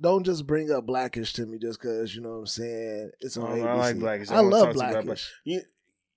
don't 0.02 0.26
just 0.26 0.46
bring 0.48 0.70
up 0.72 0.86
blackish 0.86 1.32
to 1.34 1.46
me 1.46 1.58
just 1.60 1.80
because 1.80 2.14
you 2.14 2.22
know 2.22 2.32
what 2.32 2.36
I'm 2.40 2.46
saying. 2.48 3.12
It's 3.22 3.38
on 3.38 3.62
Oh, 3.62 3.66
I 3.66 3.74
like 3.76 4.00
Blackish. 4.00 4.32
I 4.32 4.38
I, 4.38 4.40
love 4.40 4.74
talk 4.74 4.76
to 4.76 4.80
you 4.80 4.90
about 4.92 5.06
blackish. 5.06 5.32
you, 5.46 5.62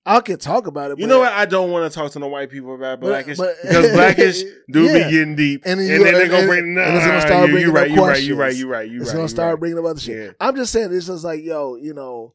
I 0.05 0.21
can 0.21 0.39
talk 0.39 0.67
about 0.67 0.91
it. 0.93 0.99
you 0.99 1.07
but- 1.07 1.13
know 1.13 1.19
what? 1.21 1.31
I 1.33 1.45
don't 1.45 1.71
want 1.71 1.93
to 1.93 1.97
talk 1.97 2.11
to 2.13 2.19
no 2.19 2.27
white 2.29 2.51
people 2.51 2.75
about 2.75 3.01
blackish 3.01 3.37
but- 3.37 3.55
because 3.63 3.93
blackish 3.93 4.43
do 4.73 4.85
Yeah. 4.85 4.93
be 5.05 5.11
getting 5.11 5.37
deep, 5.37 5.63
And 5.67 5.79
and, 5.79 5.89
then 5.91 6.03
then 6.03 6.15
they're 6.15 6.29
gonna 6.29 6.47
bring. 6.47 6.75
Nah, 6.75 6.83
and 6.83 6.97
it's 6.97 7.07
gonna 7.07 7.21
start 7.21 7.51
you, 7.51 7.59
you 7.59 7.71
bringing 7.73 7.75
right, 7.75 7.91
up 7.91 7.97
you 7.97 8.05
right, 8.07 8.23
you 8.23 8.37
right, 8.37 8.57
you 8.57 8.69
right, 8.69 8.91
you 8.91 9.01
It's 9.03 9.11
right. 9.11 9.17
gonna 9.17 9.29
start 9.29 9.55
right. 9.55 9.61
bringing 9.61 9.79
up 9.79 9.85
other 9.85 10.01
shit. 10.01 10.17
Yeah. 10.27 10.33
I'm 10.41 10.57
just 10.57 10.73
saying 10.73 10.93
it's 10.93 11.07
just 11.07 11.25
like 11.25 11.43
yo, 11.45 11.77
you 11.77 11.93
know, 11.95 12.35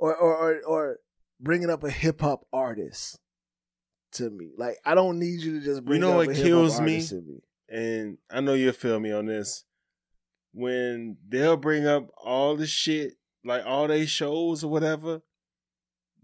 or 0.00 0.16
or 0.16 0.34
or, 0.36 0.60
or 0.66 0.96
bringing 1.38 1.70
up 1.70 1.84
a 1.84 1.90
hip 1.90 2.20
hop 2.20 2.46
artist 2.52 3.18
to 4.12 4.30
me. 4.30 4.50
Like 4.56 4.78
I 4.84 4.94
don't 4.94 5.18
need 5.18 5.40
you 5.40 5.60
to 5.60 5.64
just 5.64 5.84
bring. 5.84 6.00
You 6.00 6.08
know 6.08 6.16
what 6.16 6.34
kills 6.34 6.80
me? 6.80 7.04
To 7.06 7.14
me. 7.16 7.40
and 7.68 8.18
I 8.30 8.40
know 8.40 8.54
you'll 8.54 8.72
feel 8.72 8.98
me 8.98 9.12
on 9.12 9.26
this. 9.26 9.64
When 10.52 11.16
they'll 11.28 11.56
bring 11.56 11.86
up 11.86 12.08
all 12.16 12.56
the 12.56 12.66
shit, 12.66 13.12
like 13.44 13.64
all 13.64 13.86
they 13.86 14.06
shows 14.06 14.64
or 14.64 14.70
whatever 14.70 15.20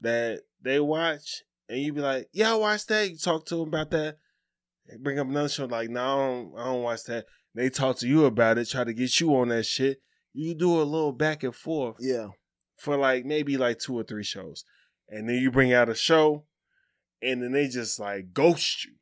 that 0.01 0.41
they 0.61 0.81
watch, 0.81 1.43
and 1.69 1.79
you 1.81 1.93
be 1.93 2.01
like, 2.01 2.29
"Yeah, 2.33 2.53
I 2.53 2.57
watched 2.57 2.89
that." 2.89 3.09
You 3.11 3.19
talk 3.19 3.47
to 3.47 3.57
them 3.57 3.69
about 3.69 3.91
that. 3.93 4.17
They 4.89 4.97
bring 4.97 5.19
up 5.21 5.29
another 5.29 5.49
show, 5.49 5.67
like, 5.67 5.91
"No, 5.91 6.01
I 6.03 6.17
don't, 6.17 6.59
I 6.59 6.65
don't 6.65 6.83
watch 6.83 7.05
that." 7.05 7.27
They 7.55 7.71
talk 7.71 7.99
to 7.99 8.09
you 8.09 8.25
about 8.25 8.59
it, 8.59 8.69
try 8.69 8.85
to 8.85 8.93
get 8.93 9.19
you 9.21 9.35
on 9.37 9.49
that 9.49 9.65
shit. 9.65 10.03
You 10.35 10.55
do 10.55 10.81
a 10.81 10.83
little 10.83 11.13
back 11.13 11.43
and 11.43 11.55
forth 11.55 11.97
Yeah, 12.01 12.29
for 12.77 12.97
like 12.97 13.25
maybe 13.25 13.57
like 13.57 13.79
two 13.79 13.95
or 13.99 14.03
three 14.05 14.25
shows, 14.25 14.65
and 15.09 15.29
then 15.29 15.37
you 15.37 15.51
bring 15.51 15.73
out 15.73 15.89
a 15.89 15.95
show, 15.95 16.45
and 17.23 17.43
then 17.43 17.53
they 17.53 17.69
just 17.69 17.99
like 17.99 18.33
ghost 18.33 18.85
you 18.85 18.93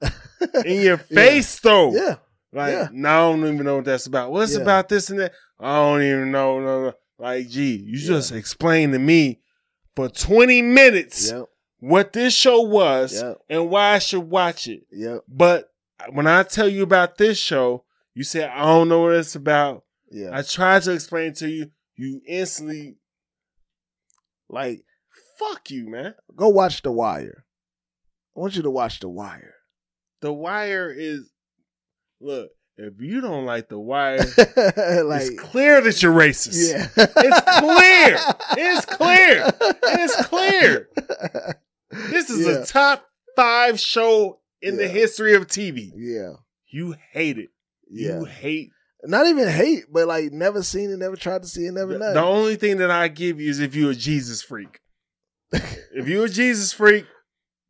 in 0.64 0.80
your 0.82 1.00
Yeah. 1.08 1.14
face 1.16 1.60
though. 1.60 1.92
yeah, 1.94 2.16
Like, 2.52 2.72
Yeah. 2.72 2.88
now 2.92 3.28
I 3.28 3.32
don't 3.36 3.52
even 3.54 3.64
know 3.64 3.76
what 3.76 3.84
that's 3.84 4.06
about. 4.06 4.32
What's 4.32 4.54
Yeah. 4.56 4.62
about 4.62 4.88
this 4.88 5.10
and 5.10 5.18
that? 5.20 5.32
I 5.58 5.76
don't 5.76 6.02
even 6.02 6.30
know. 6.32 6.60
No, 6.60 6.84
no. 6.86 6.92
Like, 7.18 7.48
gee, 7.48 7.76
you 7.76 7.98
Yeah. 7.98 8.06
just 8.08 8.32
explained 8.32 8.92
to 8.94 8.98
me 8.98 9.40
for 9.94 10.08
20 10.08 10.62
minutes 10.62 11.30
yep, 11.30 11.44
what 11.78 12.12
this 12.14 12.34
show 12.34 12.62
was 12.62 13.20
yep, 13.22 13.38
and 13.48 13.68
why 13.70 13.92
I 13.92 13.98
should 13.98 14.22
watch 14.30 14.66
it. 14.66 14.84
yep, 14.90 15.20
But 15.28 15.70
when 16.12 16.26
I 16.26 16.42
tell 16.44 16.68
you 16.68 16.82
about 16.82 17.18
this 17.18 17.38
show, 17.38 17.84
you 18.14 18.24
say, 18.24 18.44
I 18.44 18.62
don't 18.64 18.88
know 18.88 19.00
what 19.02 19.14
it's 19.14 19.34
about. 19.36 19.84
yeah. 20.10 20.30
I 20.32 20.42
tried 20.42 20.82
to 20.84 20.92
explain 20.92 21.34
to 21.34 21.48
you. 21.48 21.70
You 21.96 22.22
instantly, 22.26 22.96
like 24.50 24.82
fuck 25.38 25.70
you, 25.70 25.88
man. 25.88 26.14
go 26.36 26.48
watch 26.48 26.82
The 26.82 26.92
Wire. 26.92 27.44
I 28.36 28.40
want 28.40 28.56
you 28.56 28.62
to 28.62 28.70
watch 28.70 29.00
The 29.00 29.08
Wire. 29.08 29.54
The 30.20 30.32
Wire 30.32 30.90
is, 30.92 31.30
look, 32.20 32.50
if 32.76 32.94
you 33.00 33.20
don't 33.22 33.44
like 33.46 33.68
The 33.68 33.78
Wire, 33.78 34.18
like 35.06 35.22
it's 35.22 35.40
clear 35.40 35.80
that 35.80 36.02
you're 36.02 36.12
racist. 36.12 36.70
yeah, 36.70 36.88
It's 36.96 37.40
clear. 37.60 38.18
It's 38.58 38.84
clear. 38.86 39.52
It's 39.82 40.26
clear. 40.26 40.88
This 42.10 42.30
is 42.30 42.46
Yeah. 42.46 42.62
a 42.62 42.66
top 42.66 43.04
five 43.34 43.80
show 43.80 44.38
in 44.62 44.76
the 44.76 44.86
history 44.86 45.34
of 45.34 45.48
TV. 45.48 45.90
Yeah, 45.96 46.34
You 46.68 46.94
hate 47.12 47.36
it. 47.38 47.48
yeah. 47.90 48.18
You 48.20 48.24
hate. 48.26 48.70
Not 49.04 49.26
even 49.26 49.48
hate, 49.48 49.84
but 49.90 50.06
like 50.08 50.32
never 50.32 50.62
seen 50.62 50.90
it, 50.90 50.98
never 50.98 51.16
tried 51.16 51.42
to 51.42 51.48
see 51.48 51.66
it, 51.66 51.72
never 51.72 51.98
known. 51.98 52.14
the 52.14 52.22
only 52.22 52.56
thing 52.56 52.76
that 52.78 52.90
I 52.90 53.08
give 53.08 53.40
you 53.40 53.48
is 53.50 53.60
if 53.60 53.74
you're 53.74 53.92
a 53.92 53.94
Jesus 53.94 54.42
freak. 54.42 54.80
if 55.52 56.06
you're 56.06 56.26
a 56.26 56.28
Jesus 56.28 56.72
freak, 56.72 57.06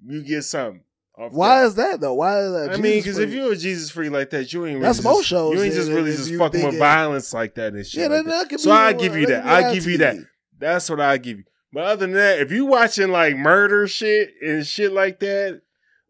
you 0.04 0.22
get 0.22 0.42
something. 0.42 0.82
Why 1.16 1.60
that. 1.60 1.66
is 1.66 1.74
that 1.74 2.00
though? 2.00 2.14
Why 2.14 2.40
is 2.40 2.52
that? 2.52 2.70
I 2.72 2.76
mean, 2.78 2.98
because 2.98 3.18
if 3.18 3.30
you're 3.32 3.52
a 3.52 3.56
Jesus 3.56 3.90
freak 3.90 4.10
like 4.10 4.30
that, 4.30 4.52
you 4.52 4.64
ain't. 4.66 4.80
That's 4.80 4.98
really 5.00 5.10
most 5.10 5.18
just, 5.20 5.28
shows 5.28 5.54
You 5.54 5.62
ain't 5.62 5.74
just 5.74 5.90
really 5.90 6.12
just 6.12 6.30
fucking 6.30 6.40
with 6.40 6.50
thinking- 6.52 6.78
violence 6.78 7.34
like 7.34 7.54
that 7.56 7.74
and 7.74 7.86
shit. 7.86 8.00
yeah, 8.00 8.06
like 8.16 8.24
that, 8.24 8.30
that. 8.30 8.48
could 8.48 8.60
So 8.60 8.72
I 8.72 8.92
give 8.94 9.14
you 9.16 9.26
that 9.26 9.44
that. 9.44 9.62
could 9.62 9.64
be 9.64 9.70
I 9.70 9.74
give 9.74 9.86
you 9.86 9.98
that. 9.98 10.16
That's 10.58 10.88
what 10.90 11.00
I 11.00 11.18
give 11.18 11.38
you. 11.38 11.44
But 11.72 11.84
other 11.84 12.06
than 12.06 12.12
that, 12.14 12.40
if 12.40 12.50
you 12.50 12.64
watching 12.66 13.10
like 13.10 13.36
murder 13.36 13.86
shit 13.86 14.30
and 14.42 14.66
shit 14.66 14.92
like 14.92 15.20
that, 15.20 15.60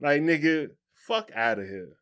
like 0.00 0.22
nigga, 0.22 0.68
fuck 0.94 1.30
out 1.34 1.58
of 1.58 1.66
here. 1.66 1.96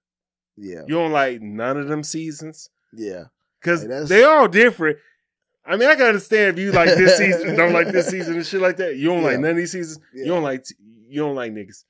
Yeah, 0.57 0.83
You 0.87 0.95
don't 0.95 1.13
like 1.13 1.41
none 1.41 1.77
of 1.77 1.89
them 1.89 2.03
seasons 2.03 2.69
yeah, 2.93 3.25
because 3.61 3.83
Hey, 3.83 4.05
they 4.05 4.25
all 4.25 4.49
different. 4.49 4.99
I 5.65 5.77
mean, 5.77 5.89
I 5.89 5.97
can 5.97 6.07
understand 6.07 6.59
if 6.59 6.65
you 6.65 6.73
like 6.73 6.89
this 6.89 7.19
season, 7.19 7.55
don't 7.55 7.73
like 7.75 7.89
this 7.89 8.07
season 8.11 8.37
and 8.37 8.47
shit 8.47 8.61
like 8.61 8.79
that. 8.79 8.97
You 8.97 9.09
don't 9.09 9.23
like 9.23 9.39
none 9.39 9.51
of 9.51 9.57
these 9.57 9.73
seasons. 9.73 10.01
Yeah. 10.15 10.25
You 10.25 10.29
don't 10.31 10.43
like 10.43 10.65
you 11.09 11.21
don't 11.21 11.35
like 11.35 11.53
niggas. 11.53 11.85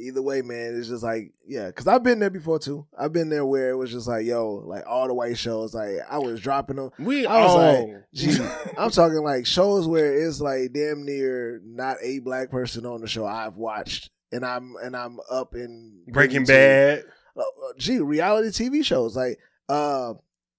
either 0.00 0.22
way, 0.22 0.42
man, 0.42 0.76
it's 0.76 0.88
just 0.88 1.02
like, 1.02 1.32
yeah, 1.46 1.66
because 1.66 1.86
I've 1.86 2.02
been 2.02 2.18
there 2.18 2.30
before 2.30 2.58
too. 2.58 2.86
I've 2.98 3.12
been 3.12 3.28
there 3.28 3.44
where 3.46 3.70
it 3.70 3.76
was 3.76 3.90
just 3.90 4.08
like, 4.08 4.26
yo, 4.26 4.62
like 4.66 4.84
all 4.86 5.06
the 5.06 5.14
white 5.14 5.38
shows, 5.38 5.74
like 5.74 5.98
I 6.08 6.18
was 6.18 6.40
dropping 6.40 6.76
them. 6.76 6.90
We 6.98 7.26
I 7.26 7.42
was 7.42 7.50
all. 7.50 7.92
like, 7.92 8.04
gee, 8.14 8.38
I'm 8.78 8.90
talking 8.90 9.22
like 9.22 9.46
shows 9.46 9.86
where 9.86 10.26
it's 10.26 10.40
like 10.40 10.72
damn 10.72 11.04
near 11.04 11.60
not 11.64 11.98
a 12.02 12.18
black 12.20 12.50
person 12.50 12.86
on 12.86 13.00
the 13.00 13.08
show 13.08 13.26
I've 13.26 13.56
watched, 13.56 14.10
and 14.32 14.44
I'm 14.44 14.74
and 14.82 14.96
I'm 14.96 15.18
up 15.30 15.54
in 15.54 16.02
Breaking 16.08 16.44
Bad. 16.44 17.04
Uh, 17.36 17.40
uh, 17.40 17.72
gee, 17.78 17.98
reality 17.98 18.48
TV 18.48 18.84
shows 18.84 19.16
like 19.16 19.38
uh, 19.68 20.14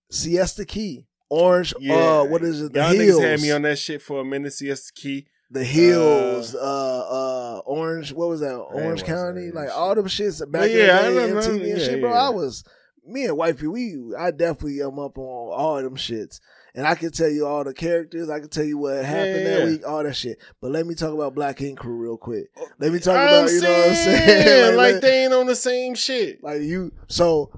Siesta 0.09 0.65
Key, 0.65 1.05
Orange. 1.29 1.73
Uh, 1.73 2.25
what 2.25 2.43
is 2.43 2.61
it? 2.61 2.73
The 2.73 2.79
Y'all 2.79 2.89
Hills. 2.93 3.19
niggas 3.19 3.23
had 3.29 3.41
me 3.41 3.51
on 3.51 3.61
that 3.63 3.79
shit 3.79 4.01
for 4.01 4.21
a 4.21 4.25
minute. 4.25 4.53
Siesta 4.53 4.91
Key. 4.93 5.27
the 5.49 5.63
Hills, 5.63 6.55
uh, 6.55 6.59
uh, 6.59 7.61
Orange. 7.65 8.13
What 8.13 8.29
was 8.29 8.39
that? 8.41 8.55
Orange 8.55 9.03
County. 9.03 9.47
that 9.47 9.55
Like 9.55 9.67
shit. 9.69 9.77
all 9.77 9.95
them 9.95 10.05
shits 10.07 10.51
back 10.51 10.69
in 10.69 10.77
yeah, 10.77 10.99
I 10.99 11.09
the 11.09 11.19
day, 11.27 11.31
MTV 11.33 11.59
and 11.59 11.67
yeah, 11.67 11.77
shit, 11.85 12.01
bro. 12.01 12.11
yeah. 12.11 12.27
I 12.27 12.29
was 12.29 12.63
me 13.05 13.25
and 13.25 13.35
Wifey. 13.37 13.67
We 13.67 13.97
I 14.17 14.31
definitely 14.31 14.81
am 14.81 14.99
up 14.99 15.17
on 15.17 15.53
all 15.59 15.81
them 15.81 15.95
shits. 15.95 16.39
And 16.75 16.87
I 16.87 16.95
can 16.95 17.11
tell 17.11 17.29
you 17.29 17.45
all 17.45 17.63
the 17.63 17.73
characters. 17.73 18.29
I 18.29 18.39
can 18.39 18.49
tell 18.49 18.63
you 18.63 18.77
what 18.77 19.03
happened 19.03 19.45
that 19.45 19.65
week, 19.65 19.87
all 19.87 20.03
that 20.03 20.15
shit. 20.15 20.39
But 20.61 20.71
let 20.71 20.85
me 20.85 20.95
talk 20.95 21.13
about 21.13 21.35
Black 21.35 21.61
Ink 21.61 21.79
Crew 21.79 21.95
real 21.95 22.17
quick. 22.17 22.45
Oh, 22.57 22.67
let 22.79 22.91
me 22.91 22.99
talk 22.99 23.17
I'm 23.17 23.27
about 23.27 23.51
you 23.51 23.61
know 23.61 23.69
what 23.71 23.89
I'm 23.89 23.95
saying. 23.95 24.43
saying, 24.43 24.77
like, 24.77 25.01
they 25.01 25.23
ain't 25.25 25.33
on 25.33 25.45
the 25.47 25.55
same 25.55 25.95
shit. 25.95 26.43
like 26.43 26.61
you 26.61 26.91
so 27.07 27.51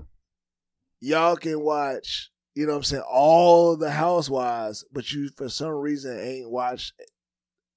y'all 1.00 1.36
can 1.36 1.60
watch 1.60 2.32
you 2.56 2.66
know 2.66 2.72
what 2.74 2.78
i'm 2.78 2.84
saying 2.84 3.04
all 3.12 3.76
the 3.76 3.92
housewives 3.92 4.86
but 4.94 5.12
you 5.12 5.30
for 5.36 5.50
some 5.50 5.72
reason 5.72 6.18
ain't 6.18 6.50
watched 6.50 6.94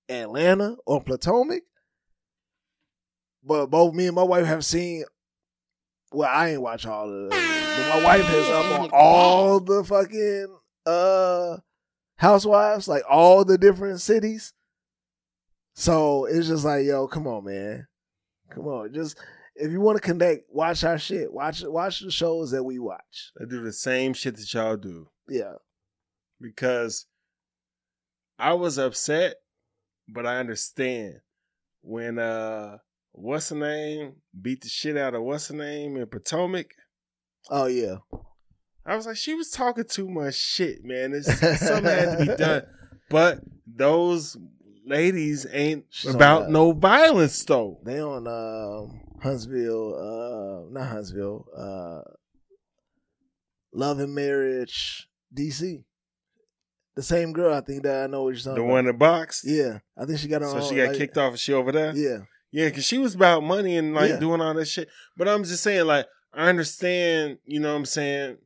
atlanta 0.09 0.77
or 0.87 1.01
potomac 1.03 1.63
but 3.43 3.67
both 3.67 3.95
me 3.95 4.07
and 4.07 4.15
my 4.15 4.23
wife 4.23 4.47
have 4.47 4.65
seen 4.65 5.03
well 6.13 6.29
i 6.33 6.51
ain't 6.51 6.63
watch 6.63 6.87
all 6.87 7.09
of 7.09 7.31
them 7.31 7.31
but 7.31 7.89
my 7.99 8.05
wife 8.05 8.25
has 8.25 8.49
up 8.51 8.81
on 8.81 8.91
all 8.93 9.59
the 9.59 9.83
fucking 9.83 10.47
uh 10.87 11.57
housewives 12.17 12.89
like 12.89 13.03
all 13.09 13.45
the 13.45 13.59
different 13.59 14.01
cities 14.01 14.53
so 15.75 16.25
it's 16.25 16.47
just 16.49 16.65
like 16.65 16.85
yo 16.87 17.07
come 17.07 17.27
on 17.27 17.45
man 17.45 17.87
come 18.51 18.67
on 18.67 18.93
just 18.93 19.19
if 19.57 19.73
you 19.73 19.81
want 19.81 19.97
to 19.97 20.03
connect, 20.03 20.45
watch 20.51 20.85
our 20.85 20.99
shit. 20.99 21.33
Watch 21.33 21.63
watch 21.65 22.01
the 22.01 22.11
shows 22.11 22.51
that 22.51 22.63
we 22.63 22.79
watch. 22.79 23.33
They 23.39 23.47
do 23.47 23.63
the 23.63 23.73
same 23.73 24.13
shit 24.13 24.37
that 24.37 24.53
y'all 24.53 24.77
do. 24.77 25.09
Yeah. 25.29 25.55
because 26.41 27.07
I 28.39 28.53
was 28.53 28.79
upset, 28.79 29.37
but 30.09 30.27
I 30.27 30.37
understand 30.37 31.21
when 31.81 32.19
uh 32.19 32.79
what's 33.13 33.49
the 33.49 33.55
name 33.55 34.17
beat 34.41 34.61
the 34.61 34.69
shit 34.69 34.97
out 34.97 35.15
of 35.15 35.23
what's 35.23 35.49
the 35.49 35.55
name 35.55 35.97
in 35.97 36.07
Potomac. 36.07 36.67
Oh 37.51 37.67
yeah. 37.67 37.97
I 38.87 38.95
was 38.97 39.07
like, 39.07 39.17
she 39.17 39.35
was 39.35 39.51
talking 39.51 39.85
too 39.85 40.09
much 40.09 40.35
shit, 40.37 40.85
man. 40.85 41.13
It's, 41.13 41.27
something 41.61 41.85
had 41.85 42.19
to 42.19 42.27
be 42.27 42.37
done. 42.37 42.63
But 43.11 43.41
those 43.67 44.37
ladies 44.87 45.47
ain't 45.53 45.87
She's 45.91 46.11
on 46.11 46.15
about 46.17 46.51
no 46.51 46.73
violence 46.73 47.45
though. 47.45 47.81
They 47.85 48.01
on 48.01 48.27
um 48.29 49.01
Huntsville, 49.23 49.95
uh 49.97 50.71
not 50.73 50.89
Huntsville, 50.89 51.47
uh 51.57 52.03
Love 53.73 53.99
and 53.99 54.15
Marriage 54.15 55.09
DC. 55.35 55.83
The 56.95 57.03
same 57.03 57.33
girl, 57.33 57.55
I 57.55 57.61
think 57.61 57.83
that 57.83 58.05
I 58.05 58.07
know 58.07 58.23
what 58.23 58.31
you're 58.31 58.39
talking 58.39 58.55
The 58.55 58.61
about. 58.63 58.71
one 58.73 58.85
the 58.87 58.93
box. 58.95 59.43
Yeah. 59.45 59.81
I 59.99 60.07
think 60.07 60.19
she 60.19 60.29
got 60.29 60.41
her 60.41 60.49
So 60.49 60.59
own, 60.61 60.69
she 60.69 60.77
got 60.77 60.89
like- 60.89 60.97
kicked 60.97 61.19
off 61.19 61.33
and 61.33 61.39
she 61.41 61.53
over 61.53 61.73
there? 61.73 61.95
Yeah. 61.95 62.19
Yeah, 62.53 62.69
because 62.69 62.85
she 62.87 62.97
was 62.97 63.15
about 63.15 63.43
money 63.43 63.77
and 63.77 63.93
like 63.93 64.11
Yeah. 64.11 64.19
doing 64.19 64.41
all 64.41 64.55
that 64.55 64.65
shit. 64.67 64.89
But 65.17 65.29
I'm 65.29 65.45
just 65.45 65.63
saying, 65.63 65.85
like, 65.87 66.07
I 66.33 66.49
understand, 66.49 67.39
you 67.45 67.61
know 67.61 67.71
what 67.73 67.79
I'm 67.79 67.85
saying? 67.85 68.39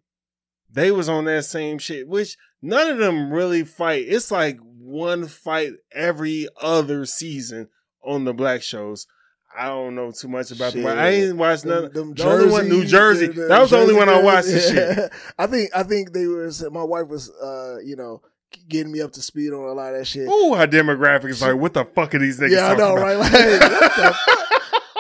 They 0.72 0.90
was 0.90 1.08
on 1.08 1.24
that 1.24 1.44
same 1.44 1.78
shit, 1.78 2.06
which 2.08 2.36
none 2.62 2.88
of 2.90 2.98
them 2.98 3.32
really 3.32 3.64
fight. 3.64 4.04
It's 4.08 4.30
like 4.30 4.58
one 4.78 5.26
fight 5.26 5.72
every 5.92 6.48
other 6.60 7.06
season 7.06 7.68
on 8.04 8.24
the 8.24 8.32
black 8.34 8.62
shows. 8.62 9.06
I 9.56 9.66
don't 9.66 9.96
know 9.96 10.12
too 10.12 10.28
much 10.28 10.52
about 10.52 10.72
the 10.74 10.86
I 10.86 11.08
ain't 11.08 11.36
watched 11.36 11.64
none. 11.64 11.84
Them- 11.84 11.92
them 11.92 12.14
the 12.14 12.24
only 12.24 12.50
one, 12.52 12.68
New 12.68 12.84
Jersey. 12.84 13.26
the- 13.26 13.32
the 13.32 13.46
that 13.48 13.60
was 13.60 13.70
the 13.70 13.78
only 13.78 13.94
one 13.94 14.08
I 14.08 14.22
watched 14.22 14.46
this 14.46 14.72
yeah. 14.72 14.94
shit. 14.94 15.12
I 15.38 15.46
think 15.48 15.70
I 15.74 15.82
think 15.82 16.12
they 16.12 16.26
were 16.26 16.50
my 16.70 16.84
wife 16.84 17.08
was 17.08 17.30
uh, 17.30 17.78
you 17.84 17.96
know, 17.96 18.22
getting 18.68 18.92
me 18.92 19.00
up 19.00 19.12
to 19.12 19.22
speed 19.22 19.52
on 19.52 19.64
a 19.68 19.72
lot 19.72 19.92
of 19.92 19.98
that 19.98 20.04
shit. 20.06 20.28
Ooh, 20.28 20.54
her 20.54 20.68
demographic 20.68 21.30
is 21.30 21.42
like, 21.42 21.56
what 21.56 21.74
the 21.74 21.84
fuck 21.84 22.14
are 22.14 22.18
these 22.20 22.38
niggas 22.38 22.52
Yeah, 22.52 22.68
I 22.68 22.74
know, 22.76 22.96
about? 22.96 23.02
right? 23.02 23.16
Like, 23.18 23.32
what 23.32 23.96
the 23.96 24.14
fuck? 24.26 24.49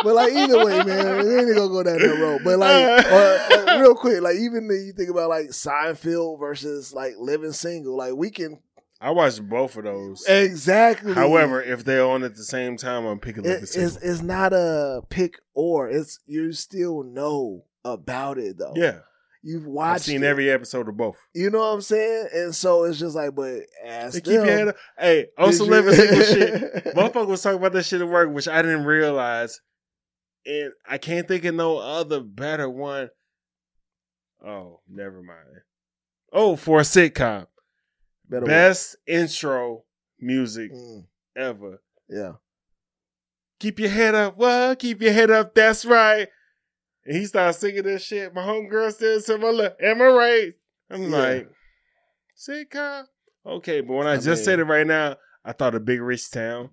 But 0.02 0.14
like 0.14 0.32
either 0.32 0.64
way, 0.64 0.82
man, 0.84 1.18
we 1.26 1.36
ain't 1.38 1.54
gonna 1.54 1.68
go 1.68 1.82
down 1.82 1.98
that 1.98 2.18
road. 2.20 2.40
But 2.44 2.58
like, 2.58 3.06
or, 3.06 3.64
like, 3.66 3.80
real 3.80 3.94
quick, 3.94 4.22
like 4.22 4.36
even 4.36 4.66
when 4.66 4.86
you 4.86 4.92
think 4.96 5.10
about 5.10 5.28
like 5.28 5.46
Seinfeld 5.48 6.38
versus 6.40 6.92
like 6.94 7.14
Living 7.18 7.52
Single, 7.52 7.96
like 7.96 8.14
we 8.14 8.30
can 8.30 8.58
I 9.02 9.10
watched 9.12 9.46
both 9.48 9.76
of 9.76 9.84
those. 9.84 10.24
exactly. 10.28 11.14
However, 11.14 11.62
if 11.62 11.84
they're 11.84 12.04
on 12.04 12.22
at 12.22 12.34
the 12.36 12.44
same 12.44 12.76
time, 12.76 13.06
I'm 13.06 13.18
picking 13.18 13.40
up 13.40 13.46
it, 13.46 13.56
the 13.56 13.62
it's 13.62 13.72
single. 13.72 13.98
it's 14.02 14.22
not 14.22 14.52
a 14.52 15.02
pick 15.08 15.34
or 15.54 15.88
it's 15.88 16.18
you 16.26 16.52
still 16.52 17.02
know 17.02 17.64
about 17.84 18.36
it 18.38 18.58
though. 18.58 18.74
Yeah, 18.76 18.98
you've 19.42 19.64
watched. 19.66 19.94
I've 19.94 20.02
seen 20.02 20.22
it. 20.22 20.26
every 20.26 20.50
episode 20.50 20.86
of 20.88 20.96
both. 20.98 21.16
You 21.34 21.48
know 21.50 21.60
what 21.60 21.74
I'm 21.74 21.80
saying? 21.80 22.28
And 22.34 22.54
so 22.54 22.84
it's 22.84 22.98
just 22.98 23.16
like, 23.16 23.34
but 23.34 23.60
ask 23.86 24.14
They 24.14 24.20
keep 24.20 24.32
your 24.32 24.44
head 24.44 24.68
up. 24.68 24.76
Hey, 24.98 25.28
on 25.38 25.48
did 25.50 25.56
some 25.56 25.66
you- 25.66 25.72
living 25.72 25.94
single 25.94 26.22
shit. 26.24 26.84
Motherfucker 26.94 27.26
was 27.26 27.42
talking 27.42 27.58
about 27.58 27.72
that 27.72 27.84
shit 27.84 28.02
at 28.02 28.08
work, 28.08 28.30
which 28.32 28.48
I 28.48 28.60
didn't 28.62 28.84
realize. 28.84 29.60
And 30.46 30.72
I 30.88 30.98
can't 30.98 31.28
think 31.28 31.44
of 31.44 31.54
no 31.54 31.78
other 31.78 32.20
better 32.20 32.68
one. 32.68 33.10
Oh, 34.44 34.80
never 34.88 35.22
mind. 35.22 35.62
Oh, 36.32 36.56
for 36.56 36.78
a 36.80 36.82
sitcom. 36.82 37.46
Better 38.28 38.46
Best 38.46 38.96
intro 39.06 39.84
music. 40.18 40.72
Mm, 40.72 41.06
ever. 41.36 41.82
yeah. 42.08 42.32
Keep 43.58 43.80
your 43.80 43.90
head 43.90 44.14
up. 44.14 44.38
What? 44.38 44.78
Keep 44.78 45.02
your 45.02 45.12
head 45.12 45.30
up. 45.30 45.54
That's 45.54 45.84
right. 45.84 46.28
And 47.04 47.16
he 47.16 47.26
started 47.26 47.52
singing 47.58 47.82
this 47.82 48.02
shit. 48.02 48.32
My 48.32 48.42
homegirl 48.42 48.94
said 48.94 49.22
to 49.24 49.36
my 49.38 49.50
look, 49.50 49.76
am 49.82 50.00
I 50.00 50.06
right? 50.06 50.54
I'm 50.90 51.02
Yeah. 51.02 51.08
like, 51.18 51.48
sitcom? 52.38 53.04
Okay, 53.44 53.80
but 53.82 53.92
when 53.94 54.06
I, 54.06 54.14
I 54.14 54.16
just 54.18 54.44
said 54.44 54.60
it 54.60 54.64
right 54.64 54.86
now, 54.86 55.16
I 55.44 55.52
thought 55.52 55.74
of 55.74 55.84
Big 55.84 56.00
Rich 56.00 56.30
Town, 56.30 56.70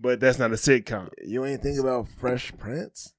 but 0.00 0.20
that's 0.20 0.38
not 0.38 0.50
a 0.50 0.54
sitcom. 0.54 1.10
You 1.24 1.44
ain't 1.44 1.62
think 1.62 1.78
about 1.78 2.08
Fresh 2.08 2.52
Prince? 2.56 3.14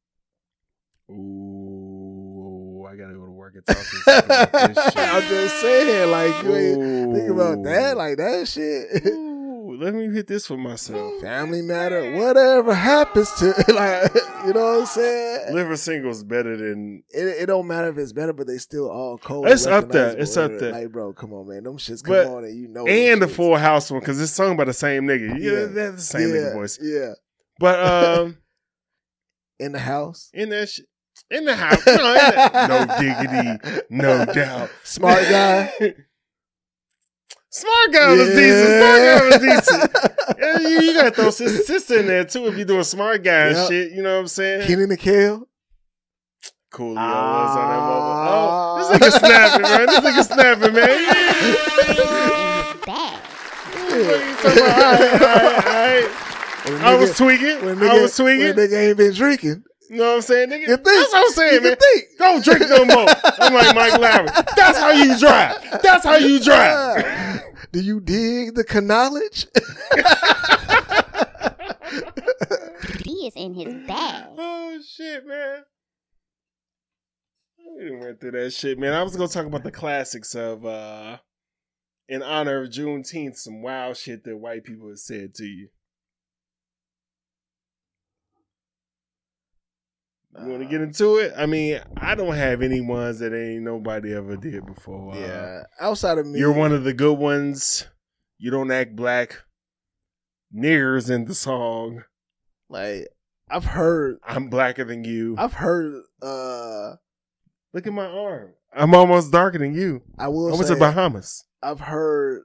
Ooh, 1.11 2.85
I 2.87 2.95
gotta 2.95 3.13
go 3.13 3.25
to 3.25 3.31
work 3.31 3.55
and 3.55 3.65
talk 3.65 3.77
to 3.77 3.83
this 4.73 4.85
shit. 4.85 4.97
I'm 4.97 5.21
just 5.23 5.61
saying, 5.61 6.11
like 6.11 6.43
you 6.43 6.55
ain't 6.55 7.15
think 7.15 7.29
about 7.29 7.63
that, 7.63 7.97
like 7.97 8.17
that 8.17 8.47
shit. 8.47 9.28
Let 9.79 9.93
me 9.95 10.13
hit 10.13 10.27
this 10.27 10.45
for 10.45 10.57
myself. 10.57 11.21
Family 11.21 11.61
matter, 11.61 12.11
whatever 12.13 12.73
happens 12.73 13.31
to 13.35 13.45
like 13.73 14.13
you 14.45 14.53
know 14.53 14.65
what 14.73 14.79
I'm 14.81 14.85
saying? 14.85 15.53
Living 15.55 15.75
Single's 15.77 16.23
better 16.23 16.57
than 16.57 17.03
It, 17.09 17.43
it 17.43 17.45
don't 17.45 17.65
matter 17.67 17.87
if 17.89 17.97
it's 17.97 18.11
better, 18.11 18.33
but 18.33 18.45
they 18.47 18.57
still 18.57 18.89
all 18.91 19.17
cold. 19.17 19.47
It's 19.47 19.65
up 19.65 19.89
there. 19.89 20.17
It's 20.17 20.35
up 20.37 20.51
there. 20.59 20.71
Like, 20.73 20.91
bro, 20.91 21.13
come 21.13 21.33
on, 21.33 21.47
man. 21.47 21.63
Them 21.63 21.77
shits 21.77 22.03
come 22.03 22.13
But- 22.13 22.27
on 22.27 22.43
and 22.43 22.57
you 22.59 22.67
know. 22.67 22.85
and 22.87 23.21
the 23.21 23.27
shits. 23.27 23.31
Full 23.31 23.55
House 23.57 23.89
one 23.89 23.99
because 24.01 24.19
it's 24.19 24.31
sung 24.33 24.57
by 24.57 24.65
the 24.65 24.73
same 24.73 25.03
nigga. 25.03 25.39
Yeah, 25.39 25.51
Yeah. 25.51 25.65
that's 25.67 25.95
the 25.95 26.01
same 26.01 26.29
yeah, 26.29 26.35
nigga 26.35 26.53
voice. 26.53 26.79
Yeah. 26.81 27.13
But 27.59 27.79
um, 28.19 28.37
In 29.59 29.71
the 29.73 29.79
house. 29.79 30.29
in 30.33 30.49
that 30.49 30.69
sh- 30.69 30.81
in 31.29 31.43
the 31.45 31.55
house, 31.55 31.85
no, 31.85 31.93
in 31.93 31.97
that- 31.99 32.69
no 32.69 33.57
diggity, 33.57 33.85
no 33.89 34.25
doubt. 34.33 34.69
Smart 34.83 35.21
guy. 35.29 35.73
Smart 37.51 37.91
guy 37.91 38.11
was 38.13 38.29
decent. 38.29 38.67
Smart 38.77 38.99
guy 38.99 39.25
was 39.25 39.39
decent. 39.39 39.91
Yeah, 40.39 40.59
you, 40.59 40.79
you 40.81 40.93
gotta 40.93 41.11
throw 41.11 41.31
sis- 41.31 41.65
sister 41.67 41.99
in 41.99 42.05
there 42.07 42.23
too 42.23 42.45
if 42.47 42.55
you're 42.55 42.65
doing 42.65 42.83
smart 42.83 43.23
guy 43.23 43.49
Yep. 43.49 43.67
shit. 43.67 43.91
You 43.91 44.03
know 44.03 44.13
what 44.13 44.21
I'm 44.21 44.27
saying? 44.27 44.67
Kenan 44.67 44.91
and 44.91 44.99
Kel. 44.99 45.47
Coolio 46.71 46.95
was 46.95 47.57
on 47.57 47.69
that 47.69 47.79
mother. 47.79 48.29
Oh, 48.31 48.77
this 48.77 48.89
ah. 48.91 48.97
nigga 48.99 49.11
snapping, 49.19 49.61
man. 49.63 49.85
This 49.87 49.99
nigga 49.99 50.23
snapping, 50.33 50.73
man. 50.75 50.89
All 52.87 53.95
right, 53.95 54.31
all 54.45 54.55
right, 54.55 55.65
all 55.65 56.73
right. 56.73 56.83
I 56.83 56.95
was 56.95 57.17
tweaking. 57.17 57.65
when 57.65 57.81
I 57.81 58.01
was 58.01 58.15
tweaking. 58.15 58.45
When 58.45 58.55
nigga 58.55 58.89
ain't 58.89 58.97
been 58.97 59.13
drinking. 59.13 59.63
You 59.89 59.97
know 59.97 60.09
what 60.09 60.15
I'm 60.17 60.21
saying, 60.21 60.49
nigga? 60.49 60.67
You 60.67 60.77
think? 60.77 60.83
That's 60.83 61.11
what 61.13 61.25
I'm 61.25 61.31
saying, 61.33 61.53
You 61.55 61.61
man. 61.69 61.77
think? 61.77 62.05
Don't 62.19 62.43
drink 62.43 62.61
no 62.69 62.85
more. 62.85 63.07
I'm 63.39 63.53
like 63.53 63.75
Mike 63.75 63.93
Lowrey. 63.93 64.55
That's 64.55 64.77
how 64.77 64.91
you 64.91 65.17
drive. 65.17 65.81
That's 65.81 66.05
how 66.05 66.15
you 66.15 66.39
drive. 66.39 67.41
Do 67.71 67.81
you 67.81 67.99
dig 67.99 68.55
the 68.55 68.81
knowledge? 68.81 69.47
He 73.03 73.27
is 73.27 73.33
in 73.35 73.53
his 73.55 73.73
bag. 73.87 74.27
Oh 74.37 74.79
shit, 74.87 75.25
man. 75.25 75.63
We 77.79 77.95
went 77.97 78.21
through 78.21 78.31
that 78.31 78.53
shit, 78.53 78.77
man. 78.77 78.93
I 78.93 79.03
was 79.03 79.15
gonna 79.15 79.27
talk 79.29 79.45
about 79.45 79.63
the 79.63 79.71
classics 79.71 80.35
of 80.35 80.65
uh 80.65 81.17
in 82.07 82.21
honor 82.23 82.63
of 82.63 82.69
Juneteenth, 82.69 83.37
some 83.37 83.61
wild 83.61 83.97
shit 83.97 84.23
that 84.23 84.37
white 84.37 84.63
people 84.63 84.89
have 84.89 84.99
said 84.99 85.33
to 85.35 85.45
you. 85.45 85.69
You 90.41 90.51
want 90.51 90.63
to 90.63 90.69
get 90.69 90.81
into 90.81 91.17
it? 91.17 91.33
I 91.37 91.45
mean, 91.45 91.79
I 91.97 92.15
don't 92.15 92.35
have 92.35 92.61
any 92.61 92.81
ones 92.81 93.19
that 93.19 93.33
ain't 93.33 93.63
nobody 93.63 94.13
ever 94.13 94.35
did 94.37 94.65
before. 94.65 95.13
Uh, 95.13 95.19
yeah. 95.19 95.63
Outside 95.79 96.17
of 96.17 96.25
me, 96.27 96.39
You're 96.39 96.53
one 96.53 96.71
of 96.71 96.83
the 96.83 96.93
good 96.93 97.17
ones. 97.17 97.87
You 98.37 98.51
don't 98.51 98.71
act 98.71 98.95
black. 98.95 99.43
Niggers 100.55 101.09
in 101.09 101.25
the 101.25 101.35
song. 101.35 102.03
like 102.69 103.07
I've 103.51 103.65
heard 103.65 104.17
I'm 104.23 104.49
blacker 104.49 104.83
than 104.85 105.03
you. 105.03 105.35
I've 105.37 105.53
heard 105.53 106.03
uh 106.21 106.93
Look 107.73 107.85
at 107.85 107.93
my 107.93 108.05
arm. 108.05 108.53
I'm 108.73 108.95
almost 108.95 109.31
darker 109.31 109.59
than 109.59 109.73
you. 109.75 110.01
I 110.17 110.25
I 110.25 110.27
will 110.27 110.49
went 110.51 110.65
say 110.65 110.73
to 110.73 110.79
Bahamas. 110.79 111.45
I've 111.61 111.81
heard 111.81 112.43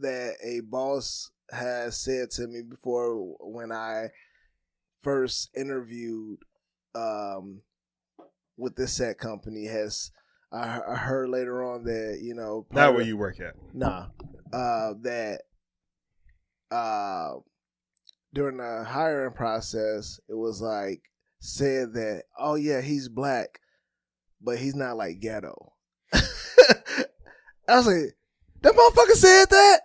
that 0.00 0.34
a 0.42 0.60
boss 0.60 1.30
has 1.50 1.98
said 1.98 2.30
to 2.32 2.46
me 2.46 2.62
before 2.62 3.36
when 3.40 3.72
I 3.72 4.08
first 5.02 5.50
interviewed 5.56 6.38
um 6.94 7.62
with 8.56 8.74
this 8.76 8.94
set 8.94 9.18
company 9.18 9.66
has 9.66 10.10
I, 10.52 10.80
I 10.88 10.96
heard 10.96 11.28
later 11.28 11.62
on 11.62 11.84
that 11.84 12.20
you 12.22 12.34
know 12.34 12.66
Not 12.70 12.92
where 12.92 13.02
of- 13.02 13.06
you 13.08 13.16
work 13.16 13.40
at. 13.40 13.54
Nah. 13.74 14.06
Uh 14.52 14.94
that 15.02 15.42
uh 16.70 17.34
during 18.34 18.58
the 18.58 18.84
hiring 18.84 19.32
process, 19.32 20.20
it 20.28 20.34
was 20.34 20.60
like 20.60 21.02
said 21.40 21.94
that, 21.94 22.24
oh 22.38 22.56
yeah, 22.56 22.80
he's 22.80 23.08
black, 23.08 23.60
but 24.40 24.58
he's 24.58 24.74
not 24.74 24.96
like 24.96 25.20
ghetto. 25.20 25.72
I 26.12 27.76
was 27.76 27.86
like, 27.86 28.16
that 28.62 28.74
motherfucker 28.74 29.14
said 29.16 29.50
that? 29.50 29.80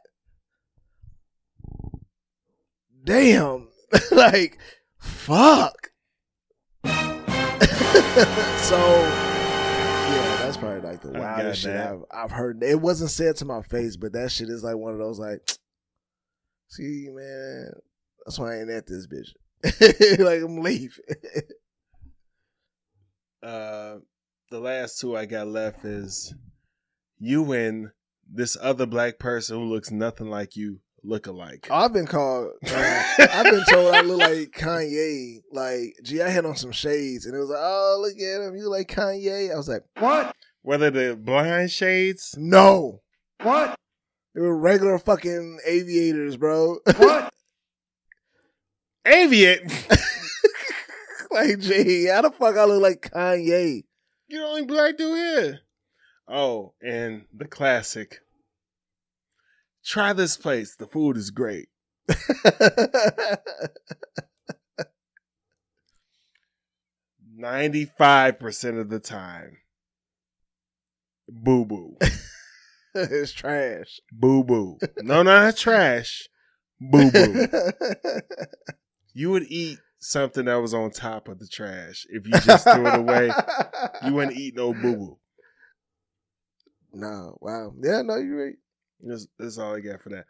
Damn. 3.04 3.68
like, 4.12 4.58
fuck. 5.04 5.90
so 6.84 6.90
yeah, 10.10 10.38
that's 10.40 10.58
probably 10.58 10.82
like 10.82 11.02
the 11.02 11.12
I 11.16 11.20
wildest 11.20 11.62
shit. 11.62 11.76
I've, 11.76 12.04
I've 12.12 12.32
heard. 12.32 12.64
It 12.64 12.80
wasn't 12.80 13.12
said 13.12 13.36
to 13.38 13.46
my 13.46 13.62
face, 13.62 13.98
but 13.98 14.14
that 14.14 14.32
shit 14.32 14.50
is 14.50 14.64
like 14.64 14.78
one 14.78 14.94
of 14.94 15.00
those 15.00 15.20
like, 15.20 15.40
see, 16.70 17.10
man, 17.12 17.72
that's 18.26 18.40
why 18.40 18.54
I 18.54 18.60
ain't 18.60 18.70
at 18.70 18.88
this 18.88 19.08
bitch. 19.08 19.34
like 20.20 20.42
I'm 20.42 20.62
leaving. 20.62 20.98
Uh, 23.42 23.98
the 24.52 24.60
last 24.60 25.02
two 25.02 25.18
I 25.18 25.26
got 25.26 25.48
left 25.48 25.84
is 25.84 26.34
you 27.20 27.52
and 27.52 27.90
this 28.26 28.56
other 28.62 28.86
black 28.86 29.20
person 29.20 29.58
who 29.58 29.66
looks 29.66 29.92
nothing 29.92 30.30
like 30.30 30.56
you 30.56 30.80
look 31.04 31.28
alike. 31.28 31.68
I've 31.70 31.94
been 31.94 32.08
called. 32.08 32.52
uh, 32.68 33.04
I've 33.20 33.46
been 33.52 33.64
told 33.70 33.94
I 33.94 34.02
look 34.02 34.20
like 34.20 34.52
Kanye. 34.52 35.42
Like, 35.52 35.96
gee, 36.04 36.22
I 36.22 36.30
had 36.30 36.46
on 36.46 36.56
some 36.56 36.72
shades, 36.72 37.26
and 37.26 37.36
it 37.36 37.40
was 37.40 37.50
like, 37.50 37.60
oh, 37.62 38.00
look 38.02 38.14
at 38.14 38.42
him, 38.42 38.56
you 38.56 38.64
look 38.64 38.72
like 38.80 38.90
Kanye. 38.90 39.52
I 39.52 39.56
was 39.56 39.68
like, 39.70 39.84
What? 40.00 40.36
Whether 40.62 40.90
the 40.92 41.16
blind 41.16 41.72
shades, 41.72 42.36
no, 42.38 43.02
What? 43.42 43.76
they 44.34 44.42
were 44.42 44.58
regular 44.58 44.98
fucking 44.98 45.60
aviators, 45.66 46.38
bro. 46.38 46.78
What? 46.98 47.34
aviate. 49.06 49.70
like, 51.32 51.60
gee, 51.60 52.08
how 52.08 52.22
the 52.22 52.32
fuck 52.32 52.58
I 52.58 52.64
look 52.66 52.82
like 52.82 53.12
Kanye? 53.12 53.84
You're 54.28 54.42
the 54.42 54.48
only 54.48 54.66
black 54.66 54.98
dude 54.98 55.18
here. 55.18 55.60
Oh, 56.28 56.74
and 56.82 57.26
the 57.36 57.46
classic. 57.46 58.22
Try 59.86 60.14
this 60.14 60.38
place. 60.38 60.76
The 60.76 60.88
food 60.88 61.18
is 61.18 61.30
great. 61.30 61.70
Ninety-five 67.36 68.40
percent 68.40 68.78
of 68.78 68.90
the 68.90 69.00
time. 69.00 69.58
Boo 71.28 71.66
boo. 71.66 71.98
it's 72.96 73.32
trash. 73.34 74.00
Boo 74.12 74.44
boo. 74.44 74.78
No, 75.02 75.24
not 75.24 75.58
trash. 75.58 76.28
Boo 76.80 77.12
boo. 77.12 77.48
You 79.16 79.30
would 79.30 79.44
eat 79.44 79.78
something 80.00 80.46
that 80.46 80.56
was 80.56 80.74
on 80.74 80.90
top 80.90 81.28
of 81.28 81.38
the 81.38 81.48
trash 81.48 82.04
if 82.10 82.26
you 82.26 82.34
just 82.40 82.64
threw 82.64 82.88
it 82.88 82.96
away. 82.96 83.32
You 84.04 84.14
wouldn't 84.16 84.36
eat 84.36 84.56
no 84.56 84.74
boo 84.74 84.96
boo. 84.96 85.20
No, 86.94 87.38
wow. 87.40 87.74
Yeah, 87.80 88.02
no, 88.02 88.16
you're 88.18 88.46
right. 88.46 88.56
That's, 89.04 89.28
that's 89.38 89.58
all 89.58 89.76
I 89.76 89.80
got 89.80 90.02
for 90.02 90.10
that. 90.10 90.26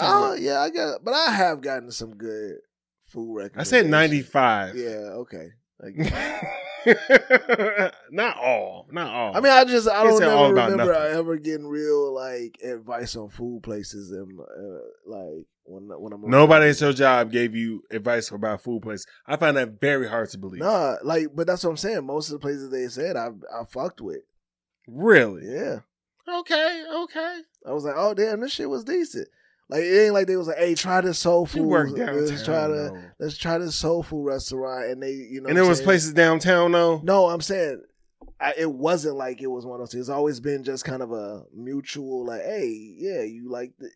Oh, 0.00 0.32
about- 0.32 0.40
yeah, 0.40 0.60
I 0.60 0.70
got, 0.70 1.02
but 1.04 1.14
I 1.14 1.30
have 1.30 1.60
gotten 1.60 1.90
some 1.90 2.14
good 2.16 2.56
food 3.04 3.34
records. 3.34 3.60
I 3.60 3.62
said 3.64 3.86
95. 3.86 4.76
Yeah, 4.76 4.86
okay. 5.22 5.48
Like, 5.80 5.94
not 8.10 8.36
all. 8.36 8.86
Not 8.90 9.14
all. 9.14 9.36
I 9.36 9.40
mean, 9.40 9.52
I 9.52 9.64
just 9.64 9.88
I 9.88 10.04
don't 10.04 10.20
never 10.20 10.48
remember 10.54 10.92
nothing. 10.92 11.16
ever 11.18 11.36
getting 11.36 11.66
real 11.66 12.12
like 12.14 12.58
advice 12.62 13.16
on 13.16 13.28
food 13.28 13.62
places 13.62 14.10
and 14.10 14.38
uh, 14.40 14.80
like 15.06 15.46
when 15.64 15.88
when 16.00 16.12
I'm 16.12 16.22
around. 16.24 16.30
nobody 16.30 16.68
at 16.70 16.80
your 16.80 16.92
job 16.92 17.30
gave 17.30 17.54
you 17.54 17.82
advice 17.90 18.30
about 18.30 18.62
food 18.62 18.82
place. 18.82 19.04
I 19.26 19.36
find 19.36 19.56
that 19.56 19.80
very 19.80 20.08
hard 20.08 20.30
to 20.30 20.38
believe. 20.38 20.60
Nah, 20.60 20.96
like, 21.02 21.28
but 21.34 21.46
that's 21.46 21.62
what 21.64 21.70
I'm 21.70 21.76
saying. 21.76 22.04
Most 22.04 22.28
of 22.28 22.32
the 22.34 22.38
places 22.40 22.70
they 22.70 22.88
said 22.88 23.16
I 23.16 23.28
I 23.54 23.64
fucked 23.70 24.00
with. 24.00 24.20
Really? 24.86 25.42
Yeah, 25.44 25.80
Okay. 26.28 26.84
Okay. 26.94 27.40
I 27.66 27.72
was 27.72 27.84
like, 27.84 27.94
oh 27.96 28.14
damn, 28.14 28.40
this 28.40 28.52
shit 28.52 28.68
was 28.68 28.84
decent. 28.84 29.28
Like 29.68 29.82
it 29.82 30.06
ain't 30.06 30.14
like 30.14 30.26
they 30.26 30.36
was 30.36 30.48
like, 30.48 30.58
hey, 30.58 30.74
try 30.74 31.00
this 31.00 31.18
soul 31.18 31.46
food. 31.46 31.66
work 31.66 31.94
downtown. 31.94 32.26
Let's 32.26 32.44
try 32.44 32.66
to 32.66 32.72
though. 32.72 33.02
let's 33.18 33.36
try 33.36 33.58
this 33.58 33.74
soul 33.74 34.02
food 34.02 34.24
restaurant, 34.24 34.86
and 34.86 35.02
they 35.02 35.12
you 35.12 35.40
know. 35.40 35.48
and 35.48 35.56
there 35.56 35.66
was 35.66 35.78
saying? 35.78 35.86
places 35.86 36.12
downtown 36.14 36.72
though. 36.72 37.00
No, 37.02 37.28
I'm 37.28 37.42
saying 37.42 37.82
I, 38.40 38.54
it 38.56 38.70
wasn't 38.70 39.16
like 39.16 39.42
it 39.42 39.48
was 39.48 39.66
one 39.66 39.74
of 39.74 39.80
those. 39.80 39.92
things. 39.92 40.08
It's 40.08 40.16
always 40.16 40.40
been 40.40 40.62
just 40.62 40.84
kind 40.84 41.02
of 41.02 41.12
a 41.12 41.44
mutual, 41.54 42.24
like, 42.24 42.42
hey, 42.42 42.94
yeah, 42.96 43.22
you 43.22 43.50
like, 43.50 43.72
the, 43.78 43.90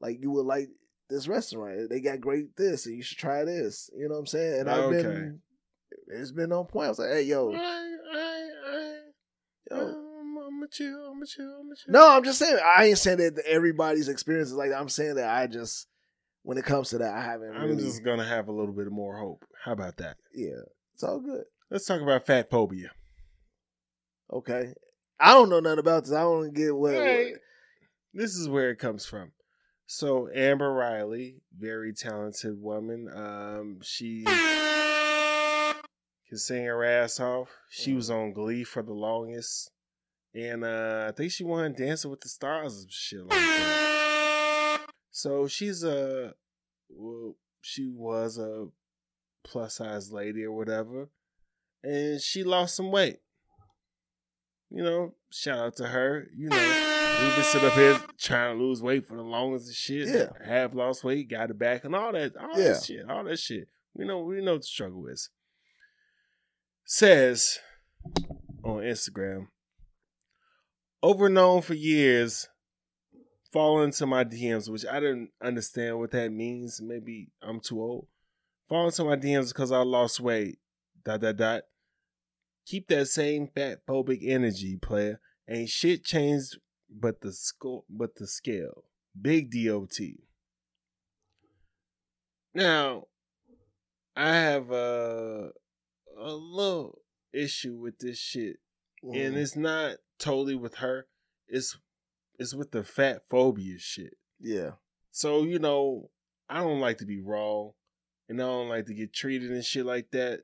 like 0.00 0.20
you 0.20 0.30
would 0.32 0.46
like 0.46 0.68
this 1.08 1.28
restaurant. 1.28 1.90
They 1.90 2.00
got 2.00 2.20
great 2.20 2.56
this, 2.56 2.86
and 2.86 2.96
you 2.96 3.02
should 3.02 3.18
try 3.18 3.44
this. 3.44 3.90
You 3.96 4.08
know 4.08 4.14
what 4.14 4.20
I'm 4.20 4.26
saying? 4.26 4.60
And 4.60 4.70
I've 4.70 4.90
been, 4.90 5.40
it's 6.08 6.32
been 6.32 6.52
on 6.52 6.66
point. 6.66 6.86
I 6.86 6.88
was 6.88 6.98
like, 6.98 7.10
hey, 7.10 7.22
yo, 7.22 7.52
I, 7.52 7.96
I, 8.14 8.50
I, 8.66 8.96
yo. 9.70 10.03
I'm, 10.46 10.68
chill. 10.70 11.12
I'm 11.12 11.22
a 11.22 11.26
chill. 11.26 11.56
I'm 11.60 11.70
a 11.70 11.76
chill. 11.76 11.92
No, 11.92 12.08
I'm 12.08 12.24
just 12.24 12.38
saying. 12.38 12.58
I 12.64 12.86
ain't 12.86 12.98
saying 12.98 13.18
that 13.18 13.38
everybody's 13.46 14.08
experience 14.08 14.48
is 14.48 14.54
like. 14.54 14.70
that. 14.70 14.80
I'm 14.80 14.88
saying 14.88 15.16
that 15.16 15.28
I 15.28 15.46
just, 15.46 15.86
when 16.42 16.58
it 16.58 16.64
comes 16.64 16.90
to 16.90 16.98
that, 16.98 17.14
I 17.14 17.22
haven't 17.22 17.56
I'm 17.56 17.70
really. 17.70 17.82
just 17.82 18.04
gonna 18.04 18.24
have 18.24 18.48
a 18.48 18.52
little 18.52 18.74
bit 18.74 18.90
more 18.90 19.18
hope. 19.18 19.44
How 19.64 19.72
about 19.72 19.96
that? 19.98 20.16
Yeah, 20.34 20.62
it's 20.94 21.02
all 21.02 21.20
good. 21.20 21.44
Let's 21.70 21.86
talk 21.86 22.00
about 22.00 22.26
fat 22.26 22.50
phobia. 22.50 22.90
Okay, 24.32 24.72
I 25.20 25.32
don't 25.32 25.48
know 25.48 25.60
nothing 25.60 25.78
about 25.78 26.04
this. 26.04 26.12
I 26.12 26.20
don't 26.20 26.52
get 26.52 26.74
what. 26.74 26.94
Right. 26.94 27.34
This 28.12 28.36
is 28.36 28.48
where 28.48 28.70
it 28.70 28.78
comes 28.78 29.04
from. 29.04 29.32
So 29.86 30.28
Amber 30.34 30.72
Riley, 30.72 31.42
very 31.56 31.92
talented 31.92 32.60
woman. 32.60 33.08
Um, 33.14 33.78
she 33.82 34.24
can 34.24 35.74
sing 36.38 36.64
her 36.64 36.84
ass 36.84 37.20
off. 37.20 37.50
She 37.68 37.92
was 37.92 38.10
on 38.10 38.32
Glee 38.32 38.64
for 38.64 38.82
the 38.82 38.94
longest, 38.94 39.70
and 40.34 40.64
uh, 40.64 41.06
I 41.08 41.12
think 41.12 41.32
she 41.32 41.44
won 41.44 41.72
Dancing 41.74 42.10
with 42.10 42.20
the 42.20 42.28
Stars 42.28 42.82
and 42.82 42.90
shit 42.90 43.20
like 43.20 43.30
that. 43.30 44.78
So 45.10 45.46
she's 45.46 45.84
a, 45.84 46.34
well, 46.90 47.36
she 47.62 47.88
was 47.88 48.38
a 48.38 48.66
plus 49.44 49.76
size 49.76 50.10
lady 50.12 50.42
or 50.44 50.52
whatever, 50.52 51.08
and 51.82 52.20
she 52.20 52.42
lost 52.44 52.74
some 52.76 52.90
weight. 52.90 53.18
You 54.70 54.82
know, 54.82 55.14
shout 55.30 55.58
out 55.58 55.76
to 55.76 55.86
her. 55.86 56.26
You 56.36 56.48
know, 56.48 56.56
we've 57.22 57.34
been 57.36 57.44
sitting 57.44 57.68
up 57.68 57.74
here 57.74 58.00
trying 58.18 58.58
to 58.58 58.64
lose 58.64 58.82
weight 58.82 59.06
for 59.06 59.16
the 59.16 59.22
longest 59.22 59.66
and 59.68 59.74
shit. 59.76 60.08
Yeah. 60.08 60.30
Have 60.44 60.74
lost 60.74 61.04
weight, 61.04 61.30
got 61.30 61.50
it 61.50 61.58
back, 61.58 61.84
and 61.84 61.94
all 61.94 62.10
that, 62.12 62.32
all 62.36 62.58
Yeah. 62.58 62.72
that 62.72 62.82
shit, 62.82 63.08
all 63.08 63.22
that 63.24 63.38
shit. 63.38 63.68
We 63.94 64.04
know, 64.04 64.20
we 64.24 64.42
know 64.44 64.52
what 64.54 64.62
the 64.62 64.66
struggle 64.66 65.06
is. 65.06 65.30
Says 66.84 67.60
on 68.64 68.78
Instagram, 68.82 69.46
over 71.04 71.28
known 71.28 71.60
for 71.60 71.74
years, 71.74 72.48
fall 73.52 73.82
into 73.82 74.06
my 74.06 74.24
DMs, 74.24 74.70
which 74.70 74.86
I 74.86 75.00
didn't 75.00 75.30
understand 75.42 75.98
what 75.98 76.12
that 76.12 76.32
means. 76.32 76.80
Maybe 76.80 77.30
I'm 77.42 77.60
too 77.60 77.80
old. 77.82 78.06
Fall 78.70 78.86
into 78.86 79.04
my 79.04 79.16
DMs 79.16 79.48
because 79.48 79.70
I 79.70 79.82
lost 79.82 80.18
weight. 80.18 80.58
Dot 81.04 81.20
dot 81.20 81.36
dot. 81.36 81.62
Keep 82.66 82.88
that 82.88 83.08
same 83.08 83.48
fat 83.54 83.86
phobic 83.86 84.20
energy, 84.22 84.78
player. 84.78 85.20
Ain't 85.46 85.68
shit 85.68 86.04
changed 86.04 86.56
but 86.88 87.20
the 87.20 87.32
sco- 87.32 87.84
but 87.90 88.14
the 88.14 88.26
scale. 88.26 88.84
Big 89.20 89.50
DOT. 89.52 89.98
Now, 92.54 93.08
I 94.16 94.34
have 94.34 94.70
a 94.70 95.50
a 96.16 96.32
little 96.32 97.02
issue 97.34 97.76
with 97.76 97.98
this 97.98 98.18
shit, 98.18 98.56
and 99.12 99.34
Mm, 99.34 99.36
it's 99.36 99.54
not 99.56 99.98
totally 100.18 100.54
with 100.54 100.76
her. 100.76 101.06
It's 101.48 101.76
it's 102.38 102.54
with 102.54 102.70
the 102.72 102.82
fat 102.84 103.22
phobia 103.30 103.76
shit. 103.78 104.14
yeah. 104.40 104.72
So 105.10 105.42
you 105.44 105.58
know, 105.58 106.10
I 106.48 106.58
don't 106.60 106.80
like 106.80 106.98
to 106.98 107.06
be 107.06 107.20
wrong, 107.20 107.72
and 108.28 108.40
I 108.40 108.44
don't 108.46 108.68
like 108.68 108.86
to 108.86 108.94
get 108.94 109.12
treated 109.12 109.50
and 109.50 109.64
shit 109.64 109.86
like 109.86 110.10
that. 110.12 110.40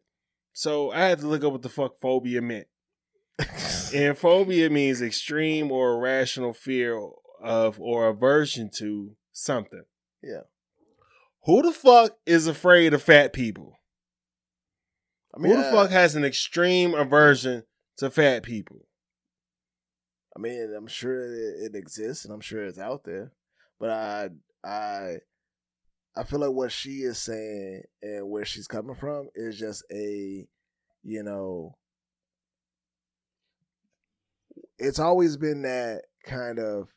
So 0.53 0.91
I 0.93 1.01
had 1.01 1.19
to 1.21 1.27
look 1.27 1.43
up 1.45 1.53
what 1.53 1.63
the 1.63 1.69
fuck 1.69 2.01
phobia 2.01 2.41
meant. 2.43 2.67
And 3.93 4.17
phobia 4.17 4.71
means 4.71 5.03
extreme 5.03 5.73
or 5.73 5.95
irrational 5.95 6.53
fear 6.53 6.97
of 7.43 7.81
or 7.81 8.07
aversion 8.09 8.71
to 8.77 9.17
something. 9.33 9.83
Yeah. 10.23 10.43
Who 11.45 11.63
the 11.63 11.73
fuck 11.73 12.13
is 12.25 12.47
afraid 12.47 12.95
of 12.95 13.03
fat 13.03 13.33
people? 13.33 13.81
I 15.35 15.41
mean, 15.41 15.51
Who 15.57 15.61
the 15.61 15.69
I- 15.69 15.73
fuck 15.73 15.91
has 15.91 16.15
an 16.15 16.25
extreme 16.25 16.95
aversion 16.95 17.65
to 17.97 18.11
fat 18.11 18.45
people? 18.45 18.87
I 20.37 20.41
mean, 20.41 20.73
I'm 20.77 20.87
sure 20.87 21.25
it, 21.27 21.73
it 21.73 21.77
exists 21.77 22.25
and 22.25 22.33
I'm 22.33 22.41
sure 22.41 22.65
it's 22.65 22.79
out 22.79 23.05
there, 23.05 23.33
but 23.79 23.91
I, 23.91 24.29
I, 24.65 25.17
I 26.17 26.25
feel 26.25 26.41
like 26.41 26.51
what 26.51 26.73
she 26.73 27.03
is 27.03 27.19
saying 27.19 27.83
and 28.03 28.29
where 28.29 28.45
she's 28.45 28.67
coming 28.67 28.95
from 28.95 29.29
is 29.35 29.59
just 29.59 29.85
a, 29.93 30.47
you 31.03 31.23
know, 31.23 31.77
it's 34.79 34.99
always 34.99 35.37
been 35.37 35.63
that 35.63 36.03
kind 36.25 36.59
of 36.59 36.89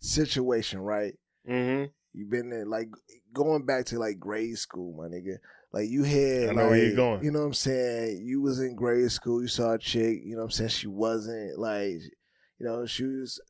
situation, 0.00 0.80
right? 0.80 1.14
Mm-hmm. 1.48 1.90
You've 2.12 2.30
been 2.30 2.50
there, 2.50 2.66
like 2.66 2.88
going 3.32 3.64
back 3.66 3.86
to 3.86 3.98
like 3.98 4.18
grade 4.18 4.58
school, 4.58 4.94
my 4.96 5.08
nigga. 5.08 5.38
Like 5.74 5.90
you 5.90 6.04
had 6.04 6.50
I 6.50 6.52
know 6.52 6.68
where 6.68 6.76
you're 6.78 6.94
going. 6.94 7.24
You 7.24 7.32
know 7.32 7.40
what 7.40 7.46
I'm 7.46 7.54
saying? 7.54 8.22
You 8.24 8.40
was 8.40 8.60
in 8.60 8.76
grade 8.76 9.10
school, 9.10 9.42
you 9.42 9.48
saw 9.48 9.72
a 9.72 9.78
chick, 9.78 10.20
you 10.24 10.36
know 10.36 10.42
what 10.42 10.44
I'm 10.44 10.50
saying? 10.52 10.68
She 10.70 10.86
wasn't 10.86 11.58
like 11.58 12.00
you 12.60 12.66
know, 12.66 12.86
she 12.86 13.02
was 13.04 13.40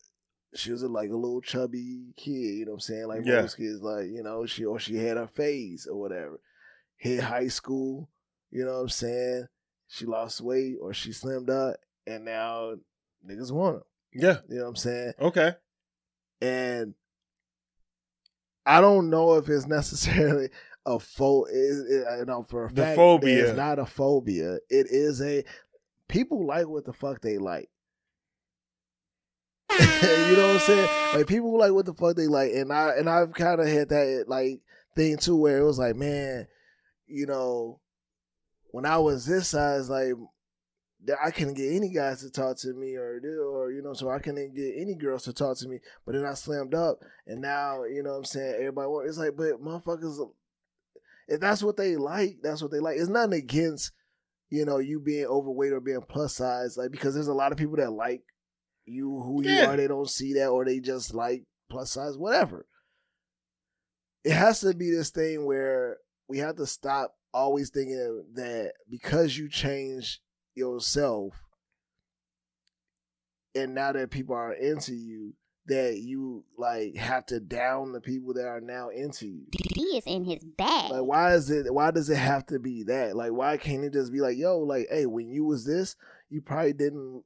she 0.55 0.73
was 0.73 0.83
a, 0.83 0.89
like 0.89 1.11
a 1.11 1.15
little 1.17 1.43
chubby 1.43 2.15
kid, 2.17 2.31
you 2.31 2.65
know 2.65 2.71
what 2.73 2.77
I'm 2.77 2.81
saying? 2.81 3.09
Like 3.09 3.27
Yeah. 3.27 3.43
most 3.43 3.59
kids, 3.59 3.83
like, 3.83 4.07
you 4.07 4.23
know, 4.23 4.47
she 4.47 4.65
or 4.65 4.79
she 4.79 4.97
had 4.97 5.19
her 5.19 5.27
phase 5.27 5.87
or 5.87 6.01
whatever. 6.01 6.41
Hit 6.97 7.21
high 7.23 7.49
school, 7.49 8.09
you 8.51 8.65
know 8.65 8.73
what 8.77 8.81
I'm 8.85 8.89
saying? 8.89 9.47
She 9.89 10.07
lost 10.07 10.41
weight 10.41 10.77
or 10.81 10.95
she 10.95 11.11
slimmed 11.11 11.51
up 11.51 11.77
and 12.07 12.25
now 12.25 12.77
niggas 13.29 13.53
want 13.53 13.77
her. 13.77 13.83
Yeah. 14.15 14.39
You 14.49 14.57
know 14.57 14.63
what 14.63 14.69
I'm 14.71 14.77
saying? 14.77 15.13
Okay. 15.21 15.53
and 16.41 16.95
I 18.67 18.81
don't 18.81 19.11
know 19.11 19.35
if 19.35 19.49
it's 19.51 19.67
necessarily 19.67 20.49
a 20.87 20.99
pho. 20.99 21.47
Is 21.47 21.81
it, 21.81 22.27
know 22.27 22.43
for 22.43 22.67
a 22.67 22.73
The 22.73 22.83
fact 22.83 22.97
phobia. 22.97 23.49
It's 23.49 23.57
not 23.57 23.79
a 23.79 23.87
phobia. 23.87 24.59
It 24.69 24.87
is 24.91 25.21
a 25.23 25.45
people 26.09 26.47
like 26.47 26.67
what 26.67 26.85
the 26.85 26.93
fuck 26.93 27.21
they 27.21 27.39
like. 27.39 27.69
you 29.81 30.37
know 30.37 30.47
what 30.47 30.55
I'm 30.55 30.59
saying? 30.61 30.89
Like 31.15 31.27
people 31.27 31.59
like 31.59 31.73
what 31.73 31.87
the 31.87 31.95
fuck 31.95 32.17
they 32.17 32.27
like, 32.27 32.53
and 32.53 32.73
I 32.73 32.91
and 32.91 33.09
I've 33.09 33.33
kind 33.33 33.61
of 33.61 33.67
had 33.67 33.89
that 33.89 34.27
like 34.29 34.61
thing 34.95 35.17
too, 35.17 35.37
where 35.37 35.59
it 35.59 35.65
was 35.65 35.79
like, 35.79 35.97
man, 35.97 36.47
you 37.07 37.27
know, 37.27 37.81
when 38.71 38.87
I 38.87 38.99
was 38.99 39.27
this 39.27 39.49
size, 39.49 39.89
like 39.89 40.13
that 41.07 41.19
I 41.25 41.31
couldn't 41.31 41.55
get 41.55 41.73
any 41.73 41.91
guys 41.91 42.21
to 42.21 42.31
talk 42.31 42.57
to 42.59 42.73
me 42.73 42.97
or 42.97 43.21
or 43.55 43.73
you 43.73 43.83
know, 43.83 43.95
so 43.95 44.11
I 44.11 44.19
couldn't 44.19 44.55
get 44.55 44.75
any 44.77 44.95
girls 44.95 45.25
to 45.25 45.33
talk 45.33 45.59
to 45.59 45.69
me. 45.69 45.81
But 46.05 46.15
then 46.15 46.25
I 46.25 46.35
slammed 46.35 46.75
up, 46.75 46.99
and 47.27 47.41
now 47.41 47.85
you 47.85 48.03
know 48.03 48.11
what 48.11 48.19
I'm 48.19 48.25
saying 48.25 48.55
everybody. 48.59 48.89
It's 49.09 49.19
like, 49.19 49.37
but 49.37 49.63
motherfuckers, 49.63 50.19
if 51.29 51.41
that's 51.41 51.63
what 51.63 51.77
they 51.77 51.97
like, 51.97 52.39
that's 52.43 52.63
what 52.63 52.71
they 52.71 52.81
like. 52.81 52.97
It's 52.99 53.09
nothing 53.09 53.35
against 53.35 53.93
you 54.51 54.65
know 54.65 54.79
you 54.79 55.01
being 55.01 55.27
overweight 55.27 55.73
or 55.73 55.81
being 55.81 56.03
plus 56.09 56.37
size, 56.37 56.77
like 56.77 56.91
because 56.91 57.15
there's 57.15 57.29
a 57.29 57.35
lot 57.35 57.53
of 57.53 57.59
people 57.59 57.77
that 57.77 57.91
like 57.93 58.23
you 58.87 59.21
who 59.23 59.43
you 59.43 59.57
Yeah. 59.57 59.67
are. 59.67 59.77
They 59.77 59.89
don't 59.89 60.09
see 60.11 60.35
that, 60.35 60.49
or 60.49 60.65
they 60.65 60.81
just 60.81 61.15
like 61.15 61.45
plus 61.71 61.93
size, 61.93 62.17
whatever. 62.19 62.67
It 64.25 64.33
has 64.33 64.61
to 64.61 64.75
be 64.75 64.91
this 64.91 65.11
thing 65.11 65.45
where 65.45 65.99
we 66.29 66.39
have 66.39 66.57
to 66.57 66.67
stop 66.67 67.15
always 67.33 67.71
thinking 67.71 68.25
that 68.35 68.73
because 68.89 69.37
you 69.37 69.49
change 69.49 70.21
yourself 70.55 71.35
and 73.55 73.75
now 73.75 73.93
that 73.93 74.11
people 74.11 74.35
are 74.35 74.53
into 74.53 74.95
you 74.95 75.35
that 75.67 75.99
you 75.99 76.45
like 76.59 76.95
have 76.97 77.25
to 77.27 77.41
down 77.41 77.93
the 77.93 78.01
people 78.01 78.35
that 78.35 78.47
are 78.47 78.61
now 78.61 78.91
into 78.91 79.27
you. 79.27 79.47
He 79.75 79.97
is 79.97 80.05
in 80.07 80.25
his 80.25 80.45
bag. 80.45 80.91
like 80.91 81.03
why 81.05 81.35
is 81.35 81.51
it 81.51 81.73
why 81.73 81.91
does 81.91 82.11
it 82.11 82.17
have 82.17 82.47
to 82.47 82.59
be 82.59 82.83
that? 82.85 83.17
Like 83.17 83.33
why 83.33 83.57
can't 83.57 83.85
it 83.85 83.93
just 83.93 84.13
be 84.13 84.21
like 84.21 84.37
yo 84.37 84.59
like 84.59 84.89
hey 84.91 85.07
when 85.07 85.31
you 85.31 85.45
was 85.45 85.65
this 85.65 85.97
you 86.29 86.43
probably 86.43 86.75
didn't 86.75 87.23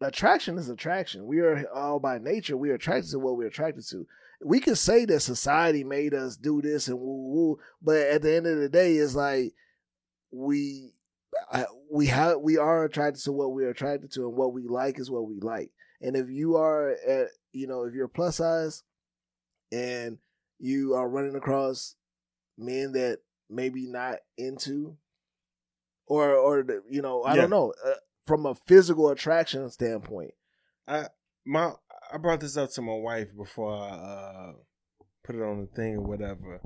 attraction 0.00 0.58
is 0.58 0.68
attraction. 0.68 1.26
We 1.26 1.38
are 1.40 1.64
all 1.72 2.00
by 2.00 2.18
nature 2.18 2.56
we 2.56 2.70
are 2.70 2.74
attracted 2.74 3.10
to 3.12 3.20
what 3.20 3.36
we're 3.36 3.46
attracted 3.46 3.86
to. 3.90 4.06
We 4.44 4.58
can 4.58 4.74
say 4.74 5.04
that 5.04 5.20
society 5.20 5.84
made 5.84 6.14
us 6.14 6.36
do 6.36 6.60
this 6.60 6.88
and 6.88 6.98
woo 6.98 7.28
woo 7.28 7.58
but 7.80 7.98
at 7.98 8.22
the 8.22 8.34
end 8.34 8.46
of 8.46 8.58
the 8.58 8.68
day 8.68 8.96
it's 8.96 9.14
like 9.14 9.54
we 10.32 10.90
uh, 11.52 11.64
we 11.90 12.06
have 12.06 12.40
we 12.40 12.58
are 12.58 12.84
attracted 12.84 13.22
to 13.24 13.32
what 13.32 13.52
we're 13.52 13.70
attracted 13.70 14.10
to 14.12 14.26
and 14.26 14.36
what 14.36 14.52
we 14.52 14.66
like 14.66 14.98
is 14.98 15.10
what 15.10 15.28
we 15.28 15.38
like 15.38 15.70
and 16.02 16.16
if 16.16 16.28
you 16.28 16.56
are 16.56 16.90
at 16.90 17.28
you 17.52 17.66
know 17.66 17.84
if 17.84 17.94
you're 17.94 18.08
plus 18.08 18.36
size 18.36 18.82
and 19.70 20.18
you 20.58 20.94
are 20.94 21.08
running 21.08 21.34
across 21.36 21.94
men 22.58 22.92
that 22.92 23.18
maybe 23.48 23.86
not 23.86 24.18
into 24.36 24.96
or 26.06 26.34
or 26.34 26.64
you 26.90 27.02
know 27.02 27.22
i 27.24 27.34
Yeah. 27.34 27.42
don't 27.42 27.50
know 27.50 27.72
uh, 27.84 27.94
from 28.26 28.46
a 28.46 28.54
physical 28.54 29.08
attraction 29.08 29.68
standpoint 29.70 30.32
I 30.86 31.06
my 31.46 31.72
I 32.12 32.18
brought 32.18 32.40
this 32.40 32.56
up 32.56 32.70
to 32.72 32.82
my 32.82 32.94
wife 32.94 33.28
before 33.36 33.72
I 33.74 33.88
uh, 33.90 34.52
put 35.24 35.36
it 35.36 35.42
on 35.42 35.60
the 35.60 35.66
thing 35.68 35.96
or 35.96 36.02
whatever, 36.02 36.60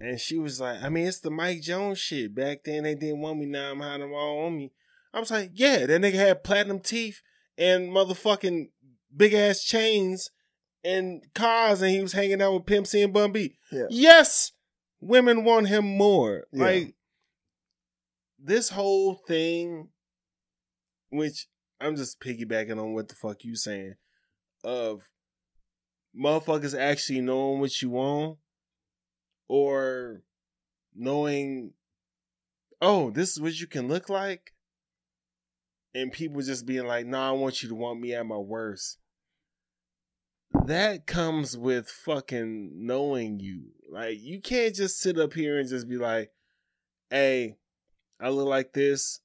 and 0.00 0.20
she 0.20 0.38
was 0.38 0.60
like, 0.60 0.82
"I 0.82 0.88
mean, 0.88 1.06
it's 1.06 1.20
the 1.20 1.30
Mike 1.30 1.62
Jones 1.62 1.98
shit. 1.98 2.34
Back 2.34 2.64
then 2.64 2.82
they 2.82 2.94
didn't 2.94 3.20
want 3.20 3.38
me. 3.38 3.46
Now 3.46 3.70
I'm 3.70 3.80
having 3.80 4.00
them 4.02 4.12
all 4.12 4.46
on 4.46 4.56
me." 4.58 4.72
I 5.14 5.20
was 5.20 5.30
like, 5.30 5.52
"Yeah, 5.54 5.86
that 5.86 6.00
nigga 6.00 6.14
had 6.14 6.44
platinum 6.44 6.80
teeth 6.80 7.22
and 7.58 7.90
motherfucking 7.90 8.70
big 9.14 9.34
ass 9.34 9.62
chains 9.64 10.30
and 10.84 11.22
cars, 11.34 11.82
and 11.82 11.90
he 11.90 12.00
was 12.00 12.12
hanging 12.12 12.40
out 12.40 12.54
with 12.54 12.66
Pimp 12.66 12.86
C 12.86 13.02
and 13.02 13.12
Bun 13.12 13.32
B. 13.32 13.58
Yeah. 13.72 13.86
Yes, 13.90 14.52
women 15.00 15.44
want 15.44 15.68
him 15.68 15.84
more. 15.84 16.44
Yeah. 16.52 16.64
Like 16.64 16.94
this 18.38 18.70
whole 18.70 19.16
thing, 19.16 19.88
which 21.10 21.48
I'm 21.80 21.96
just 21.96 22.20
piggybacking 22.20 22.80
on 22.80 22.94
what 22.94 23.08
the 23.08 23.16
fuck 23.16 23.44
you 23.44 23.56
saying, 23.56 23.94
of 24.62 25.02
motherfuckers 26.16 26.78
actually 26.78 27.20
knowing 27.20 27.60
what 27.60 27.82
you 27.82 27.90
want 27.90 28.38
or 29.48 30.22
knowing, 30.94 31.72
oh, 32.80 33.10
this 33.10 33.30
is 33.30 33.40
what 33.40 33.58
you 33.58 33.66
can 33.66 33.88
look 33.88 34.08
like, 34.08 34.52
and 35.98 36.12
people 36.12 36.40
just 36.40 36.64
being 36.64 36.86
like, 36.86 37.06
nah, 37.06 37.30
I 37.30 37.32
want 37.32 37.62
you 37.62 37.68
to 37.70 37.74
want 37.74 38.00
me 38.00 38.14
at 38.14 38.26
my 38.26 38.36
worst. 38.36 38.98
That 40.66 41.06
comes 41.06 41.56
with 41.56 41.88
fucking 41.88 42.70
knowing 42.74 43.40
you. 43.40 43.72
Like, 43.90 44.18
you 44.20 44.40
can't 44.40 44.74
just 44.74 45.00
sit 45.00 45.18
up 45.18 45.32
here 45.32 45.58
and 45.58 45.68
just 45.68 45.88
be 45.88 45.96
like, 45.96 46.30
hey, 47.10 47.56
I 48.20 48.28
look 48.28 48.46
like 48.46 48.72
this. 48.72 49.20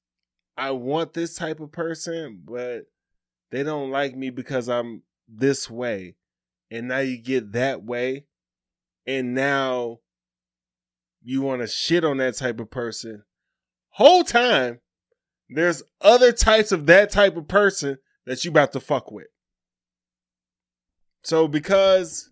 I 0.58 0.72
want 0.72 1.14
this 1.14 1.36
type 1.36 1.60
of 1.60 1.72
person, 1.72 2.42
but 2.44 2.86
they 3.52 3.64
don't 3.64 3.92
like 3.92 4.16
me 4.16 4.30
because 4.30 4.70
I'm 4.70 5.04
this 5.28 5.70
way. 5.70 6.16
And 6.72 6.88
now 6.88 7.00
you 7.00 7.18
get 7.18 7.52
that 7.54 7.84
way. 7.84 8.26
And 9.06 9.36
now 9.36 10.00
you 11.22 11.42
want 11.42 11.62
to 11.62 11.68
shit 11.68 12.04
on 12.04 12.18
that 12.18 12.38
type 12.38 12.60
of 12.60 12.72
person. 12.72 13.24
Whole 13.90 14.24
time, 14.24 14.80
there's 15.56 15.84
other 16.02 16.32
types 16.32 16.72
of 16.72 16.86
that 16.88 17.10
type 17.12 17.36
of 17.38 17.48
person 17.48 17.98
that 18.26 18.44
you 18.44 18.52
about 18.52 18.74
to 18.74 18.80
fuck 18.80 19.12
with. 19.12 19.28
So 21.24 21.48
because 21.48 22.30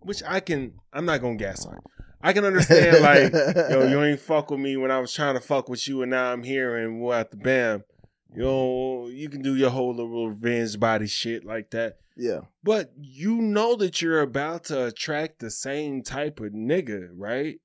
which 0.00 0.22
I 0.26 0.40
can 0.40 0.74
I'm 0.92 1.04
not 1.04 1.20
gonna 1.20 1.36
gaslight. 1.36 1.80
I 2.22 2.32
can 2.32 2.44
understand 2.44 3.02
like 3.02 3.32
yo, 3.32 3.86
you 3.88 4.02
ain't 4.02 4.20
fuck 4.20 4.50
with 4.50 4.60
me 4.60 4.76
when 4.76 4.90
I 4.90 4.98
was 5.00 5.12
trying 5.12 5.34
to 5.34 5.40
fuck 5.40 5.68
with 5.68 5.86
you, 5.86 6.02
and 6.02 6.10
now 6.10 6.32
I'm 6.32 6.42
here 6.42 6.76
and 6.76 7.00
we're 7.00 7.14
at 7.14 7.30
the 7.30 7.36
bam. 7.36 7.84
Yo, 8.34 9.08
you 9.08 9.28
can 9.28 9.42
do 9.42 9.54
your 9.54 9.70
whole 9.70 9.94
little 9.94 10.28
revenge 10.30 10.80
body 10.80 11.06
shit 11.06 11.44
like 11.44 11.70
that. 11.70 11.98
yeah 12.16 12.40
But 12.62 12.92
you 12.96 13.36
know 13.36 13.76
that 13.76 14.02
you're 14.02 14.22
about 14.22 14.64
to 14.64 14.86
attract 14.86 15.38
the 15.38 15.50
same 15.50 16.02
type 16.02 16.40
of 16.40 16.52
nigga, 16.52 17.08
right? 17.14 17.56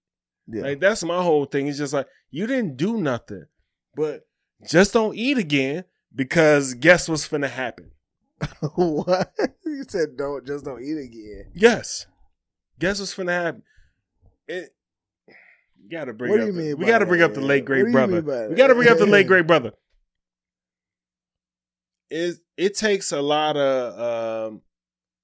yeah 0.48 0.64
Like 0.64 0.80
that's 0.80 1.04
my 1.04 1.24
whole 1.24 1.46
thing. 1.46 1.68
It's 1.68 1.78
just 1.78 1.94
like 1.94 2.08
you 2.30 2.46
didn't 2.46 2.78
do 2.78 2.98
nothing. 2.98 3.46
But 3.96 4.22
just 4.68 4.94
don't 4.94 5.16
eat 5.16 5.38
again 5.38 5.86
because 6.14 6.74
guess 6.74 7.08
what's 7.08 7.28
finna 7.28 7.50
happen? 7.50 7.92
what 8.76 9.34
you 9.66 9.84
said 9.88 10.16
don't 10.18 10.46
just 10.48 10.64
don't 10.64 10.82
eat 10.82 10.98
again 10.98 11.52
Yes. 11.54 12.08
Guess 12.80 13.00
what's 13.00 13.14
finna 13.14 13.32
happen? 13.32 13.64
It 14.48 14.74
you 15.28 15.90
gotta 15.90 16.14
bring 16.14 16.32
What 16.32 16.38
do 16.38 16.44
up 16.44 16.48
you 16.48 16.54
the, 16.54 16.60
mean 16.60 16.78
we 16.78 16.86
gotta 16.86 17.06
bring 17.06 17.22
up 17.22 17.34
the 17.34 17.42
late 17.42 17.66
great 17.66 17.92
brother. 17.92 18.22
We 18.50 18.56
gotta 18.56 18.76
bring 18.76 18.90
up 18.90 18.98
the 18.98 19.06
late 19.06 19.28
great 19.28 19.48
brother. 19.48 19.74
It 22.12 22.38
it 22.58 22.76
takes 22.76 23.12
a 23.12 23.22
lot 23.22 23.56
of 23.56 24.48
um, 24.50 24.62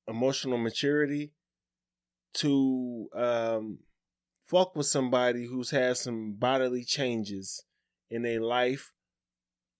emotional 0.07 0.59
maturity 0.59 1.31
to 2.35 3.09
um, 3.15 3.79
fuck 4.43 4.75
with 4.75 4.85
somebody 4.85 5.47
who's 5.47 5.71
had 5.71 5.97
some 5.97 6.33
bodily 6.33 6.83
changes 6.83 7.63
in 8.11 8.21
their 8.21 8.39
life, 8.39 8.91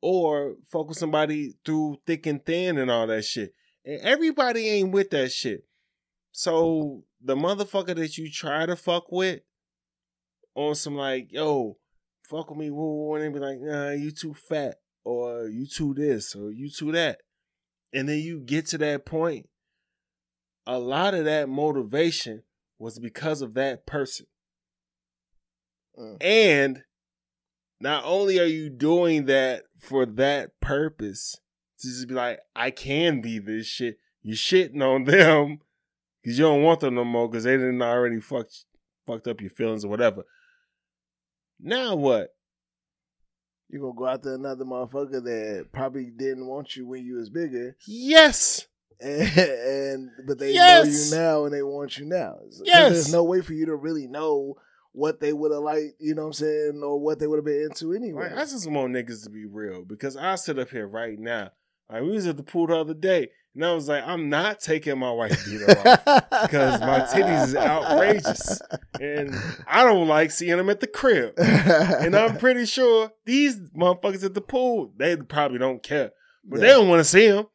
or 0.08 0.54
fuck 0.72 0.88
with 0.88 1.00
somebody 1.00 1.56
through 1.66 1.98
thick 2.06 2.28
and 2.28 2.46
thin 2.46 2.78
and 2.78 2.92
all 2.92 3.08
that 3.08 3.26
shit. 3.26 3.52
And 3.84 4.00
everybody 4.02 4.70
ain't 4.70 4.92
with 4.92 5.10
that 5.10 5.32
shit. 5.32 5.66
So 6.32 7.06
the 7.24 7.36
motherfucker 7.36 7.96
that 7.96 8.16
you 8.16 8.30
try 8.30 8.68
to 8.68 8.76
fuck 8.76 9.12
with 9.12 9.40
on 10.54 10.76
some 10.76 10.94
like, 10.94 11.32
yo, 11.32 11.78
fuck 12.22 12.52
with 12.52 12.60
me, 12.60 12.70
woo, 12.70 13.08
woo, 13.08 13.16
and 13.16 13.24
they 13.24 13.30
be 13.30 13.44
like, 13.44 13.58
nah, 13.60 13.94
you 13.94 14.12
too 14.12 14.36
fat, 14.36 14.76
or 15.04 15.48
you 15.48 15.66
too 15.66 15.96
this, 15.96 16.36
or 16.36 16.52
you 16.52 16.70
too 16.70 16.92
that. 16.92 17.22
And 17.92 18.08
then 18.08 18.20
you 18.20 18.42
get 18.42 18.68
to 18.68 18.78
that 18.78 19.08
point, 19.08 19.50
a 20.68 20.78
lot 20.78 21.16
of 21.16 21.26
that 21.26 21.50
motivation 21.50 22.44
was 22.78 23.00
because 23.00 23.42
of 23.42 23.56
that 23.56 23.88
person. 23.88 24.28
Mm. 25.98 26.18
And 26.22 26.84
not 27.80 28.04
only 28.06 28.40
are 28.40 28.46
you 28.46 28.70
doing 28.70 29.26
that 29.26 29.64
for 29.86 30.06
that 30.06 30.60
purpose 30.62 31.38
to 31.80 31.88
just 31.88 32.08
be 32.08 32.14
like, 32.14 32.40
I 32.56 32.72
can 32.72 33.22
be 33.22 33.40
this 33.40 33.68
shit. 33.68 33.98
You 34.22 34.34
shitting 34.34 34.82
on 34.82 35.04
them 35.06 35.60
because 36.22 36.38
you 36.38 36.46
don't 36.46 36.64
want 36.64 36.80
them 36.80 36.96
no 36.96 37.06
more 37.06 37.30
because 37.30 37.44
they 37.44 37.56
didn't 37.58 37.82
already 37.82 38.20
fucked 38.20 38.66
fucked 39.06 39.28
up 39.28 39.40
your 39.42 39.52
feelings 39.52 39.86
or 39.86 39.90
whatever. 39.90 40.24
Now 41.60 41.96
what? 41.96 42.30
You 43.70 43.80
gonna 43.82 43.94
go 43.96 44.08
after 44.08 44.34
another 44.34 44.66
motherfucker 44.66 45.24
that 45.24 45.68
probably 45.72 46.06
didn't 46.06 46.48
want 46.48 46.76
you 46.76 46.88
when 46.88 47.06
you 47.06 47.16
was 47.16 47.30
bigger, 47.30 47.76
Yes. 47.88 48.68
and, 49.00 49.22
and 49.38 50.10
but 50.28 50.40
they 50.40 50.54
Yes. 50.54 51.12
know 51.12 51.18
you 51.18 51.24
now 51.24 51.46
and 51.46 51.54
they 51.54 51.64
want 51.64 51.98
you 51.98 52.06
now. 52.06 52.38
Yes. 52.64 52.92
There's 52.94 53.12
no 53.12 53.24
way 53.24 53.42
for 53.42 53.54
you 53.54 53.66
to 53.68 53.76
really 53.76 54.08
know 54.08 54.56
what 54.96 55.20
they 55.20 55.34
would 55.34 55.52
have 55.52 55.62
liked, 55.62 55.96
you 56.00 56.16
know 56.16 56.24
what 56.24 56.28
I'm 56.28 56.34
saying, 56.34 56.82
or 56.84 57.00
what 57.00 57.20
they 57.20 57.28
would 57.28 57.38
have 57.38 57.46
been 57.46 57.64
into 57.70 57.94
anyway. 57.94 58.30
Like, 58.30 58.38
I 58.40 58.46
just 58.46 58.70
want 58.70 58.94
niggas 58.94 59.24
to 59.26 59.30
be 59.30 59.46
real 59.46 59.84
because 59.84 60.16
I 60.16 60.36
sit 60.36 60.58
up 60.58 60.70
here 60.70 60.88
right 60.88 61.20
now. 61.20 61.52
Like 61.90 62.02
we 62.02 62.12
was 62.12 62.26
at 62.26 62.38
the 62.38 62.44
pool 62.44 62.68
the 62.68 62.78
other 62.78 62.96
day, 62.96 63.30
and 63.54 63.64
I 63.64 63.74
was 63.74 63.88
like, 63.88 64.04
I'm 64.08 64.30
not 64.30 64.60
taking 64.60 64.98
my 64.98 65.12
white 65.12 65.38
beater 65.46 65.70
off 65.70 66.04
because 66.48 66.80
my 66.80 67.02
titties 67.02 67.48
is 67.48 67.56
outrageous, 67.56 68.62
and 69.00 69.36
I 69.68 69.84
don't 69.84 70.08
like 70.08 70.32
seeing 70.32 70.58
them 70.58 70.70
at 70.70 70.80
the 70.80 70.88
crib. 70.88 71.34
And 71.38 72.16
I'm 72.16 72.38
pretty 72.38 72.66
sure 72.66 73.12
these 73.26 73.60
motherfuckers 73.78 74.24
at 74.24 74.34
the 74.34 74.42
pool, 74.42 74.94
they 74.98 75.16
probably 75.18 75.60
don't 75.60 75.84
care, 75.84 76.12
but 76.44 76.60
they 76.60 76.68
don't 76.68 76.90
want 76.90 77.02
to 77.02 77.04
see 77.04 77.28
them. 77.28 77.46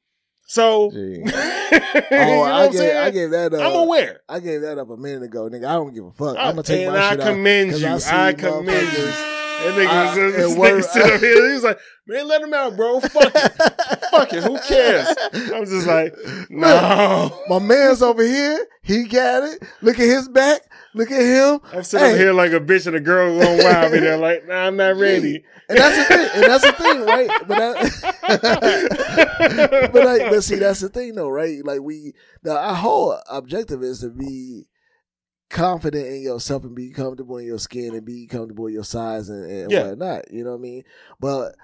So, 0.51 0.91
Gee. 0.91 0.99
you 0.99 1.23
oh, 1.27 1.31
know 1.31 2.07
Oh, 2.11 2.43
I 2.43 2.69
gave. 2.73 2.97
I 2.97 3.11
gave 3.13 3.31
that 3.31 3.55
up. 3.55 3.61
I'm 3.61 3.77
uh, 3.77 3.83
aware. 3.85 4.19
I 4.29 4.41
gave 4.41 4.63
that 4.63 4.79
up 4.79 4.91
a 4.91 4.97
minute 4.97 5.23
ago, 5.23 5.49
nigga. 5.49 5.65
I 5.65 5.75
don't 5.75 5.95
give 5.95 6.05
a 6.05 6.11
fuck. 6.11 6.37
I- 6.37 6.49
I'm 6.49 6.57
gonna 6.57 6.65
take 6.65 6.87
and 6.87 6.93
my 6.93 6.99
I 7.01 7.11
shit 7.13 7.21
commend 7.21 7.73
out. 7.75 7.79
you. 7.79 8.01
see 8.01 8.11
I 8.11 8.33
commend 8.33 8.69
you. 8.69 9.05
That 9.05 9.75
nigga 9.77 9.87
I- 9.87 10.27
was 10.27 10.35
and 10.51 10.59
word- 10.59 10.83
nigga 10.83 10.85
sit 10.89 11.03
up 11.05 11.21
here. 11.21 11.47
He 11.49 11.53
was 11.55 11.63
like, 11.63 11.79
man, 12.09 12.27
let 12.27 12.43
him 12.43 12.53
out, 12.53 12.75
bro. 12.77 12.99
Fuck 12.99 13.33
it. 13.33 13.53
Fuck 14.11 14.33
it. 14.33 14.43
Who 14.43 14.59
cares? 14.59 15.07
I 15.53 15.61
was 15.61 15.71
just 15.71 15.87
like, 15.87 16.15
no. 16.51 17.39
My 17.49 17.59
man's 17.59 18.03
over 18.03 18.23
here. 18.23 18.67
He 18.83 19.05
got 19.05 19.43
it. 19.45 19.63
Look 19.83 19.99
at 19.99 20.07
his 20.07 20.29
back. 20.29 20.63
Look 20.95 21.11
at 21.11 21.21
him. 21.23 21.61
I'm 21.73 21.83
sitting 21.85 22.09
Hey. 22.11 22.19
here 22.19 22.33
like 22.33 22.53
a 22.53 22.61
bitch 22.61 22.87
and 22.87 22.97
a 22.97 23.01
girl 23.01 23.39
going 23.39 23.63
wild. 23.63 23.93
And 23.95 24.03
they're 24.03 24.17
like, 24.17 24.47
nah, 24.49 24.67
I'm 24.67 24.77
not 24.77 24.97
ready. 24.97 25.45
And 25.69 25.79
that's 25.79 25.97
the 25.97 26.05
thing. 26.05 26.29
And 26.35 26.43
that's 26.45 26.65
the 26.65 26.73
thing, 26.73 27.01
right? 27.03 27.31
But 27.47 27.59
that, 27.59 29.91
but 29.93 30.05
like, 30.05 30.31
but 30.31 30.43
see, 30.43 30.57
that's 30.57 30.81
the 30.81 30.89
thing, 30.89 31.15
though, 31.15 31.29
right? 31.29 31.65
Like 31.65 31.81
we, 31.81 32.15
the 32.43 32.59
our 32.59 32.75
whole 32.75 33.19
objective 33.31 33.83
is 33.83 34.01
to 34.01 34.09
be 34.11 34.67
confident 35.49 36.07
in 36.07 36.23
yourself 36.23 36.65
and 36.65 36.75
be 36.75 36.91
comfortable 36.91 37.39
in 37.39 37.47
your 37.47 37.59
skin 37.59 37.95
and 37.95 38.05
be 38.05 38.27
comfortable 38.27 38.67
in 38.69 38.75
your 38.75 38.85
size 38.85 39.29
and, 39.29 39.45
and 39.51 39.71
Yeah. 39.71 39.89
whatnot. 39.91 40.31
You 40.33 40.45
know 40.45 40.53
what 40.53 40.59
I 40.59 40.63
mean? 40.63 40.85
But 41.19 41.55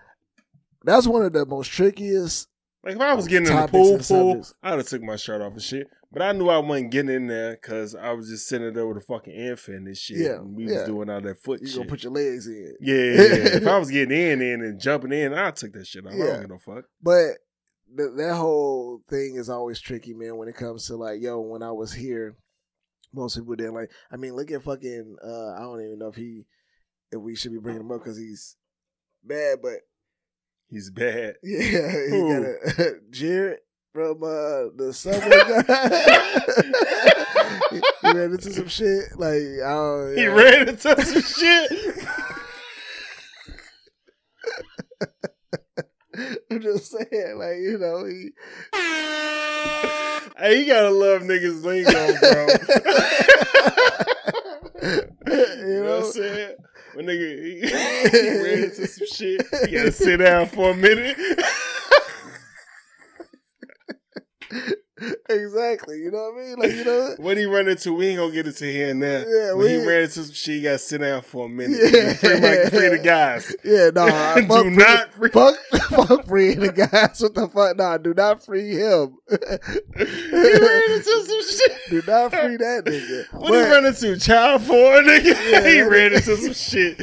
that's 0.86 1.06
one 1.06 1.22
of 1.22 1.32
the 1.32 1.44
most 1.44 1.70
trickiest. 1.70 2.48
Like 2.84 2.96
if 2.96 3.00
I 3.00 3.14
was 3.14 3.26
getting 3.26 3.48
in 3.48 3.56
the 3.56 3.66
pool, 3.66 3.98
pool. 3.98 4.46
I'd 4.62 4.78
have 4.78 4.86
took 4.86 5.02
my 5.02 5.16
shirt 5.16 5.42
off 5.42 5.52
and 5.52 5.62
shit. 5.62 5.88
But 6.12 6.22
I 6.22 6.32
knew 6.32 6.48
I 6.48 6.58
wasn't 6.58 6.92
getting 6.92 7.14
in 7.14 7.26
there 7.26 7.58
because 7.60 7.94
I 7.94 8.12
was 8.12 8.28
just 8.28 8.48
sitting 8.48 8.72
there 8.72 8.86
with 8.86 8.98
a 8.98 9.00
fucking 9.00 9.34
infant 9.34 9.86
and 9.88 9.96
shit. 9.96 10.18
Yeah, 10.18 10.36
and 10.36 10.56
we 10.56 10.66
yeah. 10.66 10.78
was 10.78 10.84
doing 10.84 11.10
all 11.10 11.20
that 11.20 11.42
foot 11.42 11.60
You 11.60 11.66
shit. 11.66 11.76
gonna 11.78 11.88
put 11.90 12.04
your 12.04 12.12
legs 12.12 12.46
in. 12.46 12.76
yeah, 12.80 12.94
yeah, 12.94 13.22
yeah. 13.22 13.56
if 13.56 13.66
I 13.66 13.76
was 13.78 13.90
getting 13.90 14.16
in, 14.16 14.40
in 14.40 14.62
and 14.62 14.80
jumping 14.80 15.12
in, 15.12 15.34
I 15.34 15.50
took 15.50 15.72
that 15.72 15.86
shit 15.86 16.06
off. 16.06 16.12
I 16.12 16.16
don't 16.16 16.40
give 16.42 16.50
no 16.50 16.58
fuck. 16.58 16.84
But 17.02 17.38
th- 17.96 18.12
that 18.16 18.36
whole 18.36 19.02
thing 19.10 19.34
is 19.34 19.50
always 19.50 19.80
tricky, 19.80 20.14
man. 20.14 20.36
When 20.36 20.48
it 20.48 20.54
comes 20.54 20.86
to 20.86 20.96
like, 20.96 21.20
yo, 21.20 21.40
when 21.40 21.62
I 21.64 21.72
was 21.72 21.92
here, 21.92 22.36
most 23.12 23.36
people 23.36 23.56
didn't 23.56 23.74
like. 23.74 23.90
I 24.10 24.16
mean, 24.16 24.36
look 24.36 24.52
at 24.52 24.62
fucking. 24.62 25.16
uh 25.22 25.54
I 25.54 25.60
don't 25.60 25.84
even 25.84 25.98
know 25.98 26.08
if 26.08 26.16
he, 26.16 26.44
if 27.10 27.20
we 27.20 27.34
should 27.34 27.52
be 27.52 27.58
bringing 27.58 27.82
him 27.82 27.90
up 27.90 27.98
because 27.98 28.16
he's 28.16 28.56
bad, 29.24 29.58
but 29.60 29.80
He's 30.68 30.90
bad. 30.90 31.36
yeah, 31.42 31.90
he 31.90 32.10
Who? 32.10 32.32
got 32.32 32.42
a 32.78 33.00
Jared 33.10 33.58
from 33.92 34.22
uh 34.22 34.68
the 34.76 34.92
Subway 34.92 35.30
guy. 35.30 35.80
he, 37.70 37.80
ran 38.12 38.32
into 38.32 38.52
some 38.52 38.68
shit 38.68 39.04
like 39.16 39.42
I 39.64 39.72
don't. 39.72 40.16
He 40.16 40.24
yeah. 40.24 40.28
ran 40.28 40.68
into 40.68 41.02
some 41.02 41.22
shit. 41.22 41.72
I'm 46.50 46.60
just 46.60 46.90
saying, 46.90 47.38
like 47.38 47.58
you 47.58 47.78
know, 47.78 48.04
he. 48.04 48.30
Hey, 50.38 50.60
you 50.60 50.66
gotta 50.66 50.90
love 50.90 51.22
niggas 51.22 51.64
lingo, 51.64 52.18
bro. 52.20 52.46
You 55.36 55.82
know 55.82 55.96
what 55.96 56.06
I'm 56.06 56.12
saying? 56.12 56.56
When 56.94 57.06
nigga 57.06 57.42
he, 57.42 57.60
he 58.10 58.42
ran 58.42 58.64
into 58.64 58.86
some 58.86 59.06
shit, 59.06 59.46
you 59.70 59.78
gotta 59.78 59.92
sit 59.92 60.18
down 60.18 60.46
for 60.46 60.70
a 60.70 60.74
minute. 60.74 61.16
exactly. 65.28 65.98
You 65.98 66.10
know 66.10 66.30
what 66.32 66.42
I 66.42 66.46
mean? 66.46 66.56
Like 66.58 66.72
you 66.72 66.84
know, 66.84 67.14
What 67.18 67.36
he 67.36 67.44
run 67.44 67.68
into, 67.68 67.92
we 67.92 68.08
ain't 68.08 68.18
gonna 68.18 68.32
get 68.32 68.46
into 68.46 68.64
here 68.64 68.90
and 68.90 69.02
there. 69.02 69.20
Yeah, 69.28 69.52
when 69.52 69.68
he 69.68 69.76
we- 69.78 69.86
ran 69.86 70.02
into 70.02 70.24
some 70.24 70.32
shit, 70.32 70.56
you 70.56 70.62
gotta 70.62 70.78
sit 70.78 71.00
down 71.02 71.22
for 71.22 71.46
a 71.46 71.48
minute. 71.48 71.78
Yeah. 71.92 72.12
Free, 72.14 72.40
my, 72.40 72.70
free 72.70 72.88
the 72.88 73.00
guys. 73.02 73.54
yeah, 73.64 73.90
no, 73.94 74.06
nah, 74.06 74.34
Do 74.36 74.46
fuck 74.46 74.66
not 74.66 75.12
free- 75.12 75.30
fuck, 75.30 75.56
fuck 75.90 76.26
free 76.26 76.54
the 76.54 76.72
guys. 76.72 77.20
What 77.20 77.34
the 77.34 77.48
fuck? 77.48 77.76
Nah, 77.76 77.98
do 77.98 78.14
not 78.14 78.44
free 78.44 78.70
him. 78.76 79.18
He 79.28 79.34
ran 80.04 80.90
into 80.92 81.24
some 81.26 81.42
shit. 81.42 81.72
do 81.90 82.02
not 82.06 82.30
free 82.32 82.56
that 82.56 82.84
nigga. 82.86 83.32
What 83.32 83.52
he 83.52 83.70
run 83.70 83.86
into? 83.86 84.16
Child 84.18 84.62
porn, 84.62 85.04
nigga. 85.06 85.50
Yeah, 85.50 85.68
he 85.68 85.80
ran 85.82 86.12
into 86.14 86.36
some 86.36 86.52
shit. 86.54 86.98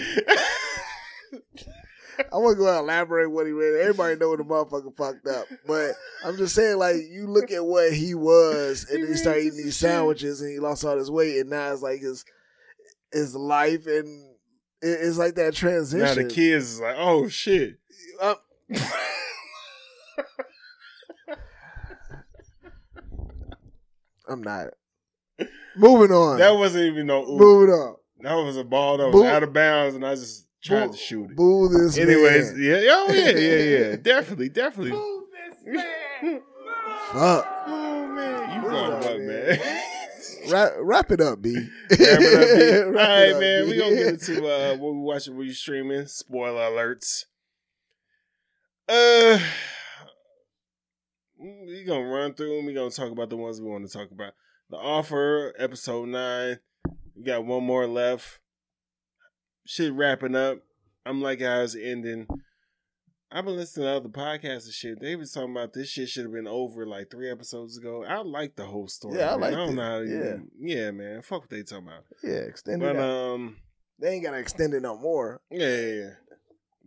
I 2.31 2.37
wasn't 2.37 2.59
going 2.59 2.73
to 2.73 2.77
go 2.77 2.79
elaborate 2.79 3.29
what 3.31 3.45
he 3.45 3.51
read. 3.51 3.81
Everybody 3.81 4.15
know 4.17 4.29
what 4.29 4.37
the 4.37 4.43
motherfucker 4.43 4.95
fucked 4.97 5.27
up. 5.27 5.45
But 5.67 5.91
I'm 6.23 6.37
just 6.37 6.53
saying, 6.55 6.77
like, 6.77 6.97
you 7.09 7.27
look 7.27 7.51
at 7.51 7.65
what 7.65 7.93
he 7.93 8.13
was, 8.15 8.85
and 8.89 9.01
He 9.01 9.07
he 9.11 9.13
started 9.15 9.41
eating 9.45 9.57
these 9.57 9.77
some 9.77 9.87
shit. 9.89 9.95
sandwiches, 9.95 10.41
and 10.41 10.51
he 10.51 10.59
lost 10.59 10.83
all 10.85 10.97
his 10.97 11.09
weight, 11.11 11.39
and 11.39 11.49
now 11.49 11.71
it's 11.71 11.81
like 11.81 12.01
his 12.01 12.23
his 13.11 13.35
life, 13.35 13.85
and 13.87 14.35
it- 14.81 14.99
it's 15.01 15.17
like 15.17 15.35
that 15.35 15.53
transition. 15.53 15.99
now 16.05 16.13
the 16.15 16.25
kids 16.33 16.73
is 16.73 16.79
like, 16.81 16.95
oh 16.97 17.27
shit. 17.27 17.77
Uh, 18.21 18.35
I'm 24.27 24.41
not. 24.41 24.67
Moving 25.75 26.11
on. 26.15 26.39
That 26.39 26.55
wasn't 26.55 26.85
even 26.85 27.07
no 27.07 27.23
oop. 27.23 27.39
Moving 27.39 27.73
on. 27.73 27.95
That 28.21 28.35
was 28.35 28.55
a 28.57 28.63
ball 28.63 28.97
that 28.97 29.05
was 29.07 29.13
Boo. 29.13 29.25
out 29.25 29.43
of 29.43 29.51
bounds, 29.53 29.95
and 29.95 30.05
I 30.05 30.15
just 30.15 30.47
tried 30.63 30.87
Boo- 30.87 30.91
to 30.93 30.97
shoot 30.97 31.29
it. 31.31 31.35
Boo 31.35 31.67
this 31.69 31.97
Anyways, 31.97 32.53
man. 32.53 32.61
yeah, 32.63 32.79
oh 32.89 33.11
yeah, 33.11 33.29
yeah, 33.29 33.57
yeah, 33.89 33.95
definitely, 34.01 34.49
definitely. 34.49 34.91
man 35.65 36.41
Fuck. 37.11 37.47
Oh 37.67 38.07
man, 38.07 38.55
you 38.55 38.61
Boo 38.61 38.69
fucked 38.69 39.03
that 39.03 39.11
up, 39.11 39.17
man. 39.19 39.45
man. 39.59 39.83
Wrap, 40.49 40.71
wrap 40.79 41.11
it 41.11 41.21
up, 41.21 41.41
B. 41.41 41.53
Wrap 41.55 41.69
it 41.99 42.01
up, 42.01 42.57
B. 42.57 42.77
All 42.85 42.91
Wrap 42.91 43.07
right, 43.07 43.31
up, 43.33 43.39
man. 43.39 43.63
B. 43.65 43.71
We 43.71 43.77
gonna 43.77 43.95
get 43.95 44.07
into 44.07 44.45
uh, 44.45 44.75
what 44.75 44.93
we 44.93 44.99
watching, 44.99 45.37
what 45.37 45.45
you 45.45 45.53
streaming. 45.53 46.05
Spoiler 46.07 46.61
alerts. 46.69 47.23
Uh, 48.89 49.39
we 51.39 51.83
gonna 51.85 52.05
run 52.05 52.33
through 52.33 52.57
them. 52.57 52.65
We 52.65 52.73
gonna 52.73 52.89
talk 52.89 53.11
about 53.11 53.29
the 53.29 53.37
ones 53.37 53.61
we 53.61 53.69
want 53.69 53.89
to 53.89 53.97
talk 53.97 54.11
about. 54.11 54.33
The 54.69 54.75
offer, 54.77 55.53
episode 55.57 56.09
nine. 56.09 56.59
We 57.15 57.23
got 57.23 57.45
one 57.45 57.63
more 57.63 57.87
left. 57.87 58.39
Shit 59.65 59.93
wrapping 59.93 60.35
up. 60.35 60.59
I'm 61.05 61.21
like 61.21 61.39
it's 61.41 61.75
ending. 61.75 62.27
I've 63.31 63.45
been 63.45 63.55
listening 63.55 63.87
to 63.87 63.93
other 63.95 64.09
podcasts 64.09 64.65
and 64.65 64.73
shit. 64.73 64.99
They 65.01 65.15
was 65.15 65.31
talking 65.31 65.51
about 65.51 65.73
this 65.73 65.89
shit 65.89 66.07
should 66.09 66.25
have 66.25 66.33
been 66.33 66.47
over 66.47 66.85
like 66.85 67.09
three 67.09 67.31
episodes 67.31 67.77
ago. 67.77 68.03
I 68.07 68.19
like 68.21 68.55
the 68.55 68.65
whole 68.65 68.87
story. 68.87 69.17
Yeah, 69.17 69.29
I 69.33 69.37
man. 69.37 69.39
liked 69.41 69.53
I 69.53 69.57
don't 69.57 69.69
it. 69.69 69.73
know 69.73 69.83
how 69.83 69.99
to 69.99 70.05
Yeah. 70.05 70.15
even- 70.19 70.51
yeah, 70.59 70.91
man. 70.91 71.21
Fuck 71.23 71.41
what 71.41 71.49
they 71.49 71.63
talking 71.63 71.87
about. 71.87 72.03
Yeah, 72.23 72.31
extend 72.33 72.81
But 72.81 72.95
it 72.95 73.01
um, 73.01 73.57
They 73.99 74.09
ain't 74.13 74.23
gotta 74.23 74.37
extend 74.37 74.73
it 74.75 74.81
no 74.81 74.97
more. 74.97 75.41
yeah, 75.49 75.75
yeah, 75.77 75.93
yeah. 75.93 76.09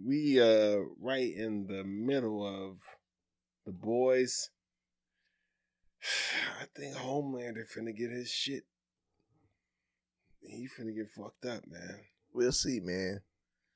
we 0.05 0.41
uh 0.41 0.79
right 1.01 1.35
in 1.35 1.67
the 1.67 1.83
middle 1.83 2.47
of 2.47 2.79
the 3.65 3.73
boys. 3.73 4.51
I 6.61 6.67
think 6.77 6.95
Homelander 6.97 7.65
finna 7.77 7.97
get 7.97 8.11
his 8.13 8.31
shit. 8.31 8.65
He 10.43 10.69
finna 10.69 10.95
get 10.95 11.09
fucked 11.11 11.45
up, 11.45 11.67
man. 11.67 12.01
We'll 12.37 12.53
see, 12.53 12.81
man. 12.81 13.23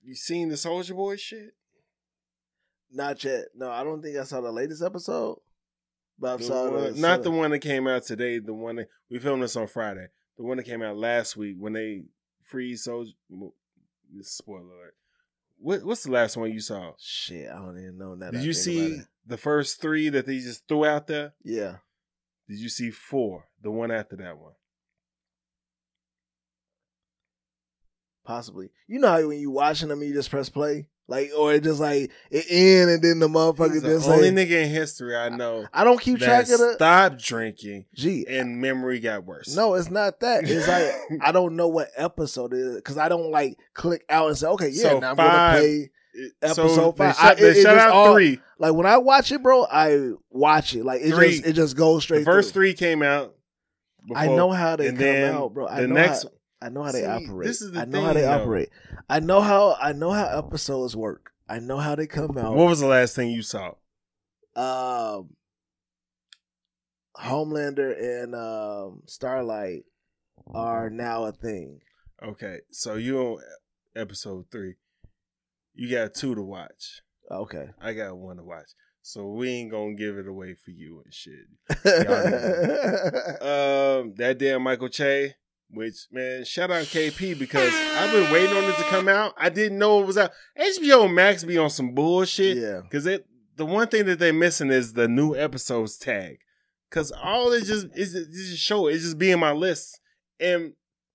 You 0.02 0.14
seen 0.14 0.50
the 0.50 0.56
Soldier 0.58 0.92
Boy 0.94 1.16
shit? 1.16 1.54
Not 2.92 3.24
yet. 3.24 3.46
No, 3.54 3.70
I 3.70 3.82
don't 3.82 4.02
think 4.02 4.18
I 4.18 4.24
saw 4.24 4.42
the 4.42 4.52
latest 4.52 4.82
episode. 4.82 5.38
But 6.18 6.40
I 6.40 6.44
saw 6.44 6.70
one- 6.70 6.92
the 6.94 7.00
not 7.00 7.22
the 7.22 7.30
one 7.30 7.50
that 7.52 7.60
came 7.60 7.86
out 7.88 8.04
today. 8.04 8.38
The 8.38 8.52
one 8.52 8.76
that 8.76 8.88
we 9.10 9.18
filmed 9.18 9.42
this 9.42 9.56
on 9.56 9.66
Friday. 9.66 10.08
The 10.36 10.42
one 10.42 10.58
that 10.58 10.64
came 10.64 10.82
out 10.82 10.96
last 10.98 11.36
week 11.38 11.56
when 11.58 11.72
they 11.72 12.04
free 12.44 12.76
Soldier. 12.76 13.12
Spoiler 14.22 14.60
alert. 14.60 14.94
What, 15.58 15.84
what's 15.84 16.02
the 16.04 16.10
last 16.10 16.36
one 16.36 16.52
you 16.52 16.60
saw? 16.60 16.92
Shit, 16.98 17.48
I 17.50 17.56
don't 17.56 17.78
even 17.78 17.96
know 17.96 18.16
that. 18.16 18.32
Did 18.32 18.42
you 18.44 18.52
see 18.52 19.00
the 19.26 19.36
first 19.36 19.80
three 19.80 20.08
that 20.10 20.26
they 20.26 20.38
just 20.38 20.66
threw 20.68 20.84
out 20.84 21.06
there? 21.06 21.32
Yeah. 21.42 21.76
Did 22.48 22.58
you 22.58 22.68
see 22.68 22.90
four? 22.90 23.46
The 23.62 23.70
one 23.70 23.90
after 23.90 24.16
that 24.16 24.36
one. 24.38 24.52
Possibly. 28.24 28.70
You 28.86 28.98
know 29.00 29.08
how 29.08 29.28
when 29.28 29.38
you 29.38 29.50
watching 29.50 29.88
them, 29.88 30.02
you 30.02 30.12
just 30.12 30.30
press 30.30 30.48
play. 30.48 30.88
Like, 31.08 31.32
or 31.36 31.52
it 31.52 31.64
just 31.64 31.80
like 31.80 32.12
it 32.30 32.46
end 32.48 32.88
and 32.88 33.02
then 33.02 33.18
the 33.18 33.26
motherfucker 33.26 33.72
He's 33.72 33.82
the 33.82 34.12
only 34.12 34.30
like, 34.30 34.46
nigga 34.48 34.62
in 34.62 34.70
history 34.70 35.16
I 35.16 35.28
know 35.28 35.66
I 35.74 35.82
don't 35.82 36.00
keep 36.00 36.20
track 36.20 36.44
of 36.48 36.58
the. 36.60 36.74
stop 36.74 37.18
drinking 37.18 37.86
Gee, 37.96 38.24
and 38.28 38.60
memory 38.60 39.00
got 39.00 39.24
worse. 39.24 39.56
no, 39.56 39.74
it's 39.74 39.90
not 39.90 40.20
that. 40.20 40.44
It's 40.48 40.68
like 40.68 41.20
I 41.28 41.32
don't 41.32 41.56
know 41.56 41.66
what 41.66 41.88
episode 41.96 42.52
it 42.52 42.60
is 42.60 42.76
because 42.76 42.96
I 42.96 43.08
don't 43.08 43.32
like 43.32 43.58
click 43.74 44.04
out 44.08 44.28
and 44.28 44.38
say, 44.38 44.46
okay, 44.46 44.68
yeah, 44.68 44.82
So 44.82 44.98
now 45.00 45.10
I'm 45.10 45.16
five- 45.16 45.26
gonna 45.26 45.58
play. 45.58 45.90
Eh, 46.16 46.28
episode 46.42 46.68
so 46.76 46.92
five. 46.92 47.16
Shut, 47.16 47.40
I- 47.40 47.44
it- 47.44 47.66
out 47.66 47.90
all- 47.90 48.14
three. 48.14 48.40
Like 48.60 48.74
when 48.74 48.86
I 48.86 48.98
watch 48.98 49.32
it, 49.32 49.42
bro, 49.42 49.64
I 49.68 50.10
watch 50.30 50.76
it. 50.76 50.84
Like 50.84 51.00
it 51.02 51.12
Three. 51.12 51.30
just 51.38 51.44
it 51.46 51.52
just 51.54 51.76
goes 51.76 52.04
straight. 52.04 52.20
The 52.20 52.24
first 52.26 52.52
through. 52.52 52.62
three 52.62 52.74
came 52.74 53.02
out. 53.02 53.34
I 54.14 54.28
know 54.28 54.52
how 54.52 54.76
they 54.76 54.86
and 54.88 54.96
come 54.96 55.04
then 55.06 55.34
out, 55.34 55.54
bro. 55.54 55.66
I 55.66 55.80
the 55.80 55.88
next 55.88 56.22
how, 56.22 56.30
I 56.62 56.68
know 56.68 56.82
how 56.82 56.92
they 56.92 57.00
See, 57.00 57.06
operate. 57.06 57.46
this 57.46 57.62
is 57.62 57.72
the 57.72 57.80
I 57.80 57.84
know 57.86 58.02
how 58.04 58.12
they 58.12 58.22
though. 58.22 58.32
operate. 58.42 58.68
I 59.08 59.20
know 59.20 59.40
how 59.40 59.76
I 59.80 59.92
know 59.92 60.10
how 60.10 60.26
episodes 60.26 60.94
work. 60.94 61.32
I 61.48 61.58
know 61.58 61.78
how 61.78 61.94
they 61.94 62.06
come 62.06 62.36
out. 62.38 62.54
What 62.54 62.68
was 62.68 62.80
the 62.80 62.86
last 62.86 63.14
thing 63.16 63.30
you 63.30 63.42
saw? 63.42 63.72
um 64.56 65.30
Homelander 67.16 67.98
and 68.22 68.34
um 68.34 69.02
Starlight 69.06 69.84
are 70.54 70.90
now 70.90 71.24
a 71.24 71.32
thing. 71.32 71.80
Okay, 72.22 72.58
so 72.70 72.94
you 72.94 73.18
on 73.18 73.42
episode 73.96 74.46
three. 74.52 74.74
You 75.74 75.90
got 75.90 76.14
two 76.14 76.34
to 76.34 76.42
watch. 76.42 77.02
Okay. 77.30 77.70
I 77.80 77.92
got 77.94 78.16
one 78.18 78.36
to 78.38 78.42
watch. 78.42 78.66
So 79.02 79.28
we 79.28 79.48
ain't 79.50 79.70
gonna 79.70 79.94
give 79.94 80.18
it 80.18 80.26
away 80.26 80.54
for 80.54 80.70
you 80.72 81.02
and 81.04 81.14
shit. 81.14 81.46
Um, 83.40 84.14
that 84.16 84.36
damn 84.38 84.62
Michael 84.62 84.88
Che, 84.88 85.34
which 85.72 86.06
man, 86.10 86.44
shout 86.44 86.70
out 86.70 86.84
KP 86.84 87.38
because 87.38 87.72
I've 87.74 88.12
been 88.12 88.32
waiting 88.32 88.56
on 88.56 88.64
it 88.64 88.76
to 88.76 88.82
come 88.84 89.08
out. 89.08 89.34
I 89.38 89.48
didn't 89.48 89.78
know 89.78 90.00
it 90.00 90.06
was 90.06 90.18
out. 90.18 90.30
HBO 90.58 91.12
Max 91.12 91.44
be 91.44 91.58
on 91.58 91.70
some 91.70 91.94
bullshit. 91.94 92.56
yeah. 92.58 92.80
Cause 92.90 93.06
it 93.06 93.26
the 93.56 93.66
one 93.66 93.88
thing 93.88 94.06
that 94.06 94.18
they're 94.18 94.32
missing 94.32 94.70
is 94.70 94.92
the 94.94 95.06
new 95.08 95.34
episodes 95.36 95.96
tag. 95.98 96.38
Cause 96.90 97.12
all 97.12 97.52
it 97.52 97.64
just 97.64 97.86
is 97.94 98.14
it 98.14 98.30
just 98.32 98.58
show 98.58 98.86
it's 98.88 99.04
just 99.04 99.18
be 99.18 99.30
in 99.30 99.38
my 99.40 99.52
list. 99.52 100.00
And 100.40 100.72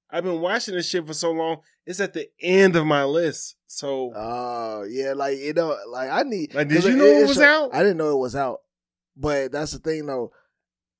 I've 0.10 0.23
been 0.23 0.40
watching 0.40 0.76
this 0.76 0.88
shit 0.90 1.06
for 1.06 1.14
so 1.14 1.32
long, 1.32 1.57
it's 1.86 1.99
at 1.99 2.14
the 2.14 2.30
end 2.40 2.76
of 2.76 2.86
my 2.86 3.03
list. 3.03 3.56
So 3.68 4.14
Oh 4.15 4.84
yeah, 4.90 5.14
like 5.14 5.38
you 5.38 5.53
know, 5.53 5.76
like 5.90 6.10
I 6.10 6.23
need. 6.23 6.53
Like, 6.53 6.69
did 6.69 6.84
you 6.86 6.95
know 6.95 7.03
it 7.06 7.27
was 7.27 7.38
show- 7.38 7.65
out? 7.65 7.76
I 7.76 7.80
didn't 7.80 7.98
know 7.98 8.11
it 8.11 8.19
was 8.22 8.36
out, 8.36 8.60
but 9.18 9.52
that's 9.52 9.73
the 9.73 9.80
thing 9.80 10.06
though. 10.06 10.32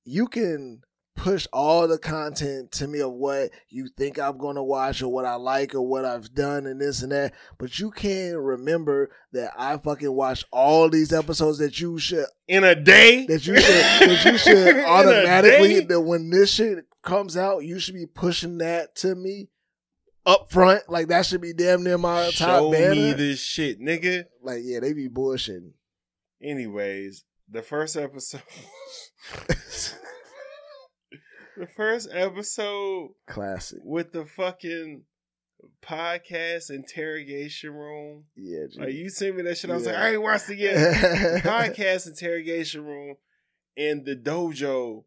You 0.04 0.26
can 0.28 0.82
push 1.16 1.46
all 1.52 1.88
the 1.88 1.98
content 1.98 2.70
to 2.72 2.86
me 2.86 3.00
of 3.00 3.12
what 3.12 3.50
you 3.68 3.88
think 3.88 4.18
I'm 4.18 4.38
going 4.38 4.56
to 4.56 4.62
watch 4.62 5.02
or 5.02 5.08
what 5.08 5.24
I 5.24 5.34
like 5.34 5.74
or 5.74 5.80
what 5.80 6.04
I've 6.04 6.32
done 6.34 6.66
and 6.66 6.80
this 6.80 7.02
and 7.02 7.10
that, 7.10 7.34
but 7.58 7.78
you 7.78 7.90
can't 7.90 8.36
remember 8.36 9.10
that 9.32 9.52
I 9.56 9.78
fucking 9.78 10.12
watched 10.12 10.44
all 10.52 10.88
these 10.88 11.12
episodes 11.12 11.58
that 11.58 11.80
you 11.80 11.98
should 11.98 12.26
in 12.46 12.62
a 12.64 12.74
day. 12.74 13.26
that 13.26 13.46
you 13.46 13.58
should 13.58 13.74
that 13.74 14.24
you 14.24 14.38
should 14.38 14.76
automatically 14.84 15.80
that 15.80 16.00
when 16.00 16.30
this 16.30 16.52
shit 16.52 16.84
comes 17.02 17.36
out, 17.36 17.64
you 17.64 17.78
should 17.80 17.94
be 17.94 18.06
pushing 18.06 18.58
that 18.58 18.94
to 18.96 19.14
me 19.14 19.48
up 20.24 20.50
front. 20.50 20.82
Like 20.88 21.08
that 21.08 21.26
should 21.26 21.40
be 21.40 21.52
damn 21.54 21.82
near 21.82 21.98
my 21.98 22.30
top 22.30 22.32
Show 22.32 22.72
banner. 22.72 22.94
me 22.94 23.12
this 23.14 23.40
shit, 23.40 23.80
nigga. 23.80 24.24
like 24.42 24.60
yeah, 24.64 24.80
they 24.80 24.92
be 24.92 25.08
bullshitting. 25.08 25.72
Anyways, 26.42 27.24
the 27.50 27.62
first 27.62 27.96
episode. 27.96 28.42
the 31.58 31.66
first 31.66 32.08
episode 32.12 33.10
Classic. 33.26 33.78
with 33.82 34.12
the 34.12 34.24
fucking 34.24 35.02
podcast 35.82 36.70
interrogation 36.70 37.72
room. 37.72 38.24
Yeah, 38.36 38.66
G. 38.72 38.80
Like 38.80 38.92
you 38.92 39.08
sent 39.08 39.36
me 39.36 39.42
that 39.42 39.58
shit. 39.58 39.70
I 39.70 39.74
was 39.74 39.86
Yeah. 39.86 39.92
like, 39.92 40.00
I 40.00 40.10
ain't 40.12 40.22
watched 40.22 40.50
it 40.50 40.58
yet. 40.58 40.76
podcast 41.42 42.06
interrogation 42.06 42.84
room 42.84 43.16
in 43.76 44.04
the 44.04 44.16
dojo 44.16 45.04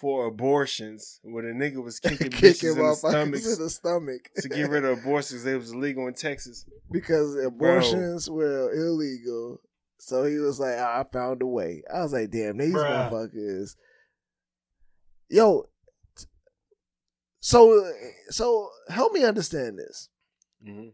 for 0.00 0.26
abortions, 0.26 1.18
where 1.24 1.42
the 1.42 1.48
nigga 1.58 1.82
was 1.82 1.98
kicking, 1.98 2.30
Kicking 2.30 2.70
in 2.70 2.76
the 2.76 3.20
in 3.24 3.30
the 3.32 3.68
stomach 3.70 4.30
to 4.36 4.48
get 4.48 4.70
rid 4.70 4.84
of 4.84 4.98
abortions. 4.98 5.42
They 5.42 5.56
was 5.56 5.72
illegal 5.72 6.06
in 6.06 6.14
Texas. 6.14 6.64
because 6.92 7.34
abortions 7.36 8.30
were 8.30 8.72
illegal. 8.72 9.60
So 10.00 10.24
he 10.24 10.36
was 10.38 10.60
like, 10.60 10.76
"Ah, 10.78 11.00
I 11.00 11.04
found 11.12 11.42
a 11.42 11.46
way. 11.46 11.82
I 11.92 12.02
was 12.02 12.12
like, 12.12 12.30
damn, 12.30 12.56
these 12.58 12.72
Bruh. 12.72 13.10
motherfuckers. 13.10 13.74
Yo, 15.28 15.64
so 17.48 17.90
so 18.28 18.68
help 18.90 19.12
me 19.14 19.24
understand 19.24 19.78
this 19.78 20.10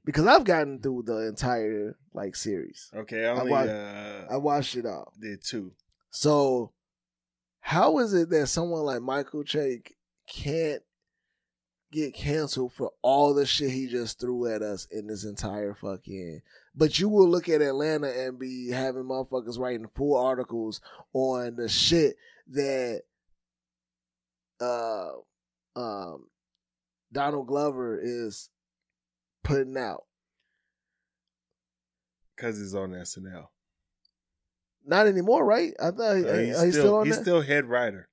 because 0.05 0.25
I've 0.27 0.45
gotten 0.45 0.79
through 0.81 1.03
the 1.07 1.27
entire 1.27 1.97
like 2.13 2.37
series. 2.37 2.91
Okay, 2.95 3.25
I 3.27 3.33
I 3.35 3.39
only 3.41 3.51
wa- 3.51 3.59
uh, 3.59 4.27
I 4.31 4.37
watched 4.37 4.77
it 4.77 4.87
all. 4.87 5.13
did 5.21 5.43
two. 5.43 5.73
So, 6.11 6.71
how 7.59 7.99
is 7.99 8.15
it 8.15 8.31
that 8.31 8.47
someone 8.47 8.83
like 8.83 9.03
Michael 9.03 9.43
Che 9.43 9.83
can't 10.29 10.83
get 11.91 12.15
canceled 12.15 12.73
for 12.73 12.93
all 13.03 13.35
the 13.35 13.47
shit 13.47 13.71
he 13.71 13.89
just 13.89 14.21
threw 14.21 14.47
at 14.47 14.63
us 14.63 14.87
in 14.93 15.09
this 15.09 15.25
entire 15.25 15.75
fucking? 15.75 16.43
But 16.77 17.01
you 17.01 17.09
will 17.09 17.29
look 17.29 17.49
at 17.49 17.63
Atlanta 17.63 18.13
and 18.27 18.39
be 18.39 18.71
having 18.71 19.05
motherfuckers 19.05 19.59
writing 19.59 19.89
full 19.97 20.17
articles 20.17 20.81
on 21.15 21.57
the 21.57 21.69
shit 21.69 22.15
that 22.51 23.03
uh 24.61 25.11
um 25.75 26.27
Donald 27.15 27.47
Glover 27.47 27.99
is 28.03 28.51
putting 29.43 29.77
out. 29.79 30.05
Cause 32.37 32.59
he's 32.59 32.75
on 32.75 32.91
SNL. 32.91 33.47
Not 34.85 35.07
anymore, 35.07 35.45
right? 35.45 35.73
I 35.81 35.91
thought 35.93 35.97
So 36.23 36.29
uh, 36.29 36.37
he's, 36.39 36.47
he's, 36.49 36.57
still, 36.57 36.71
still, 36.73 36.97
on 36.97 37.07
he's 37.07 37.15
there? 37.17 37.25
still 37.25 37.41
head 37.43 37.67
writer. 37.67 38.09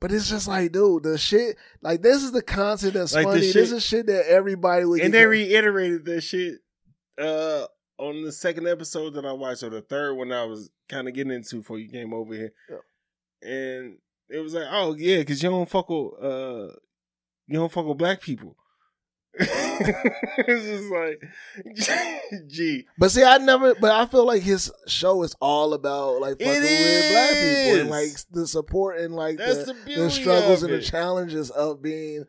But 0.00 0.12
it's 0.12 0.28
just 0.28 0.46
like, 0.48 0.72
dude, 0.72 1.04
the 1.04 1.16
shit, 1.16 1.56
like 1.80 2.02
this 2.02 2.22
is 2.22 2.32
the 2.32 2.42
content 2.42 2.94
that's 2.94 3.14
Like, 3.14 3.24
funny. 3.26 3.42
shit- 3.42 3.54
this 3.54 3.72
is 3.72 3.82
shit 3.84 4.06
that 4.06 4.26
everybody 4.28 4.84
would. 4.84 5.00
And 5.00 5.14
they 5.14 5.24
reiterated 5.24 6.04
that 6.06 6.20
shit 6.22 6.56
uh 7.16 7.66
on 7.96 8.24
the 8.24 8.32
second 8.32 8.66
episode 8.66 9.14
that 9.14 9.24
I 9.24 9.32
watched, 9.32 9.62
or 9.62 9.70
the 9.70 9.80
third 9.80 10.14
one 10.14 10.32
I 10.32 10.44
was 10.44 10.68
kind 10.88 11.06
of 11.06 11.14
getting 11.14 11.32
into 11.32 11.58
before 11.58 11.78
you 11.78 11.88
came 11.88 12.12
over 12.12 12.34
here. 12.34 12.52
And 13.40 13.98
it 14.28 14.40
was 14.40 14.52
like, 14.52 14.66
oh 14.68 14.94
yeah, 14.98 15.18
because 15.18 15.42
you 15.42 15.48
don't 15.48 15.70
fuck 15.70 15.88
with 15.88 16.12
uh 16.20 16.68
you 17.46 17.58
don't 17.58 17.72
fuck 17.72 17.86
with 17.86 17.98
black 17.98 18.20
people. 18.20 18.56
it's 19.36 20.64
just 20.64 20.90
like 20.92 21.20
gee. 22.46 22.86
But 22.96 23.10
see, 23.10 23.24
I 23.24 23.38
never. 23.38 23.74
But 23.74 23.90
I 23.90 24.06
feel 24.06 24.24
like 24.24 24.42
his 24.42 24.70
show 24.86 25.24
is 25.24 25.34
all 25.40 25.74
about 25.74 26.20
like 26.20 26.38
fucking 26.38 26.46
It 26.46 26.62
with 26.62 27.12
black 27.12 27.30
people 27.30 27.80
and 27.80 27.90
like 27.90 28.10
the 28.30 28.46
support 28.46 28.98
and 28.98 29.16
like 29.16 29.38
That's 29.38 29.64
the, 29.66 29.72
the 29.72 29.94
the 30.02 30.10
struggles 30.10 30.62
and 30.62 30.72
the 30.72 30.80
challenges 30.80 31.50
of 31.50 31.82
being 31.82 32.26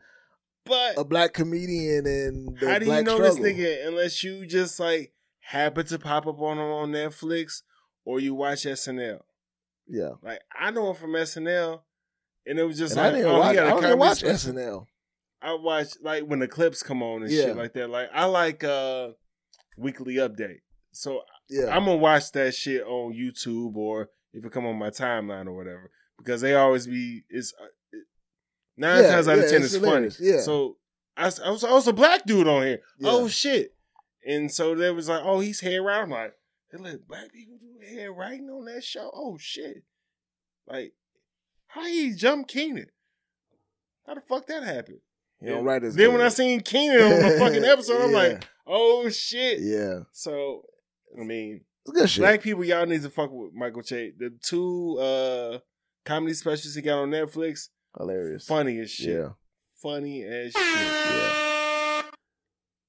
But 0.64 0.98
a 0.98 1.04
black 1.04 1.32
comedian 1.32 2.06
and 2.06 2.58
the 2.58 2.68
how 2.68 2.78
do 2.80 2.86
you 2.86 3.02
know 3.02 3.16
struggle. 3.16 3.36
this 3.36 3.38
nigga 3.38 3.86
unless 3.86 4.24
you 4.24 4.44
just 4.44 4.80
like 4.80 5.12
happen 5.38 5.86
to 5.86 6.00
pop 6.00 6.26
up 6.26 6.40
on 6.40 6.58
him 6.58 6.64
on 6.64 6.90
Netflix 6.90 7.62
or 8.04 8.18
you 8.18 8.34
watch 8.34 8.64
SNL? 8.64 9.20
Yeah, 9.86 10.14
Like 10.22 10.40
I 10.58 10.72
know 10.72 10.90
him 10.90 10.96
from 10.96 11.12
SNL, 11.12 11.82
and 12.44 12.58
it 12.58 12.64
was 12.64 12.78
just 12.78 12.96
and 12.96 13.02
like 13.02 13.12
I 13.12 13.16
didn't 13.16 13.30
oh, 13.30 13.38
watch. 13.38 13.56
I 13.56 13.80
don't 13.80 13.98
watch. 13.98 14.22
SNL. 14.22 14.86
I 15.42 15.54
watch 15.54 15.88
like 16.02 16.24
when 16.24 16.38
the 16.38 16.48
clips 16.48 16.82
come 16.82 17.02
on 17.02 17.22
and 17.22 17.30
Yeah. 17.30 17.44
shit 17.46 17.56
like 17.56 17.72
that. 17.74 17.88
Like 17.90 18.08
I 18.12 18.24
like 18.24 18.64
uh 18.64 19.10
weekly 19.76 20.14
update, 20.14 20.60
so 20.92 21.22
Yeah, 21.48 21.66
I'm 21.76 21.84
gonna 21.84 21.96
watch 21.96 22.32
that 22.32 22.54
shit 22.54 22.82
on 22.82 23.12
YouTube 23.14 23.76
or 23.76 24.10
if 24.32 24.44
it 24.44 24.52
come 24.52 24.66
on 24.66 24.76
my 24.78 24.90
timeline 24.90 25.46
or 25.46 25.52
whatever 25.52 25.90
because 26.18 26.40
they 26.40 26.54
always 26.54 26.86
be 26.86 27.24
it's 27.28 27.52
uh, 27.60 27.66
it, 27.92 28.04
nine 28.76 29.02
Yeah, 29.04 29.10
times 29.10 29.28
out 29.28 29.38
of 29.38 29.50
ten 29.50 29.62
it's 29.62 29.74
it's 29.74 29.84
funny. 29.84 30.10
yeah. 30.20 30.40
So 30.40 30.78
I, 31.16 31.30
I 31.44 31.50
was 31.50 31.64
I 31.64 31.72
was 31.72 31.86
a 31.86 31.92
black 31.92 32.24
dude 32.26 32.48
on 32.48 32.62
here. 32.66 32.80
Yeah. 32.98 33.10
Oh 33.10 33.28
shit! 33.28 33.74
And 34.26 34.50
so 34.52 34.74
they 34.74 34.90
was 34.90 35.08
like, 35.08 35.22
oh 35.24 35.40
he's 35.40 35.60
hair 35.60 35.82
writing. 35.82 36.04
I'm 36.04 36.10
like, 36.10 36.34
they 36.72 36.78
let 36.78 37.06
black 37.06 37.32
people 37.32 37.56
do 37.58 37.86
hair 37.86 38.12
writing 38.12 38.48
on 38.50 38.64
that 38.66 38.84
show. 38.84 39.10
Oh 39.14 39.36
shit! 39.38 39.84
Like 40.66 40.92
how 41.68 41.84
he 41.86 42.12
jump 42.14 42.48
Kenan? 42.48 42.88
How 44.06 44.14
the 44.14 44.20
fuck 44.20 44.46
that 44.46 44.62
happened? 44.62 45.00
You 45.40 45.50
don't 45.50 45.64
write 45.64 45.84
as 45.84 45.94
Then 45.94 46.12
when. 46.12 46.20
I 46.22 46.28
seen 46.28 46.60
Kenan 46.60 47.00
on 47.02 47.10
the 47.22 47.36
fucking 47.38 47.64
episode, 47.72 48.02
I'm 48.02 48.10
Yeah. 48.10 48.16
like, 48.16 48.44
oh 48.66 49.08
shit. 49.10 49.60
yeah, 49.60 50.00
So 50.12 50.62
I 51.20 51.24
mean, 51.24 51.60
it's 51.84 51.92
good 51.98 52.08
shit. 52.10 52.22
black 52.22 52.42
people, 52.42 52.64
y'all 52.64 52.86
need 52.86 53.02
to 53.02 53.10
fuck 53.10 53.30
with 53.30 53.52
Michael 53.54 53.82
Che. 53.82 54.12
The 54.18 54.30
two 54.42 54.98
uh 54.98 55.58
comedy 56.04 56.34
specials 56.34 56.74
he 56.74 56.82
got 56.82 56.98
on 56.98 57.10
Netflix, 57.10 57.68
Hilarious. 57.98 58.46
funny 58.46 58.78
as 58.80 58.90
shit. 58.90 59.08
Yeah, 59.18 59.28
Funny 59.82 60.22
as 60.24 60.52
shit. 60.52 60.62
yeah. 60.62 62.02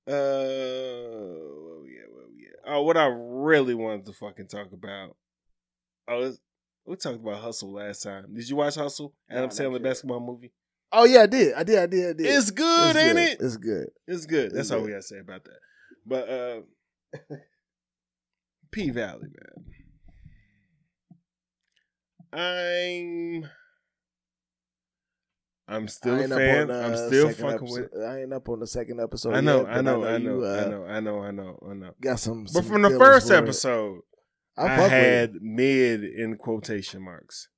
Uh, 0.07 0.13
where 0.13 1.79
we 1.83 1.99
at? 1.99 2.11
Where 2.11 2.27
we 2.33 2.47
at? 2.47 2.59
Oh, 2.65 2.81
what 2.83 2.95
I 2.97 3.07
really 3.07 3.73
wanted 3.75 4.05
to 4.05 4.13
fucking 4.13 4.47
talk 4.47 4.71
about. 4.71 5.15
Oh, 6.07 6.33
we 6.85 6.95
talked 6.95 7.19
about 7.19 7.41
Hustle 7.41 7.73
last 7.73 8.03
time. 8.03 8.33
Did 8.33 8.47
you 8.49 8.55
watch 8.55 8.75
Hustle? 8.75 9.13
Adam 9.29 9.41
Nah, 9.43 9.47
not 9.47 9.53
Sandler 9.55 9.73
yet. 9.73 9.83
basketball 9.83 10.21
movie. 10.21 10.53
Oh 10.91 11.03
yeah, 11.05 11.21
I 11.23 11.25
did. 11.27 11.53
I 11.53 11.63
did. 11.63 11.79
I 11.79 11.85
did. 11.85 12.09
I 12.09 12.13
did. 12.13 12.25
It's 12.27 12.51
good, 12.51 12.95
It's 12.95 12.99
ain't 12.99 13.15
good. 13.17 13.27
it? 13.29 13.37
It's 13.41 13.57
good. 13.57 13.87
It's 14.07 14.25
good. 14.25 14.51
That's 14.51 14.59
It's 14.61 14.71
all 14.71 14.79
good. 14.79 14.85
we 14.85 14.91
gotta 14.91 15.01
say 15.03 15.19
about 15.19 15.43
that. 15.45 15.59
But 16.05 16.29
uh 16.29 17.35
P 18.71 18.89
Valley, 18.91 19.27
man. 19.27 19.65
I'm 22.33 23.43
I'm 25.69 25.87
still 25.87 26.15
I 26.15 26.23
a 26.23 26.27
fan. 26.27 26.61
on 26.61 26.67
the 26.67 26.83
I'm 26.85 26.95
still 26.95 27.29
fucking 27.31 27.69
with. 27.69 27.89
I 28.05 28.21
ain't 28.21 28.33
up 28.33 28.47
on 28.47 28.59
the 28.59 28.67
second 28.67 29.01
episode. 29.01 29.33
I 29.35 29.41
know, 29.41 29.61
yet, 29.61 29.69
I 29.69 29.75
but 29.75 29.81
know, 29.81 30.05
I 30.05 30.17
know, 30.17 30.39
you, 30.39 30.45
I 30.45 30.49
uh, 30.59 30.67
know, 30.67 30.85
I 30.85 30.99
know, 30.99 30.99
I 30.99 30.99
know, 30.99 31.23
I 31.23 31.31
know, 31.31 31.59
I 31.69 31.73
know. 31.73 31.91
Got 32.01 32.19
some. 32.19 32.43
But 32.43 32.51
some 32.53 32.63
from 32.63 32.81
the 32.83 32.91
first 32.91 33.29
episode, 33.31 33.99
I, 34.57 34.61
I, 34.67 34.77
with 34.81 34.85
it. 34.85 34.89
had 34.91 35.33
mid 35.41 36.03
in 36.03 36.37
quotation 36.37 37.01
marks. 37.03 37.49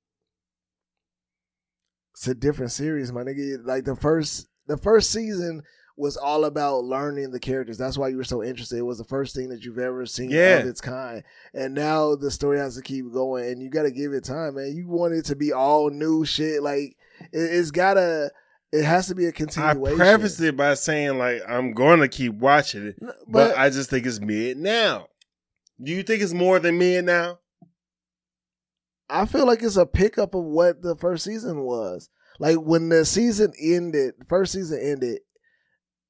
It's 2.20 2.28
a 2.28 2.34
different 2.34 2.70
series, 2.70 3.10
my 3.12 3.22
nigga. 3.22 3.64
Like 3.64 3.84
the 3.86 3.96
first, 3.96 4.46
the 4.66 4.76
first 4.76 5.10
season 5.10 5.62
was 5.96 6.18
all 6.18 6.44
about 6.44 6.84
learning 6.84 7.30
the 7.30 7.40
characters. 7.40 7.78
That's 7.78 7.96
why 7.96 8.08
you 8.08 8.18
were 8.18 8.24
so 8.24 8.42
interested. 8.42 8.78
It 8.78 8.82
was 8.82 8.98
the 8.98 9.04
first 9.04 9.34
thing 9.34 9.48
that 9.48 9.64
you've 9.64 9.78
ever 9.78 10.04
seen 10.04 10.28
Yeah. 10.28 10.58
of 10.58 10.66
its 10.66 10.82
kind. 10.82 11.22
And 11.54 11.74
now 11.74 12.16
the 12.16 12.30
story 12.30 12.58
has 12.58 12.76
to 12.76 12.82
keep 12.82 13.10
going, 13.10 13.46
and 13.50 13.62
you 13.62 13.70
got 13.70 13.84
to 13.84 13.90
give 13.90 14.12
it 14.12 14.24
time, 14.24 14.56
man. 14.56 14.74
You 14.76 14.86
want 14.86 15.14
it 15.14 15.24
to 15.26 15.34
be 15.36 15.50
all 15.52 15.88
new 15.88 16.26
shit. 16.26 16.62
Like 16.62 16.94
it, 17.20 17.28
it's 17.32 17.70
gotta. 17.70 18.30
It 18.72 18.84
has 18.84 19.08
to 19.08 19.14
be 19.16 19.24
a 19.26 19.32
continuation. 19.32 20.00
I 20.00 20.14
prefaced 20.14 20.40
it 20.42 20.56
by 20.56 20.74
saying 20.74 21.16
like 21.18 21.40
I'm 21.48 21.72
going 21.72 22.00
to 22.00 22.08
keep 22.08 22.34
watching 22.34 22.86
it, 22.88 22.96
N- 23.02 23.10
but, 23.26 23.56
I 23.58 23.68
just 23.70 23.88
think 23.90 24.04
it's 24.06 24.20
mid 24.20 24.58
now. 24.58 25.08
Do 25.82 25.90
you 25.90 26.02
think 26.04 26.22
it's 26.22 26.32
more 26.34 26.58
than 26.60 26.78
mid 26.78 27.04
now? 27.06 27.39
I 29.10 29.26
feel 29.26 29.46
like 29.46 29.62
it's 29.62 29.76
a 29.76 29.86
pickup 29.86 30.34
of 30.34 30.44
what 30.44 30.82
the 30.82 30.96
first 30.96 31.24
season 31.24 31.60
was. 31.62 32.08
Like 32.38 32.56
when 32.56 32.88
the 32.88 33.04
season 33.04 33.52
ended, 33.60 34.14
first 34.28 34.52
season 34.52 34.78
ended, 34.80 35.20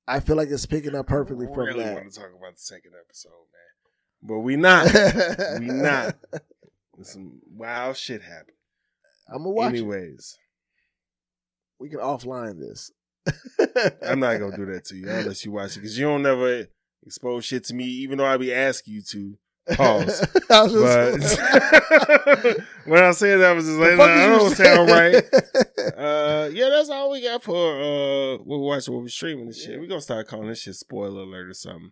I 0.07 0.21
feel 0.21 0.37
like 0.37 0.49
it's 0.51 0.67
picking 0.67 0.95
up 0.95 1.07
perfectly 1.07 1.47
I 1.47 1.55
from 1.55 1.65
really 1.67 1.85
that. 1.85 1.95
want 1.95 2.13
to 2.13 2.21
talk 2.21 2.31
about 2.39 2.55
the 2.55 2.61
second 2.61 2.93
episode, 3.01 3.31
man, 3.31 4.29
but 4.29 4.39
we 4.41 4.57
not. 4.57 4.87
we 5.61 5.67
not. 5.67 6.17
Some 7.03 7.41
wild 7.51 7.97
shit 7.97 8.23
happened. 8.23 8.57
I'm 9.29 9.39
gonna 9.39 9.51
watch 9.51 9.73
it. 9.75 9.79
Anyways, 9.79 10.37
We 11.79 11.89
can 11.89 12.01
offline 12.01 12.59
this. 12.61 12.91
I'm 14.03 14.21
not 14.21 14.39
gonna 14.39 14.57
do 14.57 14.67
that 14.73 14.85
to 14.87 14.97
you 14.97 15.09
unless 15.09 15.45
you 15.45 15.53
watch 15.53 15.77
it 15.77 15.81
because 15.81 15.99
you 15.99 16.07
don't 16.07 16.23
never 16.23 16.67
expose 17.07 17.45
shit 17.45 17.65
to 17.65 17.75
me, 17.75 17.85
even 17.85 18.19
though 18.19 18.27
I 18.27 18.37
be 18.37 18.53
asking 18.53 18.95
you 18.95 19.03
to. 19.13 19.39
Pause. 19.75 20.21
I 20.51 20.67
But 20.67 22.57
when 22.87 23.03
I 23.05 23.11
said 23.13 23.39
that, 23.39 23.51
I 23.51 23.53
was 23.53 23.67
just 23.67 23.79
like, 23.79 23.97
nah, 23.97 24.05
I 24.05 24.27
don't 24.27 24.55
sound 24.57 24.91
right. 24.91 25.25
Uh, 26.01 26.49
yeah, 26.53 26.69
that's 26.71 26.89
all 26.89 27.11
we 27.11 27.23
got 27.23 27.43
for 27.43 27.55
uh, 27.55 28.37
what 28.39 28.59
we 28.59 28.67
watching, 28.67 28.95
what 28.95 29.03
we're 29.03 29.09
streaming 29.09 29.47
and 29.47 29.55
shit. 29.55 29.79
We're 29.79 29.87
gonna 29.87 30.01
start 30.01 30.29
calling 30.29 30.49
this 30.49 30.63
shit 30.63 30.75
spoiler 30.77 31.23
alert 31.23 31.51
or 31.51 31.55
something. 31.55 31.91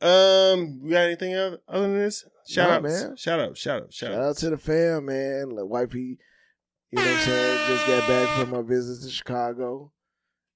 Um, 0.00 0.80
we 0.82 0.90
got 0.90 1.02
anything 1.02 1.32
else 1.34 1.56
other 1.68 1.82
than 1.82 1.98
this? 1.98 2.24
Shout 2.48 2.68
Nah, 2.70 2.76
out, 2.76 2.82
man. 2.82 3.16
shout 3.16 3.38
out, 3.40 3.56
shout 3.56 3.82
out, 3.82 3.92
shout, 3.92 4.10
Shout 4.12 4.20
out 4.22 4.36
to 4.38 4.50
the 4.50 4.58
fam, 4.58 5.04
man. 5.06 5.50
Like 5.50 5.66
wifey, 5.66 6.18
you 6.90 6.98
know 6.98 7.02
what 7.02 7.10
I'm 7.12 7.18
saying? 7.20 7.68
Just 7.68 7.86
got 7.86 8.08
back 8.08 8.38
from 8.38 8.50
my 8.50 8.62
visit 8.62 9.04
to 9.06 9.12
Chicago. 9.12 9.92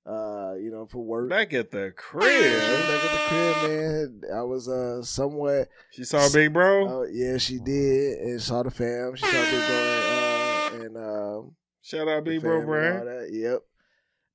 Uh, 0.06 0.54
you 0.60 0.70
know, 0.70 0.86
for 0.86 1.02
work. 1.02 1.30
Back 1.30 1.54
at 1.54 1.70
the 1.70 1.90
crib, 1.96 2.24
Yeah, 2.24 2.58
back 2.86 3.04
at 3.04 3.10
the 3.10 3.18
crib, 3.26 3.70
man. 3.70 4.20
I 4.36 4.42
was 4.42 4.68
uh 4.68 5.02
somewhat 5.02 5.68
she 5.92 6.04
saw 6.04 6.28
Big 6.30 6.52
Bro. 6.52 6.88
Oh 6.88 7.06
yeah, 7.10 7.38
she 7.38 7.58
did, 7.58 8.18
and 8.18 8.42
saw 8.42 8.62
the 8.62 8.70
fam. 8.70 9.14
She 9.16 9.24
saw 9.24 9.32
Big 9.32 9.66
Bro 9.66 9.76
and, 9.76 10.16
uh, 10.16 10.84
and 10.84 10.96
um, 10.98 11.56
shout 11.80 12.06
out 12.06 12.22
Big 12.24 12.42
Bro 12.42 12.58
and 12.58 12.66
Brand. 12.66 13.34
Yep, 13.34 13.62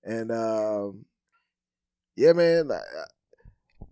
and 0.04 0.32
um, 0.32 1.06
yeah, 2.16 2.34
man, 2.34 2.68
like, 2.68 2.82
uh, 2.82 3.86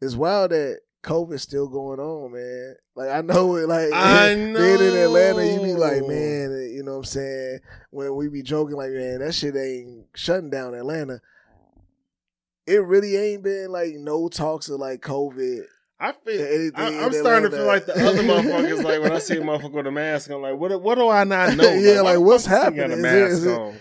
it's 0.00 0.14
wild 0.14 0.52
that 0.52 0.78
COVID's 1.04 1.42
still 1.42 1.68
going 1.68 2.00
on, 2.00 2.32
man. 2.32 2.74
Like 2.96 3.10
I 3.10 3.20
know 3.20 3.54
it, 3.56 3.68
like 3.68 3.90
I 3.92 4.34
know. 4.34 4.58
being 4.78 4.92
in 4.92 4.96
Atlanta, 4.98 5.46
you 5.46 5.60
be 5.62 5.74
like, 5.74 6.06
man, 6.06 6.70
you 6.74 6.82
know 6.84 6.92
what 6.92 6.98
I'm 6.98 7.04
saying? 7.04 7.60
When 7.90 8.14
we 8.16 8.28
be 8.28 8.42
joking, 8.42 8.76
like, 8.76 8.90
man, 8.90 9.20
that 9.20 9.34
shit 9.34 9.54
ain't 9.56 10.06
shutting 10.14 10.50
down 10.50 10.74
Atlanta. 10.74 11.20
It 12.66 12.82
really 12.82 13.16
ain't 13.16 13.42
been 13.42 13.70
like 13.70 13.94
no 13.94 14.28
talks 14.28 14.68
of 14.68 14.80
like 14.80 15.00
COVID. 15.02 15.64
I 16.00 16.12
feel. 16.12 16.70
I, 16.74 17.04
I'm 17.04 17.12
starting 17.12 17.50
to 17.50 17.56
feel 17.56 17.66
like 17.66 17.86
the 17.86 17.94
other 17.94 18.22
motherfuckers. 18.22 18.82
Like 18.82 19.00
when 19.02 19.12
I 19.12 19.18
see 19.18 19.36
a 19.36 19.40
motherfucker 19.40 19.72
with 19.72 19.86
a 19.86 19.90
mask, 19.92 20.30
I'm 20.30 20.42
like, 20.42 20.56
what? 20.56 20.80
What 20.82 20.94
do 20.96 21.08
I 21.08 21.24
not 21.24 21.56
know? 21.56 21.72
Yeah, 21.74 22.00
why 22.02 22.14
like, 22.14 22.20
what's 22.20 22.46
Got 22.48 22.54
a 22.60 22.64
happening? 22.64 22.90
Is 22.92 23.02
mask 23.02 23.16
it- 23.16 23.30
is 23.32 23.46
it- 23.46 23.58
on? 23.58 23.76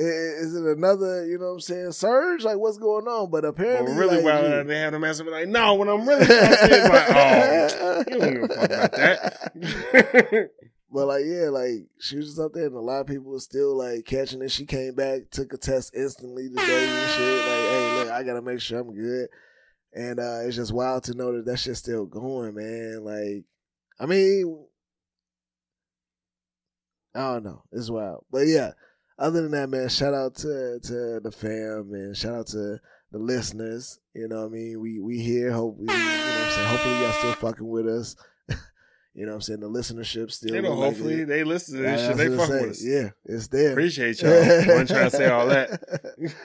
Is 0.00 0.54
it 0.54 0.64
another, 0.64 1.26
you 1.26 1.38
know 1.38 1.46
what 1.46 1.52
I'm 1.54 1.60
saying, 1.60 1.92
surge? 1.92 2.44
Like, 2.44 2.56
what's 2.58 2.78
going 2.78 3.06
on? 3.08 3.30
But 3.30 3.44
apparently, 3.44 3.94
really, 3.96 4.22
like, 4.22 4.42
you- 4.44 4.64
they 4.64 4.78
have 4.78 4.92
the 4.92 4.98
mask, 5.00 5.24
like, 5.26 5.48
no. 5.48 5.74
When 5.74 5.88
I'm 5.88 6.08
really 6.08 6.24
it's 6.28 6.88
like, 6.88 7.10
oh, 7.80 8.04
you 8.08 8.18
don't 8.20 8.32
give 8.34 8.42
a 8.44 8.48
fuck 8.54 8.70
about 8.70 8.92
that. 8.92 10.50
But 10.90 11.06
like, 11.06 11.24
yeah, 11.26 11.50
like 11.50 11.86
she 12.00 12.16
was 12.16 12.28
just 12.28 12.38
up 12.38 12.54
there, 12.54 12.64
and 12.64 12.74
a 12.74 12.80
lot 12.80 13.00
of 13.02 13.06
people 13.06 13.30
were 13.30 13.40
still 13.40 13.76
like 13.76 14.06
catching 14.06 14.40
it. 14.40 14.50
She 14.50 14.64
came 14.64 14.94
back, 14.94 15.28
took 15.30 15.52
a 15.52 15.58
test 15.58 15.94
instantly 15.94 16.48
today 16.48 16.62
and 16.88 17.10
shit. 17.10 17.38
Like, 17.40 17.68
hey, 17.68 17.94
look, 17.98 18.10
I 18.10 18.22
gotta 18.22 18.40
make 18.40 18.58
sure 18.60 18.78
I'm 18.80 18.94
good. 18.94 19.28
And 19.92 20.18
uh 20.18 20.38
it's 20.44 20.56
just 20.56 20.72
wild 20.72 21.04
to 21.04 21.14
know 21.14 21.36
that 21.36 21.44
that 21.44 21.58
shit's 21.58 21.80
still 21.80 22.06
going, 22.06 22.54
man. 22.54 23.04
Like, 23.04 23.44
I 24.00 24.06
mean, 24.06 24.64
I 27.14 27.34
don't 27.34 27.44
know, 27.44 27.64
it's 27.72 27.90
wild. 27.90 28.24
But 28.30 28.46
yeah, 28.46 28.70
other 29.18 29.42
than 29.42 29.50
that, 29.52 29.68
man, 29.68 29.88
shout 29.88 30.14
out 30.14 30.36
to 30.36 30.78
to 30.80 31.20
the 31.20 31.32
fam, 31.32 31.90
and 31.92 32.16
shout 32.16 32.34
out 32.34 32.46
to 32.48 32.80
the 33.10 33.18
listeners. 33.18 33.98
You 34.14 34.28
know 34.28 34.42
what 34.42 34.46
I 34.46 34.48
mean? 34.50 34.80
We 34.80 35.00
we 35.00 35.18
here. 35.18 35.52
Hope 35.52 35.76
we, 35.78 35.82
you 35.82 35.86
know 35.86 35.94
what 35.94 36.02
I'm 36.02 36.50
saying. 36.50 36.68
Hopefully, 36.68 37.00
y'all 37.00 37.12
still 37.12 37.32
fucking 37.32 37.68
with 37.68 37.88
us. 37.88 38.16
you 39.14 39.26
know 39.26 39.32
what 39.32 39.34
I'm 39.36 39.40
saying? 39.40 39.60
The 39.60 39.68
listenership 39.68 40.30
still. 40.30 40.54
you 40.54 40.62
know, 40.62 40.74
hopefully 40.74 41.24
they 41.24 41.44
listen 41.44 41.76
to 41.76 41.82
this 41.82 42.06
shit. 42.06 42.16
They 42.16 42.36
fuck 42.36 42.48
say. 42.48 42.60
with 42.60 42.70
us. 42.70 42.84
Yeah, 42.84 43.10
it's 43.24 43.48
there. 43.48 43.72
Appreciate 43.72 44.22
y'all. 44.22 44.32
I 44.32 44.66
wasn't 44.66 44.88
trying 44.88 45.10
to 45.10 45.16
say 45.16 45.28
all 45.28 45.46
that. 45.48 45.80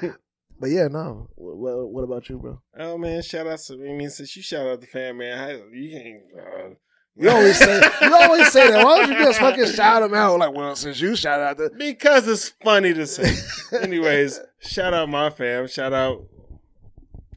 but 0.60 0.70
yeah, 0.70 0.88
no. 0.88 1.30
What, 1.36 1.90
what 1.90 2.04
about 2.04 2.28
you, 2.30 2.40
bro? 2.40 2.62
oh 2.80 2.98
man, 2.98 3.22
shout 3.22 3.48
out 3.48 3.60
to. 3.60 3.74
I 3.74 3.94
mean, 3.94 4.10
since 4.10 4.36
you 4.36 4.42
shout 4.42 4.66
out 4.66 4.82
the 4.82 4.88
fan, 4.88 5.18
man, 5.18 5.38
how, 5.38 5.50
you 5.72 5.92
can't. 5.92 6.22
Uh, 6.40 6.70
You 7.16 7.30
always 7.30 7.58
say 7.60 7.82
you 8.02 8.16
always 8.16 8.52
say 8.52 8.72
that. 8.72 8.84
Why 8.84 9.06
don't 9.06 9.12
you 9.12 9.24
just 9.24 9.40
fucking 9.40 9.68
shout 9.68 10.02
them 10.02 10.16
out? 10.16 10.40
Like, 10.40 10.54
well, 10.54 10.76
since 10.76 11.00
you 11.00 11.16
shout 11.16 11.40
out 11.40 11.58
the 11.58 11.70
because 11.78 12.28
it's 12.28 12.50
funny 12.64 12.94
to 12.94 13.06
say. 13.06 13.36
Anyways, 13.82 14.40
shout 14.60 14.94
out 14.96 15.10
my 15.10 15.30
fam. 15.30 15.68
Shout 15.68 15.94
out. 15.94 16.26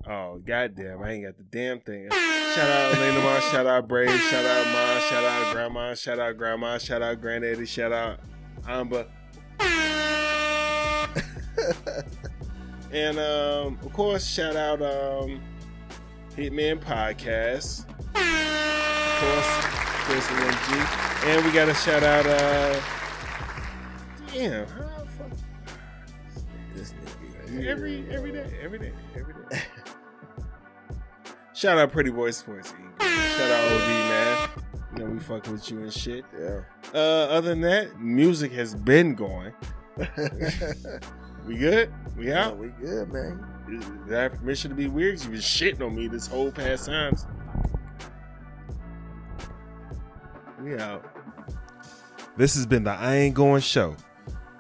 Oh 0.09 0.39
goddamn! 0.39 1.03
I 1.03 1.12
ain't 1.12 1.24
got 1.24 1.36
the 1.36 1.43
damn 1.43 1.81
thing. 1.81 2.09
Shout 2.11 2.70
out 2.70 2.94
Elena 2.94 3.20
Ma. 3.20 3.40
Shout 3.40 3.66
out 3.66 3.86
Brave. 3.86 4.19
Shout 4.19 4.47
out 4.47 4.66
Ma. 4.69 5.01
Shout 5.01 5.24
out 5.24 5.53
Grandma. 5.53 5.94
Shout 5.94 6.19
out 6.20 6.39
Grandma. 6.39 6.78
Shout 6.78 7.03
out 7.03 7.20
Granddaddy. 7.20 7.66
Shout 7.66 7.93
out 7.93 8.20
Amba. 8.66 9.09
and 12.93 13.19
um, 13.19 13.78
of 13.82 13.93
course, 13.93 14.27
shout 14.27 14.57
out 14.57 14.81
um, 14.81 15.43
Hitman 16.35 16.82
Podcast. 16.82 17.85
Course, 19.19 19.47
Chris 20.05 20.31
and 20.31 20.39
MG. 20.41 21.27
And 21.27 21.45
we 21.45 21.51
got 21.53 21.65
to 21.67 21.75
shout 21.75 22.03
out. 22.03 22.27
Uh, 22.27 22.81
damn, 24.33 24.67
how 24.69 24.83
the 24.83 25.07
fuck? 25.17 25.31
this 26.75 26.93
nigga. 27.47 27.67
Every 27.67 28.05
every 28.11 28.33
day, 28.33 28.47
every 28.63 28.79
day, 28.79 28.93
every 29.17 29.35
day. 29.35 29.63
Shout 31.55 31.79
out 31.79 31.91
Pretty 31.91 32.11
Boy 32.11 32.33
Sports. 32.33 32.75
Shout 33.01 33.51
out 33.51 33.73
OD 33.73 33.89
man. 33.89 34.49
You 34.93 35.05
know 35.05 35.11
we 35.13 35.19
fucking 35.19 35.55
with 35.55 35.71
you 35.71 35.79
and 35.79 35.93
shit. 35.93 36.27
Yeah. 36.39 36.61
Uh, 36.93 36.99
other 36.99 37.49
than 37.49 37.63
that, 37.63 37.99
music 37.99 38.53
has 38.53 38.75
been 38.75 39.15
going. 39.15 39.55
We 41.47 41.57
good? 41.57 41.93
We 42.17 42.29
yeah, 42.29 42.47
out? 42.47 42.59
we 42.59 42.69
good, 42.69 43.13
man. 43.13 43.47
Did 44.07 44.17
I 44.17 44.23
have 44.23 44.35
permission 44.35 44.69
to 44.71 44.75
be 44.75 44.89
weird? 44.89 45.21
You've 45.21 45.31
been 45.31 45.41
shitting 45.41 45.81
on 45.81 45.95
me 45.95 46.09
this 46.09 46.27
whole 46.27 46.51
past 46.51 46.87
times. 46.87 47.25
We 50.67 50.77
out. 50.79 51.05
This 52.37 52.57
has 52.57 52.67
been 52.67 52.83
the 52.83 52.91
I 52.91 53.15
Ain't 53.19 53.37
Going 53.37 53.61
Show. 53.61 53.95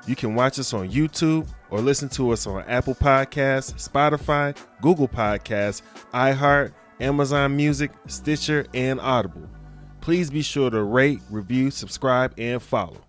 You 0.06 0.14
can 0.14 0.36
watch 0.36 0.56
us 0.60 0.72
on 0.72 0.88
YouTube 0.88 1.48
or 1.68 1.80
listen 1.80 2.08
to 2.10 2.30
us 2.30 2.46
on 2.46 2.62
Apple 2.68 2.94
Podcasts, 2.94 3.74
Spotify, 3.74 4.56
Google 4.80 5.08
Podcasts, 5.08 5.82
iHeart, 6.14 6.72
Amazon 7.00 7.56
Music, 7.56 7.90
Stitcher, 8.06 8.66
and 8.72 9.00
Audible. 9.00 9.48
Please 10.00 10.30
be 10.30 10.42
sure 10.42 10.70
to 10.70 10.84
rate, 10.84 11.18
review, 11.28 11.72
subscribe, 11.72 12.32
and 12.38 12.62
follow. 12.62 13.05